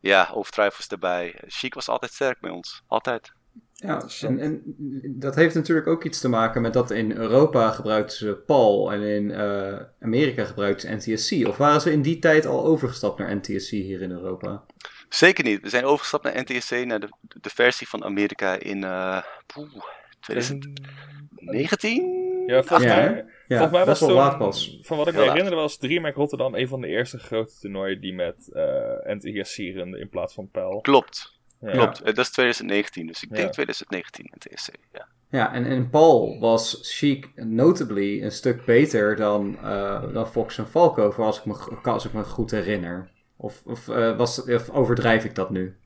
ja, 0.00 0.30
Overdrive 0.34 0.76
was 0.76 0.86
erbij. 0.86 1.34
Chic 1.46 1.74
was 1.74 1.88
altijd 1.88 2.12
sterk 2.12 2.40
bij 2.40 2.50
ons. 2.50 2.82
Altijd. 2.86 3.32
Ja, 3.72 4.04
en, 4.20 4.38
en 4.38 4.62
dat 5.04 5.34
heeft 5.34 5.54
natuurlijk 5.54 5.86
ook 5.86 6.04
iets 6.04 6.20
te 6.20 6.28
maken 6.28 6.62
met 6.62 6.72
dat 6.72 6.90
in 6.90 7.12
Europa 7.12 7.70
gebruikten 7.70 8.16
ze 8.16 8.42
PAL 8.46 8.92
en 8.92 9.02
in 9.02 9.30
eh, 9.30 9.76
Amerika 10.00 10.44
gebruikten 10.44 11.00
ze 11.00 11.12
NTSC. 11.12 11.46
Of 11.46 11.56
waren 11.56 11.80
ze 11.80 11.92
in 11.92 12.02
die 12.02 12.18
tijd 12.18 12.46
al 12.46 12.64
overgestapt 12.64 13.18
naar 13.18 13.36
NTSC 13.36 13.70
hier 13.70 14.02
in 14.02 14.10
Europa? 14.10 14.64
Zeker 15.08 15.44
niet. 15.44 15.60
We 15.60 15.68
zijn 15.68 15.84
overgestapt 15.84 16.24
naar 16.24 16.42
NTSC, 16.42 16.84
naar 16.84 17.00
de, 17.00 17.08
de 17.20 17.50
versie 17.50 17.88
van 17.88 18.04
Amerika 18.04 18.58
in 18.58 18.84
eh, 18.84 19.22
poeh, 19.46 19.84
2019? 20.20 22.27
Ja, 22.54 22.62
volgens 22.62 22.88
Ja, 22.88 22.96
mij... 22.96 23.24
Volgens 23.48 23.70
mij 23.70 23.84
was 23.84 24.00
laat 24.00 24.38
pas. 24.38 24.78
van 24.82 24.96
wat 24.96 25.08
ik 25.08 25.14
me 25.14 25.22
herinner 25.22 25.54
was 25.54 25.76
DreamHack 25.78 26.14
Rotterdam 26.14 26.54
een 26.54 26.68
van 26.68 26.80
de 26.80 26.86
eerste 26.86 27.18
grote 27.18 27.52
toernooien 27.60 28.00
die 28.00 28.14
met 28.14 28.52
eh 28.52 29.14
NTSC 29.14 29.56
runde 29.56 29.98
in 29.98 30.08
plaats 30.08 30.34
van 30.34 30.48
PAL. 30.50 30.80
Klopt, 30.80 31.38
Ja. 31.60 31.70
klopt. 31.70 32.00
Eh, 32.00 32.06
Dat 32.14 32.18
is 32.24 32.30
2019, 32.30 33.06
dus 33.06 33.22
ik 33.22 33.28
Ja. 33.30 33.36
denk 33.36 33.52
2019 33.52 34.30
NTSC. 34.36 34.70
Ja. 34.92 35.08
Ja, 35.30 35.52
en 35.52 35.64
in 35.66 35.90
PAL 35.90 36.38
was 36.40 36.78
Chic 36.82 37.30
notably 37.34 38.22
een 38.22 38.30
stuk 38.32 38.64
beter 38.64 39.16
dan, 39.16 39.58
eh, 39.62 40.12
dan 40.12 40.28
Fox 40.28 40.58
en 40.58 40.66
Falco, 40.66 41.10
voor 41.10 41.24
als 41.24 41.38
ik 41.38 41.44
me, 41.44 41.54
als 41.82 42.04
ik 42.04 42.12
me 42.12 42.24
goed 42.24 42.50
herinner. 42.50 43.10
Of, 43.36 43.62
of, 43.66 43.88
eh, 43.88 44.16
was, 44.16 44.44
of 44.44 44.70
overdrijf 44.70 45.24
ik 45.24 45.34
dat 45.34 45.50
nu? 45.50 45.76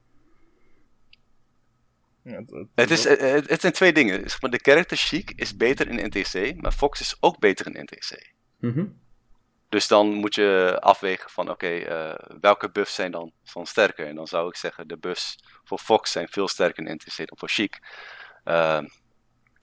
Ja, 2.23 2.33
het- 2.37 2.51
het- 2.51 2.68
Het, 2.75 2.91
is, 2.91 3.07
eh, 3.07 3.33
het, 3.33 3.49
het 3.49 3.61
zijn 3.61 3.73
twee 3.73 3.93
dingen. 3.93 4.31
Zeg 4.31 4.41
maar, 4.41 4.51
de 4.51 4.61
character 4.62 4.97
Chic 4.97 5.31
is 5.37 5.57
beter 5.57 5.89
in 5.89 6.07
NTSC, 6.09 6.55
maar 6.57 6.73
Fox 6.73 7.01
is 7.01 7.16
ook 7.20 7.39
beter 7.39 7.66
in 7.77 7.83
NTSC. 7.85 8.33
Mhm. 8.59 8.87
Dus 9.68 9.89
dan 9.89 10.12
moet 10.14 10.35
je 10.35 10.77
afwegen 10.81 11.31
van, 11.31 11.51
oké, 11.51 11.66
eh, 11.68 12.14
welke 12.41 12.70
buffs 12.70 12.95
zijn 12.95 13.11
dan, 13.11 13.33
dan 13.53 13.66
sterker? 13.66 14.07
En 14.07 14.14
dan 14.14 14.27
zou 14.27 14.49
ik 14.49 14.57
zeggen, 14.57 14.89
de 14.89 14.97
buffs 14.99 15.39
voor 15.64 15.79
Fox 15.79 16.11
zijn 16.12 16.29
veel 16.29 16.49
sterker 16.49 16.87
in 16.87 16.95
NTC 16.95 17.16
dan 17.16 17.39
voor 17.39 17.49
Chic. 17.49 17.79
Ehm, 18.45 18.83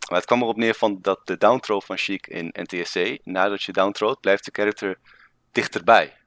maar 0.10 0.18
het 0.18 0.26
kwam 0.26 0.42
erop 0.42 0.58
neer 0.58 0.74
van 0.74 0.98
dat 1.02 1.28
de 1.28 1.38
downthrow 1.38 1.82
van 1.82 1.98
Chic 1.98 2.28
in 2.28 2.54
NTSC, 2.54 3.18
nadat 3.24 3.64
je 3.64 3.72
downthrowt, 3.72 4.20
blijft 4.20 4.46
de 4.46 4.52
character 4.54 5.00
dichterbij 5.52 6.18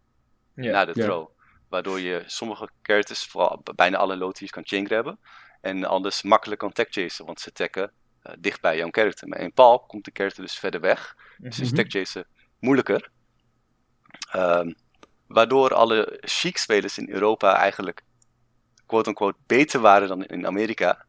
ja. 0.55 0.71
na 0.73 0.85
de 0.85 0.93
throw. 0.93 1.29
Waardoor 1.69 2.01
je 2.01 2.23
sommige 2.27 2.69
characters, 2.83 3.25
vooral 3.25 3.63
bijna 3.75 3.97
alle 3.97 4.17
low 4.17 4.33
tiers, 4.33 4.51
kan 4.51 4.67
chain 4.67 4.87
grabben. 4.87 5.19
En 5.63 5.85
anders 5.85 6.23
makkelijk 6.23 6.61
kan 6.61 6.73
tech 6.73 6.87
chasen, 6.91 7.27
want 7.27 7.41
ze 7.41 7.53
tacken 7.53 7.93
eh, 8.23 8.33
dicht 8.39 8.61
bij 8.61 8.77
jouw 8.77 8.89
character. 8.91 9.29
Maar 9.29 9.39
in 9.41 9.53
Paul 9.53 9.79
komt 9.81 10.05
de 10.05 10.11
character 10.15 10.43
dus 10.43 10.59
verder 10.59 10.81
weg. 10.81 11.17
Dus 11.39 11.61
is 11.61 11.67
Mhm. 11.73 11.77
tech 11.77 11.87
chasen 11.89 12.27
moeilijker. 12.59 13.11
Ehm, 14.31 14.73
waardoor 15.27 15.75
alle 15.75 16.19
chic 16.21 16.57
spelers 16.59 16.99
in 16.99 17.09
Europa 17.11 17.57
eigenlijk 17.57 18.03
quote-unquote 18.87 19.39
beter 19.47 19.81
waren 19.81 20.09
dan 20.09 20.25
in 20.25 20.47
Amerika. 20.47 21.05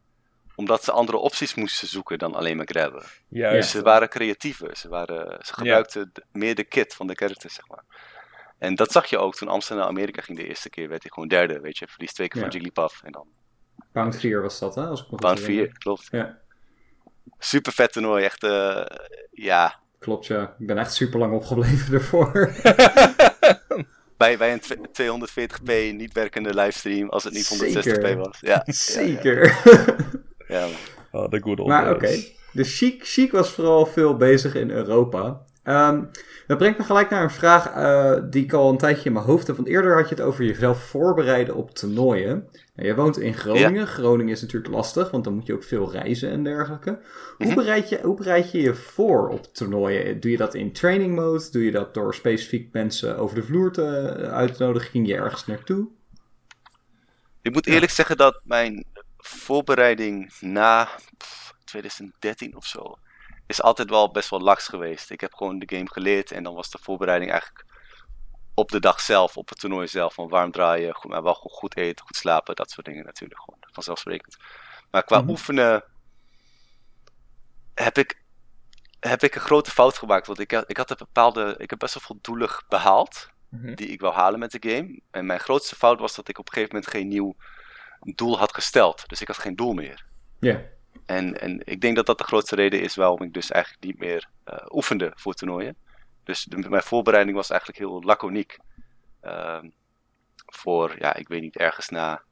Omdat 0.56 0.84
ze 0.84 0.92
andere 0.92 1.18
opties 1.18 1.54
moesten 1.54 1.88
zoeken 1.88 2.18
dan 2.18 2.34
alleen 2.34 2.56
maar 2.56 2.66
grabben. 2.70 3.02
Juist. 3.28 3.60
Dus 3.62 3.70
ze 3.70 3.82
waren 3.82 4.08
creatiever. 4.08 4.76
Ze, 4.76 4.88
waren, 4.88 5.44
ze 5.44 5.54
gebruikten 5.54 6.12
meer 6.32 6.54
de 6.54 6.64
kit 6.64 6.94
van 6.94 7.06
de 7.06 7.14
character, 7.14 7.50
zeg 7.50 7.68
maar. 7.68 7.84
En 8.58 8.74
dat 8.74 8.92
zag 8.92 9.06
je 9.06 9.18
ook 9.18 9.34
toen 9.34 9.48
Amsterdam 9.48 9.84
naar 9.84 9.94
Amerika 9.94 10.22
ging 10.22 10.38
de 10.38 10.46
eerste 10.46 10.70
keer. 10.70 10.88
Werd 10.88 11.02
hij 11.02 11.10
gewoon 11.14 11.28
derde, 11.28 11.60
weet 11.60 11.78
je. 11.78 11.86
Verlies 11.88 12.12
twee 12.12 12.28
keer 12.28 12.40
Ja. 12.42 12.50
van 12.50 12.52
Jigglypuff. 12.60 13.02
En 13.02 13.12
dan 13.12 13.28
Pound 13.94 14.16
4 14.16 14.42
was 14.42 14.58
dat, 14.58 14.74
hè? 14.74 14.82
Als 14.86 15.00
ik 15.00 15.06
herinner. 15.20 15.44
4, 15.44 15.78
klopt. 15.78 16.08
Ja, 16.10 16.38
Super 17.38 17.72
vet 17.72 17.92
toernooi, 17.92 18.24
echt, 18.24 18.42
eh, 18.42 18.84
ja. 19.30 19.80
klopt 19.98 20.26
ja. 20.26 20.54
Ik 20.58 20.66
ben 20.66 20.78
echt 20.78 20.94
super 20.94 21.18
lang 21.18 21.32
opgebleven 21.34 21.94
ervoor. 21.98 22.32
Bij, 24.16 24.38
bij 24.38 24.52
een 24.52 24.60
tw- 24.60 25.02
240p 25.02 25.94
niet 25.96 26.12
werkende 26.12 26.54
livestream, 26.54 27.08
als 27.08 27.24
het 27.24 27.32
niet 27.32 27.74
160p 27.76 27.80
Zeker. 27.82 28.16
was. 28.16 28.38
Ja, 28.40 28.62
Zeker. 28.96 29.60
Ja, 30.48 30.58
ja, 30.58 30.60
man. 30.66 31.22
Oh, 31.22 31.28
the 31.30 31.40
good 31.42 31.58
old 31.58 31.68
Maar 31.68 31.90
oké, 31.90 32.00
days. 32.06 32.32
dus 32.52 32.78
Chic, 32.78 33.04
Chic 33.06 33.32
was 33.32 33.50
vooral 33.50 33.86
veel 33.86 34.16
bezig 34.16 34.54
in 34.54 34.70
Europa. 34.70 35.44
Ehm, 35.64 36.04
dat 36.46 36.58
brengt 36.58 36.78
me 36.78 36.84
gelijk 36.84 37.10
naar 37.10 37.22
een 37.22 37.30
vraag 37.30 37.66
eh, 37.70 38.22
die 38.30 38.44
ik 38.44 38.52
al 38.52 38.70
een 38.70 38.78
tijdje 38.78 39.04
in 39.04 39.12
mijn 39.12 39.24
hoofd 39.24 39.46
heb. 39.46 39.56
Want 39.56 39.68
eerder 39.68 39.96
had 39.96 40.08
je 40.08 40.14
het 40.14 40.24
over 40.24 40.44
jezelf 40.44 40.82
voorbereiden 40.84 41.54
op 41.54 41.70
toernooien. 41.74 42.48
Nou, 42.74 42.88
jij 42.88 42.94
woont 42.94 43.18
in 43.18 43.34
Groningen. 43.34 43.86
Groningen 43.86 44.32
is 44.32 44.40
natuurlijk 44.42 44.74
lastig, 44.74 45.10
want 45.10 45.24
dan 45.24 45.34
moet 45.34 45.46
je 45.46 45.52
ook 45.54 45.64
veel 45.64 45.90
reizen 45.92 46.30
en 46.30 46.42
dergelijke. 46.44 47.00
Hoe, 47.36 47.46
Mhm. 47.46 47.54
bereid 47.54 47.88
je, 47.88 48.00
hoe 48.02 48.16
bereid 48.16 48.50
je 48.52 48.60
je 48.60 48.74
voor 48.74 49.28
op 49.28 49.44
toernooien? 49.54 50.20
Doe 50.20 50.30
je 50.30 50.36
dat 50.36 50.54
in 50.54 50.72
training 50.72 51.14
mode? 51.14 51.50
Doe 51.50 51.64
je 51.64 51.70
dat 51.70 51.94
door 51.94 52.14
specifiek 52.14 52.72
mensen 52.72 53.16
over 53.18 53.34
de 53.36 53.42
vloer 53.42 53.72
te 53.72 53.86
uitnodigen? 54.32 54.90
Ging 54.90 55.06
je 55.06 55.14
ergens 55.14 55.46
naartoe? 55.46 55.88
Ik 57.42 57.52
moet 57.52 57.66
eerlijk 57.66 57.92
zeggen 57.92 58.16
dat 58.16 58.40
mijn 58.44 58.84
voorbereiding 59.16 60.32
na 60.40 60.88
pff, 61.16 61.54
2013 61.64 62.56
of 62.56 62.66
zo 62.66 62.94
is 63.46 63.62
altijd 63.62 63.90
wel 63.90 64.10
best 64.10 64.30
wel 64.30 64.40
laks 64.40 64.68
geweest. 64.68 65.10
Ik 65.10 65.20
heb 65.20 65.34
gewoon 65.34 65.58
de 65.58 65.76
game 65.76 65.88
geleerd 65.90 66.30
en 66.30 66.42
dan 66.42 66.54
was 66.54 66.70
de 66.70 66.78
voorbereiding 66.82 67.30
eigenlijk 67.30 67.64
op 68.54 68.70
de 68.70 68.80
dag 68.80 69.00
zelf, 69.00 69.36
op 69.36 69.48
het 69.48 69.58
toernooi 69.60 69.86
zelf. 69.88 70.14
Van 70.14 70.28
warm 70.28 70.50
draaien, 70.50 70.94
goed, 70.94 71.10
maar 71.10 71.22
wel 71.22 71.34
goed 71.34 71.76
eten, 71.76 72.06
goed 72.06 72.16
slapen, 72.16 72.54
dat 72.56 72.70
soort 72.70 72.86
dingen 72.86 73.04
natuurlijk 73.04 73.40
gewoon. 73.40 73.60
Vanzelfsprekend. 73.72 74.36
Maar 74.90 75.04
qua 75.04 75.20
Mhm. 75.20 75.28
oefenen 75.30 75.84
heb 77.74 77.98
ik, 77.98 78.22
heb 79.00 79.22
ik 79.22 79.34
een 79.34 79.40
grote 79.40 79.70
fout 79.70 79.98
gemaakt. 79.98 80.26
Want 80.26 80.38
ik, 80.38 80.50
had- 80.50 80.70
ik 80.70 80.76
had 80.76 80.90
een 80.90 80.96
bepaalde, 80.98 81.54
ik 81.58 81.70
heb 81.70 81.78
best 81.78 81.94
wel 81.94 82.02
veel 82.06 82.18
doelen 82.20 82.50
behaald 82.68 83.28
Mhm. 83.48 83.74
die 83.74 83.86
ik 83.88 84.00
wou 84.00 84.14
halen 84.14 84.38
met 84.38 84.50
de 84.60 84.70
game. 84.70 85.00
En 85.10 85.26
mijn 85.26 85.40
grootste 85.40 85.76
fout 85.76 85.98
was 86.00 86.14
dat 86.14 86.28
ik 86.28 86.38
op 86.38 86.46
een 86.46 86.52
gegeven 86.52 86.74
moment 86.74 86.92
geen 86.92 87.08
nieuw 87.08 87.36
doel 88.00 88.38
had 88.38 88.54
gesteld. 88.54 89.08
Dus 89.08 89.20
ik 89.20 89.26
had 89.26 89.38
geen 89.38 89.56
doel 89.56 89.72
meer. 89.72 90.04
Ja. 90.40 90.60
En, 91.06 91.40
en 91.40 91.60
ik 91.64 91.80
denk 91.80 91.96
dat 91.96 92.06
dat 92.06 92.18
de 92.18 92.24
grootste 92.24 92.54
reden 92.54 92.80
is 92.80 92.94
waarom 92.94 93.22
ik 93.22 93.32
dus 93.32 93.50
eigenlijk 93.50 93.84
niet 93.84 93.98
meer 93.98 94.28
uh, 94.48 94.58
oefende 94.68 95.12
voor 95.14 95.34
toernooien. 95.34 95.76
Dus 96.24 96.44
de, 96.44 96.68
mijn 96.68 96.82
voorbereiding 96.82 97.36
was 97.36 97.50
eigenlijk 97.50 97.78
heel 97.80 98.02
laconiek. 98.02 98.58
Ehm, 99.20 99.68
voor, 100.46 100.94
ja, 100.98 101.14
ik 101.14 101.28
weet 101.28 101.40
niet, 101.40 101.56
ergens 101.56 101.88
na 101.88 102.22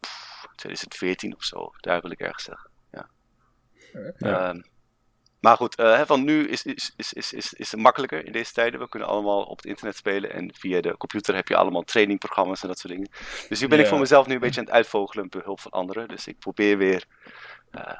pff, 0.00 0.46
2014 0.56 1.34
of 1.34 1.44
zo. 1.44 1.72
Daar 1.80 2.00
wil 2.00 2.10
ik 2.10 2.20
ergens 2.20 2.44
zeggen. 2.44 2.70
Ja. 2.90 3.08
Ja. 4.18 4.48
Ehm, 4.48 4.60
maar 5.40 5.56
goed, 5.56 5.74
eh, 5.74 6.00
van 6.06 6.24
nu 6.24 6.48
is, 6.48 6.62
is, 6.62 6.92
is, 6.96 7.12
is, 7.12 7.32
is, 7.32 7.52
is 7.52 7.70
het 7.70 7.80
makkelijker 7.80 8.26
in 8.26 8.32
deze 8.32 8.52
tijden. 8.52 8.80
We 8.80 8.88
kunnen 8.88 9.08
allemaal 9.08 9.42
op 9.42 9.56
het 9.56 9.66
internet 9.66 9.96
spelen. 9.96 10.32
En 10.32 10.54
via 10.54 10.80
de 10.80 10.96
computer 10.96 11.34
heb 11.34 11.48
je 11.48 11.56
allemaal 11.56 11.82
trainingprogramma's 11.82 12.62
en 12.62 12.68
dat 12.68 12.78
soort 12.78 12.92
dingen. 12.92 13.10
Dus 13.48 13.60
nu 13.60 13.68
ben 13.68 13.78
ik 13.78 13.86
voor 13.86 13.98
mezelf 13.98 14.26
nu 14.26 14.34
een 14.34 14.40
beetje 14.40 14.60
aan 14.60 14.66
het 14.66 14.74
uitvogelen 14.74 15.22
met 15.22 15.32
behulp 15.32 15.60
van 15.60 15.70
anderen. 15.70 16.08
Dus 16.08 16.26
ik 16.26 16.38
probeer 16.38 16.78
weer 16.78 17.06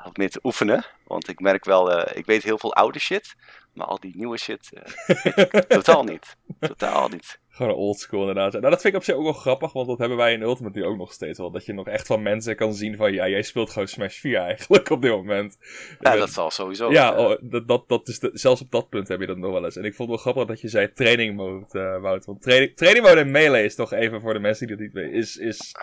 wat 0.04 0.16
meer 0.16 0.30
te 0.30 0.40
oefenen. 0.42 0.84
Want 1.06 1.28
ik 1.28 1.40
merk 1.40 1.64
wel, 1.64 1.92
eh, 1.92 2.16
ik 2.18 2.26
weet 2.26 2.42
heel 2.42 2.58
veel 2.58 2.74
oude 2.74 2.98
shit. 2.98 3.34
Maar 3.72 3.86
al 3.86 4.00
die 4.00 4.16
nieuwe 4.16 4.38
shit, 4.38 4.70
eh, 4.72 5.44
totaal 5.78 6.04
niet. 6.04 6.36
Totaal 6.60 7.08
niet. 7.08 7.40
Gewoon 7.48 7.74
oldschool 7.74 8.20
inderdaad. 8.20 8.52
Nou, 8.52 8.70
dat 8.70 8.80
vind 8.80 8.94
ik 8.94 8.98
op 9.00 9.04
zich 9.04 9.14
ook 9.14 9.22
wel 9.22 9.32
grappig, 9.32 9.72
want 9.72 9.86
dat 9.88 9.98
hebben 9.98 10.16
wij 10.16 10.32
in 10.32 10.42
Ultimate 10.42 10.78
nu 10.78 10.84
ook 10.84 10.96
nog 10.96 11.12
steeds 11.12 11.38
wel. 11.38 11.50
Dat 11.50 11.64
je 11.64 11.72
nog 11.72 11.86
echt 11.86 12.06
van 12.06 12.22
mensen 12.22 12.56
kan 12.56 12.74
zien 12.74 12.96
van, 12.96 13.12
ja, 13.12 13.28
jij 13.28 13.42
speelt 13.42 13.70
gewoon 13.70 13.88
Smash 13.88 14.18
4 14.18 14.38
eigenlijk 14.38 14.90
op 14.90 15.02
dit 15.02 15.10
moment. 15.10 15.56
Ja, 16.00 16.16
dat 16.16 16.30
zal 16.30 16.50
sowieso. 16.50 16.90
ja, 16.90 17.16
oh, 17.18 17.36
dat, 17.40 17.68
dat, 17.68 17.88
dat 17.88 18.08
is 18.08 18.18
de- 18.18 18.30
zelfs 18.32 18.60
op 18.60 18.70
dat 18.70 18.88
punt 18.88 19.08
heb 19.08 19.20
je 19.20 19.26
dat 19.26 19.36
nog 19.36 19.52
wel 19.52 19.64
eens. 19.64 19.76
En 19.76 19.84
ik 19.84 19.94
vond 19.94 20.10
het 20.10 20.22
wel 20.22 20.32
grappig 20.32 20.54
dat 20.54 20.60
je 20.60 20.68
zei 20.68 20.92
training 20.92 21.36
mode, 21.36 21.98
Wout. 22.00 22.24
Want 22.24 22.42
training, 22.42 22.76
training 22.76 23.06
mode 23.06 23.20
in 23.20 23.30
Melee 23.30 23.64
is 23.64 23.74
toch 23.74 23.92
even 23.92 24.20
voor 24.20 24.32
de 24.32 24.40
mensen 24.40 24.66
die 24.66 24.76
dat 24.76 24.84
niet 24.84 24.94
weten, 24.94 25.12
is, 25.12 25.36
is 25.36 25.74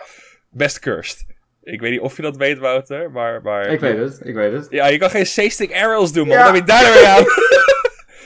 best 0.48 0.78
cursed. 0.78 1.26
Ik 1.64 1.80
weet 1.80 1.90
niet 1.90 2.00
of 2.00 2.16
je 2.16 2.22
dat 2.22 2.36
weet, 2.36 2.58
Wouter, 2.58 3.10
maar... 3.10 3.42
maar 3.42 3.66
Ik 3.66 3.80
weet 3.80 3.98
het, 3.98 4.20
ik 4.22 4.34
weet 4.34 4.52
het. 4.52 4.66
Ja, 4.70 4.86
je 4.86 4.98
kan 4.98 5.10
geen 5.10 5.22
C-stick 5.22 5.72
aerials 5.72 6.12
doen, 6.12 6.26
man. 6.26 6.36
Ja. 6.36 6.44
Wat 6.44 6.54
heb 6.54 6.66
je 6.66 6.72
daar 6.72 6.92
weer 6.92 7.06
aan? 7.06 7.24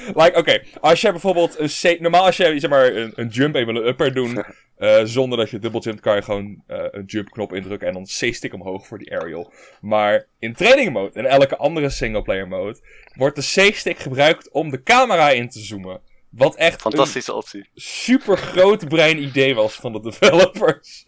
like, 0.23 0.39
oké, 0.39 0.63
als 0.81 1.01
je 1.01 1.11
bijvoorbeeld 1.11 1.59
een 1.59 1.97
C... 1.97 2.01
Normaal 2.01 2.25
als 2.25 2.37
je 2.37 2.59
zeg 2.59 2.71
maar, 2.71 2.95
een, 2.95 3.13
een 3.15 3.29
jump 3.29 3.55
en 3.55 3.67
wil 3.67 3.77
een 3.77 3.87
upper 3.87 4.15
doen, 4.15 4.45
eh, 4.77 5.01
zonder 5.05 5.39
dat 5.39 5.51
je 5.51 5.59
dubbel 5.59 5.83
jumpt, 5.83 6.01
kan 6.01 6.15
je 6.15 6.23
gewoon 6.23 6.63
eh, 6.67 6.85
een 6.91 7.05
jump 7.05 7.31
knop 7.31 7.53
indrukken 7.55 7.89
en 7.89 7.95
dan 7.95 8.05
C-stick 8.05 8.55
omhoog 8.55 8.87
voor 8.87 8.99
die 8.99 9.13
aerial. 9.13 9.53
Maar 9.81 10.27
in 10.39 10.55
training 10.55 10.93
mode 10.93 11.13
en 11.15 11.27
elke 11.27 11.57
andere 11.57 11.91
singleplayer 11.91 12.49
mode, 12.49 12.79
wordt 13.15 13.37
de 13.37 13.71
C-stick 13.71 13.99
gebruikt 13.99 14.51
om 14.51 14.71
de 14.71 14.83
camera 14.83 15.31
in 15.31 15.49
te 15.49 15.59
zoomen. 15.59 16.01
Wat 16.31 16.55
echt 16.55 16.75
een 16.75 16.81
Fantastische 16.81 17.33
optie. 17.35 17.69
super 17.75 18.37
groot 18.39 18.89
brein 18.89 19.23
idee 19.23 19.55
was 19.55 19.75
van 19.75 19.93
de 19.93 20.01
developers. 20.01 21.07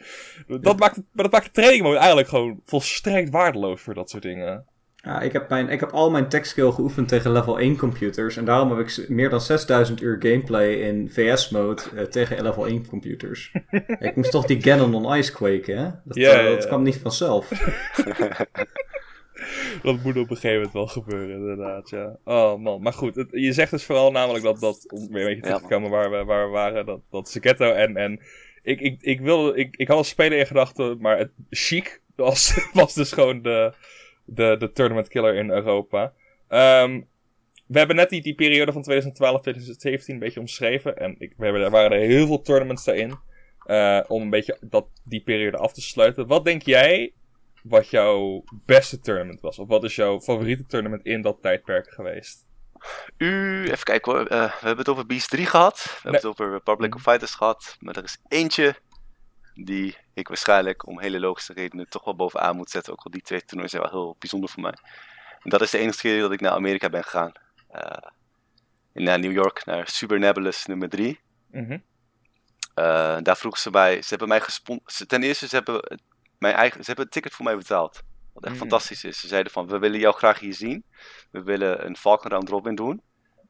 Dat 0.60 0.78
maakt, 0.78 0.96
het- 0.96 1.04
maar 1.12 1.24
dat 1.24 1.32
maakt 1.32 1.44
de 1.44 1.50
training 1.50 1.82
mode 1.82 1.96
eigenlijk 1.98 2.28
gewoon 2.28 2.60
volstrekt 2.64 3.30
waardeloos 3.30 3.80
voor 3.80 3.94
dat 3.94 4.10
soort 4.10 4.22
dingen. 4.22 4.64
Ja, 5.02 5.20
ik, 5.20 5.32
heb 5.32 5.48
mijn, 5.48 5.68
ik 5.68 5.80
heb 5.80 5.90
al 5.90 6.10
mijn 6.10 6.28
tech 6.28 6.46
skill 6.46 6.70
geoefend 6.70 7.08
tegen 7.08 7.32
level 7.32 7.58
1 7.60 7.76
computers. 7.76 8.36
En 8.36 8.44
daarom 8.44 8.70
heb 8.76 8.78
ik 8.88 9.08
meer 9.08 9.30
dan 9.30 9.40
6000 9.40 10.00
uur 10.02 10.16
gameplay 10.18 10.72
in 10.72 11.10
VS-mode 11.10 11.82
eh, 11.96 12.02
tegen 12.04 12.42
level 12.42 12.66
1 12.66 12.86
computers. 12.86 13.52
ik 14.00 14.16
moest 14.16 14.30
toch 14.30 14.44
die 14.46 14.62
Ganon 14.62 14.94
on 14.94 15.16
Ice 15.16 15.32
kweken, 15.32 15.76
hè? 15.78 15.84
Dat, 16.04 16.16
Ja, 16.16 16.38
eh, 16.40 16.44
dat 16.44 16.66
kwam 16.66 16.82
niet 16.82 16.96
vanzelf. 17.02 17.48
Dat 19.82 20.02
moet 20.02 20.16
op 20.16 20.30
een 20.30 20.36
gegeven 20.36 20.54
moment 20.56 20.72
wel 20.72 20.86
gebeuren, 20.86 21.36
inderdaad, 21.36 21.90
ja. 21.90 22.16
Oh 22.24 22.58
man, 22.58 22.82
maar 22.82 22.92
goed, 22.92 23.14
het- 23.14 23.28
je 23.30 23.52
zegt 23.52 23.70
dus 23.70 23.84
vooral 23.84 24.10
namelijk 24.12 24.44
dat, 24.44 24.60
dat 24.60 24.92
om 24.92 25.08
weer 25.12 25.20
een 25.20 25.26
beetje 25.28 25.42
terug 25.42 25.60
te 25.60 25.66
komen 25.68 25.90
waar 25.90 26.10
we, 26.10 26.24
waar 26.24 26.46
we 26.46 26.52
waren, 26.52 26.86
dat, 26.86 27.00
dat 27.10 27.36
en, 27.60 27.96
en 27.96 28.20
ik, 28.62 28.80
ik, 28.80 29.02
ik, 29.02 29.20
wilde, 29.20 29.56
ik, 29.58 29.76
ik 29.76 29.88
had 29.88 29.98
een 29.98 30.04
speler 30.04 30.38
in 30.38 30.46
gedachten, 30.46 31.00
maar 31.00 31.18
het 31.18 31.30
Chic 31.50 32.02
was, 32.16 32.54
was 32.72 32.94
dus 32.94 33.12
gewoon 33.12 33.42
de, 33.42 33.72
de, 34.24 34.56
de 34.58 34.72
tournament 34.72 35.08
killer 35.08 35.34
in 35.34 35.50
Europa. 35.50 36.12
Ehm, 36.48 37.00
we 37.66 37.78
hebben 37.78 37.96
net 37.96 38.10
die, 38.10 38.22
die 38.22 38.34
periode 38.34 38.72
van 38.72 38.82
2012, 38.82 39.40
2017 39.40 40.14
een 40.14 40.20
beetje 40.20 40.40
omschreven 40.40 40.96
en 40.98 41.14
ik, 41.18 41.32
we 41.36 41.44
hebben, 41.44 41.62
er 41.62 41.70
waren 41.70 41.92
er 41.92 42.06
heel 42.06 42.26
veel 42.26 42.42
tournaments 42.42 42.84
daarin, 42.84 43.14
eh, 43.66 44.00
om 44.08 44.22
een 44.22 44.30
beetje 44.30 44.56
dat, 44.60 44.86
die 45.04 45.22
periode 45.22 45.56
af 45.56 45.72
te 45.72 45.80
sluiten. 45.80 46.26
Wat 46.26 46.44
denk 46.44 46.62
jij 46.62 47.12
wat 47.62 47.90
jouw 47.90 48.44
beste 48.66 49.00
tournament 49.00 49.40
was? 49.40 49.58
Of 49.58 49.68
wat 49.68 49.84
is 49.84 49.96
jouw 49.96 50.20
favoriete 50.20 50.66
tournament 50.66 51.02
in 51.02 51.22
dat 51.22 51.42
tijdperk 51.42 51.90
geweest? 51.92 52.48
U, 53.16 53.62
even 53.62 53.84
kijken 53.84 54.12
hoor. 54.12 54.26
Eh, 54.26 54.44
we 54.44 54.58
hebben 54.58 54.78
het 54.78 54.88
over 54.88 55.06
Beast 55.06 55.30
3 55.30 55.46
gehad. 55.46 55.82
We 55.84 55.90
hebben 55.92 56.20
het 56.20 56.24
over 56.24 56.50
Republic 56.50 56.94
of 56.94 57.02
Fighters 57.02 57.34
gehad. 57.34 57.76
Maar 57.80 57.96
er 57.96 58.04
is 58.04 58.18
eentje 58.28 58.74
die 59.54 59.96
ik 60.14 60.28
waarschijnlijk 60.28 60.86
om 60.86 61.00
hele 61.00 61.20
logische 61.20 61.52
redenen 61.52 61.88
toch 61.88 62.04
wel 62.04 62.16
bovenaan 62.16 62.56
moet 62.56 62.70
zetten. 62.70 62.92
Ook 62.92 63.04
al 63.04 63.10
die 63.10 63.22
twee 63.22 63.44
toernooien 63.44 63.70
zijn 63.70 63.82
wel 63.82 63.90
heel 63.90 64.16
bijzonder 64.18 64.50
voor 64.50 64.62
mij. 64.62 64.74
En 65.40 65.50
dat 65.50 65.60
is 65.60 65.70
de 65.70 65.78
enige 65.78 66.00
keer 66.00 66.20
dat 66.20 66.32
ik 66.32 66.40
naar 66.40 66.52
Amerika 66.52 66.88
ben 66.88 67.02
gegaan. 67.02 67.32
Eh, 67.68 68.10
naar 68.92 69.18
New 69.18 69.32
York, 69.32 69.64
naar 69.64 69.88
Super 69.88 70.18
Nebulous 70.18 70.66
nummer 70.66 70.88
3. 70.88 71.20
Mhm. 71.50 71.78
Eh, 72.74 73.16
daar 73.22 73.36
vroegen 73.36 73.60
ze 73.60 73.70
mij, 73.70 74.02
ze 74.02 74.08
hebben 74.08 74.28
mij 74.28 74.40
gesponsord. 74.40 75.08
Ten 75.08 75.22
eerste, 75.22 75.48
ze 75.48 75.54
hebben, 75.54 76.00
mijn 76.40 76.54
eigen, 76.54 76.80
ze 76.80 76.86
hebben 76.86 77.04
een 77.04 77.10
ticket 77.10 77.32
voor 77.34 77.44
mij 77.44 77.56
betaald. 77.56 78.00
Wat 78.32 78.44
echt 78.44 78.52
Mm. 78.52 78.58
fantastisch 78.60 79.04
is. 79.04 79.20
Ze 79.20 79.28
zeiden 79.28 79.52
van, 79.52 79.66
we 79.66 79.78
willen 79.78 79.98
jou 80.00 80.14
graag 80.14 80.38
hier 80.38 80.54
zien. 80.54 80.84
We 81.30 81.42
willen 81.42 81.86
een 81.86 81.96
Falcon 81.96 82.30
Round 82.30 82.48
Robin 82.48 82.74
doen. 82.74 83.02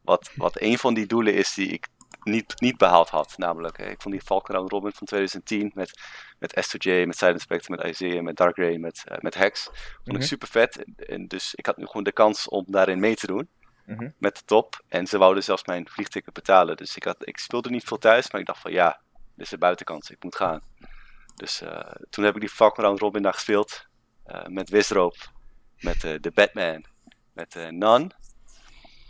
Wat, 0.03 0.31
wat 0.35 0.61
een 0.61 0.79
van 0.79 0.95
die 0.95 1.07
doelen 1.07 1.35
is 1.35 1.55
die 1.55 1.69
ik 1.69 1.89
niet, 2.23 2.61
niet 2.61 2.77
behaald 2.77 3.09
had. 3.09 3.35
Namelijk, 3.37 3.79
eh, 3.79 3.91
ik 3.91 4.03
vond 4.03 4.15
die 4.15 4.25
Falcon 4.25 4.55
Round 4.55 4.71
Robin 4.71 4.93
van 4.93 5.07
2010 5.07 5.71
met, 5.75 6.01
met 6.39 6.55
Astro 6.55 6.79
J, 6.93 7.05
met 7.07 7.17
Silent 7.17 7.41
Spectre, 7.41 7.77
met 7.77 7.87
Isaiah, 7.87 8.23
met 8.23 8.37
Dark 8.37 8.57
Ray, 8.57 8.77
met, 8.77 9.03
eh, 9.07 9.19
met 9.19 9.35
Hex. 9.35 9.65
Vond 9.65 9.77
Mhm. 10.05 10.17
ik 10.17 10.23
super 10.23 10.49
vet. 10.49 10.85
En, 10.85 10.95
en 11.07 11.27
dus 11.27 11.55
ik 11.55 11.67
had 11.67 11.77
nu 11.77 11.87
gewoon 11.87 12.03
de 12.05 12.13
kans 12.13 12.49
om 12.49 12.65
daarin 12.69 13.01
mee 13.01 13.15
te 13.17 13.27
doen. 13.27 13.49
Mhm. 13.87 14.11
Met 14.19 14.37
de 14.37 14.45
top. 14.45 14.83
En 14.89 15.07
ze 15.07 15.19
wouden 15.19 15.43
zelfs 15.45 15.65
mijn 15.65 15.89
vliegticket 15.89 16.33
betalen. 16.35 16.77
Dus 16.77 16.97
ik, 16.97 17.05
had, 17.05 17.29
ik 17.29 17.39
speelde 17.39 17.71
niet 17.71 17.85
veel 17.85 17.99
thuis, 17.99 18.31
maar 18.31 18.41
ik 18.41 18.47
dacht 18.47 18.61
van 18.61 18.73
ja, 18.73 19.01
dit 19.13 19.45
is 19.45 19.49
de 19.51 19.59
buitenkans, 19.59 20.11
ik 20.11 20.23
moet 20.25 20.37
gaan. 20.37 20.61
Dus 21.41 21.61
eh, 21.61 21.81
toen 22.11 22.25
heb 22.25 22.35
ik 22.35 22.41
die 22.41 22.49
Falcon 22.51 22.85
Round 22.85 22.99
Robin 23.01 23.23
daar 23.23 23.33
gespeeld. 23.35 23.87
eh, 24.25 24.47
met 24.47 24.71
Wisroop, 24.71 25.17
met 25.81 26.05
eh, 26.05 26.15
de 26.21 26.31
Batman, 26.31 26.85
met 27.33 27.57
eh 27.57 27.69
Nun. 27.69 28.13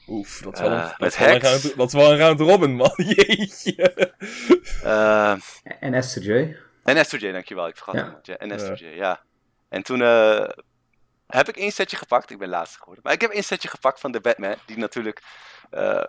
Oef, 0.07 0.41
dat 0.43 0.53
is, 0.55 0.61
wel 0.61 0.71
een, 0.71 0.77
dat, 0.79 0.99
met 0.99 1.13
is 1.13 1.19
wel 1.19 1.27
een 1.29 1.33
Hex. 1.41 1.45
round, 1.63 1.77
dat 1.77 1.87
is 1.87 1.93
wel 1.93 2.11
een 2.13 2.19
round 2.19 2.41
robin, 2.41 2.75
man. 2.77 2.93
Jeetje. 3.15 4.15
eh, 4.83 5.37
En 5.81 5.95
Esther 5.95 6.23
J. 6.23 6.57
en 6.85 6.97
Astro 6.99 7.19
J, 7.19 7.33
dankjewel, 7.33 7.69
ik 7.69 7.77
vergat 7.77 8.27
Ja. 8.27 8.37
en 8.37 8.53
Astro 8.53 8.75
J, 8.75 8.85
ja. 8.85 9.21
En 9.69 9.83
toen 9.83 10.03
eh, 10.03 10.49
heb 11.27 11.49
ik 11.49 11.57
één 11.57 11.73
setje 11.73 11.97
gepakt, 11.97 12.31
ik 12.31 12.39
ben 12.39 12.49
laatste 12.49 12.79
geworden. 12.79 13.03
Maar 13.05 13.13
ik 13.13 13.21
heb 13.21 13.31
één 13.31 13.45
setje 13.45 13.69
gepakt 13.69 14.01
van 14.01 14.13
de 14.13 14.21
Batman, 14.21 14.55
die 14.67 14.77
natuurlijk 14.79 15.23
eh, 15.71 16.05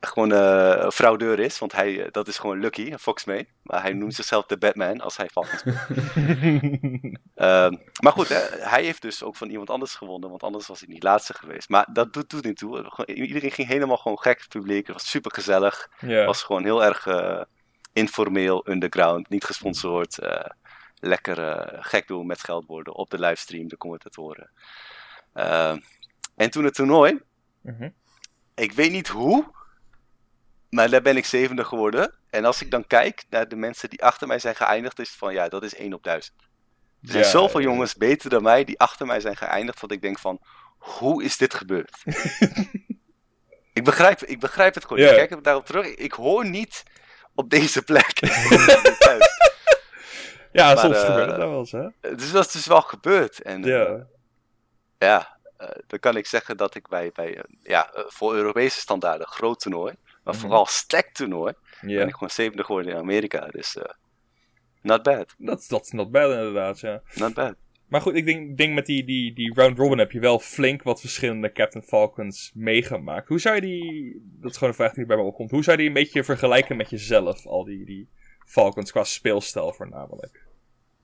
gewoon 0.00 0.32
eh, 0.32 0.74
een 0.84 0.92
fraudeur 0.92 1.38
is. 1.38 1.58
Want 1.58 1.72
hij, 1.72 2.04
eh, 2.04 2.10
dat 2.10 2.28
is 2.28 2.38
gewoon 2.38 2.60
Lucky, 2.60 2.96
Fox 2.96 3.24
mee. 3.24 3.48
Maar 3.62 3.82
hij 3.82 3.92
noemt 3.92 4.14
zichzelf 4.14 4.46
de 4.46 4.58
Batman 4.58 5.00
als 5.00 5.16
hij 5.16 5.28
speelt. 5.28 5.62
Ehm, 7.34 7.76
maar 8.02 8.12
goed, 8.12 8.28
hè, 8.28 8.40
hij 8.58 8.84
heeft 8.84 9.02
dus 9.02 9.22
ook 9.22 9.36
van 9.36 9.48
iemand 9.50 9.70
anders 9.70 9.94
gewonnen, 9.94 10.30
want 10.30 10.42
anders 10.42 10.66
was 10.66 10.80
hij 10.80 10.88
niet 10.88 11.02
laatste 11.02 11.34
geweest. 11.34 11.68
Maar 11.68 11.88
dat 11.92 12.12
doet, 12.12 12.30
doet 12.30 12.44
niet 12.44 12.56
toe. 12.56 13.04
Iedereen 13.06 13.50
ging 13.50 13.68
helemaal 13.68 13.96
gewoon 13.96 14.18
gek, 14.18 14.38
het 14.40 14.48
publiek. 14.48 14.86
Het 14.86 14.96
was 14.96 15.10
super 15.10 15.30
gezellig. 15.30 15.88
was 16.26 16.42
gewoon 16.42 16.64
heel 16.64 16.84
erg 16.84 17.06
eh, 17.06 17.42
informeel, 17.92 18.68
underground, 18.68 19.28
niet 19.28 19.44
gesponsord. 19.44 20.18
lekker 21.00 21.68
gek 21.80 22.06
doen 22.06 22.26
met 22.26 22.42
geldborden 22.42 22.94
op 22.94 23.10
de 23.10 23.18
livestream, 23.18 23.68
de 23.68 23.76
commentatoren. 23.76 24.50
Ehm, 25.32 25.78
en 26.36 26.50
toen 26.50 26.64
het 26.64 26.74
toernooi, 26.74 27.20
Mhm. 27.60 27.88
ik 28.54 28.72
weet 28.72 28.90
niet 28.90 29.08
hoe, 29.08 29.44
maar 30.70 30.90
daar 30.90 31.02
ben 31.02 31.16
ik 31.16 31.24
zevende 31.24 31.64
geworden. 31.64 32.14
En 32.30 32.44
als 32.44 32.62
ik 32.62 32.70
dan 32.70 32.86
kijk 32.86 33.24
naar 33.30 33.48
de 33.48 33.56
mensen 33.56 33.90
die 33.90 34.04
achter 34.04 34.26
mij 34.26 34.38
zijn 34.38 34.56
geëindigd, 34.56 34.98
is 34.98 35.08
het 35.08 35.18
van 35.18 35.32
ja, 35.32 35.48
dat 35.48 35.62
is 35.62 35.74
1 35.74 35.92
op 35.92 36.02
1000. 36.02 36.34
Er 37.02 37.08
zijn 37.10 37.24
Ja, 37.24 37.30
zoveel 37.30 37.60
ja. 37.60 37.66
jongens 37.66 37.94
beter 37.94 38.30
dan 38.30 38.42
mij 38.42 38.64
die 38.64 38.78
achter 38.78 39.06
mij 39.06 39.20
zijn 39.20 39.36
geëindigd, 39.36 39.80
dat 39.80 39.90
ik 39.92 40.02
denk 40.02 40.18
van, 40.18 40.40
hoe 40.78 41.24
is 41.24 41.36
dit 41.36 41.54
gebeurd? 41.54 42.02
ik, 43.72 43.84
begrijp, 43.84 44.22
ik 44.22 44.40
begrijp 44.40 44.74
het 44.74 44.84
gewoon. 44.84 45.02
Ja. 45.02 45.10
Ik 45.10 45.28
kijk 45.28 45.44
daarop 45.44 45.66
terug. 45.66 45.86
Ik 45.86 46.12
hoor 46.12 46.46
niet 46.48 46.82
op 47.34 47.50
deze 47.50 47.82
plek. 47.82 48.18
Ja, 50.52 50.66
Maar, 50.66 50.78
soms 50.78 50.96
eh, 50.96 51.04
gebeurt 51.04 51.28
het 51.28 51.36
nou 51.36 51.50
wel 51.50 51.58
eens, 51.58 51.72
hè? 51.72 52.14
dus 52.16 52.30
dat 52.30 52.46
is 52.46 52.52
dus 52.52 52.66
wel 52.66 52.80
gebeurd. 52.82 53.42
En 53.42 53.64
eh, 53.64 53.70
Ja. 53.70 54.06
ja, 54.98 55.38
eh, 55.56 55.68
dan 55.86 55.98
kan 55.98 56.16
ik 56.16 56.26
zeggen 56.26 56.56
dat 56.56 56.74
ik 56.74 56.88
bij, 56.88 57.10
bij 57.12 57.36
eh, 57.36 57.42
ja, 57.62 57.92
eh, 57.92 58.02
voor 58.06 58.34
Europese 58.34 58.80
standaarden 58.80 59.26
groot 59.26 59.60
toernooi, 59.60 59.94
maar 60.28 60.36
Mhm. 60.36 60.46
vooral 60.46 60.66
stack 60.66 61.08
toernooi, 61.12 61.52
ben 61.80 61.90
Ja. 61.90 62.04
ik 62.06 62.12
gewoon 62.12 62.30
zevende 62.30 62.64
geworden 62.64 62.92
in 62.92 62.98
Amerika. 62.98 63.46
Dus 63.46 63.76
eh, 63.76 63.84
not 64.82 65.02
bad, 65.02 65.34
Dat, 65.38 65.58
is 65.70 65.90
not 65.90 66.10
bad, 66.10 66.30
inderdaad, 66.30 66.80
ja. 66.80 67.02
not 67.14 67.34
bad. 67.34 67.54
Maar 67.88 68.00
goed, 68.00 68.14
ik 68.14 68.24
denk, 68.26 68.56
denk 68.56 68.74
met 68.74 68.86
die, 68.86 69.04
die, 69.04 69.34
die 69.34 69.54
round 69.54 69.78
robin 69.78 69.98
heb 69.98 70.12
je 70.12 70.20
wel 70.20 70.38
flink 70.38 70.82
wat 70.82 71.00
verschillende 71.00 71.52
Captain 71.52 71.84
Falcons 71.84 72.50
meegemaakt. 72.54 73.28
Hoe 73.28 73.40
zou 73.40 73.54
je 73.54 73.60
die, 73.60 74.20
dat 74.40 74.50
is 74.50 74.56
gewoon 74.56 74.72
een 74.72 74.78
vraag 74.78 74.92
die 74.92 75.06
bij 75.06 75.16
me 75.16 75.22
opkomt, 75.22 75.50
hoe 75.50 75.62
zou 75.62 75.76
je 75.76 75.82
die 75.82 75.88
een 75.96 76.02
beetje 76.02 76.24
vergelijken 76.24 76.76
met 76.76 76.90
jezelf, 76.90 77.46
al 77.46 77.64
die, 77.64 77.84
die 77.84 78.08
Falcons, 78.46 78.90
qua 78.90 79.04
speelstijl 79.04 79.72
voornamelijk? 79.72 80.46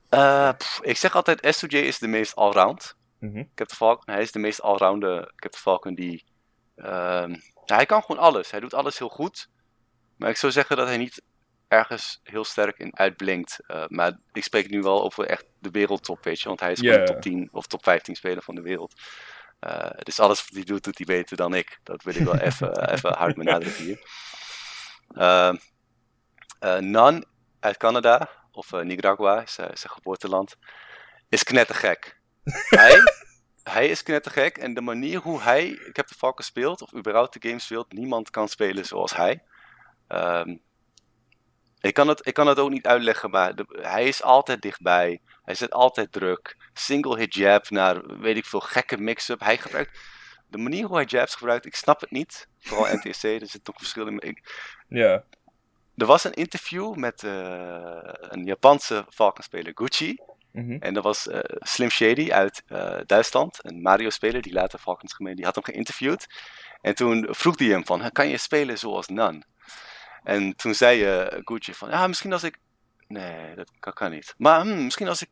Eh, 0.09 0.51
pff, 0.57 0.79
ik 0.83 0.97
zeg 0.97 1.15
altijd, 1.15 1.55
SOJ 1.55 1.75
is 1.77 1.99
de 1.99 2.07
meest 2.07 2.35
allround. 2.35 2.97
Mhm. 3.19 3.43
Captain 3.55 3.77
Falcon. 3.77 4.13
Hij 4.13 4.21
is 4.23 4.31
de 4.31 4.39
meest 4.39 4.61
allrounder 4.61 5.19
Captain 5.35 5.63
Falcon 5.63 5.95
die... 5.95 6.23
ehm, 6.75 7.35
ja, 7.65 7.75
hij 7.75 7.85
kan 7.85 8.01
gewoon 8.01 8.21
alles. 8.21 8.51
Hij 8.51 8.59
doet 8.59 8.73
alles 8.73 8.97
heel 8.97 9.09
goed. 9.09 9.47
Maar 10.17 10.29
ik 10.29 10.37
zou 10.37 10.51
zeggen 10.51 10.77
dat 10.77 10.87
hij 10.87 10.97
niet 10.97 11.21
ergens 11.67 12.19
heel 12.23 12.43
sterk 12.43 12.77
in 12.77 12.97
uitblinkt. 12.97 13.59
Eh, 13.67 13.83
maar 13.87 14.19
ik 14.31 14.43
spreek 14.43 14.69
nu 14.69 14.81
wel 14.81 15.03
over 15.03 15.25
echt 15.25 15.45
de 15.59 15.71
wereldtop, 15.71 16.23
weet 16.23 16.41
je. 16.41 16.47
Want 16.47 16.59
hij 16.59 16.71
is 16.71 16.79
gewoon 16.79 16.99
de 16.99 17.03
top 17.03 17.21
10 17.21 17.49
of 17.51 17.67
top 17.67 17.83
15 17.83 18.15
speler 18.15 18.43
van 18.43 18.55
de 18.55 18.61
wereld. 18.61 18.93
Eh, 19.59 19.89
dus 19.97 20.19
alles 20.19 20.41
wat 20.41 20.53
hij 20.53 20.63
doet, 20.63 20.83
doet 20.83 20.97
hij 20.97 21.17
beter 21.17 21.37
dan 21.37 21.53
ik. 21.53 21.79
Dat 21.83 22.03
wil 22.03 22.15
ik 22.15 22.23
wel 22.23 22.37
even, 22.49 22.91
even 22.91 23.13
hard 23.13 23.35
benadrukken 23.35 23.83
hier. 23.83 23.99
Eh, 26.65 26.77
Nan 26.77 27.25
uit 27.59 27.77
Canada, 27.77 28.29
of 28.51 28.73
eh, 28.73 28.81
Nicaragua, 28.81 29.39
eh, 29.39 29.45
zijn 29.47 29.91
geboorteland, 29.91 30.55
is 31.29 31.43
knettergek. 31.43 32.19
hij, 32.69 33.01
hij 33.69 33.87
is 33.87 34.03
knettergek 34.03 34.57
en 34.57 34.73
de 34.73 34.81
manier 34.81 35.19
hoe 35.19 35.41
hij 35.41 35.67
ik 35.67 35.95
heb 35.95 36.07
de 36.07 36.15
Falcon 36.15 36.45
speelt, 36.45 36.81
of 36.81 36.93
überhaupt 36.95 37.41
de 37.41 37.47
game 37.47 37.59
speelt, 37.59 37.93
niemand 37.93 38.29
kan 38.29 38.47
spelen 38.49 38.85
zoals 38.85 39.15
hij. 39.15 39.43
Ehm, 40.07 40.55
ik, 41.81 41.93
kan 41.93 42.07
het, 42.07 42.27
ik 42.27 42.33
kan 42.33 42.47
het 42.47 42.59
ook 42.59 42.69
niet 42.69 42.87
uitleggen, 42.87 43.29
maar 43.29 43.55
de- 43.55 43.79
hij 43.81 44.07
is 44.07 44.23
altijd 44.23 44.61
dichtbij. 44.61 45.21
Hij 45.43 45.55
zet 45.55 45.71
altijd 45.71 46.11
druk. 46.11 46.57
Single 46.73 47.17
hit 47.17 47.33
jab 47.33 47.69
naar 47.69 48.19
weet 48.19 48.37
ik 48.37 48.45
veel 48.45 48.59
gekke 48.59 48.97
mix-up. 48.97 49.39
Hij 49.39 49.57
gebruikt 49.57 49.99
de 50.47 50.57
manier 50.57 50.85
hoe 50.85 50.95
hij 50.95 51.05
jabs 51.05 51.35
gebruikt, 51.35 51.65
ik 51.65 51.75
snap 51.75 52.01
het 52.01 52.11
niet. 52.11 52.47
Vooral 52.59 52.95
NTSC, 52.95 53.23
er 53.41 53.47
zit 53.47 53.67
nog 53.67 53.77
verschil 53.77 54.07
in. 54.07 54.19
Ik, 54.19 54.63
Ja. 54.87 55.23
er 55.95 56.05
was 56.05 56.23
een 56.23 56.33
interview 56.33 56.95
met 56.95 57.23
eh, 57.23 57.99
een 58.19 58.45
Japanse 58.45 59.05
Falcon-speler, 59.09 59.71
Gucci. 59.75 60.15
Mhm. 60.55 60.77
En 60.79 60.93
dat 60.93 61.03
was 61.03 61.27
eh, 61.27 61.39
Slim 61.43 61.89
Shady 61.89 62.31
uit 62.31 62.63
eh, 62.67 62.97
Duitsland, 63.05 63.59
een 63.61 63.81
Mario-speler 63.81 64.41
die 64.41 64.53
later 64.53 64.79
Falcons 64.79 65.13
gemeen, 65.13 65.35
die 65.35 65.45
had 65.45 65.55
hem 65.55 65.63
geïnterviewd. 65.63 66.25
En 66.81 66.95
toen 66.95 67.27
vroeg 67.29 67.59
hij 67.59 67.67
hem 67.67 67.85
van, 67.85 68.11
kan 68.11 68.27
je 68.29 68.37
spelen 68.37 68.77
zoals 68.77 69.07
Nan? 69.07 69.43
En 70.23 70.55
toen 70.55 70.75
zei 70.75 71.03
eh 71.03 71.39
Gucci 71.43 71.73
van, 71.73 71.89
ja, 71.89 72.07
misschien 72.07 72.33
als 72.33 72.43
ik... 72.43 72.57
Nee, 73.07 73.55
dat 73.55 73.71
kan, 73.79 73.93
kan 73.93 74.11
niet. 74.11 74.33
Maar 74.37 74.61
hm, 74.61 74.83
misschien 74.83 75.07
als 75.07 75.21
ik... 75.21 75.29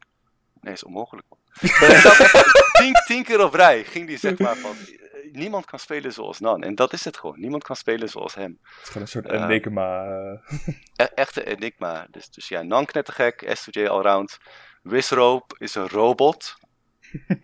Nee, 0.62 0.74
is 0.74 0.84
onmogelijk. 0.84 1.28
tien, 2.80 2.94
tien 3.06 3.24
keer 3.24 3.44
op 3.44 3.54
rij 3.54 3.84
ging 3.84 4.08
hij 4.08 4.18
zeg 4.18 4.38
maar 4.38 4.56
van, 4.56 4.76
niemand 5.32 5.66
kan 5.66 5.80
spelen 5.80 6.14
zoals 6.14 6.40
Nan. 6.40 6.64
En 6.64 6.76
dat 6.76 6.94
is 6.94 7.06
het 7.06 7.18
gewoon, 7.18 7.40
niemand 7.40 7.64
kan 7.64 7.76
spelen 7.76 8.10
zoals 8.10 8.36
hem. 8.36 8.60
Het 8.62 8.82
is 8.82 8.88
gewoon 8.88 9.02
een 9.02 9.08
soort 9.08 9.30
enigma. 9.30 10.06
E- 10.96 11.04
echte 11.16 11.46
enigma. 11.46 12.08
Dus, 12.12 12.30
dus 12.30 12.48
ja, 12.48 12.62
Nan 12.62 12.86
knettergek, 12.86 13.58
S2J 13.58 13.88
allround. 13.88 14.38
Wisrope 14.84 15.56
is 15.58 15.76
een 15.76 15.90
robot. 15.90 16.56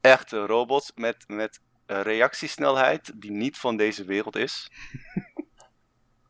Echt 0.00 0.32
een 0.32 0.46
robot 0.46 0.92
met, 0.94 1.24
met 1.26 1.60
reactiesnelheid 1.86 3.12
die 3.14 3.30
niet 3.30 3.58
van 3.58 3.76
deze 3.76 4.04
wereld 4.04 4.36
is. 4.36 4.70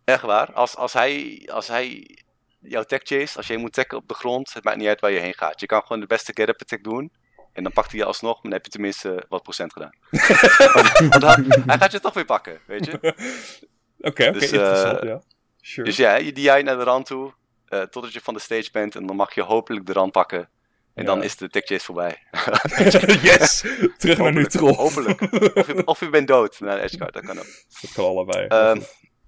Echt 0.04 0.22
waar. 0.22 0.52
Als, 0.52 0.76
als, 0.76 0.92
hij, 0.92 1.48
als 1.52 1.68
hij 1.68 2.18
jouw 2.58 2.82
tech 2.82 3.00
chase, 3.02 3.36
als 3.36 3.46
jij 3.46 3.56
moet 3.56 3.72
tacken 3.72 3.98
op 3.98 4.08
de 4.08 4.14
grond, 4.14 4.52
het 4.52 4.64
maakt 4.64 4.76
niet 4.76 4.88
uit 4.88 5.00
waar 5.00 5.10
je 5.10 5.18
heen 5.18 5.34
gaat. 5.34 5.60
Je 5.60 5.66
kan 5.66 5.82
gewoon 5.82 6.00
de 6.00 6.06
beste 6.06 6.32
get-up 6.34 6.60
attack 6.60 6.84
doen. 6.84 7.12
En 7.52 7.62
dan 7.62 7.72
pakt 7.72 7.90
hij 7.90 8.00
je 8.00 8.04
alsnog, 8.06 8.34
maar 8.34 8.42
dan 8.42 8.52
heb 8.52 8.64
je 8.64 8.70
tenminste 8.70 9.24
wat 9.28 9.42
procent 9.42 9.72
gedaan. 9.72 9.94
Hij, 11.66 11.78
gaat 11.78 11.92
je 11.92 12.00
toch 12.00 12.14
weer 12.14 12.24
pakken, 12.24 12.60
weet 12.66 12.84
je. 12.84 12.92
Oké, 13.98 14.28
oké, 14.28 14.32
Dus, 14.32 14.50
eh, 14.50 14.58
interessant, 14.58 15.02
ja. 15.02 15.22
Sure. 15.60 15.86
Dus 15.86 15.96
ja, 15.96 16.14
je 16.14 16.32
DI 16.32 16.62
naar 16.62 16.76
de 16.76 16.82
rand 16.82 17.06
toe, 17.06 17.32
eh, 17.72 17.80
totdat 17.82 18.12
je 18.12 18.20
van 18.20 18.34
de 18.34 18.40
stage 18.40 18.68
bent 18.72 18.94
en 18.94 19.06
dan 19.06 19.16
mag 19.16 19.34
je 19.34 19.42
hopelijk 19.42 19.86
de 19.86 19.92
rand 19.92 20.12
pakken. 20.12 20.48
En 20.94 21.04
dan 21.04 21.22
is 21.22 21.36
de 21.36 21.48
tech 21.48 21.64
chase 21.64 21.84
voorbij. 21.84 22.18
yes! 23.30 23.64
Terug 23.96 24.18
naar 24.18 24.32
neutral. 24.32 24.74
hopelijk. 24.74 25.20
Of 25.56 25.66
je, 25.66 25.86
of 25.86 26.00
je 26.00 26.10
bent 26.10 26.28
dood 26.28 26.60
naar 26.60 26.76
de 26.76 26.82
edgeguard, 26.82 27.12
dat 27.14 27.24
kan 27.24 27.38
ook. 27.38 27.46
Dat 27.80 27.92
kan 27.92 28.04
allebei. 28.04 28.46
Ehm, 28.46 28.80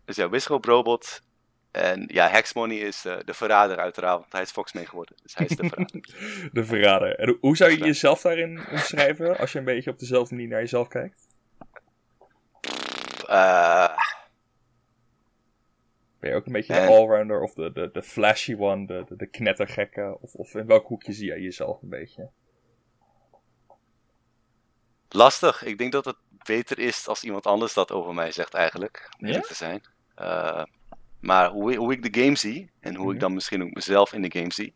dus 0.04 0.16
ja, 0.16 0.28
Wisrope 0.28 0.68
Robot. 0.70 1.20
En 1.70 2.04
ja, 2.12 2.28
Hexmoney 2.28 2.76
is 2.76 3.04
eh, 3.04 3.16
de 3.24 3.34
verrader 3.34 3.76
uiteraard, 3.78 4.18
want 4.20 4.32
hij 4.32 4.42
is 4.42 4.50
Fox 4.50 4.72
mee 4.72 4.86
geworden. 4.86 5.16
Dus 5.22 5.34
hij 5.34 5.46
is 5.46 5.56
de 5.56 5.68
verrader. 5.68 6.00
de 6.52 6.64
verrader. 6.64 7.18
En 7.18 7.36
hoe- 7.40 7.56
zou 7.56 7.70
je 7.70 7.78
jezelf 7.78 8.20
daarin 8.20 8.60
omschrijven 8.70 9.38
als 9.38 9.52
je 9.52 9.58
een 9.58 9.64
beetje 9.64 9.90
op 9.90 9.98
dezelfde 9.98 10.34
manier 10.34 10.50
naar 10.50 10.60
jezelf 10.60 10.88
kijkt? 10.88 11.26
Eh, 13.28 13.88
Ben 16.24 16.32
je 16.32 16.38
ook 16.38 16.46
een 16.46 16.52
beetje 16.52 16.72
de 16.74 16.86
allrounder 16.86 17.40
of 17.40 17.54
de, 17.54 17.72
de, 17.72 17.90
de 17.92 18.02
flashy 18.02 18.54
one, 18.58 18.86
de, 18.86 19.04
de, 19.08 19.16
de 19.16 19.26
knettergekke? 19.26 20.16
Of, 20.20 20.34
of 20.34 20.54
in 20.54 20.66
welk 20.66 20.86
hoekje 20.86 21.12
zie 21.12 21.26
jij 21.26 21.40
jezelf 21.40 21.82
een 21.82 21.88
beetje? 21.88 22.30
lastig. 25.08 25.64
Ik 25.64 25.78
denk 25.78 25.92
dat 25.92 26.04
het 26.04 26.16
beter 26.44 26.78
is 26.78 27.08
als 27.08 27.24
iemand 27.24 27.46
anders 27.46 27.74
dat 27.74 27.92
over 27.92 28.14
mij 28.14 28.30
zegt 28.32 28.54
eigenlijk. 28.54 29.08
Om 29.18 29.26
Ja? 29.26 29.40
te 29.40 29.54
zijn. 29.54 29.82
Eh, 30.14 30.64
maar 31.20 31.50
hoe, 31.50 31.74
hoe 31.76 31.92
ik 31.92 32.12
de 32.12 32.20
game 32.22 32.36
zie, 32.36 32.70
en 32.80 32.94
hoe 32.94 33.04
Mhm. 33.04 33.14
ik 33.14 33.20
dan 33.20 33.34
misschien 33.34 33.62
ook 33.62 33.74
mezelf 33.74 34.12
in 34.12 34.22
de 34.22 34.38
game 34.38 34.52
zie, 34.52 34.74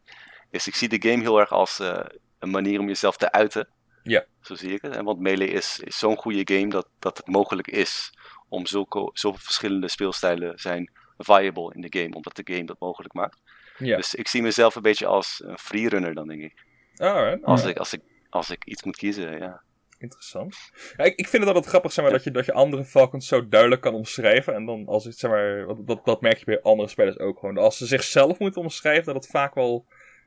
is 0.51 0.67
ik 0.67 0.75
zie 0.75 0.89
de 0.99 1.09
game 1.11 1.23
heel 1.23 1.39
erg 1.41 1.51
als 1.51 1.79
eh, 1.81 2.05
een 2.39 2.51
manier 2.51 2.81
om 2.81 2.87
jezelf 2.87 3.17
te 3.17 3.33
uiten. 3.33 3.69
Ja. 4.03 4.25
Zo 4.41 4.55
zie 4.55 4.73
ik 4.73 4.83
het. 4.83 4.97
En 4.97 5.05
want 5.05 5.21
Melee 5.21 5.49
is, 5.51 5.81
is 5.85 5.99
zo'n 5.99 6.17
goede 6.17 6.55
game 6.57 6.69
dat, 6.69 6.89
dat 6.99 7.17
het 7.17 7.27
mogelijk 7.27 7.67
is 7.69 8.13
om 8.49 8.67
zulke, 8.67 9.11
zoveel 9.13 9.41
verschillende 9.41 9.89
speelstijlen 9.89 10.59
zijn 10.59 10.91
viable 11.19 11.75
in 11.75 11.81
de 11.81 11.99
game, 11.99 12.15
omdat 12.15 12.37
de 12.37 12.53
game 12.55 12.65
dat 12.65 12.81
mogelijk 12.81 13.15
maakt. 13.15 13.41
Ja. 13.79 13.97
Dus 13.97 14.15
ik 14.15 14.29
zie 14.29 14.43
mezelf 14.43 14.75
een 14.75 14.83
beetje 14.83 15.07
als 15.07 15.43
een 15.45 15.59
freerunner 15.59 16.15
dan, 16.15 16.29
denk 16.29 16.43
ik. 16.43 16.67
Alright, 16.97 17.45
Als, 17.45 17.61
alright. 17.61 17.69
ik, 17.69 17.79
als, 17.79 17.93
ik, 17.93 18.01
als 18.31 18.51
ik 18.51 18.65
iets 18.65 18.83
moet 18.83 18.97
kiezen, 18.97 19.39
ja. 19.39 19.63
Interessant. 19.99 20.57
Ja, 20.97 21.05
ik, 21.05 21.17
ik 21.17 21.29
vind 21.29 21.43
het 21.43 21.47
altijd 21.53 21.67
grappig 21.71 21.93
zeg 21.93 22.05
maar, 22.05 22.13
dat, 22.13 22.25
je, 22.25 22.31
dat 22.31 22.45
je 22.47 22.53
andere 22.53 22.85
Falcons 22.85 23.27
zo 23.29 23.49
duidelijk 23.49 23.81
kan 23.81 23.95
omschrijven. 23.95 24.55
En 24.55 24.65
dan 24.67 24.87
als 24.87 25.05
het, 25.05 25.19
zeg 25.19 25.31
maar, 25.31 25.67
dat- 25.85 26.05
dat, 26.05 26.21
merk 26.21 26.39
je 26.39 26.45
bij 26.45 26.63
andere 26.63 26.89
spelers 26.89 27.19
ook 27.19 27.39
gewoon. 27.39 27.59
Als 27.59 27.77
ze 27.79 27.87
zichzelf 27.87 28.39
moeten 28.39 28.63
omschrijven, 28.63 29.05
dat 29.05 29.23
het 29.23 29.33
vaak 29.33 29.55
wel. 29.55 29.87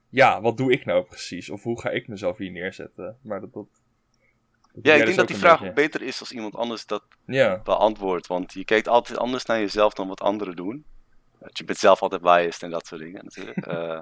Ja, 0.09 0.41
wat 0.41 0.57
doe 0.57 0.71
ik 0.71 0.85
nou 0.85 1.03
precies? 1.03 1.49
Of 1.49 1.63
hoe 1.63 1.81
ga 1.81 1.89
ik 1.89 2.07
mezelf 2.07 2.37
hier 2.37 2.51
neerzetten? 2.51 3.17
Maar 3.21 3.39
dat. 3.51 3.65
Ja, 4.73 4.93
ik 4.93 5.05
dus 5.05 5.05
denk 5.05 5.05
dat 5.05 5.19
ook 5.19 5.27
die 5.27 5.35
een 5.35 5.41
vraag 5.41 5.59
beetje. 5.59 5.73
beter 5.73 6.01
is 6.01 6.19
als 6.19 6.31
iemand 6.31 6.55
anders 6.55 6.85
dat 6.85 7.03
Ja, 7.25 7.61
beantwoordt. 7.63 8.27
Want 8.27 8.53
je 8.53 8.65
kijkt 8.65 8.87
altijd 8.87 9.17
anders 9.17 9.45
naar 9.45 9.59
jezelf 9.59 9.93
dan 9.93 10.07
wat 10.07 10.21
anderen 10.21 10.55
doen. 10.55 10.85
Je 11.47 11.63
bent 11.63 11.77
zelf 11.77 12.01
altijd 12.01 12.21
biased 12.21 12.63
en 12.63 12.69
dat 12.69 12.85
soort 12.87 13.01
dingen 13.01 13.23
natuurlijk. 13.23 13.65
Eh, 13.71 13.99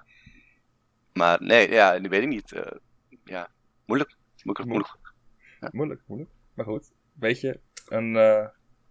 maar 1.14 1.38
nee, 1.44 1.70
ja, 1.70 2.00
dat 2.00 2.12
weet 2.12 2.22
ik 2.22 2.28
niet. 2.28 2.52
Eh, 2.52 2.72
ja, 3.24 3.50
moeilijk. 3.86 4.16
Moeilijk, 4.44 4.70
moeilijk. 4.70 4.98
moeilijk, 5.72 6.02
moeilijk. 6.06 6.30
Maar 6.54 6.66
goed, 6.66 6.92
weet 7.14 7.40
je. 7.42 7.60
En, 7.88 8.16
eh, 8.16 8.48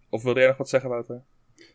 of 0.09 0.23
wilde 0.23 0.39
jij 0.39 0.47
nog 0.47 0.57
wat 0.57 0.69
zeggen, 0.69 0.89
Wouter? 0.89 1.23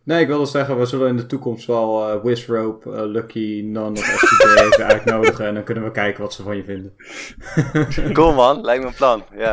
Nee, 0.04 0.20
ik 0.20 0.26
wilde 0.26 0.46
zeggen, 0.46 0.78
we 0.78 0.86
zullen 0.86 1.08
in 1.08 1.16
de 1.16 1.26
toekomst 1.26 1.66
wel 1.66 2.08
eh 2.08 2.22
Wisrope, 2.22 2.90
eh, 2.90 3.04
Lucky, 3.04 3.62
Nun 3.64 3.92
of 3.92 3.98
STJ 3.98 4.60
even 4.64 4.84
uitnodigen. 4.84 5.46
En 5.46 5.54
dan 5.54 5.64
kunnen 5.64 5.84
we 5.84 5.90
kijken 5.90 6.22
wat 6.22 6.32
ze 6.32 6.42
van 6.42 6.56
je 6.56 6.64
vinden. 6.64 6.94
Cool 8.12 8.34
man, 8.34 8.60
lijkt 8.60 8.82
me 8.82 8.88
een 8.88 8.94
plan. 8.94 9.24
Ja. 9.36 9.52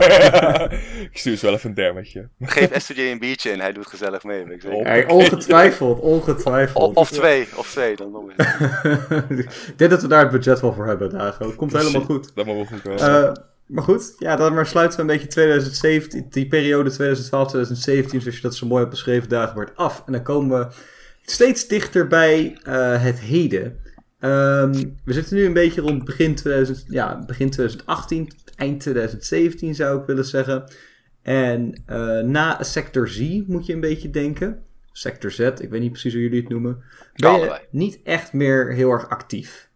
ik 1.11 1.17
stuur 1.17 1.37
ze 1.37 1.45
wel 1.45 1.55
even 1.55 1.69
een 1.69 1.75
dermetje. 1.75 2.29
Geef 2.39 2.81
STJ 2.81 2.99
een 2.99 3.19
biertje 3.19 3.51
en 3.51 3.59
hij 3.59 3.73
doet 3.73 3.87
gezellig 3.87 4.23
mee. 4.23 4.43
ik 4.43 4.61
zeker. 4.61 5.07
Ongetwijfeld, 5.07 5.99
ongetwijfeld. 5.99 6.95
of 6.95 7.11
twee, 7.11 7.47
of 7.55 7.71
twee, 7.71 7.95
dan 7.95 8.11
nog 8.11 8.23
eens. 8.27 8.47
ik 9.67 9.77
denk 9.77 9.91
dat 9.91 10.01
we 10.01 10.07
daar 10.07 10.21
het 10.21 10.31
budget 10.31 10.59
wel 10.59 10.73
voor 10.73 10.85
hebben, 10.85 11.09
Dago. 11.09 11.45
Het 11.45 11.55
komt 11.55 11.73
helemaal 11.73 12.01
goed. 12.01 12.35
Dat 12.35 12.45
moet 12.45 12.55
wel 12.55 12.65
goed 12.65 12.81
komen. 12.81 13.49
Maar 13.71 13.83
goed, 13.83 14.15
ja, 14.17 14.35
dan 14.35 14.53
maar 14.53 14.65
sluiten 14.65 14.97
we 14.97 15.01
een 15.01 15.17
beetje 15.17 15.27
2017, 15.27 16.25
die 16.29 16.47
periode 16.47 16.91
2012-2017, 16.91 16.95
zoals 16.95 18.23
je 18.23 18.39
dat 18.41 18.55
zo 18.55 18.67
mooi 18.67 18.79
hebt 18.79 18.91
beschreven, 18.91 19.53
wordt 19.53 19.75
af. 19.75 20.03
En 20.05 20.11
dan 20.11 20.23
komen 20.23 20.59
we 20.59 20.73
steeds 21.21 21.67
dichter 21.67 22.07
bij 22.07 22.57
eh, 22.63 23.03
het 23.03 23.19
heden. 23.19 23.79
Ehm, 24.19 24.83
we 25.03 25.13
zitten 25.13 25.35
nu 25.35 25.45
een 25.45 25.53
beetje 25.53 25.81
rond 25.81 26.03
begin, 26.03 26.35
2000, 26.35 26.85
ja, 26.87 27.23
begin 27.25 27.49
2018, 27.49 28.31
eind 28.55 28.79
2017 28.79 29.75
zou 29.75 29.99
ik 29.99 30.05
willen 30.05 30.25
zeggen. 30.25 30.63
En 31.21 31.81
eh, 31.85 32.19
na 32.19 32.63
Sector 32.63 33.07
Z 33.07 33.41
moet 33.47 33.65
je 33.65 33.73
een 33.73 33.79
beetje 33.79 34.09
denken. 34.09 34.63
Sector 34.91 35.31
Z, 35.31 35.39
ik 35.39 35.69
weet 35.69 35.81
niet 35.81 35.91
precies 35.91 36.13
hoe 36.13 36.21
jullie 36.21 36.39
het 36.39 36.49
noemen. 36.49 36.83
Ben 37.15 37.39
je 37.39 37.59
niet 37.71 37.99
echt 38.03 38.33
meer 38.33 38.73
heel 38.73 38.91
erg 38.91 39.09
actief. 39.09 39.69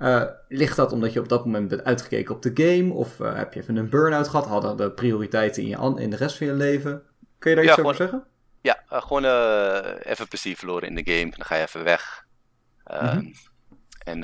Eh, 0.00 0.24
ligt 0.48 0.76
dat 0.76 0.92
omdat 0.92 1.12
je 1.12 1.20
op 1.20 1.28
dat 1.28 1.44
moment 1.44 1.68
bent 1.68 1.84
uitgekeken 1.84 2.34
op 2.34 2.42
de 2.42 2.50
game? 2.54 2.92
Of 2.92 3.20
eh, 3.20 3.34
heb 3.36 3.54
je 3.54 3.60
even 3.60 3.76
een 3.76 3.88
burn-out 3.88 4.28
gehad? 4.28 4.46
Hadden 4.46 4.76
de 4.76 4.90
prioriteiten 4.92 5.62
in, 5.62 5.68
je 5.68 5.76
an- 5.76 5.98
in 5.98 6.10
de 6.10 6.16
rest 6.16 6.36
van 6.36 6.46
je 6.46 6.52
leven? 6.52 7.02
Kun 7.38 7.50
je 7.50 7.56
daar 7.56 7.64
Ja, 7.64 7.70
iets 7.72 7.80
over 7.80 7.94
zeggen? 7.94 8.24
Ja, 8.60 8.82
eh, 8.88 9.02
gewoon 9.02 9.24
even 10.02 10.28
plezier 10.28 10.56
verloren 10.56 10.88
in 10.88 10.94
de 10.94 11.12
game. 11.12 11.30
Dan 11.30 11.44
ga 11.46 11.54
je 11.56 11.62
even 11.62 11.84
weg. 11.84 12.24
Ehm, 12.84 13.16
Mhm. 13.16 13.32
En 14.04 14.20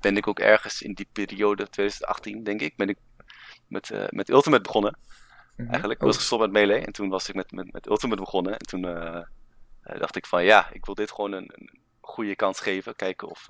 ben 0.00 0.16
ik 0.16 0.26
ook 0.26 0.38
ergens 0.38 0.82
in 0.82 0.92
die 0.94 1.08
periode, 1.12 1.68
2018 1.68 2.42
denk 2.42 2.60
ik, 2.60 2.76
ben 2.76 2.88
ik 2.88 2.96
met, 3.68 3.90
met 4.10 4.28
Ultimate 4.28 4.62
begonnen. 4.62 4.98
Mhm. 5.56 5.68
Eigenlijk. 5.68 5.92
Ik 6.00 6.00
Oh. 6.00 6.06
was 6.06 6.16
gestopt 6.16 6.42
met 6.42 6.50
Melee 6.50 6.84
en 6.84 6.92
toen 6.92 7.08
was 7.08 7.28
ik 7.28 7.34
met, 7.34 7.52
met, 7.52 7.72
met 7.72 7.86
Ultimate 7.88 8.20
begonnen. 8.20 8.52
En 8.52 8.66
toen 8.66 8.82
dacht 9.98 10.16
ik 10.16 10.26
van 10.26 10.44
ja, 10.44 10.68
ik 10.72 10.84
wil 10.84 10.94
dit 10.94 11.10
gewoon 11.10 11.32
een, 11.32 11.50
een 11.54 11.78
goede 12.00 12.36
kans 12.36 12.60
geven. 12.60 12.96
Kijken 12.96 13.28
of 13.28 13.46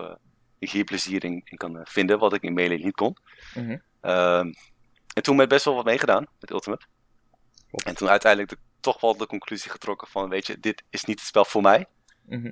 ik 0.58 0.70
hier 0.70 0.84
plezier 0.84 1.24
in, 1.24 1.42
in 1.44 1.56
kan 1.56 1.78
eh, 1.78 1.82
vinden, 1.84 2.18
wat 2.18 2.32
ik 2.32 2.42
in 2.42 2.54
Melee 2.54 2.84
niet 2.84 2.94
kon. 2.94 3.16
Mhm. 3.54 3.78
Ehm, 4.00 4.52
en 5.14 5.22
toen 5.22 5.36
met 5.36 5.48
best 5.48 5.64
wel 5.64 5.74
wat 5.74 5.84
meegedaan 5.84 6.26
met 6.40 6.50
Ultimate. 6.50 6.86
En 7.84 7.94
toen 7.94 8.08
uiteindelijk 8.08 8.52
de, 8.52 8.58
toch 8.80 9.00
wel 9.00 9.16
de 9.16 9.26
conclusie 9.26 9.70
getrokken 9.70 10.08
van, 10.08 10.28
weet 10.28 10.46
je, 10.46 10.60
dit 10.60 10.82
is 10.90 11.04
niet 11.04 11.18
het 11.18 11.28
spel 11.28 11.44
voor 11.44 11.62
mij. 11.62 11.86
Mhm. 12.22 12.50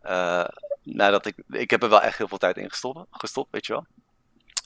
Eh, 0.00 0.48
nadat 0.82 1.26
ik, 1.26 1.34
ik 1.48 1.70
heb 1.70 1.82
er 1.82 1.88
wel 1.88 2.02
echt 2.02 2.18
heel 2.18 2.28
veel 2.28 2.38
tijd 2.38 2.56
in 2.56 2.70
gestopt, 2.70 3.06
gestopt 3.10 3.52
weet 3.52 3.66
je 3.66 3.72
wel. 3.72 3.86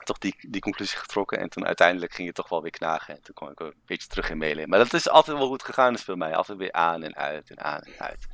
Toch 0.05 0.19
die, 0.19 0.35
die 0.49 0.61
conclusie 0.61 0.99
getrokken 0.99 1.39
en 1.39 1.49
toen 1.49 1.67
uiteindelijk 1.67 2.13
ging 2.15 2.29
je 2.29 2.35
toch 2.35 2.49
wel 2.49 2.63
weer 2.63 2.71
knagen. 2.71 3.15
En 3.15 3.23
toen 3.23 3.35
kwam 3.35 3.51
ik 3.51 3.61
een 3.61 3.75
beetje 3.87 4.09
terug 4.09 4.31
in 4.31 4.39
Melee. 4.39 4.67
Maar 4.67 4.79
dat 4.79 4.93
is 4.93 5.09
altijd 5.09 5.39
wel 5.39 5.49
goed 5.49 5.63
gegaan, 5.63 5.93
dus 5.93 6.05
bij 6.05 6.17
mij. 6.17 6.35
Altijd 6.35 6.59
weer 6.59 6.73
aan 6.73 7.03
en 7.03 7.17
uit 7.17 7.51
en 7.51 7.61
aan 7.61 7.81
en 7.81 7.99
uit. 7.99 8.27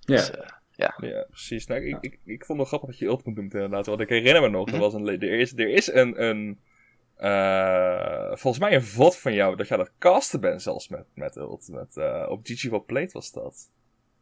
Ja. 0.00 0.16
Dus, 0.16 0.30
eh, 0.30 0.48
Ja, 1.00 1.26
precies. 1.30 1.66
Nou, 1.66 1.84
ik, 1.86 1.96
ik, 2.00 2.18
ik 2.24 2.44
vond 2.44 2.48
het 2.48 2.56
wel 2.56 2.64
grappig 2.66 2.88
dat 2.88 2.98
je 2.98 3.04
Ultimate 3.06 3.40
noemt 3.40 3.54
inderdaad. 3.54 3.86
Want 3.86 4.00
ik 4.00 4.08
herinner 4.08 4.42
me 4.42 4.48
nog, 4.48 4.66
er, 4.66 4.72
Mhm. 4.72 4.80
was 4.82 4.94
een, 4.94 5.06
er, 5.08 5.22
is, 5.40 5.52
er 5.52 5.68
is 5.68 5.86
een, 5.92 6.22
een 6.24 6.60
eh, 7.16 8.26
volgens 8.36 8.58
mij 8.58 8.74
een 8.74 8.82
VOD 8.84 9.16
van 9.16 9.34
jou, 9.34 9.56
dat 9.56 9.68
jij 9.68 9.76
dat 9.76 9.90
casten 9.98 10.40
bent 10.40 10.62
zelfs 10.62 10.88
met, 10.88 11.04
met 11.14 11.36
Ultimate. 11.36 12.02
Eh, 12.02 12.30
op 12.30 12.40
GG 12.42 12.68
Well 12.70 12.80
Played 12.80 13.12
was 13.12 13.32
dat. 13.32 13.70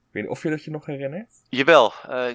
Ik 0.09 0.14
weet 0.14 0.22
niet 0.22 0.32
of 0.32 0.42
je 0.42 0.50
dat 0.50 0.64
je 0.64 0.70
nog 0.70 0.86
herinnert. 0.86 1.32
Jawel, 1.48 1.92
eh, 2.09 2.28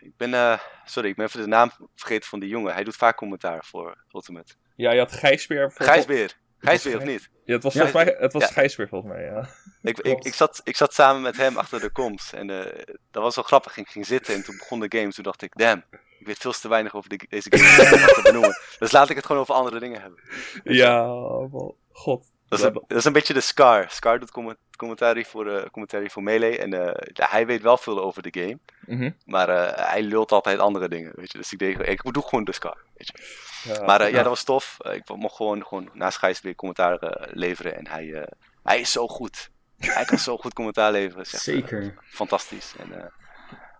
ik 0.00 0.16
ben, 0.16 0.60
sorry, 0.84 1.08
ik 1.08 1.16
ben 1.16 1.26
even 1.26 1.40
de 1.40 1.46
naam 1.46 1.70
vergeten 1.94 2.28
van 2.28 2.40
die 2.40 2.48
jongen. 2.48 2.74
Hij 2.74 2.84
doet 2.84 2.96
vaak 2.96 3.16
commentaar 3.16 3.64
voor 3.64 4.04
Ultimate. 4.12 4.54
Ja, 4.76 4.92
je 4.92 4.98
had 4.98 5.12
Gijsbeer. 5.12 5.72
vol- 5.72 5.86
Gijsbeer. 5.86 6.38
Gijsbeer 6.58 6.96
of 6.96 7.04
niet? 7.04 7.30
Ja, 7.44 7.54
het 7.54 7.62
was, 7.62 7.72
Ja. 7.74 7.80
volgens 7.86 8.04
mij, 8.04 8.16
het 8.18 8.32
was 8.32 8.42
Ja. 8.42 8.48
Gijsbeer 8.48 8.88
volgens 8.88 9.12
mij, 9.12 9.24
ja. 9.24 9.48
Ik, 9.82 9.98
ik, 9.98 10.24
ik, 10.24 10.34
zat, 10.34 10.60
ik 10.64 10.76
zat 10.76 10.94
samen 10.94 11.22
met 11.22 11.36
hem 11.36 11.56
achter 11.56 11.80
de 11.80 11.90
komst 11.90 12.32
en 12.32 12.50
eh, 12.50 12.94
dat 13.10 13.22
was 13.22 13.34
wel 13.34 13.44
grappig. 13.44 13.76
Ik 13.76 13.88
ging 13.88 14.06
zitten 14.06 14.34
en 14.34 14.42
toen 14.44 14.56
begon 14.56 14.80
de 14.80 14.98
game. 14.98 15.12
Toen 15.12 15.24
dacht 15.24 15.42
ik, 15.42 15.52
damn, 15.56 15.84
ik 16.18 16.26
weet 16.26 16.38
veel 16.38 16.52
te 16.52 16.68
weinig 16.68 16.94
over 16.94 17.08
de, 17.08 17.26
deze 17.28 17.48
game 17.56 17.92
om 17.92 18.06
te 18.06 18.20
benoemen. 18.22 18.58
Dus 18.78 18.92
laat 18.92 19.10
ik 19.10 19.16
het 19.16 19.26
gewoon 19.26 19.40
over 19.42 19.54
andere 19.54 19.78
dingen 19.78 20.00
hebben. 20.00 20.20
Ja, 20.64 21.06
wel, 21.50 21.76
god. 21.92 22.24
Dat 22.48 22.58
is, 22.58 22.64
een, 22.64 22.72
dat 22.72 22.98
is 22.98 23.04
een 23.04 23.12
beetje 23.12 23.34
de 23.34 23.40
Scar. 23.40 23.90
Scar 23.90 24.18
doet 24.18 24.30
comment- 24.30 24.58
commentarie 24.76 25.26
voor, 25.26 25.46
eh 25.50 25.70
commentarie 25.70 26.10
voor 26.10 26.22
Melee 26.22 26.58
en 26.58 26.72
eh, 26.72 27.28
hij 27.30 27.46
weet 27.46 27.62
wel 27.62 27.76
veel 27.76 28.00
over 28.02 28.22
de 28.22 28.40
game. 28.40 28.58
Mhm. 28.86 29.10
Maar 29.24 29.48
eh, 29.48 29.90
hij 29.90 30.02
lult 30.02 30.32
altijd 30.32 30.58
andere 30.58 30.88
dingen, 30.88 31.12
weet 31.16 31.32
je. 31.32 31.38
Dus 31.38 31.52
ik 31.52 31.58
denk, 31.58 31.78
ik 31.78 32.12
doe 32.12 32.22
gewoon 32.22 32.44
de 32.44 32.52
Scar, 32.52 32.78
weet 32.94 33.06
je. 33.06 33.72
Ja, 33.72 33.84
Maar 33.84 34.00
ja, 34.00 34.06
ja. 34.06 34.12
dat 34.16 34.26
was 34.26 34.44
tof. 34.44 34.76
Ik 34.90 35.08
mocht 35.08 35.36
gewoon, 35.36 35.66
gewoon 35.66 35.90
naast 35.92 36.18
Gijs 36.18 36.40
weer 36.40 36.54
commentaar 36.54 37.26
leveren. 37.32 37.76
En 37.76 37.88
hij, 37.88 38.28
hij 38.62 38.80
is 38.80 38.92
zo 38.92 39.08
goed. 39.08 39.50
Hij 39.78 40.04
kan 40.04 40.18
zo 40.18 40.36
goed 40.36 40.52
commentaar 40.54 40.92
leveren. 40.92 41.26
Zeg, 41.26 41.40
Zeker. 41.40 41.94
fantastisch. 42.04 42.74
En 42.78 43.12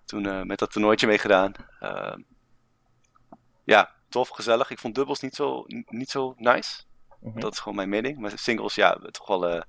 toen 0.05 0.47
met 0.47 0.59
dat 0.59 0.73
toernooitje 0.73 1.07
meegedaan. 1.07 1.53
Ehm, 1.81 2.21
ja, 3.65 3.91
tof, 4.09 4.29
gezellig. 4.29 4.71
Ik 4.71 4.79
vond 4.79 4.95
dubbels 4.95 5.21
niet 5.21 5.35
zo, 5.35 5.65
niet 5.87 6.11
zo 6.11 6.35
nice. 6.37 6.83
Mhm. 7.21 7.41
Dat 7.41 7.53
is 7.53 7.59
gewoon 7.59 7.77
mijn 7.77 7.89
mening. 7.89 8.19
Maar 8.19 8.33
singles, 8.35 8.75
ja, 8.75 8.99
toch 9.11 9.27
wel 9.27 9.47
eh, 9.49 9.63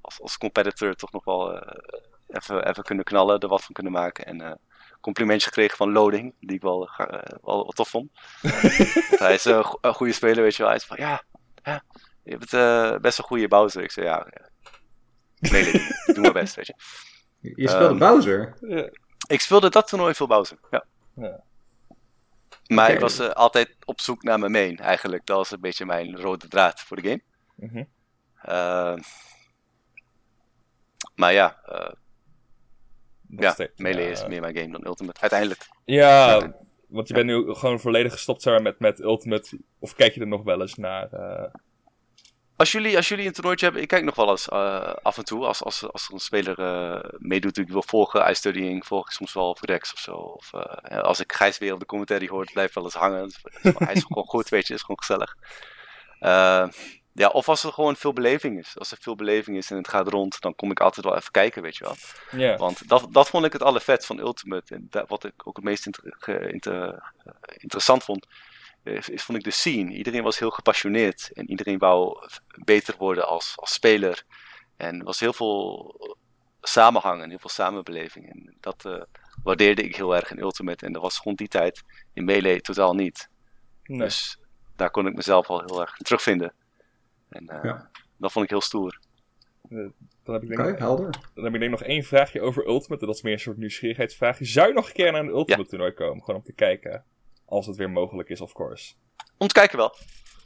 als, 0.00 0.20
als 0.20 0.38
competitor 0.38 0.94
toch 0.94 1.12
nog 1.12 1.24
wel 1.24 1.60
eh, 1.60 1.78
even, 2.28 2.68
even 2.68 2.82
kunnen 2.82 3.04
knallen, 3.04 3.38
er 3.40 3.48
wat 3.48 3.64
van 3.64 3.74
kunnen 3.74 3.92
maken. 3.92 4.26
En 4.26 4.40
eh 4.40 4.52
complimentje 5.00 5.46
gekregen 5.46 5.76
van 5.76 5.92
Loading, 5.92 6.34
die 6.40 6.56
ik 6.56 6.62
wel, 6.62 6.90
wel, 6.96 7.42
wel 7.42 7.64
tof 7.64 7.88
vond. 7.88 8.10
Hij 9.24 9.34
is 9.34 9.44
een, 9.44 9.64
go- 9.64 9.78
een 9.80 9.94
goede 9.94 10.12
speler, 10.12 10.42
weet 10.42 10.52
je 10.56 10.58
wel. 10.58 10.68
Hij 10.70 10.76
is 10.80 10.84
van, 10.86 10.96
ja, 10.96 11.22
ja 11.62 11.82
je 12.22 12.38
bent 12.38 13.02
best 13.02 13.18
een 13.18 13.24
goede 13.24 13.48
Bowser. 13.48 13.82
Ik 13.82 13.90
zei, 13.90 14.06
ja, 14.06 14.26
nee, 15.38 15.62
nee, 15.62 15.72
ik 15.72 16.14
doe 16.14 16.20
mijn 16.20 16.32
best, 16.32 16.54
weet 16.54 16.66
je. 16.66 16.74
Je 17.56 17.68
speelde 17.68 17.86
Ehm, 17.86 17.98
Bowser. 17.98 18.56
Ik 19.28 19.40
speelde 19.40 19.70
dat 19.70 19.88
toernooi 19.88 20.14
veel 20.14 20.26
Bowser, 20.26 20.58
ja. 20.70 20.84
Ja. 21.14 21.40
Maar 22.66 22.90
ik 22.90 23.00
was 23.00 23.18
eh, 23.18 23.28
altijd 23.28 23.76
op 23.84 24.00
zoek 24.00 24.22
naar 24.22 24.38
mijn 24.38 24.52
main, 24.52 24.78
eigenlijk. 24.78 25.26
Dat 25.26 25.36
was 25.36 25.50
een 25.50 25.60
beetje 25.60 25.86
mijn 25.86 26.20
rode 26.20 26.48
draad 26.48 26.80
voor 26.80 27.02
de 27.02 27.08
game. 27.08 27.22
Mhm. 27.54 27.84
Eh, 28.42 28.96
maar 31.14 31.32
ja, 31.32 31.60
eh, 31.64 31.92
ja 33.28 33.50
steeds, 33.50 33.72
Melee 33.76 34.10
is 34.10 34.26
meer 34.26 34.40
mijn 34.40 34.56
game 34.56 34.72
dan 34.72 34.86
Ultimate. 34.86 35.20
Uiteindelijk. 35.20 35.68
Ja, 35.84 36.52
want 36.88 37.08
je 37.08 37.14
bent 37.14 37.26
nu 37.26 37.54
gewoon 37.54 37.80
volledig 37.80 38.12
gestopt 38.12 38.60
met, 38.60 38.78
met 38.78 39.00
Ultimate. 39.00 39.58
Of 39.78 39.94
kijk 39.94 40.14
je 40.14 40.20
er 40.20 40.26
nog 40.26 40.42
wel 40.42 40.60
eens 40.60 40.74
naar? 40.74 41.08
Als 42.56 42.72
jullie, 42.72 42.96
als 42.96 43.08
jullie 43.08 43.26
een 43.26 43.32
toernooitje 43.32 43.64
hebben, 43.64 43.82
ik 43.82 43.88
kijk 43.88 44.04
nog 44.04 44.14
wel 44.14 44.30
eens 44.30 44.48
eh, 44.48 44.92
af 45.02 45.16
en 45.18 45.24
toe. 45.24 45.46
Als, 45.46 45.62
als, 45.62 45.92
als 45.92 46.06
er 46.06 46.12
een 46.14 46.20
speler 46.20 46.58
eh, 46.58 47.10
meedoet 47.18 47.54
die 47.54 47.64
ik 47.64 47.70
wil 47.70 47.82
volgen, 47.86 48.30
iStudying, 48.30 48.86
volg 48.86 49.06
ik 49.06 49.12
soms 49.12 49.32
wel 49.32 49.56
Rex 49.60 49.92
of 49.92 49.98
zo. 49.98 50.12
Of, 50.12 50.52
eh, 50.52 50.98
als 51.00 51.20
ik 51.20 51.32
Gijs 51.32 51.58
weer 51.58 51.72
op 51.72 51.80
de 51.80 51.86
commentary 51.86 52.28
hoor, 52.28 52.50
blijft 52.52 52.74
wel 52.74 52.84
eens 52.84 52.94
hangen. 52.94 53.32
Hij 53.62 53.94
is 53.94 54.04
gewoon 54.04 54.24
goed, 54.24 54.48
weet 54.48 54.66
je, 54.66 54.74
is 54.74 54.80
gewoon 54.80 54.98
gezellig. 54.98 55.36
Ja, 57.12 57.28
of 57.28 57.48
als 57.48 57.64
er 57.64 57.72
gewoon 57.72 57.96
veel 57.96 58.12
beleving 58.12 58.58
is. 58.58 58.78
Als 58.78 58.90
er 58.90 58.98
veel 59.00 59.14
beleving 59.14 59.56
is 59.56 59.70
en 59.70 59.76
het 59.76 59.88
gaat 59.88 60.08
rond, 60.08 60.40
dan 60.40 60.54
kom 60.54 60.70
ik 60.70 60.80
altijd 60.80 61.06
wel 61.06 61.16
even 61.16 61.30
kijken, 61.30 61.62
weet 61.62 61.76
je 61.76 61.84
wel. 61.84 61.96
Want 62.56 62.88
dat, 62.88 63.06
dat 63.10 63.28
vond 63.28 63.44
ik 63.44 63.52
het 63.52 63.62
allervet 63.62 64.06
van 64.06 64.18
Ultimate. 64.18 64.74
En 64.74 64.86
dat, 64.90 65.08
wat 65.08 65.24
ik 65.24 65.32
ook 65.44 65.56
het 65.56 65.64
meest 65.64 65.86
inter- 65.86 66.14
ge- 66.18 66.52
inter- 66.52 67.12
interessant 67.56 68.04
vond, 68.04 68.26
vond 69.00 69.38
ik 69.38 69.44
de 69.44 69.50
scene. 69.50 69.92
Iedereen 69.92 70.22
was 70.22 70.38
heel 70.38 70.50
gepassioneerd. 70.50 71.30
En 71.32 71.50
iedereen 71.50 71.78
wou 71.78 72.28
beter 72.64 72.94
worden 72.98 73.28
als, 73.28 73.52
als 73.56 73.72
speler. 73.72 74.24
En 74.76 74.98
er 74.98 75.04
was 75.04 75.20
heel 75.20 75.32
veel 75.32 75.94
samenhang 76.60 77.22
en 77.22 77.28
heel 77.28 77.38
veel 77.38 77.50
samenbeleving. 77.50 78.30
En 78.30 78.56
dat 78.60 78.84
eh, 78.84 79.02
waardeerde 79.42 79.82
ik 79.82 79.96
heel 79.96 80.16
erg 80.16 80.30
in 80.30 80.38
Ultimate. 80.38 80.86
En 80.86 80.92
dat 80.92 81.02
was 81.02 81.18
rond 81.18 81.38
die 81.38 81.48
tijd 81.48 81.82
in 82.12 82.24
Melee 82.24 82.60
totaal 82.60 82.94
niet. 82.94 83.28
Nee. 83.84 83.98
Dus 83.98 84.38
daar 84.76 84.90
kon 84.90 85.06
ik 85.06 85.14
mezelf 85.14 85.48
al 85.48 85.62
heel 85.66 85.80
erg 85.80 85.98
in 85.98 86.04
terugvinden. 86.04 86.52
En 87.28 87.48
eh, 87.48 87.64
Ja. 87.64 87.90
dat 88.16 88.32
vond 88.32 88.44
ik 88.44 88.50
heel 88.50 88.60
stoer. 88.60 88.98
Dan 89.68 90.34
heb 90.34 90.42
ik 90.42 90.56
denk 90.56 90.78
helder. 90.78 91.10
Dan 91.34 91.44
heb 91.44 91.54
ik 91.54 91.60
denk 91.60 91.70
nog 91.70 91.82
één 91.82 92.02
vraagje 92.02 92.40
over 92.40 92.66
Ultimate. 92.66 93.00
en 93.00 93.06
Dat 93.06 93.16
is 93.16 93.22
meer 93.22 93.32
een 93.32 93.38
soort 93.38 93.56
nieuwsgierigheidsvraagje. 93.56 94.44
Zou 94.44 94.68
je 94.68 94.74
nog 94.74 94.86
een 94.86 94.92
keer 94.92 95.12
naar 95.12 95.20
een 95.20 95.28
Ultimate 95.28 95.68
toernooi 95.68 95.92
komen? 95.92 96.24
Gewoon 96.24 96.40
om 96.40 96.46
te 96.46 96.52
kijken. 96.52 97.04
Als 97.46 97.66
het 97.66 97.76
weer 97.76 97.90
mogelijk 97.90 98.28
is, 98.28 98.40
of 98.40 98.52
course. 98.52 98.94
Om 99.38 99.46
te 99.48 99.54
kijken 99.54 99.76
wel. 99.78 99.94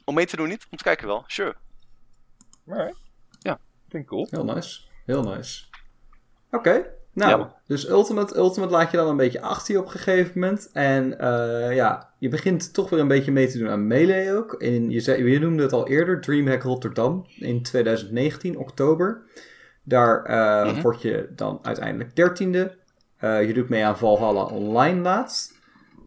Om 0.05 0.15
mee 0.15 0.27
te 0.27 0.37
doen 0.37 0.49
niet, 0.49 0.67
om 0.71 0.77
te 0.79 0.85
kijken 0.85 1.07
wel. 1.07 1.25
Sure. 1.27 1.55
Alright. 2.69 2.97
Ja. 3.39 3.59
Vind 3.89 4.03
ik 4.03 4.09
cool. 4.09 4.27
Heel 4.31 4.45
nice. 4.45 4.81
Heel 5.07 5.23
nice. 5.23 5.65
Oké. 6.51 6.87
Nou, 7.13 7.41
Ja, 7.41 7.55
dus 7.67 7.89
Ultimate, 7.89 8.37
Ultimate 8.37 8.73
laat 8.73 8.91
je 8.91 8.97
dan 8.97 9.09
een 9.09 9.17
beetje 9.17 9.41
achter 9.41 9.75
je 9.75 9.81
op 9.81 9.85
een 9.85 9.91
gegeven 9.91 10.41
moment. 10.41 10.71
En 10.73 11.19
eh, 11.19 11.75
ja, 11.75 12.11
je 12.19 12.29
begint 12.29 12.75
toch 12.75 12.91
weer 12.91 13.01
een 13.01 13.09
beetje 13.09 13.33
mee 13.33 13.49
te 13.49 13.59
doen 13.59 13.69
aan 13.69 13.87
Melee 13.87 14.33
ook. 14.37 14.53
In, 14.55 14.91
je, 14.91 15.01
zei, 15.01 15.25
je 15.31 15.39
noemde 15.39 15.63
het 15.63 15.73
al 15.73 15.89
eerder, 15.89 16.21
Dreamhack 16.21 16.63
Rotterdam 16.63 17.27
in 17.39 17.63
2019, 17.63 18.57
oktober. 18.59 19.23
Daar 19.83 20.25
eh, 20.25 20.73
Mhm. 20.73 20.81
word 20.83 21.03
je 21.03 21.29
dan 21.35 21.59
uiteindelijk 21.63 22.17
dertiende. 22.17 22.79
Eh 23.17 23.47
je 23.47 23.53
doet 23.53 23.69
mee 23.69 23.85
aan 23.85 23.99
Valhalla 23.99 24.43
Online 24.45 25.01
laatst. 25.01 25.59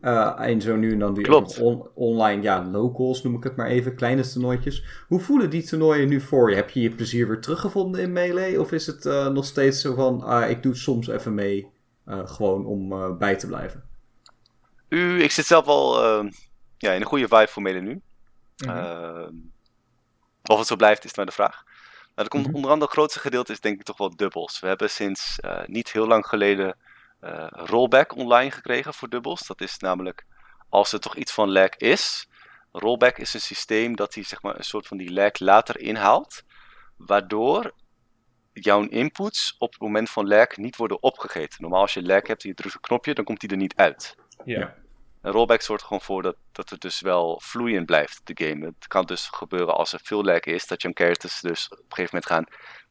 Eh, 0.03 0.33
en 0.39 0.61
zo 0.61 0.75
nu 0.75 0.91
en 0.91 0.99
dan 0.99 1.21
Klopt. 1.21 1.59
on- 1.59 1.87
online, 1.93 2.41
ja, 2.41 2.65
locals 2.65 3.23
noem 3.23 3.35
ik 3.35 3.43
het 3.43 3.55
maar 3.55 3.67
even, 3.67 3.95
kleine 3.95 4.21
toernooitjes. 4.29 4.83
Hoe 5.07 5.19
voelen 5.19 5.49
die 5.49 5.63
toernooien 5.63 6.07
nu 6.09 6.21
voor 6.21 6.49
je? 6.49 6.55
Heb 6.55 6.69
je 6.69 6.81
je 6.81 6.89
plezier 6.89 7.27
weer 7.27 7.39
teruggevonden 7.41 8.01
in 8.01 8.11
Melee? 8.11 8.59
Of 8.61 8.71
is 8.71 8.87
het 8.87 9.05
eh, 9.05 9.27
nog 9.27 9.45
steeds 9.45 9.81
zo 9.81 9.93
van, 9.95 10.21
ah, 10.21 10.49
ik 10.49 10.63
doe 10.63 10.75
soms 10.75 11.07
even 11.07 11.33
mee, 11.33 11.67
eh, 12.05 12.27
gewoon 12.27 12.65
om 12.65 13.17
bij 13.17 13.35
te 13.35 13.47
blijven? 13.47 13.83
U, 14.89 15.21
ik 15.23 15.31
zit 15.31 15.45
zelf 15.45 15.65
wel 15.65 16.03
ja, 16.77 16.91
in 16.91 17.01
een 17.01 17.07
goede 17.07 17.27
vibe 17.27 17.47
voor 17.47 17.61
Melee 17.61 17.81
nu. 17.81 18.01
Mhm. 18.65 19.29
Of 20.43 20.57
het 20.57 20.67
zo 20.67 20.75
blijft, 20.75 21.05
is 21.05 21.15
maar 21.15 21.25
de 21.25 21.31
vraag. 21.31 21.63
Maar 22.15 22.23
er 22.25 22.31
komt 22.31 22.45
Mhm. 22.47 22.55
onder 22.55 22.69
andere 22.71 22.89
het 22.89 22.97
grootste 22.99 23.19
gedeelte 23.19 23.51
is 23.51 23.59
denk 23.59 23.79
ik 23.79 23.85
toch 23.85 23.97
wel 23.97 24.15
dubbels. 24.15 24.59
We 24.59 24.67
hebben 24.67 24.89
sinds 24.89 25.39
niet 25.65 25.91
heel 25.91 26.07
lang 26.07 26.25
geleden 26.25 26.75
eh, 27.23 27.47
rollback 27.49 28.15
online 28.15 28.51
gekregen 28.51 28.93
voor 28.93 29.09
dubbels. 29.09 29.47
Dat 29.47 29.61
is 29.61 29.77
namelijk 29.77 30.25
als 30.69 30.91
er 30.91 30.99
toch 30.99 31.15
iets 31.15 31.31
van 31.33 31.51
lag 31.51 31.69
is. 31.69 32.27
Rollback 32.71 33.17
is 33.17 33.33
een 33.33 33.41
systeem 33.41 33.95
dat 33.95 34.13
hij 34.13 34.23
zeg 34.23 34.41
maar 34.41 34.57
een 34.57 34.63
soort 34.63 34.87
van 34.87 34.97
die 34.97 35.13
lag 35.13 35.39
later 35.39 35.79
inhaalt. 35.79 36.43
Waardoor 36.97 37.73
jouw 38.53 38.87
inputs 38.87 39.55
op 39.57 39.71
het 39.71 39.81
moment 39.81 40.09
van 40.09 40.27
lag 40.27 40.57
niet 40.57 40.75
worden 40.75 41.03
opgegeten. 41.03 41.61
Normaal 41.61 41.81
als 41.81 41.93
je 41.93 42.03
lag 42.03 42.27
hebt 42.27 42.43
en 42.43 42.49
je 42.49 42.55
drukt 42.55 42.75
een 42.75 42.81
knopje, 42.81 43.13
dan 43.13 43.25
komt 43.25 43.39
die 43.39 43.49
er 43.49 43.57
niet 43.57 43.75
uit. 43.75 44.15
ja. 44.45 44.59
ja. 44.59 44.81
Een 45.21 45.31
rollback 45.31 45.61
zorgt 45.61 45.81
er 45.81 45.87
gewoon 45.87 46.03
voor 46.03 46.21
dat, 46.21 46.35
dat 46.51 46.69
het 46.69 46.81
dus 46.81 47.01
wel 47.01 47.39
vloeiend 47.43 47.85
blijft, 47.85 48.21
de 48.23 48.45
game. 48.45 48.65
Het 48.65 48.87
kan 48.87 49.05
dus 49.05 49.27
gebeuren 49.27 49.75
als 49.75 49.93
er 49.93 49.99
veel 50.03 50.23
lag 50.23 50.39
is, 50.39 50.67
dat 50.67 50.81
je 50.81 50.91
characters 50.93 51.41
dus 51.41 51.69
op 51.69 51.77
een 51.77 51.85
gegeven 51.89 52.09
moment 52.15 52.25
gaan 52.25 52.45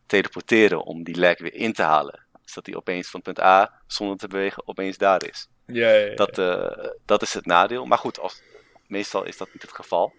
teleporteren 0.06 0.84
om 0.84 1.02
die 1.02 1.18
lag 1.18 1.38
weer 1.38 1.54
in 1.54 1.72
te 1.72 1.82
halen. 1.82 2.26
Dat 2.54 2.64
die 2.64 2.76
opeens 2.76 3.08
van 3.10 3.22
punt 3.22 3.40
A, 3.40 3.82
zonder 3.86 4.16
te 4.16 4.28
bewegen, 4.28 4.68
opeens 4.68 4.96
daar 4.96 5.24
is. 5.24 5.48
Ja, 5.66 5.90
ja, 5.90 6.06
ja. 6.06 6.14
Dat, 6.14 6.38
eh, 6.38 6.88
dat 7.04 7.22
is 7.22 7.34
het 7.34 7.46
nadeel. 7.46 7.84
Maar 7.84 7.98
goed, 7.98 8.18
als, 8.18 8.42
meestal 8.86 9.24
is 9.24 9.36
dat 9.36 9.48
niet 9.52 9.62
het 9.62 9.72
geval. 9.72 10.14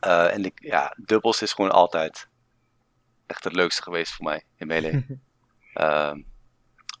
Eh, 0.00 0.34
en 0.34 0.44
ik, 0.44 0.58
ja, 0.62 0.96
dubbels 0.96 1.42
is 1.42 1.52
gewoon 1.52 1.70
altijd 1.70 2.28
echt 3.26 3.44
het 3.44 3.54
leukste 3.54 3.82
geweest 3.82 4.12
voor 4.12 4.24
mij 4.24 4.44
in 4.56 4.66
Melee. 4.66 5.06
Ehm, 5.72 6.20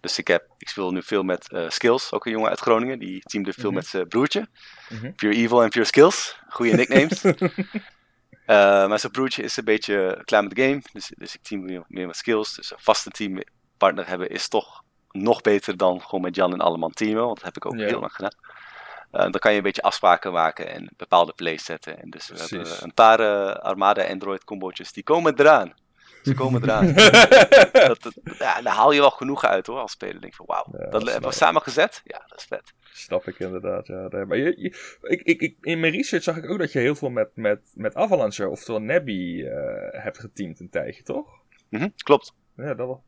dus 0.00 0.18
ik, 0.18 0.26
heb, 0.26 0.46
ik 0.58 0.68
speel 0.68 0.92
nu 0.92 1.02
veel 1.02 1.22
met 1.22 1.52
eh, 1.52 1.68
Skills, 1.68 2.12
ook 2.12 2.26
een 2.26 2.32
jongen 2.32 2.48
uit 2.48 2.60
Groningen. 2.60 2.98
Die 2.98 3.20
teamde 3.20 3.52
veel 3.52 3.70
Mhm. 3.70 3.74
met 3.74 3.86
zijn 3.86 4.08
broertje. 4.08 4.48
Mhm. 4.88 5.12
Pure 5.12 5.34
Evil 5.34 5.62
en 5.62 5.68
Pure 5.68 5.84
Skills. 5.84 6.38
Goede 6.48 6.72
nicknames. 6.76 7.24
Uh, 7.24 7.36
maar 8.88 8.98
zijn 8.98 9.12
broertje 9.12 9.42
is 9.42 9.56
een 9.56 9.64
beetje 9.64 10.22
klaar 10.24 10.42
met 10.42 10.54
de 10.54 10.62
game. 10.62 10.82
Dus, 10.92 11.12
dus 11.16 11.34
ik 11.34 11.42
team 11.42 11.64
meer, 11.64 11.84
meer 11.88 12.06
met 12.06 12.16
skills. 12.16 12.54
Dus 12.54 12.70
een 12.70 12.78
vaste 12.80 13.10
teampartner 13.82 14.08
hebben 14.08 14.28
is 14.30 14.48
toch 14.48 14.82
nog 15.10 15.40
beter 15.40 15.76
dan 15.76 16.00
gewoon 16.02 16.20
met 16.20 16.34
Jan 16.34 16.52
en 16.52 16.60
Alleman 16.60 16.90
teamen. 16.92 17.22
Want 17.24 17.34
dat 17.36 17.44
heb 17.44 17.56
ik 17.56 17.66
ook 17.66 17.76
Ja. 17.78 17.86
heel 17.86 18.00
lang 18.00 18.12
gedaan. 18.12 18.34
Uh, 19.12 19.20
dan 19.20 19.32
kan 19.32 19.50
je 19.50 19.56
een 19.56 19.62
beetje 19.62 19.82
afspraken 19.82 20.32
maken 20.32 20.68
en 20.68 20.88
bepaalde 20.96 21.32
plays 21.32 21.64
zetten. 21.64 22.00
En 22.02 22.10
dus 22.10 22.28
we 22.28 22.36
hebben 22.38 22.82
een 22.82 22.94
paar 22.94 23.20
eh, 23.20 23.54
Armada 23.54 24.04
Android 24.08 24.44
combootjes. 24.44 24.92
Die 24.92 25.02
komen 25.02 25.40
eraan. 25.40 25.74
Ze 26.22 26.34
komen 26.34 26.62
eraan. 26.62 26.86
dat, 27.88 28.02
dat- 28.02 28.14
ja, 28.38 28.62
daar 28.62 28.74
haal 28.74 28.92
je 28.92 29.00
wel 29.00 29.10
genoeg 29.10 29.44
uit 29.44 29.66
hoor, 29.66 29.78
als 29.78 29.92
speler. 29.92 30.20
Denk 30.20 30.34
van 30.34 30.46
wauw, 30.46 30.66
Ja, 30.78 30.86
dat 30.90 31.10
hebben 31.10 31.30
we 31.30 31.36
samen 31.36 31.62
gezet. 31.62 32.00
Ja, 32.04 32.24
dat 32.26 32.38
is 32.38 32.44
vet. 32.44 32.72
Snap 32.92 33.26
ik 33.28 33.38
inderdaad, 33.38 33.86
ja. 33.86 34.06
Nee, 34.08 34.24
maar 34.24 34.36
je, 34.36 34.54
je- 34.56 34.98
ik, 35.02 35.20
ik, 35.22 35.40
ik, 35.40 35.56
in 35.60 35.80
mijn 35.80 35.92
research 35.92 36.24
zag 36.24 36.36
ik 36.36 36.50
ook 36.50 36.58
dat 36.58 36.72
je 36.72 36.78
heel 36.78 36.94
veel 36.94 37.10
met, 37.10 37.30
met, 37.34 37.60
met 37.74 37.94
Avalanche, 37.94 38.48
oftewel 38.48 38.80
Nebby, 38.80 39.42
eh, 39.44 40.02
hebt 40.02 40.18
geteamd 40.18 40.60
een 40.60 40.70
tijdje, 40.70 41.02
toch? 41.02 41.26
Mhm, 41.68 41.88
klopt. 41.96 42.34
Ja, 42.56 42.74
dat, 42.74 43.00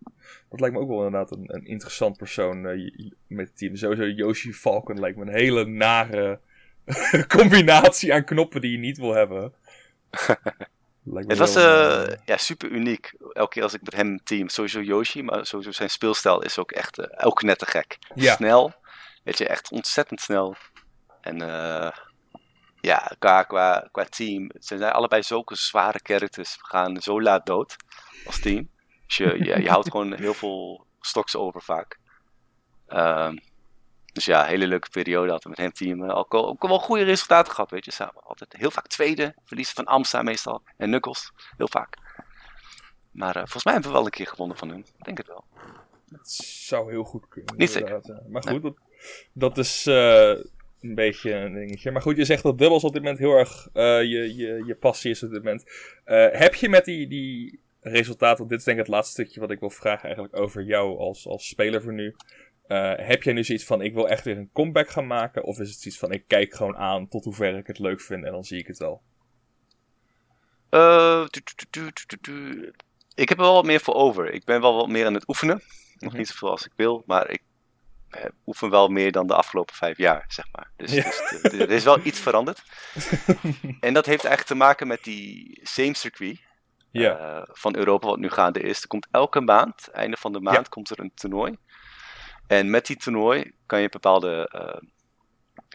dat 0.51 0.61
lijkt 0.61 0.75
me 0.77 0.83
ook 0.83 0.89
wel 0.89 1.05
inderdaad 1.05 1.31
een, 1.31 1.45
een 1.47 1.67
interessant 1.67 2.17
persoon 2.17 2.67
eh, 2.67 3.11
met 3.27 3.49
het 3.49 3.57
team. 3.57 3.77
Sowieso 3.77 4.05
Yoshi 4.05 4.53
Falcon 4.53 5.01
lijkt 5.01 5.17
me 5.17 5.23
een 5.23 5.35
hele 5.35 5.65
nare 5.65 6.41
combinatie 7.37 8.15
aan 8.15 8.25
knoppen 8.25 8.61
die 8.61 8.71
je 8.71 8.79
niet 8.79 8.99
wil 8.99 9.15
hebben. 9.15 9.53
Het 11.05 11.39
was 11.39 11.57
eh, 11.57 12.07
ja, 12.25 12.37
super 12.37 12.71
uniek. 12.71 13.15
Elke 13.33 13.51
keer 13.51 13.63
als 13.63 13.75
ik 13.75 13.83
met 13.83 13.95
hem 13.95 14.21
team, 14.23 14.49
sowieso 14.49 14.81
Yoshi, 14.81 15.23
maar 15.23 15.47
sowieso 15.47 15.73
zijn 15.73 15.91
speelstijl 15.91 16.43
is 16.43 16.59
ook 16.59 16.73
echt 16.73 17.23
ook 17.25 17.43
net 17.43 17.59
te 17.59 17.67
gek. 17.67 17.99
Ja. 18.15 18.35
Snel, 18.35 18.73
weet 19.25 19.39
je, 19.39 19.49
echt 19.49 19.71
ontzettend 19.71 20.21
snel. 20.21 20.57
En 21.21 21.37
ja, 22.81 23.13
qua, 23.19 23.43
qua, 23.43 23.89
qua 23.93 24.05
team, 24.05 24.51
ze 24.61 24.79
zijn 24.79 24.93
allebei 24.93 25.23
zulke 25.23 25.57
zware 25.57 26.01
characters. 26.03 26.57
We 26.57 26.67
gaan 26.67 27.01
zo 27.01 27.23
laat 27.23 27.47
dood 27.47 27.77
als 28.27 28.41
team. 28.41 28.69
Dus 29.17 29.27
je, 29.27 29.45
je, 29.45 29.63
je 29.63 29.69
houdt 29.69 29.91
gewoon 29.91 30.15
heel 30.15 30.35
veel 30.35 30.87
stoks 31.01 31.37
over 31.37 31.63
vaak. 31.63 31.99
Ehm, 32.89 33.37
dus 34.13 34.25
ja, 34.25 34.45
hele 34.45 34.67
leuke 34.67 34.89
periode 34.91 35.31
hadden 35.31 35.43
we 35.43 35.49
met 35.49 35.59
hem 35.59 35.73
team. 35.73 36.11
Ook, 36.11 36.33
wel- 36.33 36.49
ook 36.49 36.67
wel 36.67 36.79
goede 36.79 37.03
resultaten 37.05 37.53
gehad, 37.53 37.71
weet 37.71 37.85
je, 37.85 37.93
samen. 37.93 38.23
Altijd 38.23 38.53
heel 38.57 38.71
vaak 38.71 38.87
tweede, 38.87 39.35
verliezen 39.45 39.75
van 39.75 39.85
Amsta 39.85 40.23
meestal. 40.23 40.63
En 40.77 40.89
Knuckles, 40.89 41.33
heel 41.57 41.69
vaak. 41.69 41.97
Maar 43.11 43.35
eh, 43.37 43.41
volgens 43.41 43.65
mij 43.65 43.73
hebben 43.73 43.91
we 43.91 43.97
wel 43.97 44.07
een 44.07 44.13
keer 44.13 44.27
gewonnen 44.27 44.57
van 44.57 44.69
hun. 44.69 44.79
Ik 44.99 45.05
denk 45.05 45.19
het 45.19 45.27
wel. 45.27 45.45
Het 46.11 46.31
zou 46.31 46.91
heel 46.91 47.05
goed 47.05 47.29
kunnen. 47.29 47.57
Niet 47.57 47.71
zeker. 47.71 47.89
inderdaad, 47.89 48.23
ja. 48.25 48.31
Maar 48.31 48.43
goed, 48.43 48.63
dat, 48.63 48.77
dat 49.33 49.59
is 49.59 49.87
eh, 49.87 50.29
een 50.81 50.95
beetje 50.95 51.35
een 51.35 51.53
dingetje. 51.55 51.91
Maar 51.91 52.03
goed, 52.03 52.17
je 52.17 52.25
zegt 52.25 52.43
dat 52.43 52.59
dubbels 52.59 52.85
op 52.85 52.93
dit 52.93 53.03
moment 53.03 53.19
heel 53.21 53.33
erg 53.39 53.69
eh, 53.73 53.85
je, 54.03 54.37
je, 54.37 54.63
je 54.67 54.75
passie 54.75 55.11
is 55.11 55.23
op 55.23 55.31
dit 55.31 55.43
moment. 55.43 55.65
Eh, 56.05 56.27
heb 56.31 56.55
je 56.55 56.69
met 56.69 56.85
die, 56.85 57.07
die 57.09 57.61
resultaten, 57.87 58.39
want 58.39 58.49
dit 58.51 58.59
is 58.59 58.65
denk 58.65 58.79
ik 58.79 58.85
het 58.85 58.95
laatste 58.95 59.13
stukje 59.23 59.41
wat 59.41 59.51
ik 59.51 59.61
wil 59.61 59.71
vragen 59.71 60.05
eigenlijk 60.05 60.39
over 60.39 60.63
jou 60.63 60.99
als, 60.99 61.27
als 61.27 61.49
speler 61.49 61.83
voor 61.83 61.93
nu. 61.93 62.15
Eh, 62.67 62.93
heb 62.97 63.23
jij 63.23 63.33
nu 63.33 63.45
zoiets 63.45 63.65
van, 63.65 63.83
ik 63.83 63.95
wil 63.95 64.09
echt 64.09 64.25
weer 64.25 64.37
een 64.37 64.51
comeback 64.53 64.89
gaan 64.91 65.07
maken? 65.07 65.43
Of 65.45 65.59
is 65.59 65.71
het 65.71 65.81
zoiets 65.81 66.01
van, 66.01 66.13
ik 66.13 66.25
kijk 66.27 66.55
gewoon 66.55 66.77
aan 66.77 67.09
tot 67.09 67.25
hoever 67.25 67.57
ik 67.57 67.67
het 67.67 67.79
leuk 67.79 68.01
vind 68.01 68.25
en 68.25 68.33
dan 68.33 68.45
zie 68.45 68.59
ik 68.59 68.67
het 68.67 68.79
wel? 68.79 69.03
Eh, 70.71 71.25
tu- 71.25 71.41
tu- 71.71 71.93
tu-. 72.21 72.73
Ik 73.15 73.29
heb 73.29 73.39
er 73.39 73.45
wel 73.45 73.55
wat 73.55 73.65
meer 73.65 73.81
voor 73.81 73.95
over. 73.95 74.31
Ik 74.33 74.45
ben 74.45 74.61
wel 74.61 74.75
wat 74.75 74.89
meer 74.89 75.07
aan 75.07 75.15
het 75.15 75.29
oefenen. 75.29 75.63
Nog 75.99 76.11
Mhm. 76.11 76.17
niet 76.19 76.29
zoveel 76.29 76.51
als 76.51 76.65
ik 76.67 76.73
wil, 76.77 77.03
maar 77.07 77.31
ik 77.31 77.43
eh, 78.11 78.25
oefen 78.47 78.71
wel 78.71 78.89
meer 78.89 79.13
dan 79.13 79.27
de 79.27 79.35
afgelopen 79.35 79.75
vijf 79.75 79.97
jaar, 79.97 80.25
zeg 80.29 80.45
maar. 80.53 80.71
Dus, 80.77 80.93
Ja. 80.93 81.03
dus 81.03 81.43
er 81.43 81.71
is 81.71 81.85
wel 81.85 82.01
iets 82.07 82.21
veranderd. 82.21 82.63
en 83.81 83.95
dat 83.95 84.07
heeft 84.07 84.25
eigenlijk 84.25 84.47
te 84.47 84.55
maken 84.55 84.87
met 84.87 85.05
die 85.05 85.61
same 85.63 85.95
circuit 85.97 86.41
Ja, 87.03 87.19
eh, 87.19 87.43
van 87.53 87.77
Europa, 87.77 88.07
wat 88.07 88.19
nu 88.19 88.31
gaande 88.31 88.61
is. 88.61 88.83
Er 88.83 88.89
komt 88.89 89.07
elke 89.11 89.41
maand, 89.41 89.89
einde 89.91 90.17
van 90.17 90.33
de 90.33 90.41
maand, 90.41 90.69
komt 90.69 90.91
er 90.91 91.01
een 91.01 91.15
toernooi. 91.15 91.57
En 92.47 92.71
met 92.71 92.87
die 92.87 92.97
toernooi 92.97 93.53
kan 93.67 93.81
je 93.81 93.89
bepaalde 93.89 94.49
eh, 94.53 94.89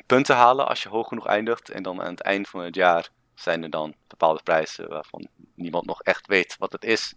punten 0.05 0.35
halen 0.35 0.67
als 0.67 0.83
je 0.83 0.89
hoog 0.89 1.07
genoeg 1.07 1.27
eindigt. 1.27 1.69
En 1.69 1.83
dan 1.83 2.01
aan 2.01 2.11
het 2.11 2.21
eind 2.21 2.47
van 2.47 2.61
het 2.61 2.75
jaar 2.75 3.09
zijn 3.35 3.63
er 3.63 3.69
dan 3.69 3.95
bepaalde 4.07 4.43
prijzen 4.43 4.89
waarvan 4.89 5.27
niemand 5.55 5.85
nog 5.85 6.01
echt 6.01 6.27
weet 6.27 6.55
wat 6.59 6.71
het 6.71 6.83
is 6.83 7.15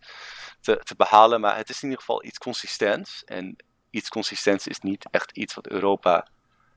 te, 0.60 0.80
te 0.82 0.94
behalen. 0.96 1.40
Maar 1.40 1.56
het 1.56 1.68
is 1.68 1.82
in 1.82 1.88
ieder 1.88 2.04
geval 2.04 2.24
iets 2.24 2.38
consistents. 2.38 3.24
En 3.24 3.56
iets 3.90 4.08
consistents 4.08 4.66
is 4.66 4.78
niet 4.78 5.06
echt 5.10 5.30
iets 5.30 5.54
wat 5.54 5.68
Europa 5.68 6.26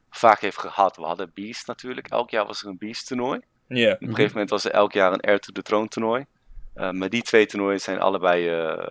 vaak 0.09 0.39
heeft 0.39 0.57
gehad. 0.57 0.95
We 0.95 1.03
hadden 1.03 1.31
Beast 1.33 1.67
natuurlijk. 1.67 2.07
Elk 2.07 2.29
jaar 2.29 2.45
was 2.45 2.61
er 2.61 2.67
een 2.67 2.77
Beast 2.77 3.07
toernooi. 3.07 3.39
Op 3.93 4.01
een 4.01 4.09
gegeven 4.09 4.31
moment 4.31 4.49
was 4.49 4.63
er 4.65 4.71
elk 4.71 4.93
jaar 4.93 5.13
een 5.13 5.21
Air 5.21 5.39
to 5.39 5.51
the 5.51 5.61
Throne 5.61 5.87
toernooi. 5.87 6.25
Eh, 6.75 6.91
maar 6.91 7.09
die 7.09 7.21
twee 7.21 7.45
toernooien 7.45 7.81
zijn 7.81 7.99
allebei 7.99 8.49
eh, 8.49 8.87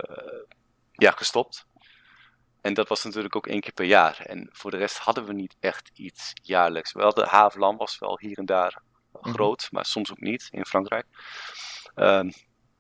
ja, 0.92 1.10
gestopt. 1.10 1.66
En 2.60 2.74
dat 2.74 2.88
was 2.88 3.04
natuurlijk 3.04 3.36
ook 3.36 3.46
één 3.46 3.60
keer 3.60 3.72
per 3.72 3.84
jaar. 3.84 4.20
En 4.26 4.48
voor 4.52 4.70
de 4.70 4.76
rest 4.76 4.98
hadden 4.98 5.24
we 5.24 5.32
niet 5.32 5.56
echt 5.60 5.90
iets 5.94 6.32
jaarlijks. 6.42 6.92
Wel, 6.92 7.14
de 7.14 7.26
Havelan 7.26 7.76
was 7.76 7.98
wel 7.98 8.18
hier 8.18 8.38
en 8.38 8.46
daar 8.46 8.82
groot, 9.22 9.68
maar 9.70 9.84
soms 9.84 10.10
ook 10.10 10.20
niet 10.20 10.48
in 10.50 10.64
Frankrijk. 10.66 11.06
Ehm, 11.94 12.30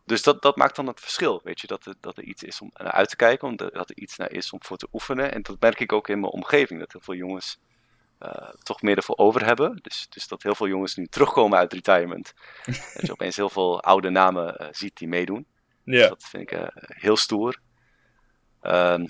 dus 0.04 0.22
dat, 0.22 0.42
dat 0.42 0.56
maakt 0.56 0.76
dan 0.76 0.86
het 0.86 1.00
verschil, 1.00 1.40
weet 1.44 1.60
je, 1.60 1.66
dat 1.66 1.86
er, 1.86 1.94
dat 2.00 2.16
er 2.16 2.24
iets 2.24 2.42
is 2.42 2.60
om 2.60 2.70
naar 2.72 2.92
uit 2.92 3.08
te 3.08 3.16
kijken, 3.16 3.48
om 3.48 3.56
de- 3.56 3.70
dat 3.72 3.90
er 3.90 3.96
iets 3.98 4.16
naar 4.16 4.30
is 4.32 4.52
om 4.52 4.62
voor 4.64 4.76
te 4.76 4.88
oefenen. 4.92 5.32
En 5.32 5.42
dat 5.42 5.60
merk 5.60 5.80
ik 5.80 5.92
ook 5.92 6.08
in 6.08 6.20
mijn 6.20 6.32
omgeving, 6.32 6.80
dat 6.80 6.92
heel 6.92 7.00
veel 7.00 7.14
jongens 7.14 7.58
eh, 8.24 8.48
toch 8.62 8.82
meer 8.82 8.96
ervoor 8.96 9.16
over 9.16 9.44
hebben. 9.44 9.78
Dus, 9.82 10.06
dus 10.10 10.28
dat 10.28 10.42
heel 10.42 10.54
veel 10.54 10.68
jongens 10.68 10.96
nu 10.96 11.06
terugkomen 11.06 11.58
uit 11.58 11.72
retirement. 11.72 12.32
dat 12.94 13.06
je 13.06 13.12
opeens 13.12 13.36
heel 13.36 13.50
veel 13.50 13.82
oude 13.82 14.10
namen 14.10 14.56
eh, 14.56 14.66
ziet 14.70 14.96
die 14.96 15.08
meedoen. 15.08 15.46
Dus 15.84 16.00
ja. 16.00 16.08
dat 16.08 16.24
vind 16.24 16.42
ik 16.42 16.58
eh, 16.58 16.66
heel 16.76 17.16
stoer. 17.16 17.58
Ehm, 18.60 19.06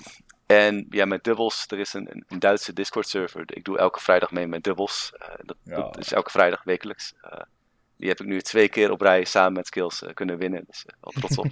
en 0.47 0.87
ja, 0.91 1.05
met 1.05 1.25
dubbels, 1.25 1.65
er 1.69 1.79
is 1.79 1.93
een, 1.93 2.25
een- 2.29 2.39
Duitse 2.39 2.73
Discord 2.73 3.09
server. 3.09 3.43
Ik 3.47 3.65
doe 3.65 3.79
elke 3.79 4.01
vrijdag 4.01 4.31
mee 4.31 4.47
met 4.47 4.63
dubbels. 4.63 5.13
Dat, 5.43 5.57
Ja. 5.65 5.93
is 5.99 6.13
elke 6.13 6.31
vrijdag 6.31 6.65
wekelijks. 6.65 7.15
Die 7.97 8.09
heb 8.09 8.21
ik 8.21 8.27
nu 8.27 8.41
twee 8.41 8.69
keer 8.69 8.91
op 8.91 9.01
rij 9.01 9.25
samen 9.25 9.53
met 9.53 9.67
Skills 9.67 10.03
kunnen 10.15 10.39
winnen. 10.39 10.65
Dus 10.67 10.85
wel 11.01 11.13
trots 11.13 11.39
op. 11.39 11.47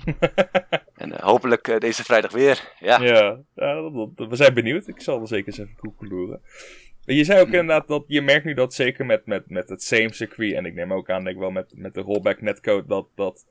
en 1.03 1.21
hopelijk 1.23 1.81
deze 1.81 2.05
vrijdag 2.05 2.33
weer. 2.33 2.73
Ja, 2.79 3.03
Ja, 3.03 3.39
ja 3.55 3.75
dat- 3.75 4.17
dat- 4.17 4.29
we 4.29 4.37
zijn 4.37 4.55
benieuwd. 4.55 4.87
Ik 4.89 5.01
zal 5.03 5.21
er 5.21 5.27
zeker 5.29 5.47
eens 5.47 5.59
even 5.59 5.77
koekeloeren. 5.77 6.41
Je 7.05 7.25
zei 7.25 7.41
ook 7.41 7.47
inderdaad 7.47 7.89
dat 7.89 8.05
je 8.07 8.23
merkt 8.23 8.45
nu 8.45 8.55
dat 8.55 8.75
zeker 8.75 9.07
met, 9.07 9.27
met, 9.27 9.51
met 9.51 9.69
het 9.69 9.83
same 9.83 10.13
circuit, 10.13 10.55
en 10.55 10.65
ik 10.65 10.75
neem 10.75 10.93
ook 10.93 11.11
aan, 11.11 11.25
denk 11.25 11.37
ik 11.37 11.43
wel 11.43 11.51
met, 11.51 11.73
met 11.77 11.95
de 11.95 12.01
rollback 12.01 12.41
netcode, 12.41 12.87
dat, 12.87 13.07
dat 13.15 13.47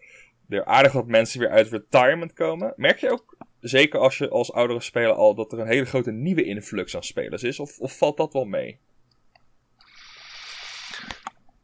er 0.50 0.66
aardig 0.66 0.92
wat 0.92 1.08
mensen 1.08 1.40
weer 1.40 1.50
uit 1.50 1.68
retirement 1.68 2.34
komen. 2.34 2.74
Merk 2.76 3.00
je 3.00 3.12
ook, 3.12 3.38
zeker 3.60 4.00
als 4.00 4.18
je 4.18 4.30
als 4.30 4.54
oudere 4.54 4.82
speler 4.82 5.14
al, 5.14 5.36
dat 5.36 5.52
er 5.52 5.60
een 5.60 5.68
hele 5.68 5.86
grote 5.86 6.12
nieuwe 6.12 6.44
influx 6.44 6.96
aan 6.96 7.04
spelers 7.04 7.44
is? 7.44 7.60
Of, 7.60 7.80
of 7.80 7.98
valt 7.98 8.18
dat 8.18 8.34
wel 8.34 8.46
mee? 8.46 8.80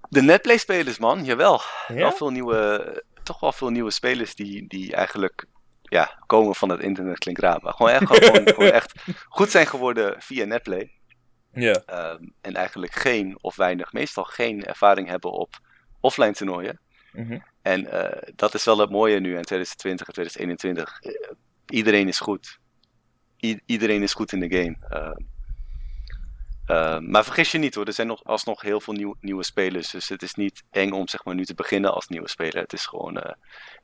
de 0.09 0.21
netplay 0.21 0.57
spelers 0.57 0.97
man, 0.97 1.23
jawel. 1.23 1.61
Ja? 1.87 1.95
Wel 1.95 2.11
veel 2.11 2.29
nieuwe, 2.29 3.03
toch 3.23 3.39
wel 3.39 3.51
veel 3.51 3.69
nieuwe 3.69 3.91
spelers 3.91 4.35
die, 4.35 4.67
die 4.67 4.95
eigenlijk 4.95 5.45
ja, 5.81 6.23
komen 6.25 6.55
van 6.55 6.69
het 6.69 6.79
internet 6.79 7.17
klinkt 7.17 7.41
raar. 7.41 7.59
Maar 7.61 7.73
gewoon 7.73 7.91
echt, 7.91 8.07
gewoon, 8.07 8.47
gewoon 8.47 8.71
echt 8.81 8.93
goed 9.29 9.49
zijn 9.51 9.67
geworden 9.67 10.15
via 10.21 10.45
netplay. 10.45 10.91
Ja. 11.59 11.81
Ehm, 11.85 12.23
en 12.41 12.53
eigenlijk 12.55 12.93
geen 12.93 13.37
of 13.41 13.55
weinig, 13.55 13.93
meestal 13.93 14.23
geen 14.23 14.63
ervaring 14.65 15.07
hebben 15.07 15.31
op 15.31 15.59
offline 15.99 16.31
toernooien. 16.33 16.79
Mhm. 17.11 17.39
En 17.61 17.91
eh, 17.91 18.33
dat 18.35 18.53
is 18.53 18.65
wel 18.65 18.77
het 18.77 18.89
mooie 18.89 19.19
nu 19.19 19.35
in 19.35 19.41
2020 19.43 20.07
en 20.07 20.13
2021. 20.13 20.99
Eh, 21.01 21.31
iedereen 21.67 22.07
is 22.07 22.19
goed. 22.19 22.59
I- 23.43 23.59
iedereen 23.65 24.01
is 24.01 24.13
goed 24.13 24.31
in 24.31 24.39
de 24.39 24.49
game. 24.57 24.75
Ehm, 24.89 25.21
ehm, 26.67 27.09
maar 27.09 27.23
vergis 27.23 27.51
je 27.51 27.57
niet 27.57 27.75
hoor, 27.75 27.85
er 27.85 27.93
zijn 27.93 28.07
nog, 28.07 28.23
alsnog 28.23 28.61
heel 28.61 28.81
veel 28.81 28.93
nieuw, 28.93 29.15
nieuwe 29.21 29.43
spelers. 29.43 29.91
Dus 29.91 30.09
het 30.09 30.21
is 30.21 30.33
niet 30.33 30.63
eng 30.71 30.91
om 30.91 31.07
zeg 31.07 31.23
maar, 31.23 31.35
nu 31.35 31.45
te 31.45 31.53
beginnen 31.53 31.93
als 31.93 32.07
nieuwe 32.07 32.29
speler. 32.29 32.61
Het 32.61 32.73
is 32.73 32.85
gewoon 32.85 33.17
eh, 33.17 33.33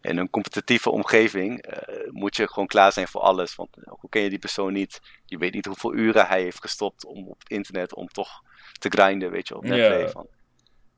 in 0.02 0.18
een 0.18 0.30
competitieve 0.30 0.90
omgeving 0.90 1.62
eh, 1.62 2.12
moet 2.12 2.36
je 2.36 2.48
gewoon 2.48 2.68
klaar 2.68 2.92
zijn 2.92 3.08
voor 3.08 3.22
alles. 3.22 3.56
Want 3.56 3.78
ook 3.90 4.02
al 4.02 4.10
ken 4.10 4.22
je 4.22 4.30
die 4.30 4.40
persoon 4.40 4.74
niet, 4.74 5.02
je 5.26 5.38
weet 5.38 5.54
niet 5.54 5.66
hoeveel 5.66 5.94
uren 5.94 6.28
hij 6.28 6.42
heeft 6.42 6.62
gestopt 6.62 7.06
om 7.06 7.28
op 7.28 7.40
het 7.40 7.50
internet 7.50 7.94
om 7.94 8.08
toch 8.08 8.42
te 8.80 8.90
grinden, 8.90 9.32
weet 9.32 9.48
je, 9.48 9.56
op 9.56 9.64
netplay. 9.64 10.00
Ja. 10.00 10.10
Van. 10.10 10.28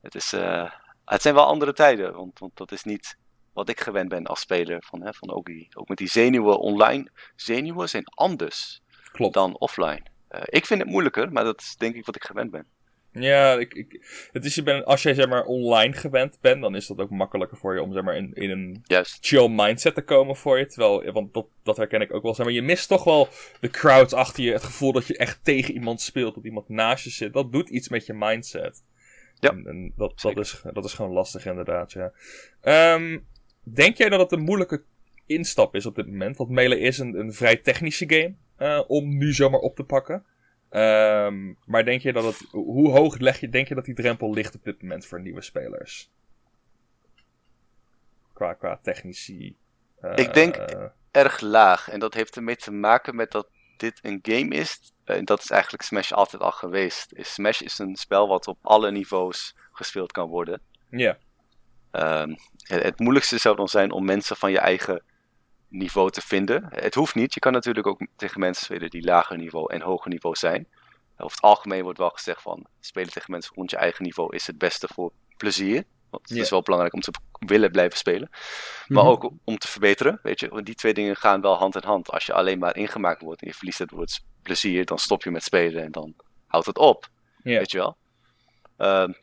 Het, 0.02 0.16
is, 0.16 0.34
eh, 0.34 0.72
het 1.06 1.22
zijn 1.22 1.34
wel 1.34 1.46
andere 1.46 1.74
tijden, 1.74 2.14
want, 2.14 2.40
want 2.40 2.58
dat 2.58 2.72
is 2.72 2.84
niet 2.84 3.18
wat 3.54 3.70
ik 3.70 3.80
gewend 3.80 4.10
ben 4.10 4.26
als 4.26 4.40
speler. 4.40 4.84
Van, 4.86 5.02
hè, 5.02 5.14
van 5.14 5.32
ook, 5.32 5.46
die, 5.46 5.68
ook 5.74 5.88
met 5.88 5.98
die 5.98 6.10
zenuwen 6.10 6.60
online. 6.60 7.12
Zenuwen 7.36 7.90
zijn 7.90 8.06
anders 8.06 8.82
Klopt. 9.12 9.34
dan 9.34 9.58
offline. 9.58 10.04
Eh, 10.28 10.42
ik 10.46 10.66
vind 10.66 10.82
het 10.82 10.90
moeilijker, 10.90 11.32
maar 11.32 11.44
dat 11.44 11.62
is 11.62 11.76
denk 11.78 11.96
ik 11.96 12.06
wat 12.06 12.16
ik 12.16 12.24
gewend 12.24 12.52
ben. 12.52 12.66
Ja, 13.12 13.54
ik, 13.54 13.74
ik, 13.74 14.06
het 14.32 14.46
is, 14.46 14.56
je 14.56 14.64
bent, 14.64 14.86
als 14.86 15.04
jij 15.04 15.14
zeg 15.14 15.28
maar 15.28 15.44
online 15.46 15.94
gewend 15.94 16.38
bent, 16.42 16.62
dan 16.62 16.76
is 16.76 16.88
dat 16.88 17.00
ook 17.00 17.10
makkelijker 17.10 17.58
voor 17.58 17.74
je 17.74 17.82
om 17.82 17.94
zeg 17.94 18.04
maar 18.04 18.16
in, 18.16 18.34
in 18.34 18.50
een 18.50 18.84
Juist. 18.84 19.18
chill 19.22 19.48
mindset 19.48 19.96
te 19.96 20.02
komen 20.02 20.36
voor 20.36 20.58
je. 20.58 20.66
Terwijl, 20.66 21.12
want 21.12 21.34
dat, 21.34 21.48
dat 21.64 21.78
herken 21.78 22.02
ik 22.02 22.14
ook 22.14 22.24
wel. 22.24 22.36
Zeg 22.36 22.46
maar, 22.46 22.56
je 22.56 22.62
mist 22.62 22.88
toch 22.88 23.04
wel 23.04 23.28
de 23.60 23.70
crowd 23.70 24.14
achter 24.14 24.44
je. 24.44 24.52
Het 24.52 24.64
gevoel 24.64 24.92
dat 24.92 25.08
je 25.08 25.18
echt 25.18 25.40
tegen 25.44 25.74
iemand 25.74 26.02
speelt. 26.02 26.36
Dat 26.36 26.44
iemand 26.44 26.70
naast 26.70 27.04
je 27.04 27.10
zit. 27.10 27.34
Dat 27.34 27.52
doet 27.52 27.70
iets 27.70 27.90
met 27.90 28.06
je 28.06 28.14
mindset. 28.14 28.84
Ja, 29.40 29.50
En, 29.50 29.68
en 29.68 29.94
dat, 29.96 30.22
dat, 30.22 30.38
is, 30.38 30.62
dat 30.74 30.86
is 30.86 30.94
gewoon 30.94 31.12
lastig 31.12 31.46
inderdaad, 31.46 31.92
ja. 31.92 32.12
Ehm, 32.62 33.20
denk 33.64 33.98
jij 33.98 34.10
dat 34.10 34.20
het 34.20 34.32
een 34.32 34.44
moeilijke 34.44 34.84
instap 35.26 35.76
is 35.76 35.86
op 35.86 35.96
dit 35.96 36.08
moment? 36.08 36.38
Want 36.38 36.50
Melee 36.50 36.80
is 36.80 36.98
een, 36.98 37.20
een 37.20 37.34
vrij 37.34 37.56
technische 37.56 38.10
game 38.10 38.36
uh, 38.58 38.82
om 38.88 39.18
nu 39.18 39.34
zomaar 39.34 39.60
op 39.60 39.76
te 39.76 39.84
pakken. 39.84 40.26
Um, 40.70 41.58
maar 41.66 41.86
denk 41.86 42.02
je 42.02 42.14
dat 42.14 42.24
het. 42.24 42.48
Hoe 42.52 42.90
hoog 42.90 43.18
leg 43.18 43.40
je, 43.40 43.50
denk 43.50 43.68
je 43.68 43.76
dat 43.76 43.86
die 43.86 43.96
drempel 43.96 44.34
ligt 44.34 44.56
op 44.56 44.64
dit 44.64 44.82
moment 44.82 45.06
voor 45.06 45.22
nieuwe 45.22 45.42
spelers? 45.42 46.12
Qua, 48.34 48.54
qua 48.54 48.80
technici. 48.82 49.58
Uh, 50.02 50.12
Ik 50.16 50.34
denk 50.34 50.56
erg 51.12 51.40
laag. 51.40 51.90
En 51.90 52.00
dat 52.00 52.14
heeft 52.14 52.36
ermee 52.36 52.56
te 52.56 52.72
maken 52.72 53.16
met 53.16 53.32
dat 53.32 53.48
dit 53.78 54.00
een 54.02 54.20
game 54.22 54.56
is. 54.56 54.94
En 55.04 55.26
dat 55.26 55.40
is 55.40 55.50
eigenlijk 55.50 55.84
Smash 55.84 56.12
altijd 56.12 56.42
al 56.42 56.52
geweest. 56.52 57.14
Smash 57.18 57.62
is 57.62 57.80
een 57.80 57.96
spel 57.96 58.28
wat 58.28 58.48
op 58.48 58.58
alle 58.62 58.92
niveaus 58.92 59.56
gespeeld 59.72 60.12
kan 60.12 60.30
worden. 60.30 60.62
Ja. 60.90 61.18
Um, 61.92 62.36
het, 62.58 62.84
het 62.84 63.00
moeilijkste 63.00 63.38
zou 63.38 63.56
dan 63.56 63.68
zijn 63.68 63.92
om 63.92 64.06
mensen 64.06 64.36
van 64.36 64.52
je 64.52 64.60
eigen 64.60 65.04
niveau 65.78 66.12
te 66.12 66.22
vinden. 66.22 66.68
Het 66.70 66.96
hoeft 66.96 67.16
niet. 67.16 67.34
Je 67.34 67.40
kan 67.40 67.52
natuurlijk 67.52 67.88
ook 67.88 68.08
tegen 68.16 68.40
mensen 68.40 68.66
spelen 68.66 68.90
die 68.90 69.04
lager 69.04 69.38
niveau 69.38 69.74
en 69.74 69.82
hoger 69.82 70.12
niveau 70.12 70.36
zijn. 70.36 70.68
Over 71.18 71.36
het 71.36 71.42
algemeen 71.42 71.84
wordt 71.84 72.00
wel 72.00 72.10
gezegd 72.10 72.42
van 72.42 72.66
spelen 72.80 73.12
tegen 73.12 73.32
mensen 73.32 73.56
rond 73.56 73.72
je 73.72 73.78
eigen 73.78 74.04
niveau 74.04 74.36
is 74.36 74.48
het 74.48 74.58
beste 74.58 74.88
voor 74.94 75.12
plezier. 75.38 75.84
Want 76.10 76.30
het 76.30 76.38
is 76.38 76.50
wel 76.50 76.62
belangrijk 76.62 76.94
om 76.94 77.02
te 77.02 77.12
willen 77.40 77.72
blijven 77.72 77.98
spelen. 77.98 78.30
Maar 78.88 79.04
mhm. 79.04 79.12
ook 79.12 79.32
om 79.44 79.58
te 79.58 79.68
verbeteren. 79.68 80.20
Weet 80.24 80.40
je, 80.40 80.50
want 80.50 80.66
die 80.66 80.76
twee 80.76 80.94
dingen 80.94 81.16
gaan 81.16 81.42
wel 81.42 81.56
hand 81.56 81.76
in 81.76 81.84
hand. 81.84 82.10
Als 82.12 82.26
je 82.26 82.34
alleen 82.34 82.60
maar 82.60 82.76
ingemaakt 82.76 83.22
wordt 83.22 83.42
en 83.42 83.48
je 83.48 83.54
verliest 83.54 83.80
het 83.80 83.92
woord 83.92 84.24
plezier, 84.42 84.86
dan 84.86 85.00
stop 85.00 85.24
je 85.24 85.32
met 85.32 85.44
spelen 85.44 85.84
en 85.84 85.92
dan 85.92 86.14
houdt 86.48 86.66
het 86.66 86.78
op. 86.78 87.08
Weet 87.44 87.72
je 87.72 87.78
wel. 87.78 87.98
Uh, 88.78 89.14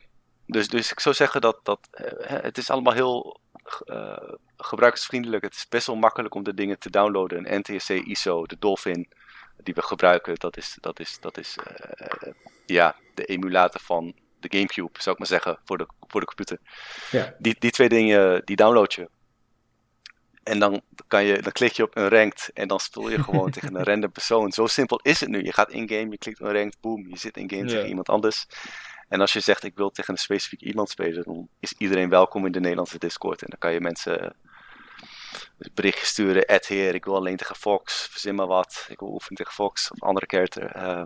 dus, 0.45 0.67
dus 0.67 0.91
ik 0.91 0.99
zou 0.99 1.15
zeggen 1.15 1.41
dat, 1.41 1.59
dat 1.63 1.79
uh, 1.91 2.07
het 2.41 2.57
is 2.57 2.69
allemaal 2.69 2.93
heel 2.93 3.39
uh, 3.85 4.33
gebruikersvriendelijk. 4.63 5.43
Het 5.43 5.55
is 5.55 5.67
best 5.67 5.87
wel 5.87 5.95
makkelijk 5.95 6.35
om 6.35 6.43
de 6.43 6.53
dingen 6.53 6.79
te 6.79 6.89
downloaden. 6.89 7.53
Een 7.53 7.59
NTSC 7.59 7.89
ISO, 7.89 8.45
de 8.45 8.55
Dolphin 8.59 9.07
die 9.57 9.73
we 9.73 9.81
gebruiken, 9.81 10.35
dat 10.35 10.57
is, 10.57 10.77
dat 10.81 10.99
is, 10.99 11.17
dat 11.19 11.37
is 11.37 11.57
uh, 11.67 12.33
ja, 12.65 12.95
de 13.13 13.25
emulator 13.25 13.81
van 13.81 14.13
de 14.39 14.57
Gamecube, 14.57 15.01
zou 15.01 15.11
ik 15.11 15.17
maar 15.17 15.27
zeggen, 15.27 15.59
voor 15.65 15.77
de, 15.77 15.87
voor 16.07 16.19
de 16.19 16.25
computer. 16.25 16.57
Ja. 17.11 17.35
Die, 17.39 17.55
die 17.59 17.71
twee 17.71 17.89
dingen, 17.89 18.41
die 18.45 18.55
download 18.55 18.93
je. 18.93 19.09
En 20.43 20.59
dan, 20.59 20.81
kan 21.07 21.23
je, 21.23 21.41
dan 21.41 21.51
klik 21.51 21.71
je 21.71 21.83
op 21.83 21.95
een 21.95 22.09
ranked 22.09 22.51
en 22.53 22.67
dan 22.67 22.79
speel 22.79 23.09
je 23.09 23.23
gewoon 23.23 23.51
tegen 23.55 23.75
een 23.75 23.83
random 23.83 24.11
persoon. 24.11 24.51
Zo 24.51 24.67
simpel 24.67 24.99
is 25.01 25.19
het 25.19 25.29
nu. 25.29 25.43
Je 25.43 25.53
gaat 25.53 25.71
in-game, 25.71 26.09
je 26.09 26.17
klikt 26.17 26.41
op 26.41 26.47
een 26.47 26.53
ranked, 26.53 26.77
boom, 26.81 27.07
je 27.07 27.17
zit 27.17 27.37
in-game 27.37 27.65
tegen 27.65 27.87
iemand 27.87 28.09
anders. 28.09 28.45
En 29.09 29.21
als 29.21 29.33
je 29.33 29.39
zegt 29.39 29.63
ik 29.63 29.75
wil 29.75 29.89
tegen 29.89 30.13
een 30.13 30.19
specifiek 30.19 30.61
iemand 30.61 30.89
spelen, 30.89 31.23
dan 31.23 31.47
is 31.59 31.73
iedereen 31.77 32.09
welkom 32.09 32.45
in 32.45 32.51
de 32.51 32.59
Nederlandse 32.59 32.97
Discord. 32.97 33.41
En 33.41 33.47
dan 33.49 33.59
kan 33.59 33.73
je 33.73 33.81
mensen 33.81 34.35
berichtjes 35.73 36.07
sturen, 36.07 36.47
Ed 36.47 36.67
heer, 36.67 36.95
ik 36.95 37.05
wil 37.05 37.15
alleen 37.15 37.37
tegen 37.37 37.55
Fox, 37.55 38.07
verzin 38.11 38.35
maar 38.35 38.47
wat, 38.47 38.85
ik 38.89 38.99
wil 38.99 39.11
oefenen 39.11 39.37
tegen 39.37 39.53
Fox 39.53 39.91
of 39.91 40.01
andere 40.01 40.25
character. 40.29 40.75
Uh, 40.75 41.03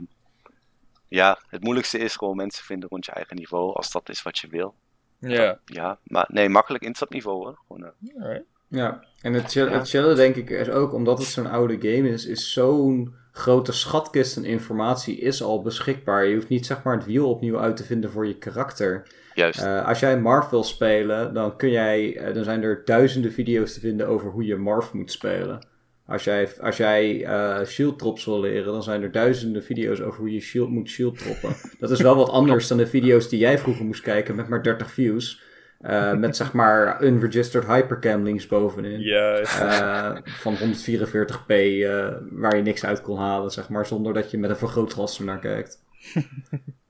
ja, 1.07 1.41
het 1.47 1.63
moeilijkste 1.63 1.97
is 1.97 2.15
gewoon 2.15 2.35
mensen 2.35 2.65
vinden 2.65 2.89
rond 2.89 3.05
je 3.05 3.11
eigen 3.11 3.35
niveau, 3.35 3.73
als 3.73 3.91
dat 3.91 4.09
is 4.09 4.21
wat 4.21 4.37
je 4.37 4.47
wil. 4.47 4.75
Ja. 5.19 5.59
ja, 5.65 5.99
maar 6.03 6.25
nee, 6.29 6.49
makkelijk 6.49 6.83
instapniveau 6.83 7.37
hoor. 7.37 7.59
Gewoon, 7.67 7.93
uh... 8.19 8.37
Ja, 8.69 9.03
en 9.21 9.33
het, 9.33 9.53
het 9.53 9.89
chillen 9.89 10.15
denk 10.15 10.35
ik 10.35 10.49
is 10.49 10.69
ook, 10.69 10.93
omdat 10.93 11.17
het 11.17 11.27
zo'n 11.27 11.47
oude 11.47 11.73
game 11.73 12.09
is, 12.09 12.25
is 12.25 12.53
zo'n 12.53 13.15
grote 13.31 13.71
schatkist 13.71 14.37
en 14.37 14.45
informatie 14.45 15.17
is 15.17 15.43
al 15.43 15.61
beschikbaar. 15.61 16.25
Je 16.25 16.35
hoeft 16.35 16.49
niet 16.49 16.65
zeg 16.65 16.83
maar 16.83 16.95
het 16.95 17.05
wiel 17.05 17.29
opnieuw 17.29 17.59
uit 17.59 17.77
te 17.77 17.83
vinden 17.83 18.11
voor 18.11 18.27
je 18.27 18.37
karakter. 18.37 19.07
Juist. 19.37 19.63
Uh, 19.63 19.87
als 19.87 19.99
jij 19.99 20.19
Marv 20.19 20.49
wil 20.49 20.63
spelen, 20.63 21.33
dan, 21.33 21.57
kun 21.57 21.69
jij, 21.69 22.27
uh, 22.27 22.33
dan 22.33 22.43
zijn 22.43 22.63
er 22.63 22.81
duizenden 22.85 23.31
video's 23.31 23.73
te 23.73 23.79
vinden 23.79 24.07
over 24.07 24.29
hoe 24.29 24.45
je 24.45 24.55
Marv 24.55 24.93
moet 24.93 25.11
spelen. 25.11 25.67
Als 26.05 26.23
jij, 26.23 26.49
als 26.61 26.77
jij 26.77 27.21
uh, 27.21 27.63
shield 27.65 27.99
drops 27.99 28.25
wil 28.25 28.39
leren, 28.39 28.73
dan 28.73 28.83
zijn 28.83 29.03
er 29.03 29.11
duizenden 29.11 29.63
video's 29.63 30.01
over 30.01 30.19
hoe 30.19 30.33
je 30.33 30.39
shield 30.39 30.69
moet 30.69 30.89
shield 30.89 31.17
droppen. 31.17 31.55
Dat 31.79 31.91
is 31.91 32.01
wel 32.01 32.15
wat 32.15 32.29
anders 32.29 32.67
dan 32.67 32.77
de 32.77 32.87
video's 32.87 33.29
die 33.29 33.39
jij 33.39 33.57
vroeger 33.57 33.85
moest 33.85 34.01
kijken 34.01 34.35
met 34.35 34.47
maar 34.47 34.63
30 34.63 34.91
views. 34.91 35.41
Uh, 35.81 36.13
met 36.23 36.35
zeg 36.35 36.53
maar 36.53 37.03
unregistered 37.03 37.67
hypercam 37.67 38.23
links 38.23 38.47
bovenin. 38.47 38.99
Yes. 38.99 39.59
Uh, 39.59 40.15
van 40.23 40.55
144p, 40.55 41.47
uh, 41.47 42.07
waar 42.31 42.55
je 42.55 42.61
niks 42.61 42.85
uit 42.85 43.01
kon 43.01 43.17
halen, 43.17 43.51
zeg 43.51 43.69
maar, 43.69 43.85
zonder 43.85 44.13
dat 44.13 44.31
je 44.31 44.37
met 44.37 44.49
een 44.49 44.57
vergrootglas 44.57 45.19
naar 45.19 45.39
kijkt. 45.39 45.83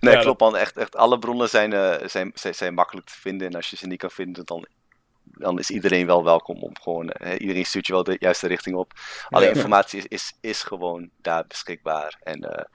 nee, 0.00 0.14
ja, 0.14 0.20
klopt 0.20 0.40
man. 0.40 0.56
Echt, 0.56 0.76
echt 0.76 0.96
alle 0.96 1.18
bronnen 1.18 1.48
zijn, 1.48 1.72
zijn, 2.10 2.30
zijn, 2.34 2.54
zijn, 2.54 2.74
makkelijk 2.74 3.06
te 3.06 3.20
vinden. 3.20 3.48
En 3.48 3.54
als 3.54 3.70
je 3.70 3.76
ze 3.76 3.86
niet 3.86 3.98
kan 3.98 4.10
vinden, 4.10 4.44
dan, 4.44 4.66
dan 5.24 5.58
is 5.58 5.70
iedereen 5.70 6.06
wel 6.06 6.24
welkom 6.24 6.62
om 6.62 6.72
gewoon... 6.80 7.12
iedereen 7.38 7.66
stuurt 7.66 7.86
je 7.86 7.92
wel 7.92 8.04
de 8.04 8.16
juiste 8.18 8.46
richting 8.46 8.76
op. 8.76 8.92
Alle 9.28 9.44
ja, 9.44 9.50
informatie 9.50 9.98
is, 9.98 10.06
is, 10.06 10.32
is 10.40 10.62
gewoon 10.62 11.10
daar 11.16 11.44
beschikbaar. 11.46 12.18
En 12.22 12.66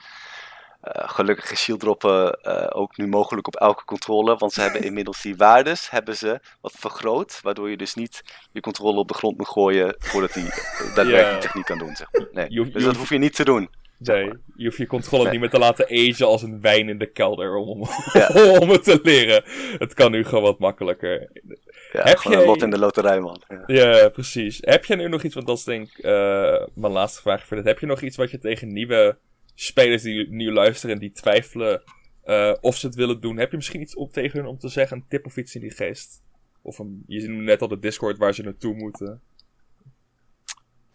uh, 0.86 1.10
gelukkig 1.10 1.52
is 1.52 1.62
shield 1.62 1.80
droppen 1.80 2.40
uh, 2.44 2.68
ook 2.70 2.98
nu 2.98 3.08
mogelijk 3.08 3.48
op 3.48 3.56
elke 3.56 3.86
controle, 3.86 4.36
want 4.36 4.54
ze 4.54 4.62
hebben 4.62 4.84
inmiddels 4.90 5.22
die 5.22 5.36
waardes 5.36 5.90
hebben 5.90 6.18
ze 6.18 6.40
wat 6.62 6.74
vergroot, 6.76 7.40
waardoor 7.42 7.70
je 7.70 7.78
dus 7.78 7.94
niet 7.94 8.24
je 8.52 8.60
controle 8.60 9.00
op 9.00 9.08
de 9.08 9.14
grond 9.14 9.38
moet 9.38 9.48
gooien 9.48 9.96
voordat 9.98 10.34
hij 10.34 10.44
daadwerkelijk 10.44 11.28
yeah. 11.28 11.40
techniek 11.40 11.66
kan 11.66 11.78
doen. 11.78 11.96
Zeg 11.96 12.08
maar. 12.12 12.28
nee. 12.32 12.72
Dus 12.72 12.84
dat 12.84 12.96
hoef 12.96 13.10
je 13.10 13.18
niet 13.18 13.36
te 13.36 13.44
doen. 13.44 13.70
Nee, 13.98 14.32
je 14.56 14.66
hoeft 14.66 14.78
je 14.78 14.88
controle 14.88 15.24
nee. 15.24 15.32
niet 15.32 15.42
meer 15.42 15.50
te 15.50 15.60
laten 15.60 15.86
agen 15.90 16.26
als 16.26 16.42
een 16.42 16.62
wijn 16.62 16.90
in 16.90 16.98
de 16.98 17.12
kelder 17.12 17.56
om, 17.56 17.68
om, 17.68 17.88
ja. 18.14 18.28
om 18.62 18.70
het 18.70 18.84
te 18.84 19.00
leren. 19.04 19.44
Het 19.78 19.94
kan 19.94 20.12
nu 20.12 20.24
gewoon 20.24 20.44
wat 20.44 20.60
makkelijker. 20.60 21.30
Ja, 21.92 22.04
Heb 22.04 22.22
je 22.22 22.36
een 22.36 22.46
lot 22.46 22.62
in 22.62 22.70
de 22.70 22.80
loterij, 22.80 23.20
man. 23.20 23.42
Ja. 23.48 23.98
ja. 23.98 24.10
precies. 24.10 24.58
Heb 24.62 24.86
je 24.86 24.96
nu 24.96 25.08
nog 25.08 25.24
iets, 25.24 25.36
want 25.36 25.48
dat 25.48 25.58
is 25.58 25.64
denk 25.64 25.90
ik 25.90 26.06
uh, 26.06 26.66
mijn 26.74 26.94
laatste 26.94 27.22
vraag 27.22 27.46
voor 27.46 27.58
dit. 27.58 27.66
Heb 27.66 27.80
je 27.80 27.86
nog 27.86 28.02
iets 28.02 28.18
wat 28.18 28.32
je 28.32 28.40
tegen 28.40 28.74
nieuwe 28.74 29.18
spelers 29.56 30.02
die 30.02 30.30
nu 30.30 30.52
luisteren 30.52 30.96
en 30.96 31.02
die 31.02 31.12
twijfelen 31.12 31.82
uh, 32.26 32.54
of 32.62 32.78
ze 32.78 32.86
het 32.86 32.96
willen 32.96 33.22
doen. 33.22 33.38
Heb 33.38 33.52
je 33.52 33.56
misschien 33.56 33.82
iets 33.82 33.96
op 33.96 34.14
tegen 34.14 34.40
hun 34.40 34.48
om 34.48 34.58
te 34.58 34.70
zeggen, 34.70 34.98
een 34.98 35.06
tip 35.08 35.26
of 35.26 35.38
iets 35.38 35.56
in 35.56 35.62
die 35.62 35.72
geest? 35.72 36.24
Of 36.62 36.80
een, 36.80 37.04
je 37.08 37.20
ziet 37.20 37.30
net 37.30 37.62
al 37.62 37.68
de 37.68 37.80
Discord 37.80 38.18
waar 38.18 38.34
ze 38.34 38.44
naartoe 38.44 38.74
moeten. 38.74 39.22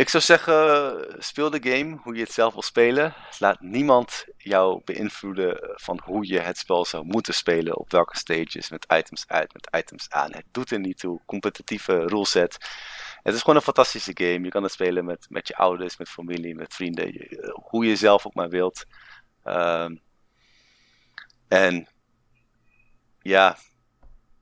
Ik 0.01 0.09
zou 0.09 0.23
zeggen, 0.23 1.15
speel 1.19 1.51
de 1.51 1.71
game 1.71 1.97
hoe 2.03 2.15
je 2.15 2.23
het 2.23 2.33
zelf 2.33 2.53
wil 2.53 2.63
spelen. 2.63 3.15
Laat 3.39 3.61
niemand 3.61 4.25
jou 4.37 4.81
beïnvloeden 4.85 5.59
van 5.75 6.01
hoe 6.05 6.27
je 6.27 6.39
het 6.39 6.59
spel 6.59 6.85
zou 6.85 7.05
moeten 7.05 7.35
spelen. 7.35 7.79
Op 7.79 7.91
welke 7.91 8.17
stages, 8.17 8.71
met 8.71 8.87
items 8.93 9.25
uit, 9.27 9.53
met 9.53 9.69
items 9.77 10.11
aan. 10.11 10.33
Het 10.33 10.45
doet 10.51 10.71
er 10.71 10.79
niet 10.79 10.99
toe. 10.99 11.21
Competitieve 11.27 12.07
ruleset. 12.07 12.59
Het 13.23 13.35
is 13.35 13.41
gewoon 13.41 13.57
een 13.57 13.63
fantastische 13.63 14.11
game. 14.15 14.41
Je 14.41 14.49
kan 14.49 14.63
het 14.63 14.73
spelen 14.73 15.05
met, 15.05 15.27
met 15.29 15.49
je 15.49 15.57
ouders, 15.57 15.97
met 15.97 16.09
familie, 16.09 16.55
met 16.55 16.75
vrienden. 16.75 17.13
Je, 17.13 17.53
hoe 17.69 17.87
je 17.87 17.97
zelf 17.97 18.27
ook 18.27 18.35
maar 18.35 18.49
wilt. 18.49 18.85
Um, 19.45 20.01
en 21.49 21.89
ja, 23.19 23.57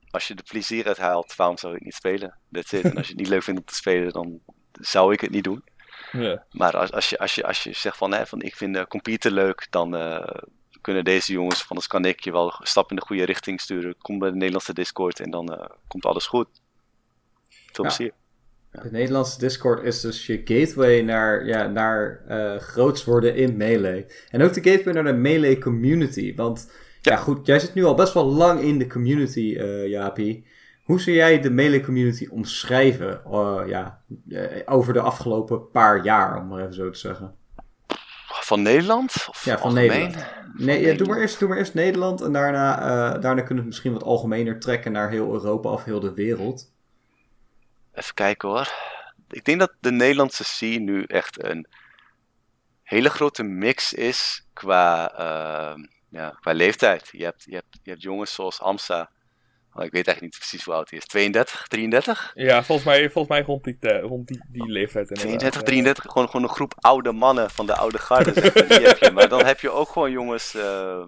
als 0.09 0.27
je 0.27 0.35
er 0.35 0.43
plezier 0.43 0.87
uit 0.87 0.97
haalt, 0.97 1.35
waarom 1.35 1.57
zou 1.57 1.75
ik 1.75 1.83
niet 1.83 1.95
spelen? 1.95 2.39
That's 2.51 2.71
it. 2.71 2.83
En 2.83 2.97
als 2.97 3.05
je 3.05 3.11
het 3.11 3.21
niet 3.21 3.29
leuk 3.29 3.43
vindt 3.43 3.59
om 3.59 3.65
te 3.65 3.75
spelen, 3.75 4.13
dan 4.13 4.41
zou 4.79 5.13
ik 5.13 5.21
het 5.21 5.31
niet 5.31 5.43
doen. 5.43 5.63
Ja. 6.11 6.45
Maar 6.51 6.77
als, 6.77 6.91
als, 6.91 7.09
je, 7.09 7.19
als, 7.19 7.35
je, 7.35 7.43
als 7.43 7.63
je 7.63 7.73
zegt 7.73 7.97
van, 7.97 8.13
hè, 8.13 8.25
van 8.25 8.41
ik 8.41 8.55
vind 8.55 8.73
de 8.73 8.87
computer 8.87 9.31
leuk, 9.31 9.67
dan 9.69 9.95
uh, 9.95 10.27
kunnen 10.81 11.03
deze 11.03 11.31
jongens 11.33 11.63
van 11.63 11.75
ons 11.75 11.87
kan 11.87 12.05
ik 12.05 12.19
je 12.19 12.31
wel 12.31 12.45
een 12.45 12.67
stap 12.67 12.89
in 12.89 12.95
de 12.95 13.01
goede 13.01 13.23
richting 13.23 13.61
sturen. 13.61 13.95
Kom 13.97 14.19
bij 14.19 14.29
de 14.29 14.35
Nederlandse 14.35 14.73
Discord 14.73 15.19
en 15.19 15.31
dan 15.31 15.51
uh, 15.51 15.65
komt 15.87 16.05
alles 16.05 16.27
goed. 16.27 16.47
Veel 17.49 17.83
ja. 17.85 17.95
plezier. 17.95 18.13
De 18.71 18.91
Nederlandse 18.91 19.39
Discord 19.39 19.83
is 19.83 20.01
dus 20.01 20.25
je 20.25 20.41
gateway 20.45 21.01
naar, 21.01 21.45
ja, 21.45 21.67
naar 21.67 22.21
uh, 22.29 22.55
groots 22.55 23.03
worden 23.03 23.35
in 23.35 23.57
Melee. 23.57 24.05
En 24.29 24.41
ook 24.41 24.53
de 24.53 24.69
gateway 24.69 24.93
naar 24.93 25.03
de 25.03 25.13
Melee 25.13 25.59
community. 25.59 26.35
Want 26.35 26.71
ja. 27.01 27.11
ja 27.11 27.17
goed, 27.17 27.45
jij 27.45 27.59
zit 27.59 27.73
nu 27.73 27.83
al 27.83 27.95
best 27.95 28.13
wel 28.13 28.25
lang 28.25 28.61
in 28.61 28.77
de 28.77 28.87
community, 28.87 29.55
uh, 29.57 29.87
Jaapie. 29.87 30.45
Hoe 30.89 31.01
zou 31.01 31.15
jij 31.15 31.39
de 31.39 31.49
Melee 31.49 31.81
community 31.81 32.27
omschrijven 32.31 33.21
uh, 33.27 33.61
ja, 33.67 34.03
over 34.65 34.93
de 34.93 34.99
afgelopen 34.99 35.69
paar 35.69 36.03
jaar, 36.03 36.37
om 36.37 36.47
maar 36.47 36.59
even 36.59 36.73
zo 36.73 36.89
te 36.89 36.99
zeggen? 36.99 37.35
Van 38.27 38.61
Nederland? 38.61 39.25
Of 39.29 39.45
ja, 39.45 39.57
van 39.57 39.69
algemeen? 39.69 40.01
Nederland. 40.01 40.27
Nee, 40.53 40.81
ja, 40.81 40.93
doe, 40.93 41.07
maar 41.07 41.17
eerst, 41.17 41.39
doe 41.39 41.49
maar 41.49 41.57
eerst 41.57 41.73
Nederland 41.73 42.21
en 42.21 42.31
daarna, 42.31 42.77
daarna 43.17 43.41
kunnen 43.41 43.47
we 43.47 43.55
het 43.55 43.65
misschien 43.65 43.93
wat 43.93 44.03
algemener 44.03 44.59
trekken 44.59 44.91
naar 44.91 45.09
heel 45.09 45.33
Europa 45.33 45.69
of 45.69 45.83
heel 45.83 45.99
de 45.99 46.13
wereld. 46.13 46.73
Even 47.93 48.13
kijken 48.13 48.49
hoor. 48.49 48.73
Ik 49.29 49.45
denk 49.45 49.59
dat 49.59 49.73
de 49.79 49.91
Nederlandse 49.91 50.43
scene 50.43 50.91
nu 50.91 51.03
echt 51.03 51.43
een 51.43 51.67
hele 52.83 53.09
grote 53.09 53.43
mix 53.43 53.93
is 53.93 54.47
qua, 54.53 55.11
uh, 55.19 55.83
ja, 56.09 56.29
qua 56.39 56.51
leeftijd. 56.53 57.09
Je 57.11 57.23
hebt, 57.23 57.43
je, 57.43 57.55
hebt, 57.55 57.79
je 57.83 57.89
hebt 57.89 58.03
jongens 58.03 58.33
zoals 58.33 58.61
Amsa. 58.61 59.09
Ik 59.85 59.91
weet 59.91 60.07
eigenlijk 60.07 60.21
niet 60.21 60.37
precies 60.47 60.63
hoe 60.65 60.73
oud 60.73 60.89
hij 60.89 60.99
is. 60.99 61.05
32, 61.05 61.67
33? 61.67 62.31
Ja, 62.35 62.63
volgens 62.63 62.87
mij, 62.87 63.09
volgens 63.09 63.27
mij 63.27 63.41
rond, 63.41 63.63
die, 63.63 63.77
uh, 63.79 64.01
rond 64.01 64.27
die, 64.27 64.43
die 64.51 64.71
leeftijd. 64.71 65.07
32, 65.07 65.61
33. 65.63 66.03
Gewoon, 66.11 66.27
gewoon 66.29 66.43
een 66.43 66.53
groep 66.55 66.73
oude 66.75 67.11
mannen 67.11 67.49
van 67.49 67.65
de 67.65 67.75
oude 67.75 67.97
garde. 67.97 68.33
Zeg 68.33 68.53
maar. 68.53 68.67
die 68.67 68.87
heb 68.87 68.97
je. 68.97 69.11
Maar 69.11 69.29
dan 69.29 69.45
heb 69.45 69.59
je 69.59 69.69
ook 69.71 69.89
gewoon 69.89 70.11
jongens. 70.11 70.55
Uh, 70.55 71.03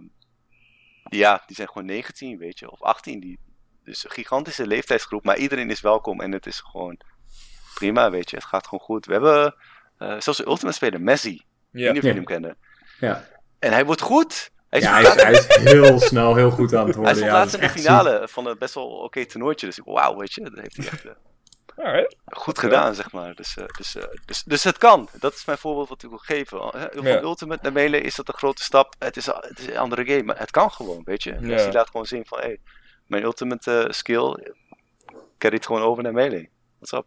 ja, 1.03 1.43
die 1.45 1.55
zijn 1.55 1.67
gewoon 1.67 1.85
19, 1.85 2.37
weet 2.37 2.59
je. 2.59 2.71
Of 2.71 2.81
18. 2.81 3.19
Die, 3.19 3.39
dus 3.83 4.03
een 4.03 4.11
gigantische 4.11 4.67
leeftijdsgroep, 4.67 5.23
maar 5.23 5.37
iedereen 5.37 5.69
is 5.69 5.81
welkom 5.81 6.21
en 6.21 6.31
het 6.31 6.45
is 6.45 6.59
gewoon 6.59 6.99
prima, 7.75 8.09
weet 8.11 8.29
je. 8.29 8.35
Het 8.35 8.45
gaat 8.45 8.63
gewoon 8.67 8.79
goed. 8.85 9.05
We 9.05 9.11
hebben 9.11 9.55
uh, 9.99 10.19
zelfs 10.19 10.39
een 10.39 10.47
Ultimate 10.47 10.75
speler, 10.75 11.01
Messi. 11.01 11.33
Ik 11.33 11.43
weet 11.71 11.81
niet 11.93 11.97
of 11.97 12.03
jullie 12.03 12.07
Ja. 12.09 12.13
hem 12.15 12.25
kennen. 12.25 12.57
Ja, 12.99 13.27
En 13.59 13.71
hij 13.71 13.85
wordt 13.85 14.01
goed. 14.01 14.51
Hij 14.71 14.79
is, 14.79 14.85
ja 14.85 14.93
hij, 14.93 15.01
is, 15.01 15.23
hij 15.23 15.31
is 15.31 15.71
heel 15.71 15.99
snel 15.99 16.35
heel 16.35 16.51
goed 16.51 16.73
aan 16.73 16.85
het 16.85 16.95
hij 16.95 17.03
worden. 17.03 17.15
stond 17.15 17.31
ja, 17.31 17.37
laatst 17.37 17.55
in 17.55 17.61
is 17.61 17.73
de 17.73 17.79
finale 17.79 18.27
van 18.27 18.45
een 18.45 18.57
best 18.57 18.73
wel 18.73 18.87
oké 18.87 19.25
toernooitje. 19.25 19.65
Dus 19.65 19.77
ik, 19.77 19.83
wauw, 19.85 20.15
weet 20.17 20.33
je, 20.33 20.41
dat 20.41 20.53
heeft 20.55 20.77
hij 20.77 20.85
echt 20.85 21.05
eh, 21.05 21.11
Alright. 21.85 22.15
goed 22.25 22.55
Ja. 22.55 22.61
gedaan, 22.61 22.95
zeg 22.95 23.11
maar. 23.11 23.35
Dus, 23.35 23.57
eh, 23.57 23.65
dus, 23.77 23.95
eh, 23.95 24.03
dus, 24.25 24.43
dus 24.43 24.63
het 24.63 24.77
kan. 24.77 25.09
Dat 25.19 25.33
is 25.33 25.45
mijn 25.45 25.57
voorbeeld 25.57 25.89
wat 25.89 26.03
ik 26.03 26.09
wil 26.09 26.17
geven. 26.17 26.57
Van 26.57 27.03
Ja. 27.03 27.21
Ultimate 27.21 27.59
naar 27.63 27.71
Melee 27.71 28.01
is 28.01 28.15
dat 28.15 28.27
een 28.27 28.33
grote 28.33 28.63
stap. 28.63 28.95
Het 28.99 29.17
is, 29.17 29.25
het 29.25 29.59
is 29.59 29.67
een 29.67 29.77
andere 29.77 30.05
game, 30.05 30.23
maar 30.23 30.39
het 30.39 30.51
kan 30.51 30.71
gewoon, 30.71 31.01
weet 31.03 31.23
je. 31.23 31.31
Ja. 31.31 31.39
Dus 31.39 31.63
die 31.63 31.73
laat 31.73 31.89
gewoon 31.89 32.05
zien 32.05 32.25
van, 32.25 32.39
hé, 32.39 32.45
hey, 32.45 32.59
mijn 33.07 33.23
Ultimate 33.23 33.87
skill 33.89 34.53
carryt 35.37 35.65
gewoon 35.65 35.81
over 35.81 36.03
naar 36.03 36.13
Melee. 36.13 36.49
What's 36.77 36.91
up? 36.91 37.05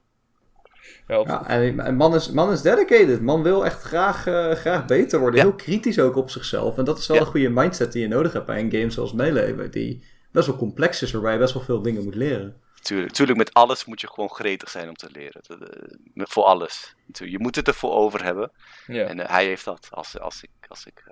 Ja, 1.07 1.49
en 1.49 1.97
man 1.97 2.15
is, 2.15 2.31
man 2.31 2.53
is 2.53 2.63
dedicated. 2.63 3.21
Man 3.21 3.43
wil 3.43 3.65
echt 3.65 3.83
graag, 3.83 4.27
eh, 4.27 4.51
graag 4.51 4.85
beter 4.85 5.19
worden. 5.19 5.41
Ja. 5.41 5.47
Heel 5.47 5.55
kritisch 5.55 5.99
ook 5.99 6.17
op 6.17 6.31
zichzelf. 6.31 6.79
En 6.79 6.85
dat 6.85 6.99
is 6.99 7.07
wel 7.07 7.17
Ja. 7.17 7.23
een 7.23 7.29
goede 7.29 7.49
mindset 7.49 7.93
die 7.93 8.03
je 8.03 8.09
nodig 8.09 8.33
hebt 8.33 8.47
bij 8.47 8.61
een 8.61 8.71
game 8.71 8.91
zoals 8.91 9.13
Melee. 9.13 9.69
Die 9.69 10.05
best 10.33 10.47
wel 10.47 10.57
complex 10.57 11.03
is, 11.03 11.13
waarbij 11.13 11.33
je 11.33 11.39
best 11.39 11.55
wel 11.55 11.63
veel 11.63 11.83
dingen 11.83 12.05
moet 12.05 12.15
leren. 12.15 12.61
Tuurlijk, 12.83 13.13
tuurlijk, 13.13 13.39
met 13.39 13.55
alles 13.55 13.85
moet 13.85 14.01
je 14.01 14.09
gewoon 14.09 14.31
gretig 14.31 14.71
zijn 14.71 14.89
om 14.89 14.95
te 14.95 15.09
leren. 15.13 15.41
Eh, 15.43 16.25
voor 16.27 16.45
alles. 16.45 16.95
Je 17.07 17.39
moet 17.39 17.57
het 17.57 17.69
ervoor 17.69 17.93
over 17.93 18.25
hebben. 18.25 18.51
ja. 18.87 19.05
En 19.07 19.21
eh, 19.21 19.29
hij 19.31 19.47
heeft 19.47 19.65
dat, 19.65 19.89
als, 19.91 20.19
als 20.19 20.43
ik, 20.43 20.51
als 20.69 20.87
ik 20.87 21.03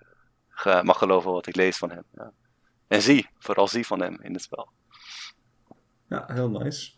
mag 0.82 0.98
geloven 0.98 1.32
wat 1.32 1.46
ik 1.46 1.56
lees 1.56 1.76
van 1.78 1.90
hem. 1.90 2.04
Ja. 2.14 2.32
En 2.88 3.02
zie, 3.02 3.28
vooral 3.38 3.68
zie 3.68 3.86
van 3.86 4.02
hem 4.02 4.18
in 4.22 4.32
het 4.32 4.42
spel. 4.42 4.70
Ja, 6.08 6.24
heel 6.32 6.50
nice. 6.50 6.92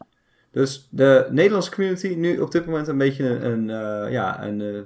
Dus 0.54 0.88
de 0.90 1.26
Nederlandse 1.30 1.70
community 1.70 2.14
nu 2.16 2.38
op 2.38 2.50
dit 2.50 2.66
moment 2.66 2.88
een 2.88 2.98
beetje 2.98 3.24
een, 3.24 3.68
een, 3.68 3.70
eh, 3.70 4.12
ja, 4.12 4.44
een 4.44 4.60
eh, 4.60 4.80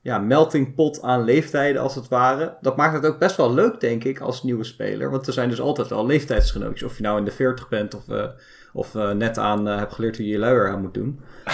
ja, 0.00 0.18
melting 0.18 0.74
pot 0.74 1.02
aan 1.02 1.24
leeftijden 1.24 1.82
als 1.82 1.94
het 1.94 2.08
ware. 2.08 2.56
Dat 2.60 2.76
maakt 2.76 2.94
het 2.94 3.06
ook 3.06 3.18
best 3.18 3.36
wel 3.36 3.54
leuk, 3.54 3.80
denk 3.80 4.04
ik, 4.04 4.20
als 4.20 4.42
nieuwe 4.42 4.64
speler. 4.64 5.10
Want 5.10 5.26
er 5.26 5.32
zijn 5.32 5.48
dus 5.48 5.60
altijd 5.60 5.92
al 5.92 6.06
leeftijdsgenootjes. 6.06 6.90
Of 6.90 6.96
je 6.96 7.02
nou 7.02 7.18
in 7.18 7.24
de 7.24 7.30
40 7.30 7.68
bent 7.68 7.94
of, 7.94 8.08
eh, 8.08 8.28
of 8.72 8.94
net 8.94 9.38
aan 9.38 9.66
hebt 9.66 9.92
geleerd 9.92 10.16
hoe 10.16 10.26
je 10.26 10.32
je 10.32 10.38
luier 10.38 10.68
aan 10.68 10.80
moet 10.80 10.94
doen. 10.94 11.20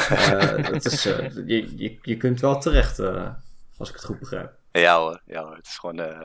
Het 0.70 0.84
is, 0.84 1.02
je, 1.02 1.76
je, 1.76 1.98
je 2.02 2.16
kunt 2.16 2.40
wel 2.40 2.60
terecht, 2.60 3.00
als 3.76 3.88
ik 3.88 3.94
het 3.94 4.04
goed 4.04 4.18
begrijp. 4.18 4.52
Ja 4.80 4.98
hoor, 4.98 5.20
ja 5.26 5.42
hoor, 5.42 5.56
het 5.56 5.66
is 5.66 5.78
gewoon, 5.78 6.01
eh, 6.01 6.18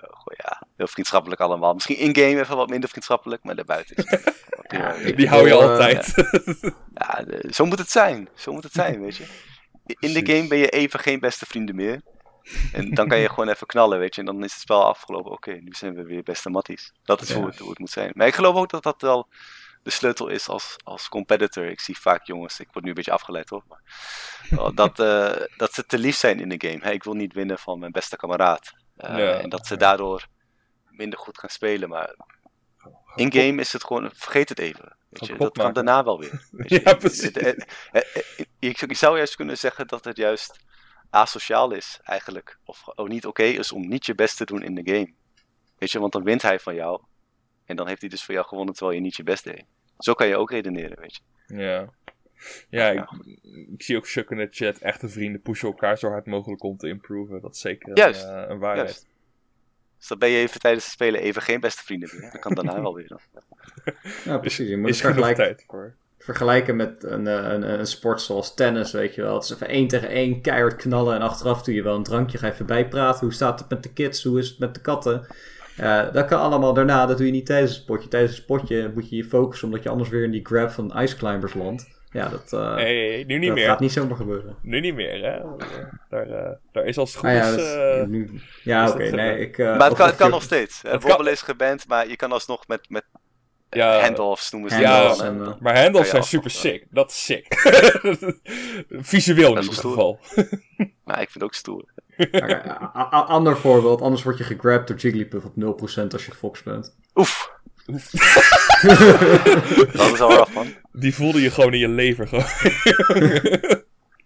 gewoon 0.00 0.34
ja, 0.36 0.62
heel 0.76 0.86
vriendschappelijk 0.86 1.40
allemaal. 1.40 1.74
Misschien 1.74 1.96
in-game 1.96 2.40
even 2.40 2.56
wat 2.56 2.68
minder 2.68 2.88
vriendschappelijk, 2.88 3.42
maar 3.44 3.54
daarbuiten 3.56 3.96
is 3.96 4.04
het. 4.10 4.38
Die 5.16 5.28
hou 5.28 5.42
je 5.48 5.54
bedoel, 5.54 5.62
eh, 5.62 5.68
altijd. 5.70 6.14
Ja, 6.94 7.24
zo 7.50 7.64
moet 7.64 7.78
het 7.78 7.90
zijn. 7.90 8.28
Zo 8.34 8.52
moet 8.52 8.62
het 8.62 8.72
zijn, 8.72 9.00
weet 9.00 9.16
je. 9.16 9.24
In 9.86 10.12
de 10.12 10.34
game 10.34 10.48
ben 10.48 10.58
je 10.58 10.68
even 10.68 11.00
geen 11.00 11.20
beste 11.20 11.46
vrienden 11.46 11.74
meer. 11.74 12.00
En 12.72 12.94
dan 12.94 13.08
kan 13.08 13.18
je 13.18 13.28
gewoon 13.34 13.48
even 13.48 13.66
knallen, 13.66 13.98
weet 13.98 14.14
je. 14.14 14.20
En 14.20 14.26
dan 14.26 14.44
is 14.44 14.52
het 14.52 14.60
spel 14.60 14.84
afgelopen. 14.84 15.32
Oké, 15.32 15.50
nu 15.50 15.72
zijn 15.72 15.94
we 15.94 16.02
weer 16.02 16.22
beste 16.22 16.50
matties. 16.50 16.92
Dat 17.04 17.20
is 17.20 17.28
Ja. 17.28 17.34
hoe, 17.34 17.46
het, 17.46 17.58
hoe 17.58 17.70
het 17.70 17.78
moet 17.78 17.90
zijn. 17.90 18.10
Maar 18.14 18.26
ik 18.26 18.34
geloof 18.34 18.54
ook 18.56 18.70
dat 18.70 18.82
dat 18.82 19.00
wel 19.02 19.28
de 19.82 19.90
sleutel 19.90 20.28
is 20.28 20.48
als, 20.48 20.76
als 20.82 21.08
competitor. 21.08 21.66
Ik 21.66 21.80
zie 21.80 21.98
vaak 21.98 22.26
jongens, 22.26 22.60
ik 22.60 22.68
word 22.72 22.84
nu 22.84 22.90
een 22.90 22.96
beetje 22.96 23.12
afgeleid 23.12 23.48
hoor. 23.48 23.64
Maar, 23.68 23.82
dat, 24.74 24.98
eh, 25.00 25.46
dat 25.56 25.74
ze 25.74 25.86
te 25.86 25.98
lief 25.98 26.16
zijn 26.16 26.40
in 26.40 26.48
de 26.48 26.68
game. 26.68 26.92
Ik 26.92 27.04
wil 27.04 27.14
niet 27.14 27.32
winnen 27.32 27.58
van 27.58 27.78
mijn 27.78 27.92
beste 27.92 28.16
kameraad. 28.16 28.72
Eh, 28.96 29.18
Ja. 29.18 29.38
En 29.38 29.48
dat 29.48 29.66
ze 29.66 29.76
daardoor 29.76 30.26
minder 30.90 31.18
goed 31.18 31.38
gaan 31.38 31.50
spelen. 31.50 31.88
Maar 31.88 32.14
in 33.14 33.32
game 33.32 33.60
is 33.60 33.72
het 33.72 33.84
gewoon, 33.84 34.10
vergeet 34.14 34.48
het 34.48 34.58
even. 34.58 34.96
Weet 35.08 35.26
je, 35.26 35.36
dat 35.36 35.52
kan 35.52 35.72
daarna 35.72 36.04
wel 36.04 36.18
weer. 36.18 36.48
Ja, 36.82 36.94
precies. 36.94 37.30
Je 38.58 38.94
zou 38.94 39.16
juist 39.16 39.36
kunnen 39.36 39.58
zeggen 39.58 39.86
dat 39.86 40.04
het 40.04 40.16
juist 40.16 40.58
asociaal 41.10 41.70
is, 41.72 41.98
eigenlijk. 42.02 42.58
Of 42.64 42.82
ook 42.94 43.08
niet 43.08 43.26
oké 43.26 43.42
is 43.42 43.72
om 43.72 43.88
niet 43.88 44.06
je 44.06 44.14
best 44.14 44.36
te 44.36 44.44
doen 44.44 44.62
in 44.62 44.74
de 44.74 44.92
game. 44.92 45.14
Weet 45.78 45.90
je, 45.90 46.00
want 46.00 46.12
dan 46.12 46.22
wint 46.22 46.42
hij 46.42 46.60
van 46.60 46.74
jou. 46.74 47.02
En 47.70 47.76
dan 47.76 47.88
heeft 47.88 48.00
hij 48.00 48.10
dus 48.10 48.24
voor 48.24 48.34
jou 48.34 48.46
gewonnen 48.46 48.74
terwijl 48.74 48.96
je 48.96 49.02
niet 49.02 49.16
je 49.16 49.22
best 49.22 49.44
deed. 49.44 49.64
Zo 49.98 50.14
kan 50.14 50.26
je 50.26 50.36
ook 50.36 50.50
redeneren, 50.50 51.00
weet 51.00 51.14
je. 51.14 51.56
Ja. 51.56 51.88
Ja, 52.68 52.90
ik, 52.90 53.04
ik 53.72 53.82
zie 53.82 53.96
ook 53.96 54.08
Chuck 54.08 54.30
in 54.30 54.36
de 54.36 54.48
chat. 54.50 54.78
Echte 54.78 55.08
vrienden 55.08 55.40
pushen 55.40 55.68
elkaar 55.68 55.98
zo 55.98 56.08
hard 56.08 56.26
mogelijk 56.26 56.62
om 56.62 56.76
te 56.76 56.88
improven. 56.88 57.40
Dat 57.40 57.54
is 57.54 57.60
zeker 57.60 57.96
Juist, 57.96 58.24
een, 58.24 58.30
eh, 58.44 58.48
een 58.48 58.58
waarheid. 58.58 58.86
Juist. 58.88 59.06
Dus 59.98 60.08
dan 60.08 60.18
ben 60.18 60.28
je 60.28 60.38
even 60.38 60.60
tijdens 60.60 60.84
het 60.84 60.92
spelen 60.92 61.20
even 61.20 61.42
geen 61.42 61.60
beste 61.60 61.82
vrienden 61.84 62.08
meer. 62.12 62.30
Dan 62.30 62.40
kan 62.40 62.54
daarna 62.54 62.80
wel 62.80 62.94
weer. 62.94 63.08
Dan. 63.08 63.20
Ja, 64.24 64.38
precies. 64.38 64.68
Je 64.68 64.76
moet 64.76 64.88
Is 64.88 64.96
het 64.96 65.04
vergelijken, 65.04 65.44
tijd 65.44 65.64
voor. 65.66 65.94
vergelijken 66.18 66.76
met 66.76 67.02
een, 67.04 67.26
eh, 67.26 67.34
een, 67.34 67.62
een 67.78 67.86
sport 67.86 68.20
zoals 68.20 68.54
tennis, 68.54 68.92
weet 68.92 69.14
je 69.14 69.22
wel. 69.22 69.34
Het 69.34 69.44
is 69.44 69.50
even 69.50 69.68
één 69.68 69.88
tegen 69.88 70.08
één, 70.08 70.40
keihard 70.40 70.76
knallen 70.76 71.14
en 71.14 71.22
achteraf 71.22 71.62
doe 71.62 71.74
je 71.74 71.82
wel 71.82 71.96
een 71.96 72.02
drankje, 72.02 72.38
ga 72.38 72.48
even 72.48 72.66
bijpraten. 72.66 73.20
Hoe 73.20 73.32
staat 73.32 73.60
het 73.60 73.68
met 73.68 73.82
de 73.82 73.92
kids? 73.92 74.22
Hoe 74.24 74.38
is 74.38 74.48
het 74.48 74.58
met 74.58 74.74
de 74.74 74.80
katten? 74.80 75.26
Eh, 75.76 76.12
dat 76.12 76.26
kan 76.26 76.40
allemaal 76.40 76.72
daarna, 76.74 77.06
dat 77.06 77.16
doe 77.16 77.26
je 77.26 77.32
niet 77.32 77.46
tijdens 77.46 77.72
het 77.74 77.82
spotje. 77.82 78.08
Tijdens 78.08 78.32
het 78.34 78.42
spotje 78.42 78.90
moet 78.94 79.10
je 79.10 79.16
je 79.16 79.24
focussen, 79.24 79.66
omdat 79.68 79.82
je 79.82 79.88
anders 79.88 80.08
weer 80.08 80.24
in 80.24 80.30
die 80.30 80.46
grab 80.46 80.70
van 80.70 80.92
Ice 81.00 81.16
Climbers 81.16 81.54
landt. 81.54 81.98
Ja, 82.12 82.28
dat, 82.28 82.52
eh, 82.52 82.74
Hey, 82.74 83.24
nu 83.26 83.38
niet 83.38 83.46
dat 83.46 83.56
meer. 83.56 83.66
gaat 83.66 83.80
niet 83.80 83.92
zomaar 83.92 84.16
gebeuren. 84.16 84.56
Nu 84.62 84.80
niet 84.80 84.94
meer, 84.94 85.24
hè? 85.24 85.38
Daar, 86.08 86.30
eh, 86.30 86.50
daar 86.72 86.84
is 86.84 86.98
als 86.98 87.10
het 87.10 87.18
goed 87.18 87.28
Ah, 87.28 87.34
ja, 87.34 87.54
eh, 87.56 88.06
nu, 88.06 88.30
oké, 88.88 89.10
nee. 89.10 89.34
eh, 89.34 89.40
Ik, 89.40 89.58
eh, 89.58 89.76
Maar 89.76 89.88
het 89.88 89.96
kan, 89.98 90.06
het 90.06 90.16
kan 90.16 90.26
je- 90.26 90.32
nog 90.32 90.42
steeds. 90.42 90.82
Eh, 90.84 90.92
Het 90.92 91.02
Wobbel 91.02 91.24
kan- 91.24 91.32
is 91.32 91.42
geband, 91.42 91.88
maar 91.88 92.08
je 92.08 92.16
kan 92.16 92.32
alsnog 92.32 92.66
met, 92.68 92.86
met 92.88 93.04
ja, 93.70 94.00
handoffs 94.00 94.50
noemen 94.50 94.70
ze 94.70 94.78
Ja, 94.80 95.08
dan, 95.08 95.22
en, 95.22 95.40
eh, 95.46 95.52
Maar 95.60 95.92
je 95.92 96.04
zijn 96.04 96.22
super 96.22 96.50
sick. 96.50 96.86
Dat 96.90 97.10
is 97.10 97.24
sick. 97.24 97.46
Visueel 99.12 99.56
in 99.56 99.62
ieder 99.62 99.78
geval. 99.78 100.18
Maar 101.04 101.20
ik 101.22 101.30
vind 101.30 101.34
het 101.34 101.42
ook 101.42 101.54
stoer. 101.54 101.84
Ander 103.08 103.56
voorbeeld, 103.56 104.00
anders 104.00 104.22
word 104.22 104.38
je 104.38 104.44
gegrabbed 104.44 104.86
door 104.88 104.96
Jigglypuff 104.96 105.44
op 105.44 105.54
0% 105.54 106.06
als 106.12 106.26
je 106.26 106.32
Fox 106.32 106.62
bent. 106.62 106.96
Oef. 107.14 107.52
dat 109.92 110.12
is 110.12 110.20
al 110.20 110.40
af, 110.40 110.54
man. 110.54 110.74
Die 110.92 111.14
voelde 111.14 111.40
je 111.40 111.50
gewoon 111.50 111.72
in 111.72 111.78
je 111.78 111.88
lever. 111.88 112.26
Gewoon. 112.28 112.44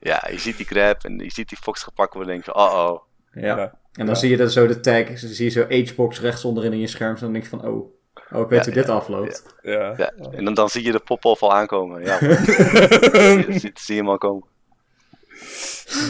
Ja, 0.00 0.28
je 0.30 0.38
ziet 0.38 0.56
die 0.56 0.66
grab 0.66 1.04
en 1.04 1.18
je 1.18 1.30
ziet 1.32 1.48
die 1.48 1.58
fox 1.58 1.82
gepakt 1.82 2.14
worden 2.14 2.34
en 2.34 2.40
denk 2.40 2.56
je, 2.56 2.62
oh 2.62 2.88
oh. 2.90 3.02
Ja. 3.42 3.56
Ja. 3.56 3.58
En 3.92 4.06
dan 4.06 4.06
Ja. 4.06 4.14
zie 4.14 4.30
je 4.30 4.36
dan 4.36 4.50
zo 4.50 4.66
de 4.66 4.80
tag, 4.80 5.04
dan 5.06 5.16
zie 5.16 5.44
je 5.44 5.50
zo 5.50 5.66
Hbox 5.68 6.20
rechts 6.20 6.44
onderin 6.44 6.72
in 6.72 6.78
je 6.78 6.86
scherm. 6.86 7.14
En 7.14 7.20
dan 7.20 7.32
denk 7.32 7.44
je 7.44 7.50
van, 7.50 7.66
oh, 7.66 7.93
oh 8.34 8.40
ik 8.42 8.48
weet 8.48 8.58
Ja, 8.58 8.64
hoe 8.64 8.74
dit 8.74 8.86
ja, 8.86 8.92
afloopt. 8.92 9.54
Ja. 9.62 9.94
Ja, 9.96 10.12
en 10.30 10.44
dan, 10.44 10.54
dan 10.54 10.68
zie 10.68 10.84
je 10.84 10.92
de 10.92 11.00
pop-off 11.00 11.42
al 11.42 11.54
aankomen. 11.54 12.04
Ja, 12.04 12.18
zie, 13.44 13.58
zie, 13.58 13.70
zie 13.74 13.94
je 13.94 14.00
hem 14.00 14.08
al 14.08 14.18
komen. 14.18 14.48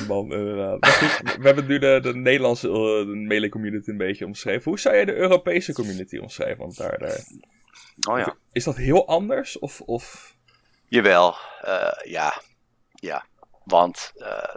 Man, 0.09 0.33
inderdaad. 0.33 0.87
Goed, 0.89 1.37
we 1.37 1.43
hebben 1.47 1.67
nu 1.67 1.79
de, 1.79 1.99
de 2.03 2.15
Nederlandse 2.15 2.69
eh, 2.69 2.75
de 2.75 3.15
melee 3.15 3.49
community 3.49 3.91
een 3.91 3.97
beetje 3.97 4.25
omschreven. 4.27 4.71
Hoe 4.71 4.79
zou 4.79 4.95
jij 4.95 5.05
de 5.05 5.15
Europese 5.15 5.73
community 5.73 6.17
omschrijven? 6.19 6.59
Want 6.59 6.77
daar, 6.77 6.99
daar... 6.99 7.21
Oh 8.09 8.19
ja. 8.19 8.37
Is 8.53 8.65
dat 8.65 8.77
heel 8.77 9.07
anders? 9.07 9.59
Of, 9.59 9.81
of... 9.81 10.35
Jawel, 10.89 11.35
eh, 11.61 11.89
ja. 12.05 12.43
Ja, 12.95 13.25
want 13.65 14.13
eh, 14.17 14.55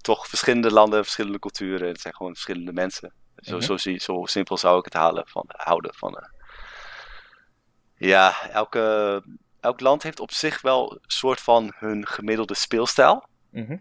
toch 0.00 0.26
verschillende 0.28 0.72
landen, 0.72 1.02
verschillende 1.02 1.38
culturen. 1.38 1.88
Het 1.88 2.00
zijn 2.00 2.14
gewoon 2.14 2.32
verschillende 2.32 2.72
mensen. 2.72 3.12
Zo, 3.36 3.56
Mhm. 3.56 3.64
zo, 3.64 3.76
zie, 3.76 4.00
zo 4.00 4.24
simpel 4.24 4.56
zou 4.56 4.78
ik 4.78 4.84
het 4.84 4.94
halen 4.94 5.24
van, 5.28 5.44
houden. 5.46 5.94
Van, 5.94 6.16
eh, 6.16 6.28
ja, 7.98 8.48
elke, 8.50 9.22
elk 9.60 9.80
land 9.80 10.02
heeft 10.02 10.20
op 10.20 10.32
zich 10.32 10.60
wel 10.60 10.92
een 10.92 10.98
soort 11.06 11.40
van 11.40 11.72
hun 11.76 12.06
gemiddelde 12.06 12.54
speelstijl. 12.54 13.26
Mhm. 13.50 13.76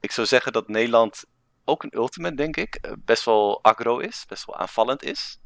Ik 0.00 0.12
zou 0.12 0.26
zeggen 0.26 0.52
dat 0.52 0.68
Nederland 0.68 1.24
ook 1.64 1.82
een 1.82 1.96
ultimate, 1.96 2.34
denk 2.34 2.56
ik, 2.56 2.74
eh, 2.74 2.92
best 2.98 3.24
wel 3.24 3.62
aggro 3.62 3.98
is, 3.98 4.24
best 4.28 4.44
wel 4.46 4.56
aanvallend 4.56 5.02
is. 5.02 5.38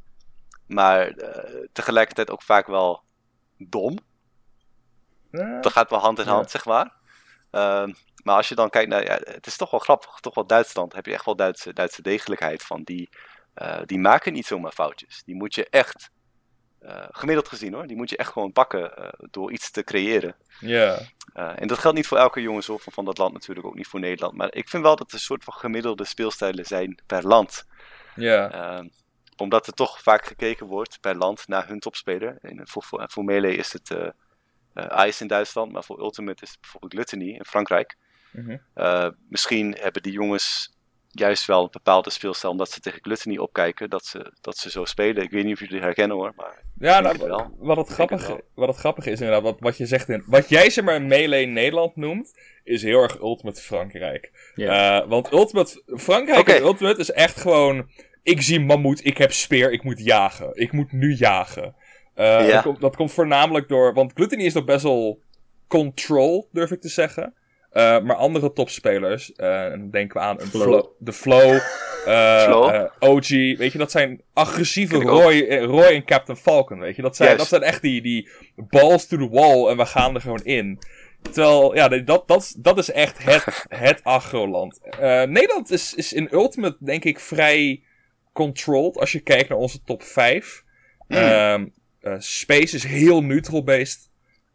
Maar 0.66 1.08
eh, 1.08 1.66
tegelijkertijd 1.72 2.30
ook 2.30 2.42
vaak 2.42 2.66
wel 2.66 3.02
dom. 3.58 3.98
Ja. 5.30 5.60
Dat 5.60 5.72
gaat 5.72 5.90
wel 5.90 5.98
hand 5.98 6.18
in 6.18 6.24
Ja. 6.24 6.30
hand, 6.30 6.50
zeg 6.50 6.64
maar. 6.64 6.92
Ehm, 7.50 7.92
maar 8.24 8.36
als 8.36 8.48
je 8.48 8.54
dan 8.54 8.70
kijkt 8.70 8.88
naar, 8.90 9.04
ja, 9.04 9.18
het 9.22 9.46
is 9.46 9.56
toch 9.56 9.70
wel 9.70 9.80
grappig, 9.80 10.20
toch 10.20 10.34
wel 10.34 10.46
Duitsland, 10.46 10.92
heb 10.92 11.06
je 11.06 11.12
echt 11.12 11.24
wel 11.24 11.36
Duitse, 11.36 11.72
Duitse 11.72 12.02
degelijkheid 12.02 12.62
van 12.62 12.82
die, 12.82 13.08
eh, 13.54 13.80
die 13.84 13.98
maken 13.98 14.32
niet 14.32 14.46
zomaar 14.46 14.72
foutjes. 14.72 15.22
Die 15.24 15.34
moet 15.34 15.54
je 15.54 15.68
echt, 15.68 16.10
eh, 16.80 17.04
gemiddeld 17.10 17.48
gezien 17.48 17.74
hoor, 17.74 17.86
die 17.86 17.96
moet 17.96 18.10
je 18.10 18.16
echt 18.16 18.32
gewoon 18.32 18.52
pakken 18.52 18.96
eh, 18.96 19.08
door 19.30 19.52
iets 19.52 19.70
te 19.70 19.84
creëren. 19.84 20.34
Ja. 20.60 20.98
Eh, 21.32 21.52
en 21.54 21.68
dat 21.68 21.78
geldt 21.78 21.96
niet 21.96 22.06
voor 22.06 22.18
elke 22.18 22.40
jongens 22.40 22.66
hoor, 22.66 22.80
van, 22.80 22.92
van 22.92 23.04
dat 23.04 23.18
land 23.18 23.32
natuurlijk, 23.32 23.66
ook 23.66 23.74
niet 23.74 23.86
voor 23.86 24.00
Nederland. 24.00 24.36
Maar 24.36 24.54
ik 24.54 24.68
vind 24.68 24.82
wel 24.82 24.96
dat 24.96 25.08
er 25.08 25.14
een 25.14 25.20
soort 25.20 25.44
van 25.44 25.52
gemiddelde 25.52 26.04
speelstijlen 26.04 26.64
zijn 26.64 26.98
per 27.06 27.26
land. 27.26 27.66
Ja. 28.14 28.50
Ehm, 28.50 28.88
omdat 29.36 29.66
er 29.66 29.72
toch 29.72 30.02
vaak 30.02 30.24
gekeken 30.24 30.66
wordt 30.66 31.00
per 31.00 31.16
land 31.16 31.48
naar 31.48 31.68
hun 31.68 31.80
topspeler. 31.80 32.38
En 32.42 32.68
voor, 32.68 32.82
voor, 32.82 33.04
voor 33.10 33.24
Melee 33.24 33.56
is 33.56 33.72
het 33.72 33.90
Ice 35.06 35.22
in 35.22 35.28
Duitsland, 35.28 35.72
maar 35.72 35.84
voor 35.84 36.00
Ultimate 36.00 36.42
is 36.42 36.50
het 36.50 36.60
bijvoorbeeld 36.60 36.92
Gluttony 36.92 37.30
in 37.30 37.44
Frankrijk. 37.44 37.96
Mhm. 38.30 38.56
Misschien 39.28 39.76
hebben 39.80 40.02
die 40.02 40.12
jongens 40.12 40.72
juist 41.10 41.46
wel 41.46 41.62
een 41.62 41.68
bepaalde 41.70 42.10
speelstijl, 42.10 42.52
omdat 42.52 42.70
ze 42.70 42.80
tegen 42.80 42.98
Gluttony 43.02 43.36
opkijken, 43.38 43.90
dat 43.90 44.04
ze, 44.04 44.32
dat 44.40 44.56
ze 44.56 44.70
zo 44.70 44.84
spelen. 44.84 45.22
Ik 45.22 45.30
weet 45.30 45.44
niet 45.44 45.52
of 45.54 45.60
jullie 45.60 45.74
het 45.74 45.84
herkennen 45.84 46.16
hoor, 46.16 46.32
maar 46.36 46.62
Ja, 46.78 47.00
nou, 47.00 47.18
het 47.18 47.26
wel. 47.26 47.56
wat 47.58 47.76
het, 47.76 47.88
grappig, 47.88 48.18
het 48.20 48.28
wel. 48.28 48.40
wat 48.54 48.68
het 48.68 48.76
grappig 48.76 49.06
is 49.06 49.20
inderdaad, 49.20 49.42
wat, 49.42 49.56
wat 49.60 49.76
je 49.76 49.86
zegt 49.86 50.08
in... 50.08 50.22
Wat 50.26 50.48
jij 50.48 50.70
zeg 50.70 50.84
maar 50.84 51.02
Melee 51.02 51.46
Nederland 51.46 51.96
noemt, 51.96 52.38
is 52.64 52.82
heel 52.82 53.02
erg 53.02 53.18
Ultimate 53.20 53.60
Frankrijk. 53.60 54.52
Ja. 54.54 55.00
Eh, 55.02 55.08
want 55.08 55.32
Ultimate... 55.32 55.82
Frankrijk 55.86 56.48
en 56.48 56.62
Ultimate 56.62 57.00
is 57.00 57.10
echt 57.10 57.40
gewoon... 57.40 57.88
Ik 58.22 58.42
zie 58.42 58.60
mammoet, 58.60 59.04
ik 59.04 59.18
heb 59.18 59.32
speer, 59.32 59.72
ik 59.72 59.82
moet 59.82 60.04
jagen. 60.04 60.50
Ik 60.54 60.72
moet 60.72 60.92
nu 60.92 61.14
jagen. 61.14 61.74
Eh, 62.14 62.24
Ja. 62.24 62.46
dat, 62.52 62.62
komt, 62.62 62.80
dat 62.80 62.96
komt 62.96 63.12
voornamelijk 63.12 63.68
door... 63.68 63.94
Want 63.94 64.12
Gluttony 64.14 64.44
is 64.44 64.54
nog 64.54 64.64
best 64.64 64.82
wel 64.82 65.20
control, 65.68 66.48
durf 66.52 66.70
ik 66.70 66.80
te 66.80 66.88
zeggen. 66.88 67.34
Eh, 67.70 68.00
maar 68.00 68.16
andere 68.16 68.52
topspelers, 68.52 69.32
en 69.32 69.70
dan 69.70 69.90
denken 69.90 70.20
we 70.20 70.26
aan 70.26 70.40
een 70.40 70.46
Flow. 70.46 70.86
de 70.98 71.12
Flow, 71.12 71.60
eh, 72.06 72.84
OG, 72.98 73.28
weet 73.28 73.72
je, 73.72 73.78
dat 73.78 73.90
zijn 73.90 74.22
agressieve. 74.32 74.96
Roy, 74.96 75.54
Roy 75.54 75.84
en 75.84 76.04
Captain 76.04 76.38
Falcon, 76.38 76.78
weet 76.78 76.96
je. 76.96 77.02
Dat 77.02 77.16
zijn, 77.16 77.36
dat 77.36 77.48
zijn 77.48 77.62
echt 77.62 77.82
die, 77.82 78.02
die 78.02 78.28
balls 78.56 79.06
to 79.06 79.16
the 79.16 79.28
wall 79.28 79.68
en 79.68 79.76
we 79.76 79.86
gaan 79.86 80.14
er 80.14 80.20
gewoon 80.20 80.44
in. 80.44 80.78
Terwijl, 81.22 81.74
ja, 81.74 81.88
dat, 81.88 82.28
dat, 82.28 82.54
dat 82.58 82.78
is 82.78 82.90
echt 82.90 83.24
het, 83.24 83.64
het 83.88 84.04
agroland. 84.04 84.80
Nederland 85.26 85.70
is, 85.70 85.94
is 85.94 86.12
in 86.12 86.28
Ultimate, 86.32 86.76
denk 86.80 87.04
ik, 87.04 87.20
vrij 87.20 87.82
controlled 88.32 88.98
als 88.98 89.12
je 89.12 89.20
kijkt 89.20 89.48
naar 89.48 89.58
onze 89.58 89.82
top 89.82 90.02
5. 90.02 90.64
Hmm. 91.06 91.16
Ehm, 91.16 91.66
eh, 92.00 92.14
Space 92.18 92.76
is 92.76 92.84
heel 92.84 93.22
neutral-based. 93.22 94.09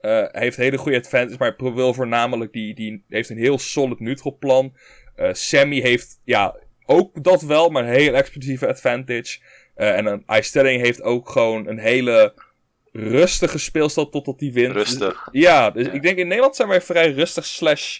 Eh, 0.06 0.12
hij 0.12 0.42
heeft 0.42 0.58
hele 0.58 0.78
goede 0.78 0.98
advantage, 0.98 1.36
maar 1.40 1.74
wil 1.74 1.94
voornamelijk 1.94 2.54
die, 2.54 2.76
die 2.76 3.04
heeft 3.10 3.30
een 3.30 3.38
heel 3.38 3.60
solid 3.60 4.00
neutral 4.00 4.38
plan. 4.40 4.74
Eh, 5.16 5.34
Sammy 5.34 5.80
heeft, 5.82 6.20
ja, 6.24 6.56
ook 6.86 7.24
dat 7.24 7.42
wel, 7.42 7.70
maar 7.70 7.84
een 7.84 7.94
heel 7.94 8.14
explosieve 8.14 8.68
advantage. 8.68 9.40
Eh, 9.76 9.98
en 9.98 10.06
een 10.06 10.24
iStelling 10.28 10.82
heeft 10.82 11.02
ook 11.02 11.30
gewoon 11.30 11.68
een 11.68 11.80
hele 11.80 12.34
rustige 12.92 13.58
speelstijl 13.58 14.10
totdat 14.10 14.40
hij 14.40 14.52
wint. 14.52 14.74
Rustig. 14.74 15.28
Ja, 15.32 15.72
dus 15.72 15.86
Ja. 15.86 15.92
ik 15.92 16.02
denk 16.02 16.18
in 16.18 16.28
Nederland 16.28 16.56
zijn 16.56 16.68
wij 16.70 16.82
vrij 16.82 17.12
rustig 17.12 17.46
slash 17.46 18.00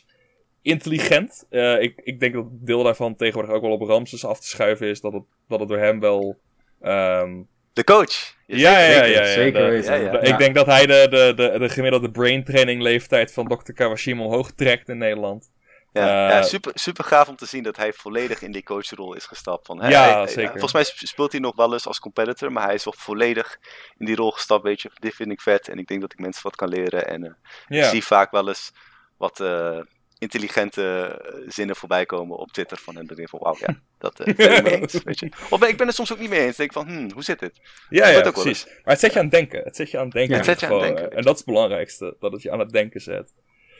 intelligent. 0.62 1.46
Eh, 1.50 1.82
ik, 1.82 2.02
ik 2.04 2.20
denk 2.20 2.34
dat 2.34 2.48
deel 2.52 2.84
daarvan 2.84 3.16
tegenwoordig 3.16 3.56
ook 3.56 3.62
wel 3.62 3.72
op 3.72 3.82
Ramses 3.82 4.26
af 4.26 4.40
te 4.40 4.48
schuiven 4.48 4.88
is. 4.88 5.02
Dat 5.02 5.14
het, 5.14 5.24
dat 5.48 5.60
het 5.60 5.70
door 5.70 5.78
hem 5.78 6.00
wel... 6.00 6.38
ehm, 6.82 7.42
De 7.76 7.84
coach. 7.84 8.34
ja, 8.46 8.80
ja, 8.80 8.80
ja, 8.80 9.04
ja, 9.04 9.04
ja. 9.04 9.26
Zeker 9.26 9.62
de- 9.64 9.70
weten. 9.70 10.02
ja, 10.02 10.12
ja. 10.12 10.20
ik 10.22 10.38
denk 10.38 10.56
dat 10.56 10.66
hij 10.66 10.86
de, 10.86 11.08
de, 11.10 11.34
de, 11.36 11.60
de 11.60 11.70
gemiddelde 11.70 12.12
brain 12.12 12.44
training 12.44 12.82
leeftijd 12.82 13.34
van 13.34 13.48
Dr. 13.48 13.72
Kawashima 13.74 14.24
omhoog 14.24 14.52
trekt 14.52 14.90
in 14.90 14.98
Nederland. 14.98 15.52
Ja, 15.92 16.02
Eh, 16.02 16.36
ja 16.36 16.42
super, 16.44 16.72
super 16.76 17.04
gaaf 17.04 17.28
om 17.28 17.36
te 17.36 17.46
zien 17.46 17.64
dat 17.64 17.78
hij 17.78 17.94
volledig 17.94 18.42
in 18.42 18.52
die 18.52 18.64
coachrol 18.64 19.14
is 19.16 19.26
gestapt. 19.26 19.66
Van, 19.66 19.82
hè, 19.82 19.90
Ja, 19.90 20.18
hij- 20.18 20.28
zeker. 20.28 20.50
Volgens 20.52 20.74
mij 20.74 20.84
sp- 20.84 21.08
speelt 21.08 21.32
hij 21.32 21.42
nog 21.42 21.56
wel 21.56 21.74
eens 21.74 21.88
als 21.88 22.00
competitor, 22.00 22.52
maar 22.52 22.64
hij 22.66 22.74
is 22.74 22.84
wel 22.84 22.94
volledig 22.98 23.58
in 23.98 24.06
die 24.06 24.16
rol 24.16 24.32
gestapt. 24.32 24.64
Weet 24.64 24.82
je, 24.82 24.90
dit 25.00 25.16
vind 25.16 25.32
ik 25.32 25.42
vet 25.42 25.68
en 25.68 25.78
ik 25.78 25.88
denk 25.88 26.02
dat 26.02 26.14
ik 26.14 26.20
mensen 26.20 26.44
wat 26.44 26.56
kan 26.56 26.70
leren. 26.70 27.08
En 27.08 27.24
eh, 27.24 27.30
ik 27.68 27.76
Ja, 27.76 27.90
zie 27.90 28.04
vaak 28.06 28.32
wel 28.32 28.48
eens 28.48 28.72
wat 29.18 29.40
eh, 29.40 29.80
intelligente 30.18 30.84
eh, 31.24 31.52
zinnen 31.52 31.76
voorbij 31.76 32.06
komen 32.06 32.38
op 32.38 32.52
Twitter 32.52 32.78
van 32.78 32.94
denk 32.94 33.10
ik 33.10 33.30
van, 33.30 33.40
wauw, 33.40 33.56
ja, 33.60 33.80
dat 33.98 34.20
eh, 34.20 34.36
ben 34.36 34.56
ik 34.56 34.64
mee 34.64 34.82
eens. 34.82 35.04
Weet 35.04 35.20
je. 35.20 35.32
Of 35.50 35.68
ik 35.68 35.78
ben 35.78 35.88
het 35.88 35.96
soms 35.96 36.14
ook 36.14 36.20
niet 36.20 36.30
mee 36.30 36.46
eens. 36.46 36.58
Denk 36.58 36.70
ik 36.70 36.78
van, 36.78 36.88
hmm, 36.88 37.12
hoe 37.12 37.24
zit 37.24 37.40
dit? 37.40 37.62
ja, 37.90 38.08
ja 38.08 38.32
precies. 38.32 38.66
Maar 38.66 38.94
het 38.94 39.00
zet 39.00 39.14
je 39.14 39.20
aan 39.20 39.26
het 39.26 39.34
denken. 39.34 39.64
Het 39.64 39.76
zet 39.76 39.92
je 39.92 39.98
aan 39.98 40.04
het 40.04 40.14
denken. 40.14 40.36
Ja. 40.36 40.42
in 40.42 40.48
Het 40.50 40.60
zet 40.60 40.70
je 40.70 40.76
aan 40.76 40.82
het 40.82 40.96
denken, 40.96 41.12
eh, 41.12 41.18
En 41.18 41.24
dat 41.24 41.34
is 41.34 41.40
het 41.40 41.48
belangrijkste. 41.48 42.16
Dat 42.20 42.32
het 42.32 42.42
je 42.42 42.52
aan 42.52 42.60
het 42.60 42.72
denken 42.72 43.02
zet. 43.02 43.34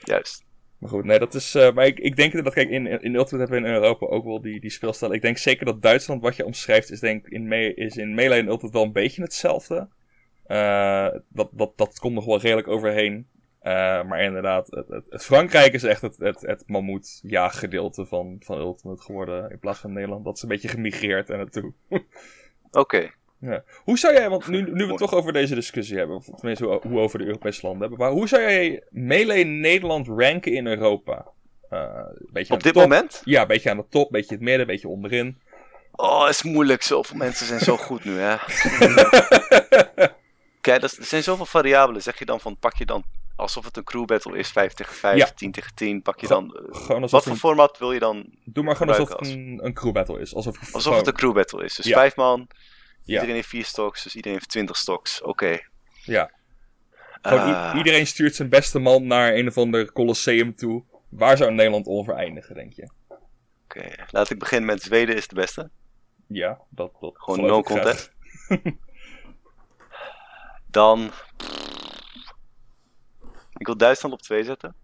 Juist. 0.04 0.44
Maar 0.78 0.90
goed, 0.90 1.04
nee, 1.04 1.18
dat 1.18 1.34
is. 1.34 1.54
eh, 1.54 1.72
maar 1.72 1.86
ik, 1.86 1.98
ik 1.98 2.16
denk 2.16 2.44
dat, 2.44 2.52
kijk, 2.54 2.70
in, 2.70 2.86
in 2.86 3.14
Ultimate 3.14 3.36
hebben 3.36 3.62
we 3.62 3.68
in 3.68 3.74
Europa 3.74 4.06
ook 4.06 4.24
wel 4.24 4.40
die, 4.40 4.60
die 4.60 4.70
speelstijl. 4.70 5.12
Ik 5.12 5.22
denk 5.22 5.38
zeker 5.38 5.66
dat 5.66 5.82
Duitsland, 5.82 6.22
wat 6.22 6.36
je 6.36 6.44
omschrijft, 6.44 6.90
is, 6.90 7.00
denk, 7.00 7.26
in, 7.26 7.48
me, 7.48 7.74
is 7.74 7.96
in 7.96 8.14
Melee 8.14 8.40
en 8.40 8.48
Ultimate 8.48 8.76
wel 8.76 8.86
een 8.86 8.92
beetje 8.92 9.22
hetzelfde. 9.22 9.88
Eh, 10.46 11.08
dat, 11.28 11.48
dat, 11.52 11.72
dat 11.76 11.98
komt 11.98 12.14
nog 12.14 12.24
wel 12.24 12.40
redelijk 12.40 12.68
overheen. 12.68 13.26
Eh, 13.66 14.02
maar 14.02 14.22
inderdaad, 14.22 14.66
het, 14.70 14.88
het, 14.88 15.04
het 15.10 15.24
Frankrijk 15.24 15.72
is 15.72 15.82
echt 15.82 16.00
het, 16.00 16.16
het, 16.18 16.40
het 16.40 16.62
mammoet-jaaggedeelte 16.66 18.06
van, 18.06 18.36
van 18.44 18.58
Ultimate 18.58 19.02
geworden. 19.02 19.50
In 19.50 19.58
plaats 19.58 19.78
van 19.78 19.92
Nederland. 19.92 20.24
Dat 20.24 20.36
is 20.36 20.42
een 20.42 20.48
beetje 20.48 20.68
gemigreerd 20.68 21.28
er 21.28 21.36
naartoe. 21.36 21.72
Oké. 22.70 23.10
Hoe 23.84 23.98
zou 23.98 24.14
jij, 24.14 24.28
want 24.28 24.46
nu, 24.46 24.62
nu 24.62 24.84
we 24.84 24.86
het 24.86 24.98
toch 24.98 25.14
over 25.14 25.32
deze 25.32 25.54
discussie 25.54 25.98
hebben, 25.98 26.16
of 26.16 26.24
tenminste 26.24 26.64
hoe, 26.64 26.80
hoe 26.82 26.98
over 27.00 27.18
de 27.18 27.24
Europese 27.24 27.60
landen 27.62 27.80
hebben, 27.80 27.98
maar 27.98 28.10
hoe 28.10 28.28
zou 28.28 28.42
jij 28.42 28.82
Melee 28.90 29.44
Nederland 29.44 30.06
ranken 30.08 30.52
in 30.52 30.66
Europa? 30.66 31.26
Eh, 31.70 32.04
beetje 32.32 32.54
Op 32.54 32.62
dit 32.62 32.72
top. 32.72 32.82
moment? 32.82 33.22
Ja, 33.24 33.40
een 33.40 33.46
beetje 33.46 33.70
aan 33.70 33.76
de 33.76 33.86
top, 33.88 34.04
een 34.04 34.20
beetje 34.20 34.34
het 34.34 34.44
midden, 34.44 34.60
een 34.60 34.66
beetje 34.66 34.88
onderin. 34.88 35.40
Oh, 35.92 36.26
is 36.28 36.42
moeilijk. 36.42 36.82
Zoveel 36.82 37.16
mensen 37.16 37.46
zijn 37.46 37.60
zo 37.60 37.76
goed 37.76 38.04
nu, 38.04 38.18
hè. 38.18 38.36
Kijk, 40.60 40.82
er 40.82 40.96
zijn 41.00 41.22
zoveel 41.22 41.46
variabelen. 41.46 42.02
Zeg 42.02 42.18
je 42.18 42.24
dan 42.24 42.40
van, 42.40 42.58
pak 42.58 42.76
je 42.76 42.86
dan 42.86 43.04
alsof 43.36 43.64
het 43.64 43.76
een 43.76 43.84
crew 43.84 44.04
battle 44.04 44.38
is, 44.38 44.50
5 44.50 44.72
tegen 44.72 44.94
5, 44.94 45.16
Ja. 45.18 45.26
10 45.34 45.52
tegen 45.52 45.74
10, 45.74 46.02
pak 46.02 46.20
je 46.20 46.26
dan... 46.26 46.54
eh, 46.56 46.98
wat 47.00 47.10
voor 47.10 47.26
een, 47.32 47.36
format 47.38 47.78
wil 47.78 47.92
je 47.92 47.98
dan? 47.98 48.26
doe 48.44 48.64
maar 48.64 48.76
gewoon 48.76 48.94
alsof 48.94 49.18
het 49.18 49.28
een, 49.28 49.60
een 49.62 49.74
crew 49.74 49.92
battle 49.92 50.20
is. 50.20 50.34
Alsof, 50.34 50.58
Alsof 50.60 50.82
gewoon- 50.82 50.98
het 50.98 51.06
een 51.06 51.12
crew 51.14 51.34
battle 51.34 51.64
is. 51.64 51.74
Dus 51.74 51.86
Ja. 51.86 51.94
vijf 51.98 52.16
man, 52.16 52.48
Ja. 53.02 53.14
iedereen 53.14 53.34
heeft 53.34 53.48
vier 53.48 53.64
stocks, 53.64 54.02
dus 54.02 54.14
iedereen 54.16 54.36
heeft 54.38 54.50
20 54.50 54.76
stocks. 54.76 55.22
Oké. 55.22 55.58
Ja. 56.04 56.30
Ah, 57.20 57.72
iedereen 57.76 58.06
stuurt 58.06 58.34
zijn 58.34 58.48
beste 58.48 58.78
man 58.78 59.06
naar 59.06 59.34
een 59.34 59.48
of 59.48 59.56
ander 59.58 59.92
colosseum 59.92 60.54
toe. 60.54 60.84
Waar 61.08 61.36
zou 61.36 61.52
Nederland 61.52 61.86
onvereindigen, 61.86 62.54
denk 62.54 62.72
je? 62.72 62.90
Oké, 63.64 63.88
laat 64.10 64.30
ik 64.30 64.38
beginnen 64.38 64.66
met 64.66 64.82
Zweden 64.82 65.16
is 65.16 65.28
de 65.28 65.34
beste. 65.34 65.70
Ja, 66.28 66.60
dat, 66.70 66.92
dat 67.00 67.12
Gewoon 67.16 67.40
no 67.46 67.62
contest. 67.62 68.12
Dan... 70.70 71.10
Ik 73.56 73.66
wil 73.66 73.76
Duitsland 73.76 74.14
op 74.14 74.22
2 74.22 74.44
zetten. 74.44 74.74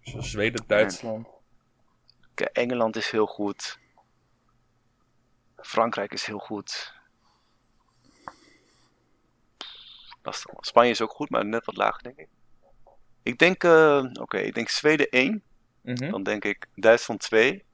Dus 0.00 0.30
Zweden, 0.30 0.64
Duitsland. 0.66 1.28
Oké, 2.30 2.44
Engeland 2.44 2.96
is 2.96 3.10
heel 3.10 3.26
goed. 3.26 3.78
Frankrijk 5.56 6.12
is 6.12 6.26
heel 6.26 6.38
goed. 6.38 6.94
Lastig. 10.22 10.50
Spanje 10.60 10.90
is 10.90 11.00
ook 11.00 11.10
goed, 11.10 11.30
maar 11.30 11.44
net 11.44 11.64
wat 11.64 11.76
lager, 11.76 12.02
denk 12.02 12.18
ik. 12.18 12.28
Ik 13.22 13.38
denk, 13.38 13.64
eh, 13.64 14.04
oké, 14.12 14.38
ik 14.38 14.54
denk 14.54 14.68
Zweden 14.68 15.08
1. 15.10 15.42
Mhm. 15.80 16.10
Dan 16.10 16.22
denk 16.22 16.44
ik 16.44 16.66
Duitsland 16.74 17.20
2. 17.20 17.64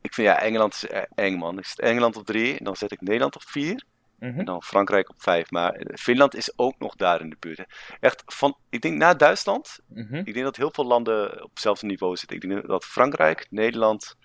Ik 0.00 0.14
vind 0.14 0.26
ja, 0.26 0.40
Engeland 0.40 0.74
is 0.74 0.82
e- 0.82 1.06
eng, 1.14 1.38
man. 1.38 1.58
Ik 1.58 1.64
zet 1.64 1.80
Engeland 1.80 2.16
op 2.16 2.26
3. 2.26 2.58
En 2.58 2.64
dan 2.64 2.76
zet 2.76 2.92
ik 2.92 3.00
Nederland 3.00 3.34
op 3.36 3.42
4. 3.42 3.84
Mhm. 4.18 4.38
En 4.38 4.44
dan 4.44 4.62
Frankrijk 4.62 5.08
op 5.10 5.22
5. 5.22 5.50
Maar 5.50 5.72
eh, 5.72 5.96
Finland 5.96 6.34
is 6.34 6.52
ook 6.58 6.78
nog 6.78 6.94
daar 6.96 7.20
in 7.20 7.30
de 7.30 7.36
buurt. 7.40 7.58
hè. 7.58 7.64
Echt, 8.00 8.22
van, 8.26 8.56
ik 8.70 8.80
denk 8.80 8.96
na 8.96 9.14
Duitsland. 9.14 9.78
Mhm. 9.88 10.14
Ik 10.14 10.32
denk 10.32 10.44
dat 10.44 10.56
heel 10.56 10.70
veel 10.70 10.84
landen 10.86 11.42
op 11.42 11.50
hetzelfde 11.50 11.86
niveau 11.86 12.16
zitten. 12.16 12.36
Ik 12.36 12.48
denk 12.48 12.66
dat 12.66 12.84
Frankrijk, 12.84 13.46
Nederland, 13.50 14.16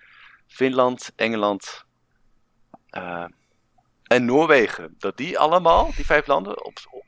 Finland, 0.46 1.12
Engeland 1.16 1.84
eh, 2.88 3.24
en 4.02 4.24
Noorwegen, 4.24 4.94
dat 4.98 5.16
die 5.16 5.38
allemaal, 5.38 5.92
die 5.96 6.04
vijf 6.06 6.26
landen, 6.26 6.64
op, 6.64 6.78
op- 6.90 7.04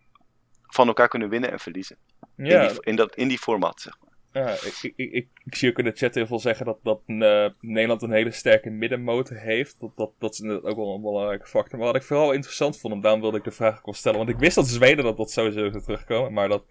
van 0.63 0.87
elkaar 0.87 1.09
kunnen 1.09 1.29
winnen 1.29 1.51
en 1.53 1.61
verliezen. 1.61 1.97
Ja, 2.37 2.63
In, 2.63 2.69
die, 2.69 2.83
in, 2.83 2.97
dat, 2.97 3.15
in 3.17 3.29
die 3.29 3.39
format, 3.39 3.81
zeg 3.81 3.95
maar. 4.01 4.04
Ja, 4.35 4.57
ik, 4.97 5.29
zie 5.45 5.71
ook 5.71 5.79
in 5.79 5.85
de 5.85 5.93
chat 5.95 6.15
heel 6.15 6.27
veel 6.27 6.39
zeggen 6.39 6.67
dat, 6.67 6.79
dat 6.83 7.01
eh, 7.07 7.47
Nederland 7.61 8.03
een 8.03 8.13
hele 8.13 8.31
sterke 8.31 8.71
middenmotor 8.71 9.37
heeft. 9.37 9.81
Dat, 9.81 9.97
dat, 9.97 10.11
dat 10.19 10.33
is 10.33 10.43
ook 10.43 10.77
wel 10.77 10.95
een 10.95 11.01
belangrijke 11.01 11.47
factor. 11.47 11.79
Maar 11.79 11.87
wat 11.87 11.97
ik 11.97 12.03
vooral 12.03 12.33
interessant 12.33 12.79
vond, 12.79 12.95
en 12.95 13.01
daarom 13.01 13.21
wilde 13.21 13.39
ik 13.39 13.45
de 13.45 13.51
vraag 13.51 13.85
wel 13.85 13.95
stellen. 13.95 14.19
Want 14.19 14.31
ik 14.31 14.39
wist 14.39 14.55
dat 14.55 14.69
Zweden 14.69 15.05
dat, 15.05 15.17
dat 15.17 15.31
sowieso 15.31 15.71
zou 15.71 15.83
terugkomen. 15.83 16.33
Maar 16.33 16.49
dat 16.49 16.65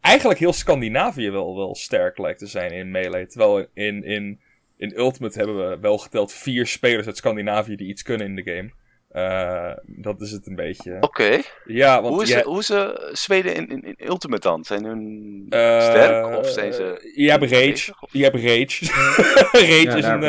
eigenlijk 0.00 0.38
heel 0.38 0.52
Scandinavië 0.52 1.30
wel, 1.30 1.56
wel 1.56 1.74
sterk 1.74 2.18
lijkt 2.18 2.38
te 2.38 2.46
zijn 2.46 2.72
in 2.72 2.90
Melee. 2.90 3.26
Terwijl 3.26 3.66
in, 3.74 4.04
in, 4.04 4.40
in 4.76 4.98
Ultimate 4.98 5.38
hebben 5.38 5.70
we 5.70 5.78
wel 5.78 5.98
geteld 5.98 6.32
vier 6.32 6.66
spelers 6.66 7.06
uit 7.06 7.16
Scandinavië 7.16 7.76
die 7.76 7.88
iets 7.88 8.02
kunnen 8.02 8.26
in 8.26 8.36
de 8.36 8.52
game. 8.54 8.70
Eh, 9.16 9.72
dat 9.86 10.20
is 10.20 10.30
het 10.30 10.46
een 10.46 10.54
beetje. 10.54 10.96
Oké, 11.00 11.40
Ja, 11.64 12.02
want 12.02 12.14
hoe, 12.14 12.22
is, 12.22 12.42
hoe 12.42 12.58
is 12.58 12.70
eh, 12.70 12.88
Zweden 13.12 13.54
in, 13.54 13.68
in, 13.68 13.82
in 13.82 14.06
Ultimate 14.08 14.48
dan? 14.48 14.64
Zijn 14.64 14.84
hun 14.84 15.46
Eh, 15.48 15.80
sterk 15.82 16.36
of 16.36 16.48
zijn 16.48 16.72
ze... 16.72 17.12
Je 17.14 17.30
hebt 17.30 17.42
Rage. 17.42 17.94
Je 18.10 18.22
hebt 18.22 18.36
Rage. 18.48 18.84
Rage, 19.52 19.82
Ja, 19.82 19.94
is 19.94 20.04
een. 20.04 20.20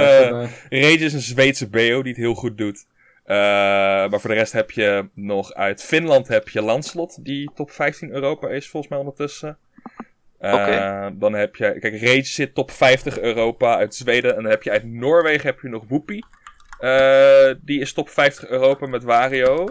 Rage 0.82 1.06
is 1.06 1.14
een 1.14 1.22
Zweedse 1.22 1.70
BO 1.70 2.02
die 2.02 2.12
het 2.14 2.16
heel 2.16 2.34
goed 2.34 2.58
doet. 2.58 2.86
Eh, 3.24 3.36
maar 4.10 4.20
voor 4.20 4.30
de 4.30 4.36
rest 4.36 4.52
heb 4.52 4.72
je 4.72 5.10
nog 5.14 5.54
uit 5.54 5.84
Finland 5.84 6.28
heb 6.28 6.50
je 6.50 6.62
Landslot, 6.62 7.26
die 7.26 7.52
top 7.56 7.72
15 7.72 8.12
Europa 8.12 8.48
is 8.48 8.70
volgens 8.70 8.92
mij 8.92 9.00
ondertussen. 9.02 9.58
Eh, 10.40 10.54
Oké. 10.54 11.12
Dan 11.20 11.34
heb 11.34 11.56
je, 11.56 11.80
kijk, 11.80 12.02
Rage 12.02 12.24
zit 12.26 12.56
top 12.56 12.72
50 12.72 13.20
Europa 13.20 13.78
uit 13.78 13.96
Zweden. 13.96 14.36
En 14.36 14.42
dan 14.42 14.52
heb 14.52 14.64
je 14.64 14.72
uit 14.72 14.86
Noorwegen 14.86 15.46
heb 15.46 15.60
je 15.62 15.70
nog 15.70 15.84
Whoopi. 15.88 16.24
Eh, 16.80 17.54
die 17.62 17.80
is 17.82 17.94
top 17.94 18.10
50 18.10 18.48
Europa 18.50 18.88
met 18.88 19.04
Wario. 19.04 19.68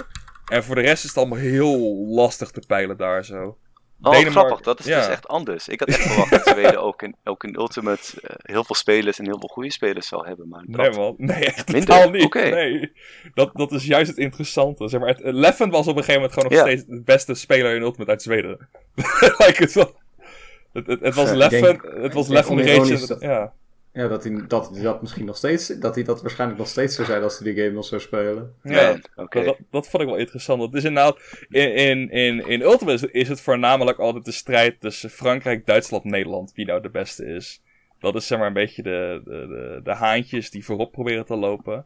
En 0.46 0.64
voor 0.64 0.74
de 0.74 0.80
rest 0.80 1.02
is 1.04 1.08
het 1.08 1.18
allemaal 1.18 1.38
heel 1.38 1.96
lastig 2.06 2.50
te 2.50 2.62
peilen 2.66 2.96
daar 2.96 3.24
zo. 3.24 3.58
Oh, 4.02 4.12
Denemarken- 4.12 4.30
grappig. 4.30 4.60
Dat 4.60 4.78
is 4.78 4.84
ja. 4.86 4.98
dus 4.98 5.08
echt 5.08 5.28
anders. 5.28 5.68
Ik 5.68 5.80
had 5.80 5.88
echt 5.88 6.02
verwacht 6.02 6.30
dat 6.30 6.46
Zweden 6.46 6.82
ook 6.82 7.02
in, 7.02 7.16
ook 7.24 7.44
in 7.44 7.54
Ultimate 7.58 8.20
eh, 8.22 8.34
heel 8.38 8.64
veel 8.64 8.74
spelers 8.74 9.18
en 9.18 9.24
heel 9.24 9.38
veel 9.38 9.48
goede 9.48 9.72
spelers 9.72 10.08
zou 10.08 10.26
hebben. 10.26 10.48
Maar 10.48 10.62
Nee, 10.66 10.90
man. 10.90 11.14
Nee, 11.16 11.44
echt 11.44 11.72
Minder? 11.72 11.88
totaal 11.88 12.10
niet. 12.10 12.24
Oké. 12.24 12.48
Nee. 12.48 12.92
Dat, 13.34 13.50
dat 13.54 13.72
is 13.72 13.84
juist 13.84 14.08
het 14.10 14.18
interessante. 14.18 14.88
Zeg 14.88 15.00
maar, 15.00 15.08
het, 15.08 15.20
Leffen 15.22 15.70
was 15.70 15.86
op 15.86 15.96
een 15.96 16.04
gegeven 16.04 16.20
moment 16.20 16.32
gewoon 16.32 16.48
nog 16.50 16.58
Ja. 16.60 16.66
steeds 16.66 16.84
de 16.88 17.02
beste 17.04 17.34
speler 17.34 17.74
in 17.76 17.82
Ultimate 17.82 18.10
uit 18.10 18.22
Zweden. 18.22 18.68
like, 19.38 19.54
het, 19.62 19.72
was, 19.72 19.92
het, 20.72 20.86
het, 20.86 21.00
het 21.00 21.14
was 21.14 21.30
Leffen, 21.30 21.80
het 22.02 22.12
was 22.14 22.28
Leffen 22.28 22.62
Rage. 22.66 23.16
Ja. 23.20 23.52
Ja, 23.96 24.08
dat 24.08 24.24
hij 24.24 24.44
dat, 24.48 24.70
hij 24.74 24.82
dat 24.82 25.00
misschien 25.00 25.24
nog 25.24 25.36
steeds, 25.36 25.66
dat 25.66 25.94
hij 25.94 26.04
dat 26.04 26.22
waarschijnlijk 26.22 26.58
nog 26.58 26.68
steeds 26.68 26.94
zou 26.94 27.06
zijn 27.06 27.22
als 27.22 27.38
hij 27.38 27.52
die 27.52 27.62
game 27.62 27.74
nog 27.74 27.84
zou 27.84 28.00
spelen. 28.00 28.54
Ja. 28.62 28.98
Oké. 29.14 29.44
Dat, 29.44 29.56
dat, 29.70 29.88
vond 29.88 30.02
ik 30.02 30.08
wel 30.08 30.18
interessant. 30.18 30.60
Dat 30.60 30.74
is 30.74 30.84
inderdaad, 30.84 31.18
in, 31.48 31.74
in, 31.74 32.10
in, 32.10 32.48
in 32.48 32.60
Ultimate 32.62 33.10
is 33.10 33.28
het 33.28 33.40
voornamelijk 33.40 33.98
altijd 33.98 34.24
de 34.24 34.32
strijd 34.32 34.80
tussen 34.80 35.10
Frankrijk, 35.10 35.66
Duitsland, 35.66 36.04
Nederland. 36.04 36.52
Wie 36.54 36.66
nou 36.66 36.80
de 36.82 36.90
beste 36.90 37.24
is. 37.24 37.62
Dat 38.00 38.14
is 38.14 38.26
zeg 38.26 38.38
maar 38.38 38.46
een 38.46 38.52
beetje 38.52 38.82
de, 38.82 39.20
de, 39.24 39.30
de, 39.30 39.80
de 39.84 39.94
haantjes 39.94 40.50
die 40.50 40.64
voorop 40.64 40.92
proberen 40.92 41.24
te 41.24 41.36
lopen. 41.36 41.84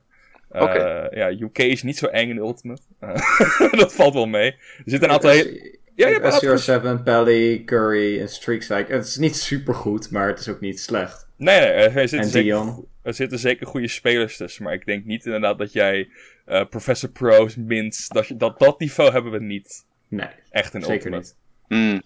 Eh, 0.49 0.62
Oké. 0.62 1.09
ja, 1.11 1.31
UK 1.31 1.59
is 1.59 1.82
niet 1.82 1.99
zo 1.99 2.07
eng 2.07 2.28
in 2.28 2.37
Ultimate. 2.37 2.82
Eh, 3.01 3.73
dat 3.81 3.95
valt 3.95 4.15
wel 4.15 4.27
mee. 4.27 4.51
Er 4.53 4.82
zitten 4.85 5.09
een 5.09 5.15
aantal 5.15 5.31
hele... 5.31 5.78
Ja, 5.95 6.07
je 6.07 6.12
hebt 6.12 6.24
een 6.24 6.51
aantal- 6.51 6.99
SCR7, 6.99 7.05
Pally, 7.05 7.62
Curry 7.65 8.20
en 8.20 8.28
Streakside. 8.28 8.85
Het 8.89 9.07
is 9.07 9.16
niet 9.16 9.37
super 9.37 9.74
goed, 9.74 10.11
maar 10.11 10.28
het 10.28 10.39
is 10.39 10.49
ook 10.49 10.61
niet 10.61 10.81
slecht. 10.81 11.28
Nee, 11.40 11.60
nee, 11.60 11.68
er 11.68 11.90
zitten, 12.08 12.18
En 12.18 12.28
zeker, 12.28 12.84
er 13.02 13.14
zitten 13.14 13.38
zeker 13.38 13.66
goede 13.66 13.88
spelers 13.88 14.36
tussen. 14.36 14.62
Maar 14.64 14.72
ik 14.72 14.84
denk 14.86 15.04
niet 15.04 15.24
inderdaad 15.24 15.58
dat 15.58 15.72
jij 15.72 16.08
eh, 16.44 16.64
Professor 16.66 17.10
Pro's, 17.10 17.56
Mints, 17.56 18.08
dat, 18.08 18.26
je- 18.26 18.36
dat, 18.36 18.58
dat 18.58 18.78
niveau 18.78 19.12
hebben 19.12 19.32
we 19.32 19.42
niet 19.42 19.84
Nee, 20.08 20.28
echt 20.50 20.74
in 20.74 20.82
zeker 20.82 20.94
Ultimate. 21.12 21.34
niet. 21.68 21.78
Hmm. 21.78 22.02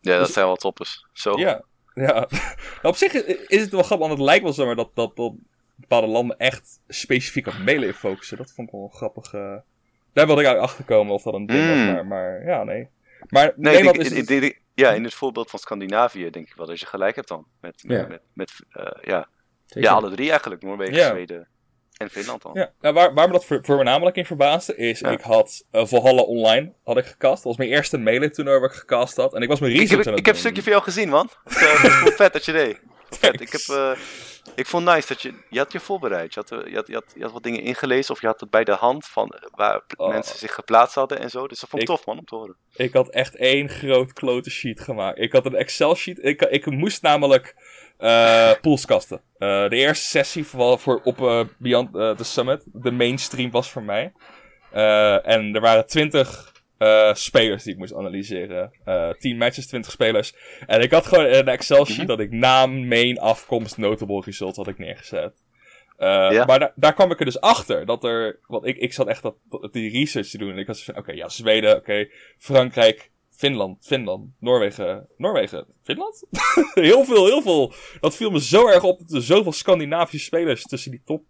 Ja, 0.00 0.16
dat 0.16 0.24
Dus- 0.24 0.32
zijn 0.34 0.46
wel 0.46 0.56
toppers. 0.56 1.06
Zo. 1.12 1.38
Ja, 1.38 1.62
ja. 1.94 2.28
op 2.82 2.96
zich 2.96 3.12
is 3.12 3.36
is 3.46 3.60
het 3.60 3.70
wel 3.70 3.82
grappig, 3.82 4.06
want 4.06 4.18
het 4.18 4.28
lijkt 4.28 4.42
wel 4.42 4.52
zo 4.52 4.66
maar 4.66 4.76
dat, 4.76 4.90
dat, 4.94 5.16
dat 5.16 5.32
bepaalde 5.76 6.06
landen 6.06 6.38
echt 6.38 6.80
specifiek 6.88 7.46
op 7.46 7.58
melee 7.64 7.94
focussen. 7.94 8.36
Dat 8.36 8.52
vond 8.52 8.68
ik 8.68 8.74
wel 8.74 8.88
grappig. 8.88 9.32
eh. 9.34 9.56
Daar 10.12 10.26
wilde 10.26 10.40
ik 10.40 10.46
eigenlijk 10.46 10.60
achter 10.62 10.84
komen 10.84 11.14
of 11.14 11.22
dat 11.22 11.34
een 11.34 11.46
ding 11.46 11.68
was, 11.68 11.76
Mm. 11.78 11.84
maar, 11.92 12.06
maar 12.06 12.44
ja, 12.46 12.64
nee. 12.64 12.88
Maar 13.28 13.52
Nee, 13.56 13.76
ik 13.76 13.84
Nederland 13.84 14.30
is... 14.42 14.52
ja, 14.74 14.92
in 14.92 15.04
het 15.04 15.14
voorbeeld 15.14 15.50
van 15.50 15.58
Scandinavië 15.58 16.30
denk 16.30 16.48
ik 16.48 16.54
wel 16.56 16.66
dat 16.66 16.80
je 16.80 16.86
gelijk 16.86 17.16
hebt 17.16 17.28
dan. 17.28 17.46
Met, 17.60 17.82
met, 17.84 17.96
Ja. 18.00 18.06
met, 18.06 18.20
met, 18.32 18.52
eh, 18.70 19.02
ja. 19.02 19.28
Ja, 19.66 19.92
alle 19.92 20.10
drie 20.10 20.30
eigenlijk. 20.30 20.62
Noorwegen, 20.62 20.94
Ja. 20.94 21.08
Zweden 21.08 21.48
en 21.96 22.10
Finland 22.10 22.42
dan. 22.42 22.50
Ja, 22.54 22.72
nou, 22.80 22.94
waar, 22.94 23.14
waar 23.14 23.26
me 23.26 23.32
dat 23.32 23.44
voor, 23.44 23.58
voornamelijk 23.62 24.16
in 24.16 24.26
verbaasde 24.26 24.76
is, 24.76 25.00
Ja. 25.00 25.10
ik 25.10 25.20
had 25.20 25.64
uh, 25.72 25.84
Valhalla 25.86 26.22
Online 26.22 26.72
had 26.84 26.96
ik 26.96 27.06
gecast. 27.06 27.34
Dat 27.34 27.42
was 27.44 27.56
mijn 27.56 27.70
eerste 27.70 27.98
melee 27.98 28.30
toernooi 28.30 28.58
waar 28.60 28.68
ik 28.70 28.74
gecast 28.76 29.16
had. 29.16 29.34
En 29.34 29.42
ik 29.42 29.48
was 29.48 29.60
mijn 29.60 29.72
Ik 29.72 29.78
research 29.78 30.04
heb, 30.04 30.12
aan 30.12 30.18
ik 30.18 30.26
heb 30.26 30.34
een 30.34 30.40
stukje 30.40 30.62
van 30.62 30.72
jou 30.72 30.84
gezien, 30.84 31.08
man. 31.08 31.30
Het 31.44 31.56
is, 31.56 31.62
eh, 31.62 32.06
vet 32.16 32.32
dat 32.32 32.44
je 32.44 32.52
deed. 32.52 32.80
Vet. 33.10 33.40
Ik, 33.40 33.52
heb, 33.52 33.76
eh, 33.76 33.90
ik 34.54 34.66
vond 34.66 34.84
nice 34.84 35.08
dat 35.08 35.22
je... 35.22 35.34
Je 35.50 35.58
had 35.58 35.72
je 35.72 35.80
voorbereid. 35.80 36.34
Je 36.34 36.40
had, 36.40 36.52
eh, 36.52 36.70
je, 36.70 36.74
had, 36.76 36.86
je, 36.86 36.94
had, 36.94 37.04
je 37.14 37.22
had 37.22 37.32
wat 37.32 37.42
dingen 37.42 37.62
ingelezen. 37.62 38.14
Of 38.14 38.20
je 38.20 38.26
had 38.26 38.40
het 38.40 38.50
bij 38.50 38.64
de 38.64 38.72
hand 38.72 39.06
van 39.06 39.34
waar 39.54 39.82
Oh. 39.96 40.08
mensen 40.08 40.38
zich 40.38 40.54
geplaatst 40.54 40.94
hadden 40.94 41.18
en 41.20 41.30
zo. 41.30 41.46
Dus 41.48 41.60
dat 41.60 41.68
vond 41.68 41.82
ik 41.82 41.88
Ik- 41.88 41.94
tof, 41.94 42.06
man, 42.06 42.18
om 42.18 42.24
te 42.24 42.34
horen. 42.34 42.56
Ik 42.76 42.92
had 42.92 43.08
echt 43.08 43.36
één 43.36 43.68
groot 43.68 44.12
klote 44.12 44.50
sheet 44.50 44.80
gemaakt. 44.80 45.18
Ik 45.18 45.32
had 45.32 45.46
een 45.46 45.54
Excel 45.56 45.94
sheet. 45.94 46.18
Ik, 46.24 46.40
ik 46.42 46.66
moest 46.66 47.02
namelijk 47.02 47.54
eh 47.98 48.52
pools 48.62 48.84
kasten. 48.86 49.20
Eh, 49.38 49.68
de 49.68 49.76
eerste 49.76 50.06
sessie 50.06 50.44
voor, 50.46 50.78
voor 50.78 51.00
op 51.04 51.20
eh, 51.20 51.40
Beyond 51.58 51.92
the 51.92 52.24
Summit, 52.24 52.62
de 52.72 52.90
mainstream 52.90 53.50
was 53.50 53.70
voor 53.70 53.82
mij. 53.82 54.12
En 55.22 55.54
er 55.54 55.60
waren 55.60 55.86
20 55.86 56.52
eh, 56.78 57.14
spelers 57.14 57.62
die 57.62 57.72
ik 57.72 57.78
moest 57.78 57.94
analyseren. 57.94 58.72
Eh 58.84 59.10
10 59.10 59.36
matches, 59.36 59.66
20 59.66 59.90
spelers. 59.92 60.34
En 60.66 60.80
ik 60.80 60.90
had 60.90 61.06
gewoon 61.06 61.24
een 61.24 61.48
Excel 61.48 61.84
sheet 61.86 61.96
Mhm. 61.96 62.06
dat 62.06 62.20
ik 62.20 62.30
naam, 62.30 62.88
main, 62.88 63.18
afkomst, 63.18 63.76
notable 63.76 64.22
result 64.24 64.56
had 64.56 64.68
ik 64.68 64.78
neergezet. 64.78 65.42
Eh, 65.96 66.06
Ja. 66.30 66.44
Maar 66.44 66.58
daar, 66.58 66.72
daar 66.76 66.94
kwam 66.94 67.10
ik 67.10 67.18
er 67.18 67.24
dus 67.24 67.40
achter. 67.40 67.86
Dat 67.86 68.04
er, 68.04 68.38
want 68.46 68.66
ik, 68.66 68.76
ik 68.76 68.92
zat 68.92 69.06
echt 69.06 69.22
dat, 69.22 69.34
die 69.70 69.90
research 69.90 70.28
te 70.28 70.38
doen. 70.38 70.50
En 70.50 70.58
ik 70.58 70.66
was 70.66 70.84
van, 70.84 70.96
oké, 70.96 71.12
ja, 71.12 71.28
Zweden, 71.28 71.76
oké, 71.76 72.08
Frankrijk, 72.38 73.10
Finland, 73.30 73.86
Finland, 73.86 74.30
Noorwegen, 74.40 75.08
Noorwegen, 75.16 75.66
Finland? 75.82 76.24
heel 76.74 77.04
veel, 77.04 77.26
heel 77.26 77.42
veel. 77.42 77.72
Dat 78.00 78.16
viel 78.16 78.30
me 78.30 78.40
zo 78.40 78.68
erg 78.68 78.82
op 78.82 78.98
dat 78.98 79.12
er 79.12 79.22
zoveel 79.22 79.52
Scandinavische 79.52 80.26
spelers 80.26 80.62
tussen 80.62 80.90
die 80.90 81.02
top 81.04 81.22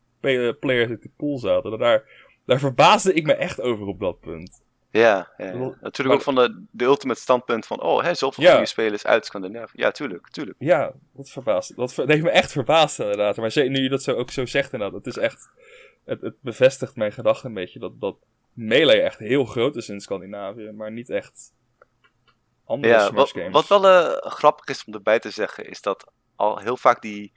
players 0.61 0.91
in 0.91 0.99
de 1.01 1.11
pool 1.17 1.39
zaten. 1.39 1.71
Dat 1.71 1.81
Daar, 1.81 2.05
daar 2.47 2.59
verbaasde 2.59 3.13
ik 3.13 3.25
me 3.27 3.33
echt 3.35 3.61
over 3.61 3.87
op 3.87 4.01
dat 4.01 4.21
punt. 4.21 4.63
Ja, 4.99 5.33
ja, 5.37 5.45
ja. 5.47 5.53
bedoel- 5.53 5.77
natuurlijk 5.81 5.97
maar- 6.09 6.17
ook 6.17 6.23
van 6.23 6.35
de, 6.35 6.65
de 6.71 6.85
ultimate 6.85 7.21
standpunt 7.21 7.67
van... 7.67 7.81
Oh, 7.83 8.03
hè, 8.03 8.15
zoveel 8.15 8.45
Ja. 8.45 8.51
goede 8.53 8.67
spelers 8.67 9.05
uit 9.07 9.27
Scandinavië. 9.27 9.73
Ja, 9.81 9.91
tuurlijk, 9.91 10.29
tuurlijk. 10.31 10.57
Ja, 10.59 10.93
dat 11.13 11.31
verbaasde. 11.31 11.75
Dat, 11.75 11.95
ver- 11.95 12.05
dat 12.07 12.13
heeft 12.13 12.27
me 12.27 12.33
echt 12.33 12.53
verbaasd 12.53 12.99
inderdaad. 12.99 13.37
Maar 13.37 13.53
nu 13.55 13.83
je 13.83 13.89
dat 13.89 14.03
zo, 14.03 14.15
ook 14.15 14.31
zo 14.31 14.47
zegt 14.47 14.73
inderdaad, 14.73 15.05
het 15.05 15.17
is 15.17 15.23
echt... 15.23 15.51
Het, 16.05 16.21
het 16.21 16.35
bevestigt 16.41 16.97
mijn 16.97 17.13
gedachte 17.13 17.47
een 17.47 17.55
beetje 17.55 17.79
dat, 17.79 18.01
dat 18.01 18.17
Melee 18.53 19.01
echt 19.01 19.19
heel 19.19 19.45
groot 19.45 19.77
is 19.77 19.89
in 19.89 20.01
Scandinavië, 20.01 20.71
maar 20.73 20.93
niet 20.93 21.11
echt 21.11 21.53
andere 22.65 22.93
Ja, 22.93 23.01
Smash 23.07 23.15
wat, 23.15 23.31
games. 23.31 23.53
wat 23.53 23.69
wel 23.69 23.87
eh, 23.89 24.31
grappig 24.31 24.67
is 24.67 24.85
om 24.85 24.95
erbij 24.95 25.19
te 25.19 25.31
zeggen, 25.31 25.69
is 25.69 25.81
dat 25.83 26.13
al 26.37 26.59
heel 26.59 26.77
vaak 26.77 27.03
die 27.03 27.33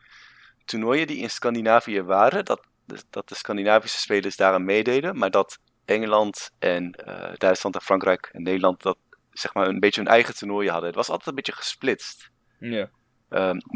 toernooien 0.65 1.07
die 1.07 1.17
in 1.17 1.29
Scandinavië 1.29 2.01
waren, 2.01 2.45
dat, 2.45 2.61
de- 2.85 3.03
dat 3.09 3.29
de 3.29 3.35
Scandinavische 3.35 3.99
spelers 3.99 4.35
daaraan 4.35 4.65
meededen, 4.65 5.17
maar 5.17 5.31
dat 5.31 5.59
Engeland 5.85 6.51
en 6.59 6.91
eh, 6.91 7.31
Duitsland 7.37 7.75
en 7.75 7.81
Frankrijk 7.81 8.29
en 8.31 8.43
Nederland 8.43 8.81
dat 8.81 8.97
zeg 9.31 9.53
maar 9.53 9.67
een 9.67 9.79
beetje 9.79 10.01
hun 10.01 10.09
eigen 10.09 10.35
toernooien 10.35 10.71
hadden. 10.71 10.87
Het 10.89 10.97
was 10.97 11.09
altijd 11.09 11.27
een 11.29 11.35
beetje 11.35 11.51
gesplitst. 11.51 12.29
Ja. 12.59 12.89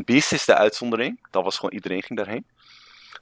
Beast 0.06 0.32
is 0.32 0.46
de 0.46 0.56
uitzondering, 0.56 1.28
dat 1.32 1.44
was 1.44 1.56
gewoon 1.56 1.74
iedereen 1.74 2.04
ging 2.04 2.20
daarheen. 2.20 2.46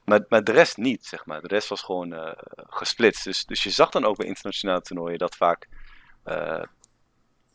Maar, 0.04 0.24
maar 0.28 0.44
de 0.44 0.52
rest 0.52 0.76
niet, 0.76 1.06
zeg 1.06 1.26
maar. 1.26 1.40
De 1.40 1.48
rest 1.48 1.68
was 1.68 1.80
gewoon 1.80 2.12
eh, 2.12 2.32
gesplitst. 2.56 3.24
Dus, 3.24 3.44
dus 3.44 3.62
je 3.62 3.70
zag 3.70 3.90
dan 3.90 4.04
ook 4.04 4.16
bij 4.16 4.26
internationale 4.26 4.80
toernooien 4.80 5.18
dat 5.18 5.36
vaak 5.36 5.68
eh, 6.24 6.62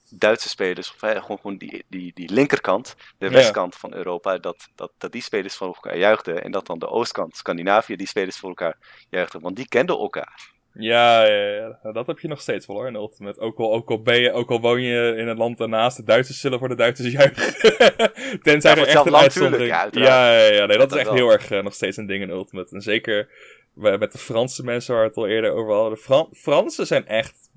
Duitse 0.10 0.50
spelers, 0.50 0.94
of 0.94 1.02
eh, 1.02 1.22
gewoon, 1.22 1.38
gewoon 1.38 1.58
die, 1.58 1.86
die, 1.88 2.12
die 2.14 2.30
linkerkant, 2.34 2.96
de 3.18 3.26
Ja. 3.26 3.32
westkant 3.32 3.76
van 3.76 3.94
Europa, 3.94 4.38
dat, 4.38 4.70
dat, 4.76 4.92
dat 4.98 5.12
die 5.12 5.22
spelers 5.22 5.56
voor 5.56 5.68
elkaar 5.68 5.98
juichten. 5.98 6.44
En 6.44 6.52
dat 6.52 6.66
dan 6.66 6.80
de 6.80 6.88
oostkant, 6.88 7.36
Scandinavië, 7.38 7.96
die 7.96 8.08
spelers 8.08 8.38
voor 8.38 8.50
elkaar 8.50 8.78
juichten. 9.10 9.42
Want 9.42 9.56
die 9.56 9.68
kenden 9.68 9.98
elkaar. 9.98 10.52
Ja, 10.74 11.24
ja, 11.26 11.48
ja, 11.54 11.80
Nou, 11.84 11.94
dat 11.94 12.08
heb 12.08 12.20
je 12.20 12.28
nog 12.28 12.42
steeds 12.42 12.66
wel 12.66 12.76
hoor 12.76 12.88
in 12.88 12.96
Ultimate. 12.96 13.40
Ook 13.40 13.58
al, 13.58 13.74
ook 13.74 13.90
al, 13.90 14.02
ben 14.02 14.20
je, 14.22 14.32
ook 14.32 14.50
al 14.50 14.60
woon 14.62 14.82
je 14.82 15.14
in 15.18 15.28
het 15.28 15.38
land 15.38 15.58
daarnaast, 15.58 15.98
de 15.98 16.04
Duitsers 16.04 16.40
zullen 16.40 16.60
voor 16.60 16.70
de 16.70 16.76
Duitsers 16.76 17.12
juichen. 17.12 17.54
Tenzij 18.44 18.76
Ja, 18.76 18.82
er 18.82 18.88
echt 18.88 19.06
een 19.06 19.16
uitzondering... 19.16 19.70
ja, 19.70 19.88
ja, 19.92 20.34
ja, 20.34 20.52
ja, 20.52 20.66
nee, 20.66 20.78
dat 20.78 20.90
Dat 20.90 20.92
is 21.00 21.06
echt 21.06 21.14
heel 21.16 21.30
erg 21.32 21.52
eh, 21.52 21.64
nog 21.64 21.74
steeds 21.74 21.98
een 21.98 22.06
ding 22.08 22.22
in 22.24 22.30
Ultimate. 22.30 22.76
En 22.76 22.82
zeker 22.82 23.30
met 23.74 24.12
de 24.12 24.18
Franse 24.18 24.64
mensen 24.64 24.94
waar 24.94 25.04
we 25.04 25.08
het 25.10 25.18
al 25.18 25.28
eerder 25.28 25.52
over 25.52 25.74
hadden. 25.74 25.94
De 25.94 26.00
Fran- 26.00 26.30
Fransen 26.34 26.88
zijn 26.88 27.08
echt 27.08 27.49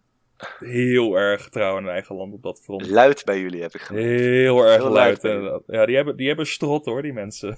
heel 0.59 1.15
erg 1.17 1.49
trouw 1.49 1.77
in 1.77 1.85
hun 1.85 1.93
eigen 1.93 2.17
land 2.17 2.35
op 2.35 2.43
dat 2.43 2.61
front. 2.63 2.91
Luid 2.91 3.25
bij 3.25 3.41
jullie 3.41 3.63
heb 3.63 3.75
ik 3.75 3.81
gemerkt. 3.81 4.09
Heel 4.09 4.65
erg 4.65 4.83
Heel 4.83 4.91
luid. 4.91 5.23
Ja, 5.67 5.87
die 5.87 5.97
hebben, 5.97 6.17
die 6.17 6.27
hebben 6.27 6.47
strot 6.47 6.85
hoor, 6.85 7.03
die 7.03 7.13
mensen. 7.13 7.57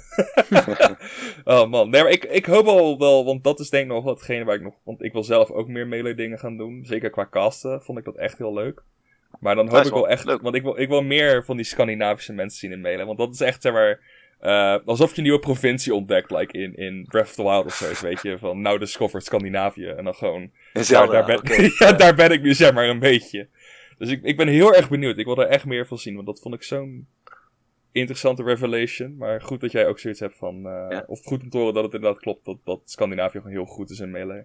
oh 1.45 1.71
man, 1.71 1.91
nee, 1.91 2.03
maar 2.03 2.13
ik, 2.13 2.25
ik 2.25 2.47
hoop 2.47 2.67
al 2.67 2.99
wel, 2.99 3.25
want 3.25 3.45
dat 3.45 3.61
is 3.61 3.71
denk 3.71 3.85
ik 3.85 3.91
nog 3.91 4.05
wel 4.05 4.15
hetgene 4.15 4.45
waar 4.45 4.55
ik 4.55 4.63
nog... 4.63 4.75
Want 4.85 5.03
ik 5.03 5.13
wil 5.13 5.25
zelf 5.25 5.51
ook 5.51 5.69
meer 5.69 5.87
melee 5.87 6.15
dingen 6.15 6.39
gaan 6.39 6.57
doen. 6.57 6.85
Zeker 6.85 7.11
qua 7.11 7.29
casten 7.31 7.83
vond 7.83 7.99
ik 7.99 8.05
dat 8.05 8.17
echt 8.17 8.39
heel 8.39 8.55
leuk. 8.55 8.83
Maar 9.41 9.55
dan 9.55 9.69
hoop 9.69 9.85
ik 9.85 9.93
wel 9.93 10.01
wel 10.01 10.09
echt... 10.09 10.25
leuk. 10.25 10.41
Want 10.41 10.55
ik 10.55 10.63
wil, 10.63 10.79
ik 10.79 10.89
wil 10.89 11.03
meer 11.03 11.45
van 11.45 11.57
die 11.57 11.67
Scandinavische 11.67 12.33
mensen 12.33 12.59
zien 12.59 12.73
in 12.73 12.81
melee. 12.81 13.07
Want 13.07 13.19
dat 13.19 13.33
is 13.33 13.41
echt, 13.41 13.63
zeg 13.63 13.73
maar... 13.73 14.14
eh, 14.45 14.77
alsof 14.85 15.11
je 15.11 15.17
een 15.17 15.23
nieuwe 15.23 15.39
provincie 15.39 15.95
ontdekt, 15.95 16.31
like 16.31 16.59
in, 16.59 16.75
in 16.77 17.05
Breath 17.09 17.27
of 17.29 17.35
the 17.35 17.43
Wild 17.43 17.65
of 17.65 17.75
zo, 17.75 18.07
weet 18.07 18.23
je. 18.23 18.39
Van, 18.39 18.61
nou 18.61 18.79
discovered 18.79 19.25
Scandinavië. 19.25 19.87
En 19.87 20.05
dan 20.05 20.15
gewoon... 20.15 20.51
Daar, 21.11 21.25
ben, 21.27 21.71
ja, 21.79 21.93
daar 21.93 22.15
ben 22.15 22.31
ik 22.31 22.43
nu 22.43 22.55
zeg 22.55 22.73
maar 22.73 22.89
een 22.89 22.99
beetje. 22.99 23.49
Dus 23.99 24.11
ik, 24.11 24.23
ik 24.23 24.37
ben 24.37 24.49
heel 24.49 24.75
erg 24.75 24.89
benieuwd. 24.89 25.19
Ik 25.19 25.25
wil 25.25 25.37
er 25.39 25.47
echt 25.49 25.65
meer 25.65 25.87
van 25.87 25.99
zien. 25.99 26.15
Want 26.15 26.27
dat 26.27 26.41
vond 26.41 26.55
ik 26.55 26.63
zo'n 26.63 27.09
interessante 27.93 28.43
revelation. 28.43 29.17
Maar 29.17 29.41
goed 29.43 29.61
dat 29.61 29.73
jij 29.73 29.87
ook 29.87 29.99
zoiets 29.99 30.21
hebt 30.21 30.37
van... 30.37 30.57
eh, 30.67 30.87
Ja. 30.89 31.05
Of 31.07 31.23
goed 31.25 31.43
om 31.43 31.51
te 31.51 31.59
horen 31.59 31.75
dat 31.75 31.85
het 31.85 31.95
inderdaad 31.95 32.21
klopt. 32.21 32.45
Dat, 32.45 32.57
dat 32.65 32.81
Scandinavië 32.85 33.39
gewoon 33.39 33.53
heel 33.53 33.65
goed 33.65 33.91
is 33.91 33.99
in 33.99 34.11
melee. 34.11 34.43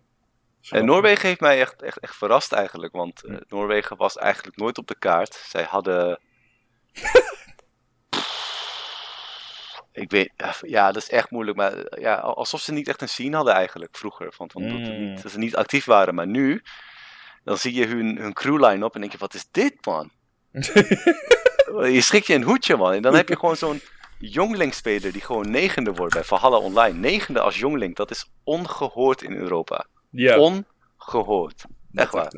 En 0.69 0.85
Noorwegen 0.85 1.27
heeft 1.27 1.39
mij 1.39 1.59
echt, 1.59 1.81
echt, 1.81 1.99
echt 1.99 2.15
verrast 2.15 2.51
eigenlijk. 2.53 2.93
Want 2.93 3.23
eh, 3.25 3.35
Hm. 3.35 3.41
Noorwegen 3.47 3.97
was 3.97 4.17
eigenlijk 4.17 4.57
nooit 4.57 4.77
op 4.77 4.87
de 4.87 4.95
kaart. 4.99 5.33
Zij 5.33 5.63
hadden. 5.63 6.19
Ik 9.91 10.11
weet, 10.11 10.31
ja, 10.61 10.91
dat 10.91 11.01
is 11.01 11.09
echt 11.09 11.31
moeilijk. 11.31 11.57
Maar 11.57 11.99
ja, 11.99 12.15
alsof 12.15 12.61
ze 12.61 12.71
niet 12.71 12.87
echt 12.87 13.01
een 13.01 13.09
scene 13.09 13.35
hadden 13.35 13.53
eigenlijk 13.53 13.97
vroeger. 13.97 14.33
Van, 14.33 14.49
van, 14.51 14.61
dat, 14.61 14.71
ze 14.71 14.91
Mm. 14.91 14.99
niet, 14.99 15.21
dat 15.21 15.31
ze 15.31 15.37
niet 15.37 15.55
actief 15.55 15.85
waren. 15.85 16.15
Maar 16.15 16.27
nu, 16.27 16.61
dan 17.43 17.57
zie 17.57 17.73
je 17.73 17.85
hun, 17.85 18.17
hun 18.17 18.33
crewline 18.33 18.85
op 18.85 18.93
en 18.95 18.99
denk 18.99 19.11
je: 19.11 19.17
wat 19.17 19.33
is 19.33 19.47
dit, 19.51 19.85
man? 19.85 20.11
Je 21.95 22.01
schrikt 22.01 22.27
je 22.27 22.33
een 22.33 22.43
hoedje, 22.43 22.75
man. 22.75 22.93
En 22.93 23.01
dan 23.01 23.15
heb 23.15 23.29
je 23.29 23.35
gewoon 23.39 23.55
zo'n 23.55 23.81
jongling-speler 24.17 25.11
die 25.11 25.21
gewoon 25.21 25.49
negende 25.51 25.93
wordt 25.93 26.13
bij 26.13 26.23
Valhalla 26.23 26.57
Online. 26.57 26.97
Negende 26.99 27.39
als 27.39 27.59
jongling, 27.59 27.95
dat 27.95 28.11
is 28.11 28.31
ongehoord 28.43 29.21
in 29.21 29.35
Europa. 29.35 29.85
ja, 30.09 30.37
Ongehoord. 30.39 31.63
Echt 31.93 32.11
waar. 32.11 32.33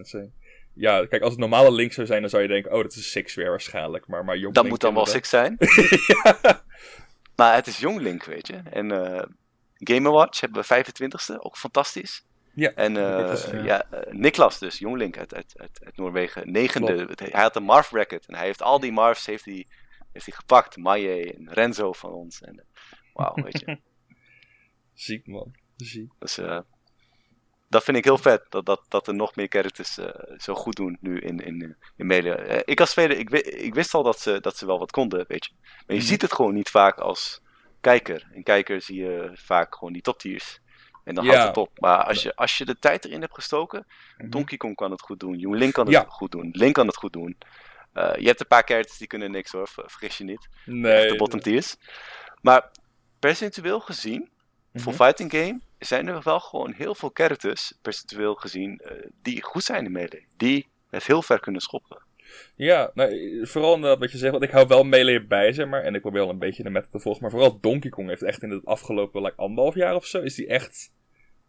ja, 0.73 1.06
kijk, 1.06 1.22
als 1.22 1.32
het 1.32 1.40
normale 1.40 1.72
Link 1.72 1.94
zou 1.94 2.07
zijn, 2.07 2.22
dan 2.22 2.30
zou 2.30 2.41
je 2.41 2.48
denken, 2.48 2.72
oh, 2.73 2.82
dat 2.82 2.94
is 2.94 3.11
Six 3.11 3.36
weer 3.36 3.49
waarschijnlijk. 3.49 4.07
Maar, 4.07 4.26
maar 4.26 4.38
Young 4.38 4.53
Dat 4.53 4.68
moet 4.68 4.82
dan 4.82 4.94
wel. 4.94 5.06
Six 5.06 5.30
zijn. 5.30 5.56
ja. 6.23 6.64
Maar 7.41 7.55
het 7.55 7.68
is 7.68 7.80
Young 7.80 7.99
Link, 7.99 8.23
weet 8.23 8.47
je. 8.47 8.53
En 8.53 8.91
eh 8.91 9.23
Game 9.84 10.09
Watch 10.09 10.39
hebben 10.39 10.63
we 10.68 10.84
25ste, 10.84 11.39
ook 11.39 11.57
fantastisch. 11.57 12.26
Ja, 12.53 12.72
En 12.72 12.97
ook 12.97 13.30
eh, 13.30 13.65
ja, 13.65 13.84
eh, 13.91 14.13
Niklas 14.13 14.59
dus, 14.59 14.80
Young 14.80 14.97
Link 14.97 15.18
uit, 15.18 15.34
uit, 15.34 15.53
uit, 15.57 15.81
uit 15.84 15.97
Noorwegen, 15.97 16.51
negende. 16.51 17.07
Hij 17.15 17.41
had 17.41 17.55
een 17.55 17.63
Marv 17.63 17.89
bracket 17.89 18.26
en 18.26 18.35
hij 18.35 18.45
heeft 18.45 18.61
al 18.61 18.80
die 18.80 18.91
Marvs 18.91 19.26
heeft 19.26 19.45
hij, 19.45 19.68
heeft 20.11 20.26
hij 20.26 20.35
gepakt. 20.35 20.77
Maye 20.77 21.34
en 21.34 21.49
Renzo 21.53 21.93
van 21.93 22.11
ons. 22.11 22.41
En, 22.41 22.65
Wauw, 23.13 23.34
weet 23.34 23.59
je. 23.59 23.80
Ziek, 24.93 25.27
man. 25.27 25.55
Ziek. 25.76 26.11
Dus 26.19 26.39
dat 27.72 27.84
vind 27.84 27.98
ik 27.98 28.03
heel 28.03 28.18
vet, 28.18 28.45
dat, 28.49 28.65
dat, 28.65 28.85
dat 28.88 29.07
er 29.07 29.14
nog 29.14 29.35
meer 29.35 29.48
characters 29.48 29.98
eh, 29.98 30.07
zo 30.38 30.53
goed 30.56 30.76
doen 30.76 30.98
nu 31.02 31.19
in, 31.19 31.39
in, 31.39 31.76
in 31.98 32.06
Melee. 32.07 32.34
Eh, 32.35 32.61
ik 32.65 32.80
als 32.80 32.89
speler, 32.89 33.18
ik, 33.18 33.30
ik 33.43 33.73
wist 33.73 33.93
al 33.93 34.03
dat 34.03 34.19
ze, 34.19 34.39
dat 34.39 34.57
ze 34.57 34.65
wel 34.65 34.80
wat 34.80 34.91
konden, 34.91 35.26
weet 35.27 35.45
je. 35.45 35.52
Maar 35.61 35.95
je 35.95 35.95
Mhm. 35.95 36.06
ziet 36.06 36.22
het 36.22 36.34
gewoon 36.34 36.53
niet 36.53 36.69
vaak 36.69 36.98
als 36.99 37.41
kijker. 37.81 38.27
En 38.34 38.43
kijker 38.43 38.81
zie 38.81 39.03
je 39.03 39.31
vaak 39.34 39.76
gewoon 39.76 39.93
die 39.93 40.02
toptiers. 40.02 40.60
En 41.03 41.15
dan 41.15 41.23
Ja. 41.26 41.30
houdt 41.31 41.48
het 41.48 41.57
op. 41.57 41.80
Maar 41.80 42.03
als 42.03 42.23
je, 42.23 42.35
als 42.35 42.57
je 42.57 42.65
de 42.65 42.80
tijd 42.80 43.06
erin 43.06 43.22
hebt 43.22 43.34
gestoken, 43.34 43.85
Mhm. 44.18 44.30
Donkey 44.30 44.57
Kong 44.57 44.76
kan 44.76 44.91
het 44.91 45.02
goed 45.02 45.19
doen, 45.19 45.38
Young 45.38 45.56
Link 45.56 45.73
kan 45.73 45.85
het 45.85 45.93
Ja. 45.93 46.06
goed 46.07 46.31
doen, 46.31 46.49
Link 46.52 46.73
kan 46.73 46.88
het 46.88 46.95
goed 46.95 47.14
doen. 47.14 47.38
Je 47.93 48.26
hebt 48.27 48.39
een 48.39 48.48
paar 48.48 48.64
characters 48.65 48.98
die 48.98 49.07
kunnen 49.07 49.31
niks 49.31 49.52
hoor, 49.52 49.68
ver- 49.68 49.89
vergis 49.89 50.18
je 50.18 50.23
niet. 50.23 50.48
Echt 50.56 50.65
Nee. 50.65 51.07
de 51.07 51.15
bottom 51.15 51.39
tiers. 51.39 51.76
Maar 52.41 52.72
percentueel 53.19 53.80
gezien, 53.80 54.31
voor 54.73 54.93
Mhm. 54.93 55.02
fighting 55.03 55.31
game 55.31 55.60
zijn 55.80 56.07
er 56.07 56.22
wel 56.23 56.39
gewoon 56.39 56.73
heel 56.73 56.95
veel 56.95 57.10
characters, 57.14 57.73
percentueel 57.81 58.35
gezien, 58.35 58.80
eh, 58.80 58.91
die 59.22 59.43
goed 59.43 59.64
zijn 59.64 59.85
in 59.85 59.91
melee. 59.91 60.26
Die 60.38 60.68
het 60.89 61.06
heel 61.06 61.22
ver 61.22 61.39
kunnen 61.39 61.61
schoppen. 61.61 62.02
Ja, 62.56 62.91
nou, 62.93 63.39
vooral 63.48 63.76
inderdaad 63.76 63.99
wat 63.99 64.11
je 64.11 64.18
zegt, 64.18 64.31
want 64.31 64.43
ik 64.43 64.52
hou 64.52 64.68
wel 64.68 64.84
Melee 64.84 65.23
bij, 65.26 65.53
zeg 65.53 65.68
maar. 65.68 65.84
En 65.84 65.95
ik 65.95 66.02
probeer 66.02 66.22
wel 66.22 66.30
een 66.30 66.39
beetje 66.39 66.64
de 66.64 66.69
meta 66.69 66.88
te 66.91 66.99
volgen. 66.99 67.22
Maar 67.22 67.31
vooral 67.31 67.60
Donkey 67.60 67.89
Kong 67.89 68.07
heeft 68.10 68.22
echt 68.23 68.43
in 68.43 68.49
het 68.49 68.65
afgelopen 68.65 69.22
like, 69.22 69.35
anderhalf 69.35 69.76
jaar 69.76 69.95
of 69.95 70.06
zo, 70.06 70.22
is 70.22 70.35
die 70.35 70.48
echt 70.48 70.91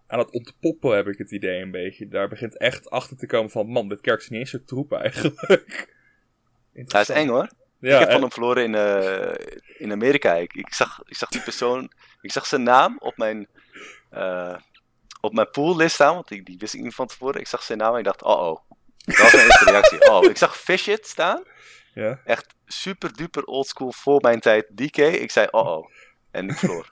aan 0.07 0.19
het 0.19 0.31
ontpoppen, 0.31 0.97
heb 0.97 1.07
ik 1.09 1.19
het 1.19 1.31
idee 1.31 1.61
een 1.63 1.71
beetje. 1.71 2.09
Daar 2.09 2.29
begint 2.29 2.57
echt 2.59 2.91
achter 2.91 3.17
te 3.17 3.27
komen 3.27 3.51
van, 3.51 3.67
man, 3.67 3.89
dit 3.89 4.01
kerk 4.01 4.21
is 4.21 4.29
niet 4.29 4.41
eens 4.41 4.51
zo 4.51 4.59
troep 4.67 4.93
eigenlijk. 4.93 5.95
Hij 6.73 7.01
is 7.01 7.09
eng 7.09 7.29
hoor. 7.29 7.49
Ja, 7.79 7.93
ik 7.95 7.99
heb 7.99 8.07
en- 8.09 8.13
van 8.13 8.21
hem 8.21 8.33
verloren 8.33 8.65
in, 8.65 8.75
eh, 8.75 9.47
in 9.79 9.93
Amerika. 9.93 10.35
Ik, 10.35 10.53
ik, 10.53 10.73
zag, 10.75 11.03
ik 11.07 11.17
zag 11.17 11.29
die 11.29 11.43
persoon, 11.43 11.91
ik 12.23 12.33
zag 12.33 12.47
zijn 12.47 12.63
naam 12.63 12.97
op 12.99 13.17
mijn, 13.17 13.47
eh 14.11 14.57
op 15.21 15.33
mijn 15.33 15.51
poollist 15.51 15.95
staan, 15.95 16.15
want 16.15 16.29
die, 16.29 16.43
die 16.43 16.59
wist 16.59 16.75
ik 16.75 16.81
niet 16.83 16.95
van 16.95 17.07
tevoren. 17.07 17.41
Ik 17.41 17.47
zag 17.47 17.63
zijn 17.63 17.79
naam 17.79 17.93
en 17.93 17.99
ik 17.99 18.05
dacht, 18.05 18.23
oh 18.23 18.41
oh. 18.49 18.61
Dat 19.05 19.17
was 19.17 19.33
mijn 19.33 19.45
eerste 19.45 19.65
reactie. 19.65 19.99
Oh, 20.11 20.25
ik 20.25 20.37
zag 20.37 20.57
Fishit 20.57 21.07
staan. 21.07 21.43
ja. 21.95 22.21
Echt 22.25 22.55
super 22.67 23.13
duper 23.13 23.45
oldschool 23.45 23.93
voor 23.93 24.21
mijn 24.21 24.41
tijd. 24.41 24.67
DK. 24.77 24.97
Ik 24.97 25.31
zei, 25.31 25.47
oh 25.51 25.67
oh. 25.67 25.91
En 26.31 26.49
ik 26.49 26.57
verloor. 26.57 26.91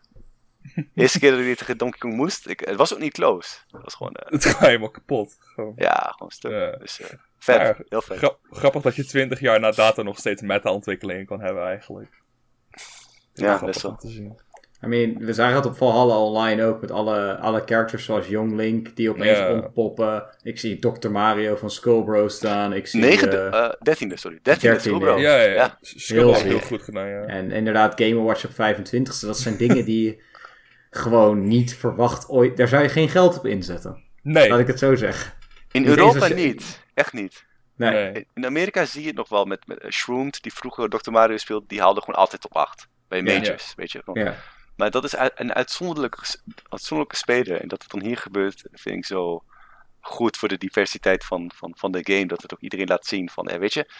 Eerste 0.95 1.19
keer 1.19 1.31
dat 1.31 1.41
ik 1.41 1.57
tegen 1.59 1.79
Donkey 1.79 1.99
Kong 1.99 2.15
moest, 2.15 2.49
ik, 2.49 2.61
het 2.61 2.77
was 2.77 2.93
ook 2.93 2.99
niet 2.99 3.13
close. 3.13 3.57
Het 3.71 3.83
was 3.83 3.95
gewoon, 3.95 4.13
eh, 4.15 4.31
Het 4.33 4.45
gaat 4.45 4.59
helemaal 4.59 4.91
kapot. 4.91 5.37
Gewoon. 5.39 5.73
ja, 5.77 6.13
gewoon 6.17 6.31
stuk. 6.31 6.51
Ja. 6.53 6.71
Dus 6.71 7.01
eh, 7.01 7.09
vet, 7.39 7.57
Ja, 7.57 7.77
heel 7.89 8.03
vet. 8.03 8.19
Gra- 8.19 8.37
grappig 8.51 8.83
dat 8.83 8.97
je 8.97 9.05
20 9.05 9.41
jaar 9.41 9.61
na 9.61 9.71
data 9.71 10.03
nog 10.03 10.19
steeds 10.19 10.43
meta-ontwikkelingen 10.43 11.27
kan 11.27 11.41
hebben 11.41 11.65
eigenlijk. 11.65 12.23
Ja, 13.33 13.65
best 13.65 13.83
wel. 13.83 13.97
te 13.97 14.09
zien. 14.09 14.41
I 14.85 14.87
mean, 14.87 15.19
we 15.19 15.33
zagen 15.33 15.57
het 15.57 15.67
op 15.67 15.77
Valhalla 15.77 16.19
online 16.19 16.65
ook 16.65 16.81
met 16.81 16.91
alle, 16.91 17.37
alle 17.37 17.63
characters 17.67 18.05
zoals 18.05 18.27
Young 18.27 18.55
Link 18.57 18.97
die 18.97 19.11
opeens 19.11 19.39
Ja. 19.39 19.53
ontpoppen. 19.53 20.25
Ik 20.43 20.59
zie 20.59 20.79
Dr. 20.79 21.09
Mario 21.11 21.57
van 21.57 21.71
Skullbro 21.71 22.29
staan. 22.29 22.73
Ik 22.73 22.87
zie, 22.87 23.01
Negende, 23.01 23.37
eh, 23.37 23.65
eh, 23.65 23.71
dertiende, 23.81 24.17
sorry. 24.17 24.39
Dertiende. 24.43 24.79
Skullbro. 24.79 25.19
Ja, 25.19 25.37
ja, 25.41 25.53
ja. 25.53 25.79
Heel 25.81 26.59
goed 26.61 26.83
gedaan, 26.83 27.09
ja. 27.09 27.23
En 27.23 27.51
inderdaad, 27.51 28.01
Game 28.03 28.23
Watch 28.23 28.45
op 28.45 28.51
25ste. 28.51 29.27
Dat 29.27 29.39
zijn 29.39 29.57
dingen 29.57 29.85
die 29.85 30.05
je 30.05 30.23
gewoon 31.03 31.49
niet 31.49 31.75
verwacht 31.77 32.29
ooit. 32.29 32.57
Daar 32.57 32.69
zou 32.69 32.83
je 32.83 32.89
geen 32.89 33.09
geld 33.09 33.39
op 33.39 33.47
inzetten. 33.47 34.03
Nee, 34.23 34.49
Laat 34.49 34.59
ik 34.61 34.67
het 34.67 34.79
zo 34.79 34.95
zeggen. 34.95 35.33
In 35.73 35.81
Niet 35.83 35.91
Europa 35.91 36.29
niet. 36.29 36.83
Echt 36.95 37.13
niet. 37.13 37.45
Nee. 37.77 38.13
nee. 38.13 38.27
In 38.35 38.47
Amerika 38.47 38.85
zie 38.85 39.01
je 39.01 39.07
het 39.09 39.17
nog 39.17 39.29
wel 39.29 39.45
met, 39.45 39.67
met 39.67 39.85
Shroomed, 39.89 40.43
die 40.43 40.53
vroeger 40.53 40.89
Dr. 40.89 41.11
Mario 41.11 41.37
speelde, 41.37 41.65
die 41.69 41.81
haalde 41.81 42.01
gewoon 42.01 42.21
altijd 42.21 42.41
top 42.41 42.57
8. 42.57 42.89
Bij 43.09 43.19
Ja. 43.23 43.25
majors, 43.25 43.73
weet 43.77 43.93
je. 43.93 44.01
Gewoon. 44.05 44.25
Ja. 44.25 44.35
Maar 44.81 44.91
dat 44.91 45.05
is 45.05 45.15
een 45.35 45.55
uitzonderlijke, 45.55 46.23
uitzonderlijke 46.69 47.17
speler. 47.17 47.61
En 47.61 47.69
dat 47.69 47.83
het 47.83 47.91
dan 47.91 48.03
hier 48.03 48.17
gebeurt, 48.17 48.63
vind 48.73 48.97
ik 48.97 49.05
zo 49.05 49.45
goed 50.01 50.37
voor 50.37 50.49
de 50.49 50.59
diversiteit 50.59 51.25
van, 51.25 51.51
van, 51.55 51.73
van 51.77 51.93
de 51.93 52.01
game. 52.03 52.27
Dat 52.27 52.43
het 52.43 52.53
ook 52.53 52.61
iedereen 52.61 52.87
laat 52.87 53.07
zien 53.07 53.31
van, 53.31 53.49
eh, 53.49 53.59
weet 53.59 53.75
je, 53.75 53.91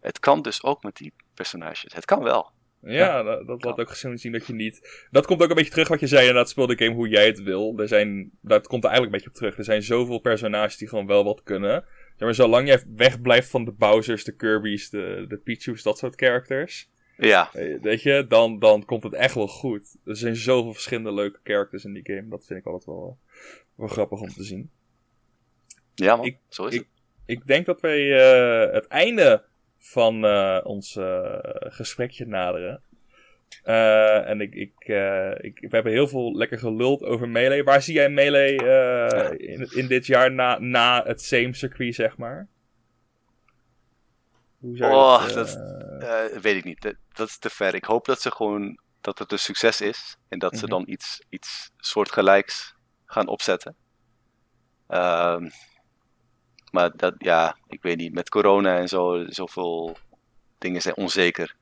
het 0.00 0.18
kan 0.18 0.42
dus 0.42 0.62
ook 0.62 0.82
met 0.82 0.96
die 0.96 1.12
personages. 1.34 1.94
Het 1.94 2.04
kan 2.04 2.22
wel. 2.22 2.50
Ja, 2.82 3.22
dat, 3.22 3.46
dat 3.46 3.64
laat 3.64 3.78
ook 3.78 3.88
gezien 3.88 4.18
zien 4.18 4.32
dat 4.32 4.46
je 4.46 4.52
niet... 4.52 5.06
Dat 5.10 5.26
komt 5.26 5.42
ook 5.42 5.48
een 5.48 5.54
beetje 5.54 5.70
terug 5.70 5.88
wat 5.88 6.00
je 6.00 6.06
zei, 6.06 6.20
inderdaad, 6.20 6.48
speel 6.48 6.66
de 6.66 6.84
game 6.84 6.94
hoe 6.94 7.08
jij 7.08 7.26
het 7.26 7.42
wil. 7.42 7.78
Er 7.78 7.88
zijn, 7.88 8.30
dat 8.40 8.66
komt 8.66 8.84
er 8.84 8.90
eigenlijk 8.90 9.04
een 9.04 9.10
beetje 9.10 9.28
op 9.28 9.34
terug. 9.34 9.58
Er 9.58 9.64
zijn 9.64 9.82
zoveel 9.82 10.18
personages 10.18 10.76
die 10.76 10.88
gewoon 10.88 11.06
wel 11.06 11.24
wat 11.24 11.42
kunnen. 11.42 11.84
Zeg 12.16 12.18
maar, 12.18 12.34
zolang 12.34 12.66
jij 12.68 12.82
wegblijft 12.96 13.50
van 13.50 13.64
de 13.64 13.72
Bowsers, 13.72 14.24
de 14.24 14.36
Kirby's, 14.36 14.90
de, 14.90 15.24
de 15.28 15.36
Pichu's, 15.36 15.82
dat 15.82 15.98
soort 15.98 16.14
characters. 16.14 16.90
Ja, 17.20 17.50
eh, 17.52 17.80
Weet 17.82 18.02
je, 18.02 18.26
dan, 18.28 18.58
dan 18.58 18.84
komt 18.84 19.02
het 19.02 19.12
echt 19.12 19.34
wel 19.34 19.48
goed. 19.48 19.96
Er 20.04 20.16
zijn 20.16 20.36
zoveel 20.36 20.72
verschillende 20.72 21.12
leuke 21.12 21.38
characters 21.44 21.84
in 21.84 21.92
die 21.92 22.02
game. 22.14 22.28
Dat 22.28 22.44
vind 22.46 22.58
ik 22.60 22.66
altijd 22.66 22.84
wel, 22.84 23.18
wel 23.74 23.88
grappig 23.88 24.20
om 24.20 24.28
te 24.28 24.44
zien. 24.44 24.70
ja 25.94 26.16
man, 26.16 26.26
Ik- 26.26 26.38
zo 26.48 26.66
is 26.66 26.74
ik- 26.74 26.78
het. 26.80 26.88
Ik 27.26 27.46
denk 27.46 27.66
dat 27.66 27.80
wij 27.80 28.12
eh, 28.66 28.72
het 28.72 28.86
einde 28.86 29.42
van 29.78 30.24
eh, 30.24 30.60
ons 30.64 30.98
gesprekje 31.58 32.26
naderen. 32.26 32.82
En 34.24 34.40
ik, 34.40 34.54
ik, 34.54 34.72
ik, 35.40 35.58
we 35.60 35.68
hebben 35.70 35.92
heel 35.92 36.08
veel 36.08 36.36
lekker 36.36 36.58
geluld 36.58 37.02
over 37.02 37.28
Melee. 37.28 37.64
Waar 37.64 37.82
zie 37.82 37.94
jij 37.94 38.08
Melee 38.08 38.54
in, 39.36 39.68
in 39.74 39.86
dit 39.86 40.06
jaar 40.06 40.32
na, 40.32 40.58
na 40.58 41.04
het 41.06 41.22
same 41.22 41.54
circuit, 41.54 41.94
zeg 41.94 42.16
maar? 42.16 42.48
Hoe 44.60 44.76
zou 44.76 44.90
je 44.90 44.96
Oh, 44.96 45.24
dat, 45.26 45.34
dat- 45.34 45.56
eh, 46.02 46.24
Eh, 46.34 46.40
weet 46.40 46.56
ik 46.56 46.64
niet. 46.64 46.80
Dat, 46.82 46.94
dat 47.12 47.28
is 47.28 47.38
te 47.38 47.50
ver. 47.50 47.74
Ik 47.74 47.84
hoop 47.84 48.04
dat 48.04 48.20
ze 48.20 48.30
gewoon 48.30 48.78
dat 49.00 49.18
het 49.18 49.32
een 49.32 49.38
succes 49.38 49.80
is. 49.80 50.16
En 50.28 50.38
dat 50.38 50.52
ze 50.58 50.64
Mhm. 50.64 50.70
dan 50.70 50.84
iets, 50.86 51.22
iets 51.28 51.70
soortgelijks 51.76 52.74
gaan 53.06 53.26
opzetten. 53.28 53.76
Ehm, 54.88 55.48
maar 56.70 56.96
dat, 56.96 57.14
ja, 57.18 57.56
ik 57.66 57.82
weet 57.82 57.96
niet. 57.96 58.12
Met 58.14 58.28
corona 58.28 58.76
en 58.78 58.88
zo, 58.88 59.24
zoveel 59.28 59.96
dingen 60.58 60.80
zijn 60.80 60.96
onzeker. 60.96 61.56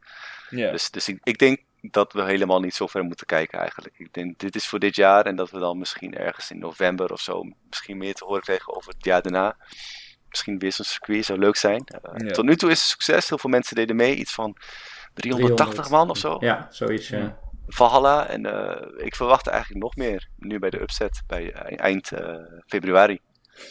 Dus, 0.70 0.90
dus 0.90 1.08
ik, 1.08 1.18
ik 1.22 1.38
denk 1.38 1.62
dat 1.80 2.12
we 2.12 2.22
helemaal 2.22 2.60
niet 2.60 2.74
zo 2.74 2.86
ver 2.86 3.02
moeten 3.04 3.26
kijken 3.26 3.58
eigenlijk. 3.58 3.98
Ik 3.98 4.12
denk, 4.14 4.38
dit 4.38 4.54
is 4.56 4.68
voor 4.68 4.78
dit 4.78 4.96
jaar 4.96 5.26
en 5.26 5.36
dat 5.36 5.50
we 5.50 5.58
dan 5.58 5.78
misschien 5.78 6.14
ergens 6.16 6.50
in 6.50 6.58
november 6.58 7.12
of 7.12 7.20
zo 7.20 7.42
misschien 7.70 7.96
meer 7.98 8.14
te 8.14 8.24
horen 8.24 8.42
krijgen 8.42 8.74
over 8.76 8.92
het 8.92 9.04
jaar 9.04 9.22
daarna. 9.22 9.56
Misschien 10.28 10.58
weer 10.58 10.72
zo'n 10.72 10.84
circuit 10.84 11.24
zou 11.24 11.38
leuk 11.38 11.56
zijn. 11.56 11.84
Eh, 11.86 12.26
Ja. 12.26 12.30
Tot 12.32 12.44
nu 12.44 12.56
toe 12.56 12.70
is 12.70 12.80
het 12.80 12.88
succes. 12.88 13.28
Heel 13.28 13.38
veel 13.38 13.50
mensen 13.50 13.76
deden 13.76 13.96
mee. 13.96 14.14
Iets 14.14 14.34
van 14.34 14.56
380 15.14 15.90
man 15.90 16.10
of 16.10 16.16
zo. 16.18 16.36
Ja, 16.40 16.66
zoiets. 16.70 17.08
ja. 17.08 17.38
Valhalla. 17.66 18.26
En 18.26 18.46
eh, 18.46 19.04
ik 19.06 19.16
verwacht 19.16 19.46
eigenlijk 19.46 19.82
nog 19.82 19.96
meer. 19.96 20.28
Nu 20.36 20.58
bij 20.58 20.70
de 20.70 20.80
upset. 20.80 21.22
Bij 21.26 21.52
eh, 21.52 21.78
eind 21.84 22.10
februari. 22.66 23.20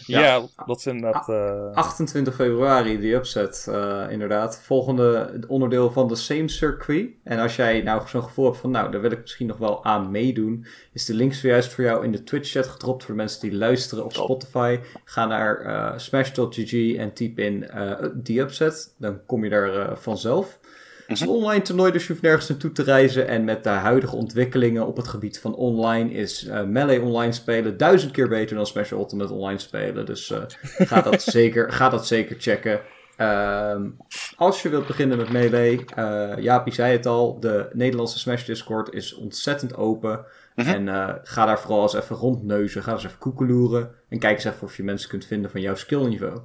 Ja. 0.06 0.22
ja. 0.22 0.48
dat 0.66 0.78
is 0.78 0.86
inderdaad... 0.86 1.30
eh 1.30 1.72
28 1.74 2.36
februari, 2.36 3.00
die 3.00 3.14
upset, 3.14 3.68
eh, 3.70 4.06
inderdaad. 4.10 4.60
Volgende 4.64 5.40
onderdeel 5.48 5.92
van 5.92 6.08
de 6.08 6.16
same 6.16 6.50
circuit. 6.50 7.10
En 7.24 7.40
als 7.40 7.56
jij 7.56 7.82
nou 7.82 8.08
zo'n 8.08 8.24
gevoel 8.24 8.46
hebt 8.46 8.58
van, 8.58 8.72
nou, 8.72 8.92
daar 8.92 9.02
wil 9.02 9.12
ik 9.12 9.22
misschien 9.22 9.48
nog 9.48 9.58
wel 9.58 9.84
aan 9.84 10.12
meedoen, 10.12 10.66
is 10.94 11.06
de 11.06 11.14
link 11.14 11.34
zojuist 11.34 11.74
voor 11.74 11.84
jou 11.84 12.04
in 12.04 12.12
de 12.12 12.24
Twitch-chat 12.24 12.68
gedropt 12.68 13.04
voor 13.04 13.14
de 13.14 13.20
mensen 13.20 13.42
die 13.42 13.58
luisteren 13.58 14.06
op. 14.06 14.14
Spotify. 14.14 14.80
Ga 15.04 15.26
naar 15.26 15.60
eh, 15.62 15.98
smash.gg 15.98 16.96
en 16.96 17.14
typ 17.14 17.40
in 17.40 17.70
eh 17.70 18.06
die 18.14 18.40
upset. 18.40 18.94
Dan 18.98 19.26
kom 19.26 19.44
je 19.44 19.50
daar 19.50 19.80
eh, 19.80 19.96
vanzelf. 19.96 20.60
Het 21.08 21.18
is 21.18 21.22
een 21.22 21.34
online 21.34 21.62
toernooi, 21.62 21.92
dus 21.92 22.02
je 22.02 22.12
hoeft 22.12 22.22
nergens 22.22 22.50
naartoe 22.50 22.72
te 22.72 22.84
reizen. 22.84 23.28
En 23.28 23.44
met 23.44 23.64
de 23.64 23.70
huidige 23.70 24.16
ontwikkelingen 24.16 24.88
op 24.88 24.98
het 24.98 25.08
gebied 25.08 25.40
van 25.40 25.56
online 25.56 26.12
is 26.12 26.46
eh, 26.46 26.64
Melee 26.64 27.02
online 27.02 27.32
spelen 27.32 27.78
duizend 27.78 28.12
keer 28.12 28.28
beter 28.28 28.56
dan 28.56 28.66
Smash 28.66 28.92
Ultimate 28.92 29.34
online 29.34 29.60
spelen. 29.60 30.06
Dus 30.06 30.32
eh, 30.32 30.42
ga, 30.90 31.02
dat 31.02 31.22
zeker, 31.22 31.72
ga 31.72 31.90
dat 31.90 32.08
zeker 32.08 32.36
checken. 32.40 32.82
Ehm, 33.18 33.90
als 34.36 34.62
je 34.62 34.70
wilt 34.70 34.88
beginnen 34.88 35.18
met 35.18 35.32
Melee, 35.32 35.86
eh 35.96 36.34
Jaapie 36.38 36.74
zei 36.74 36.92
het 36.92 37.06
al, 37.06 37.40
de 37.40 37.70
Nederlandse 37.74 38.20
Smash 38.20 38.46
Discord 38.46 38.94
is 38.94 39.16
ontzettend 39.16 39.76
open. 39.76 40.26
Mhm. 40.56 40.88
En 40.88 41.20
ga 41.24 41.46
daar 41.46 41.60
vooral 41.60 41.82
eens 41.82 41.94
even 41.94 42.16
rondneuzen, 42.16 42.84
ga 42.84 42.92
eens 42.92 43.06
even 43.06 43.18
koekeloeren. 43.18 43.92
En 44.10 44.20
kijk 44.20 44.36
eens 44.36 44.46
even 44.46 44.64
of 44.64 44.78
je 44.78 44.84
mensen 44.84 45.10
kunt 45.10 45.26
vinden 45.26 45.52
van 45.52 45.62
jouw 45.62 45.76
skillniveau. 45.76 46.40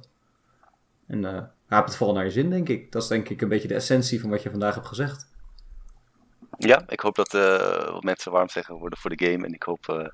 En 1.07 1.51
raap 1.73 1.85
het 1.85 1.95
vooral 1.95 2.15
naar 2.15 2.25
je 2.25 2.31
zin, 2.31 2.49
denk 2.49 2.69
ik. 2.69 2.91
Dat 2.91 3.01
is 3.01 3.07
denk 3.07 3.29
ik 3.29 3.41
een 3.41 3.49
beetje 3.49 3.67
de 3.67 3.73
essentie 3.73 4.21
van 4.21 4.29
wat 4.29 4.43
je 4.43 4.49
vandaag 4.49 4.75
hebt 4.75 4.87
gezegd. 4.87 5.31
Ja, 6.57 6.83
ik 6.87 6.99
hoop 6.99 7.15
dat 7.15 7.33
eh, 7.33 7.91
wat 7.91 8.03
mensen 8.03 8.31
warm 8.31 8.49
zeggen 8.49 8.75
worden 8.75 8.99
voor 8.99 9.15
de 9.15 9.25
game. 9.25 9.45
En 9.45 9.53
ik 9.53 9.63
hoop... 9.63 9.89
eh, 9.89 10.07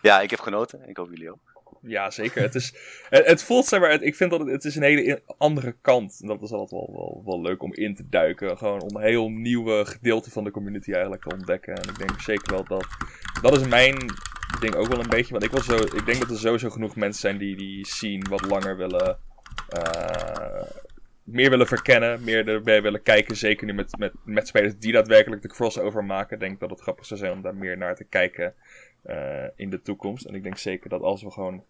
ja, 0.00 0.20
ik 0.20 0.30
heb 0.30 0.40
genoten. 0.40 0.88
Ik 0.88 0.96
hoop 0.96 1.08
jullie 1.10 1.30
ook. 1.30 1.38
Ja, 1.82 2.10
zeker. 2.10 2.42
Het, 2.42 2.54
is, 2.54 2.74
het, 3.08 3.26
het 3.26 3.42
voelt, 3.42 3.66
zeg 3.66 3.80
maar, 3.80 3.90
het, 3.90 4.02
ik 4.02 4.16
vind 4.16 4.30
dat 4.30 4.40
het, 4.40 4.48
het 4.48 4.64
is 4.64 4.76
een 4.76 4.82
hele 4.82 5.22
andere 5.38 5.76
kant. 5.80 6.18
En 6.20 6.28
dat 6.28 6.42
is 6.42 6.50
altijd 6.50 6.70
wel, 6.70 6.90
wel, 6.92 7.22
wel 7.24 7.42
leuk 7.42 7.62
om 7.62 7.74
in 7.74 7.94
te 7.94 8.08
duiken. 8.08 8.58
Gewoon 8.58 8.82
om 8.82 8.96
een 8.96 9.02
heel 9.02 9.28
nieuwe 9.28 9.84
gedeelte 9.84 10.30
van 10.30 10.44
de 10.44 10.50
community 10.50 10.92
eigenlijk 10.92 11.22
te 11.22 11.34
ontdekken. 11.34 11.74
En 11.74 11.88
ik 11.88 11.98
denk 11.98 12.20
zeker 12.20 12.52
wel 12.52 12.64
dat, 12.64 12.86
dat 13.42 13.60
is 13.60 13.66
mijn 13.66 13.96
ding 14.60 14.74
ook 14.74 14.86
wel 14.86 15.00
een 15.00 15.08
beetje. 15.08 15.32
Want 15.32 15.44
ik, 15.44 15.50
wil 15.50 15.62
zo, 15.62 15.76
ik 15.76 16.06
denk 16.06 16.20
dat 16.20 16.30
er 16.30 16.38
sowieso 16.38 16.70
genoeg 16.70 16.96
mensen 16.96 17.20
zijn 17.20 17.38
die 17.38 17.56
die 17.56 17.86
scene 17.86 18.28
wat 18.28 18.44
langer 18.46 18.76
willen... 18.76 19.18
Uh, 19.76 20.62
meer 21.22 21.50
willen 21.50 21.66
verkennen, 21.66 22.24
meer 22.24 22.48
erbij 22.48 22.82
willen 22.82 23.02
kijken. 23.02 23.36
Zeker 23.36 23.66
nu 23.66 23.72
met, 23.72 23.98
met, 23.98 24.12
met 24.24 24.48
spelers 24.48 24.78
die 24.78 24.92
daadwerkelijk 24.92 25.42
de 25.42 25.48
crossover 25.48 26.04
maken. 26.04 26.38
Denk 26.38 26.60
dat 26.60 26.70
het 26.70 26.80
grappig 26.80 27.06
zou 27.06 27.20
zijn 27.20 27.32
om 27.32 27.42
daar 27.42 27.54
meer 27.54 27.76
naar 27.76 27.96
te 27.96 28.04
kijken 28.04 28.54
uh, 29.06 29.44
in 29.56 29.70
de 29.70 29.82
toekomst. 29.82 30.24
En 30.24 30.34
ik 30.34 30.42
denk 30.42 30.58
zeker 30.58 30.88
dat 30.88 31.02
als 31.02 31.22
we 31.22 31.30
gewoon 31.30 31.64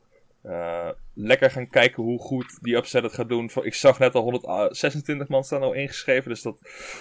uh, 0.44 0.88
lekker 1.14 1.50
gaan 1.50 1.68
kijken 1.68 2.02
hoe 2.02 2.18
goed 2.18 2.58
die 2.62 2.76
upset 2.76 3.02
het 3.02 3.12
gaat 3.12 3.28
doen. 3.28 3.50
Ik 3.62 3.74
zag 3.74 3.98
net 3.98 4.14
al 4.14 4.22
126 4.22 5.28
man 5.28 5.44
staan 5.44 5.62
al 5.62 5.72
ingeschreven. 5.72 6.30
Dus 6.30 6.42
dat, 6.42 6.58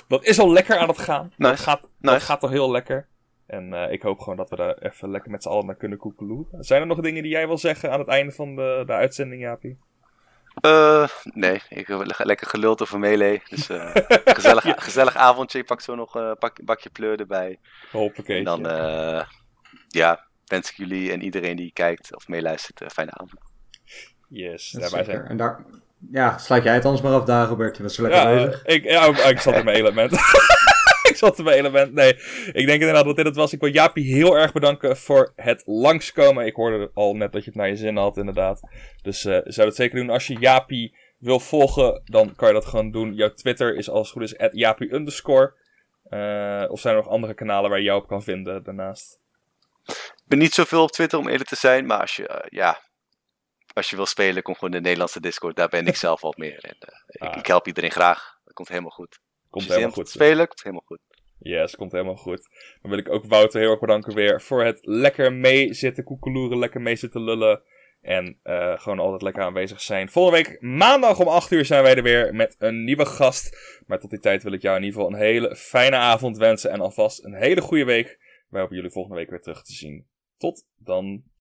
dat 0.07 0.23
is 0.25 0.39
al 0.39 0.51
lekker 0.51 0.77
aan 0.77 0.87
het 0.87 0.97
gaan. 0.97 1.33
Nice. 1.37 1.51
Dat, 1.51 1.59
gaat, 1.59 1.81
nice. 1.81 2.13
dat 2.13 2.23
gaat 2.23 2.43
al 2.43 2.49
heel 2.49 2.71
lekker. 2.71 3.07
En 3.45 3.73
uh, 3.73 3.91
ik 3.91 4.01
hoop 4.01 4.19
gewoon 4.19 4.37
dat 4.37 4.49
we 4.49 4.55
daar 4.55 4.77
even 4.77 5.09
lekker 5.09 5.31
met 5.31 5.43
z'n 5.43 5.49
allen 5.49 5.65
naar 5.65 5.75
kunnen 5.75 5.97
koekeloeren. 5.97 6.63
Zijn 6.63 6.81
er 6.81 6.87
nog 6.87 6.99
dingen 6.99 7.23
die 7.23 7.31
jij 7.31 7.47
wil 7.47 7.57
zeggen 7.57 7.91
aan 7.91 7.99
het 7.99 8.07
einde 8.07 8.31
van 8.31 8.55
de, 8.55 8.83
de 8.85 8.93
uitzending, 8.93 9.41
Jaapie? 9.41 9.77
Uh, 10.61 11.07
nee, 11.23 11.61
ik 11.69 11.87
heb 11.87 12.15
lekker 12.17 12.47
geluld 12.47 12.81
over 12.81 12.99
Melee. 12.99 13.41
Dus 13.49 13.69
uh, 13.69 13.89
gezellig, 14.25 14.63
ja. 14.63 14.75
gezellig 14.77 15.15
avondje. 15.15 15.59
Ik 15.59 15.65
pak 15.65 15.81
zo 15.81 15.95
nog 15.95 16.15
een 16.15 16.37
pak, 16.37 16.65
bakje 16.65 16.89
pleur 16.89 17.19
erbij. 17.19 17.59
Hoppakee. 17.91 18.37
En 18.37 18.43
dan, 18.43 18.65
uh, 18.65 19.21
ja, 19.87 20.27
wens 20.45 20.69
ik 20.69 20.77
jullie 20.77 21.11
en 21.11 21.23
iedereen 21.23 21.55
die 21.55 21.71
kijkt 21.73 22.15
of 22.15 22.27
meeluistert 22.27 22.81
een 22.81 22.89
fijne 22.89 23.11
avond. 23.11 23.41
Yes, 24.27 24.71
wij 24.71 25.03
zijn. 25.03 25.25
En 25.25 25.37
daar, 25.37 25.65
ja, 26.11 26.37
sluit 26.37 26.63
jij 26.63 26.73
het 26.73 26.85
anders 26.85 27.03
maar 27.03 27.13
af, 27.13 27.25
Dagobert. 27.25 27.77
Je 27.77 27.83
was 27.83 27.95
zo 27.95 28.01
lekker 28.01 28.21
ja, 28.21 28.45
bezig. 28.45 28.65
Ik, 28.65 28.83
ja, 28.83 29.05
ik 29.05 29.39
zat 29.39 29.55
in 29.55 29.65
mijn 29.65 29.77
element. 29.85 30.11
Ik 31.15 31.21
zat 31.21 31.37
in 31.37 31.43
mijn 31.43 31.57
element. 31.57 31.93
Nee, 31.93 32.13
ik 32.53 32.65
denk 32.65 32.79
inderdaad 32.79 33.05
dat 33.05 33.15
dit 33.15 33.25
het 33.25 33.35
was. 33.35 33.53
Ik 33.53 33.59
wil 33.59 33.71
Jaapie 33.71 34.13
heel 34.15 34.37
erg 34.37 34.53
bedanken 34.53 34.97
voor 34.97 35.33
het 35.35 35.63
langskomen. 35.65 36.45
Ik 36.45 36.55
hoorde 36.55 36.91
al 36.93 37.13
net 37.13 37.31
dat 37.31 37.43
je 37.43 37.49
het 37.49 37.59
naar 37.59 37.69
je 37.69 37.75
zin 37.75 37.97
had, 37.97 38.17
inderdaad. 38.17 38.59
Dus 39.01 39.25
uh, 39.25 39.37
zou 39.43 39.67
dat 39.67 39.75
zeker 39.75 39.97
doen. 39.97 40.09
Als 40.09 40.27
je 40.27 40.39
Jaapie 40.39 40.95
wil 41.17 41.39
volgen, 41.39 42.01
dan 42.05 42.35
kan 42.35 42.47
je 42.47 42.53
dat 42.53 42.65
gewoon 42.65 42.91
doen. 42.91 43.13
Jouw 43.13 43.33
Twitter 43.33 43.75
is 43.75 43.89
als 43.89 44.11
het 44.11 44.17
goed 44.17 44.39
is 44.39 44.49
Jaapie 44.51 44.93
underscore. 44.93 45.53
Uh, 46.09 46.71
of 46.71 46.79
zijn 46.79 46.95
er 46.95 47.01
nog 47.01 47.11
andere 47.11 47.33
kanalen 47.33 47.69
waar 47.69 47.79
je 47.79 47.85
jou 47.85 48.01
op 48.01 48.07
kan 48.07 48.23
vinden 48.23 48.63
daarnaast? 48.63 49.19
Ik 49.85 50.23
ben 50.25 50.39
niet 50.39 50.53
zoveel 50.53 50.83
op 50.83 50.91
Twitter 50.91 51.19
om 51.19 51.27
eerlijk 51.27 51.49
te 51.49 51.55
zijn, 51.55 51.85
maar 51.85 52.01
als 52.01 52.15
je, 52.15 52.29
uh, 52.29 52.37
ja, 52.49 52.81
als 53.73 53.89
je 53.89 53.95
wil 53.95 54.05
spelen, 54.05 54.43
kom 54.43 54.53
gewoon 54.53 54.69
in 54.69 54.75
de 54.75 54.83
Nederlandse 54.83 55.19
Discord. 55.19 55.55
Daar 55.55 55.69
ben 55.69 55.87
ik 55.87 55.95
zelf 56.07 56.23
al 56.23 56.33
meer. 56.37 56.63
En, 56.63 56.77
uh, 56.79 57.27
ah. 57.27 57.33
ik, 57.33 57.39
ik, 57.39 57.47
help 57.47 57.67
iedereen 57.67 57.91
graag. 57.91 58.39
Dat 58.43 58.53
komt 58.53 58.67
helemaal 58.67 58.91
goed. 58.91 59.19
Komt 59.55 59.67
helemaal 59.67 59.91
goed. 59.91 60.09
Spelen, 60.09 60.47
komt 60.47 60.63
helemaal 60.63 60.85
goed. 60.85 60.99
Yes, 61.39 61.75
komt 61.75 61.91
helemaal 61.91 62.15
goed. 62.15 62.49
Dan 62.81 62.89
wil 62.91 62.99
ik 62.99 63.09
ook 63.09 63.25
Wouter 63.25 63.59
heel 63.59 63.69
erg 63.69 63.79
bedanken 63.79 64.15
weer 64.15 64.41
voor 64.41 64.63
het 64.63 64.79
lekker 64.81 65.33
mee 65.33 65.73
zitten 65.73 66.03
koekeloeren, 66.03 66.57
lekker 66.59 66.81
mee 66.81 66.95
zitten 66.95 67.21
lullen. 67.21 67.61
En 68.01 68.39
uh, 68.43 68.79
gewoon 68.79 68.99
altijd 68.99 69.21
lekker 69.21 69.43
aanwezig 69.43 69.81
zijn. 69.81 70.09
Volgende 70.09 70.37
week 70.37 70.61
maandag 70.61 71.19
om 71.19 71.27
8 71.27 71.51
uur 71.51 71.65
zijn 71.65 71.83
wij 71.83 71.95
er 71.95 72.03
weer 72.03 72.35
met 72.35 72.55
een 72.57 72.83
nieuwe 72.83 73.05
gast. 73.05 73.57
Maar 73.87 73.99
tot 73.99 74.09
die 74.09 74.19
tijd 74.19 74.43
wil 74.43 74.53
ik 74.53 74.61
jou 74.61 74.77
in 74.77 74.83
ieder 74.83 74.99
geval 74.99 75.13
een 75.13 75.21
hele 75.21 75.55
fijne 75.55 75.95
avond 75.95 76.37
wensen. 76.37 76.71
En 76.71 76.79
alvast 76.79 77.23
een 77.23 77.35
hele 77.35 77.61
goede 77.61 77.85
week. 77.85 78.19
Wij 78.49 78.61
hopen 78.61 78.75
jullie 78.75 78.91
volgende 78.91 79.17
week 79.17 79.29
weer 79.29 79.41
terug 79.41 79.63
te 79.63 79.73
zien. 79.73 80.07
Tot 80.37 80.65
dan. 80.77 81.23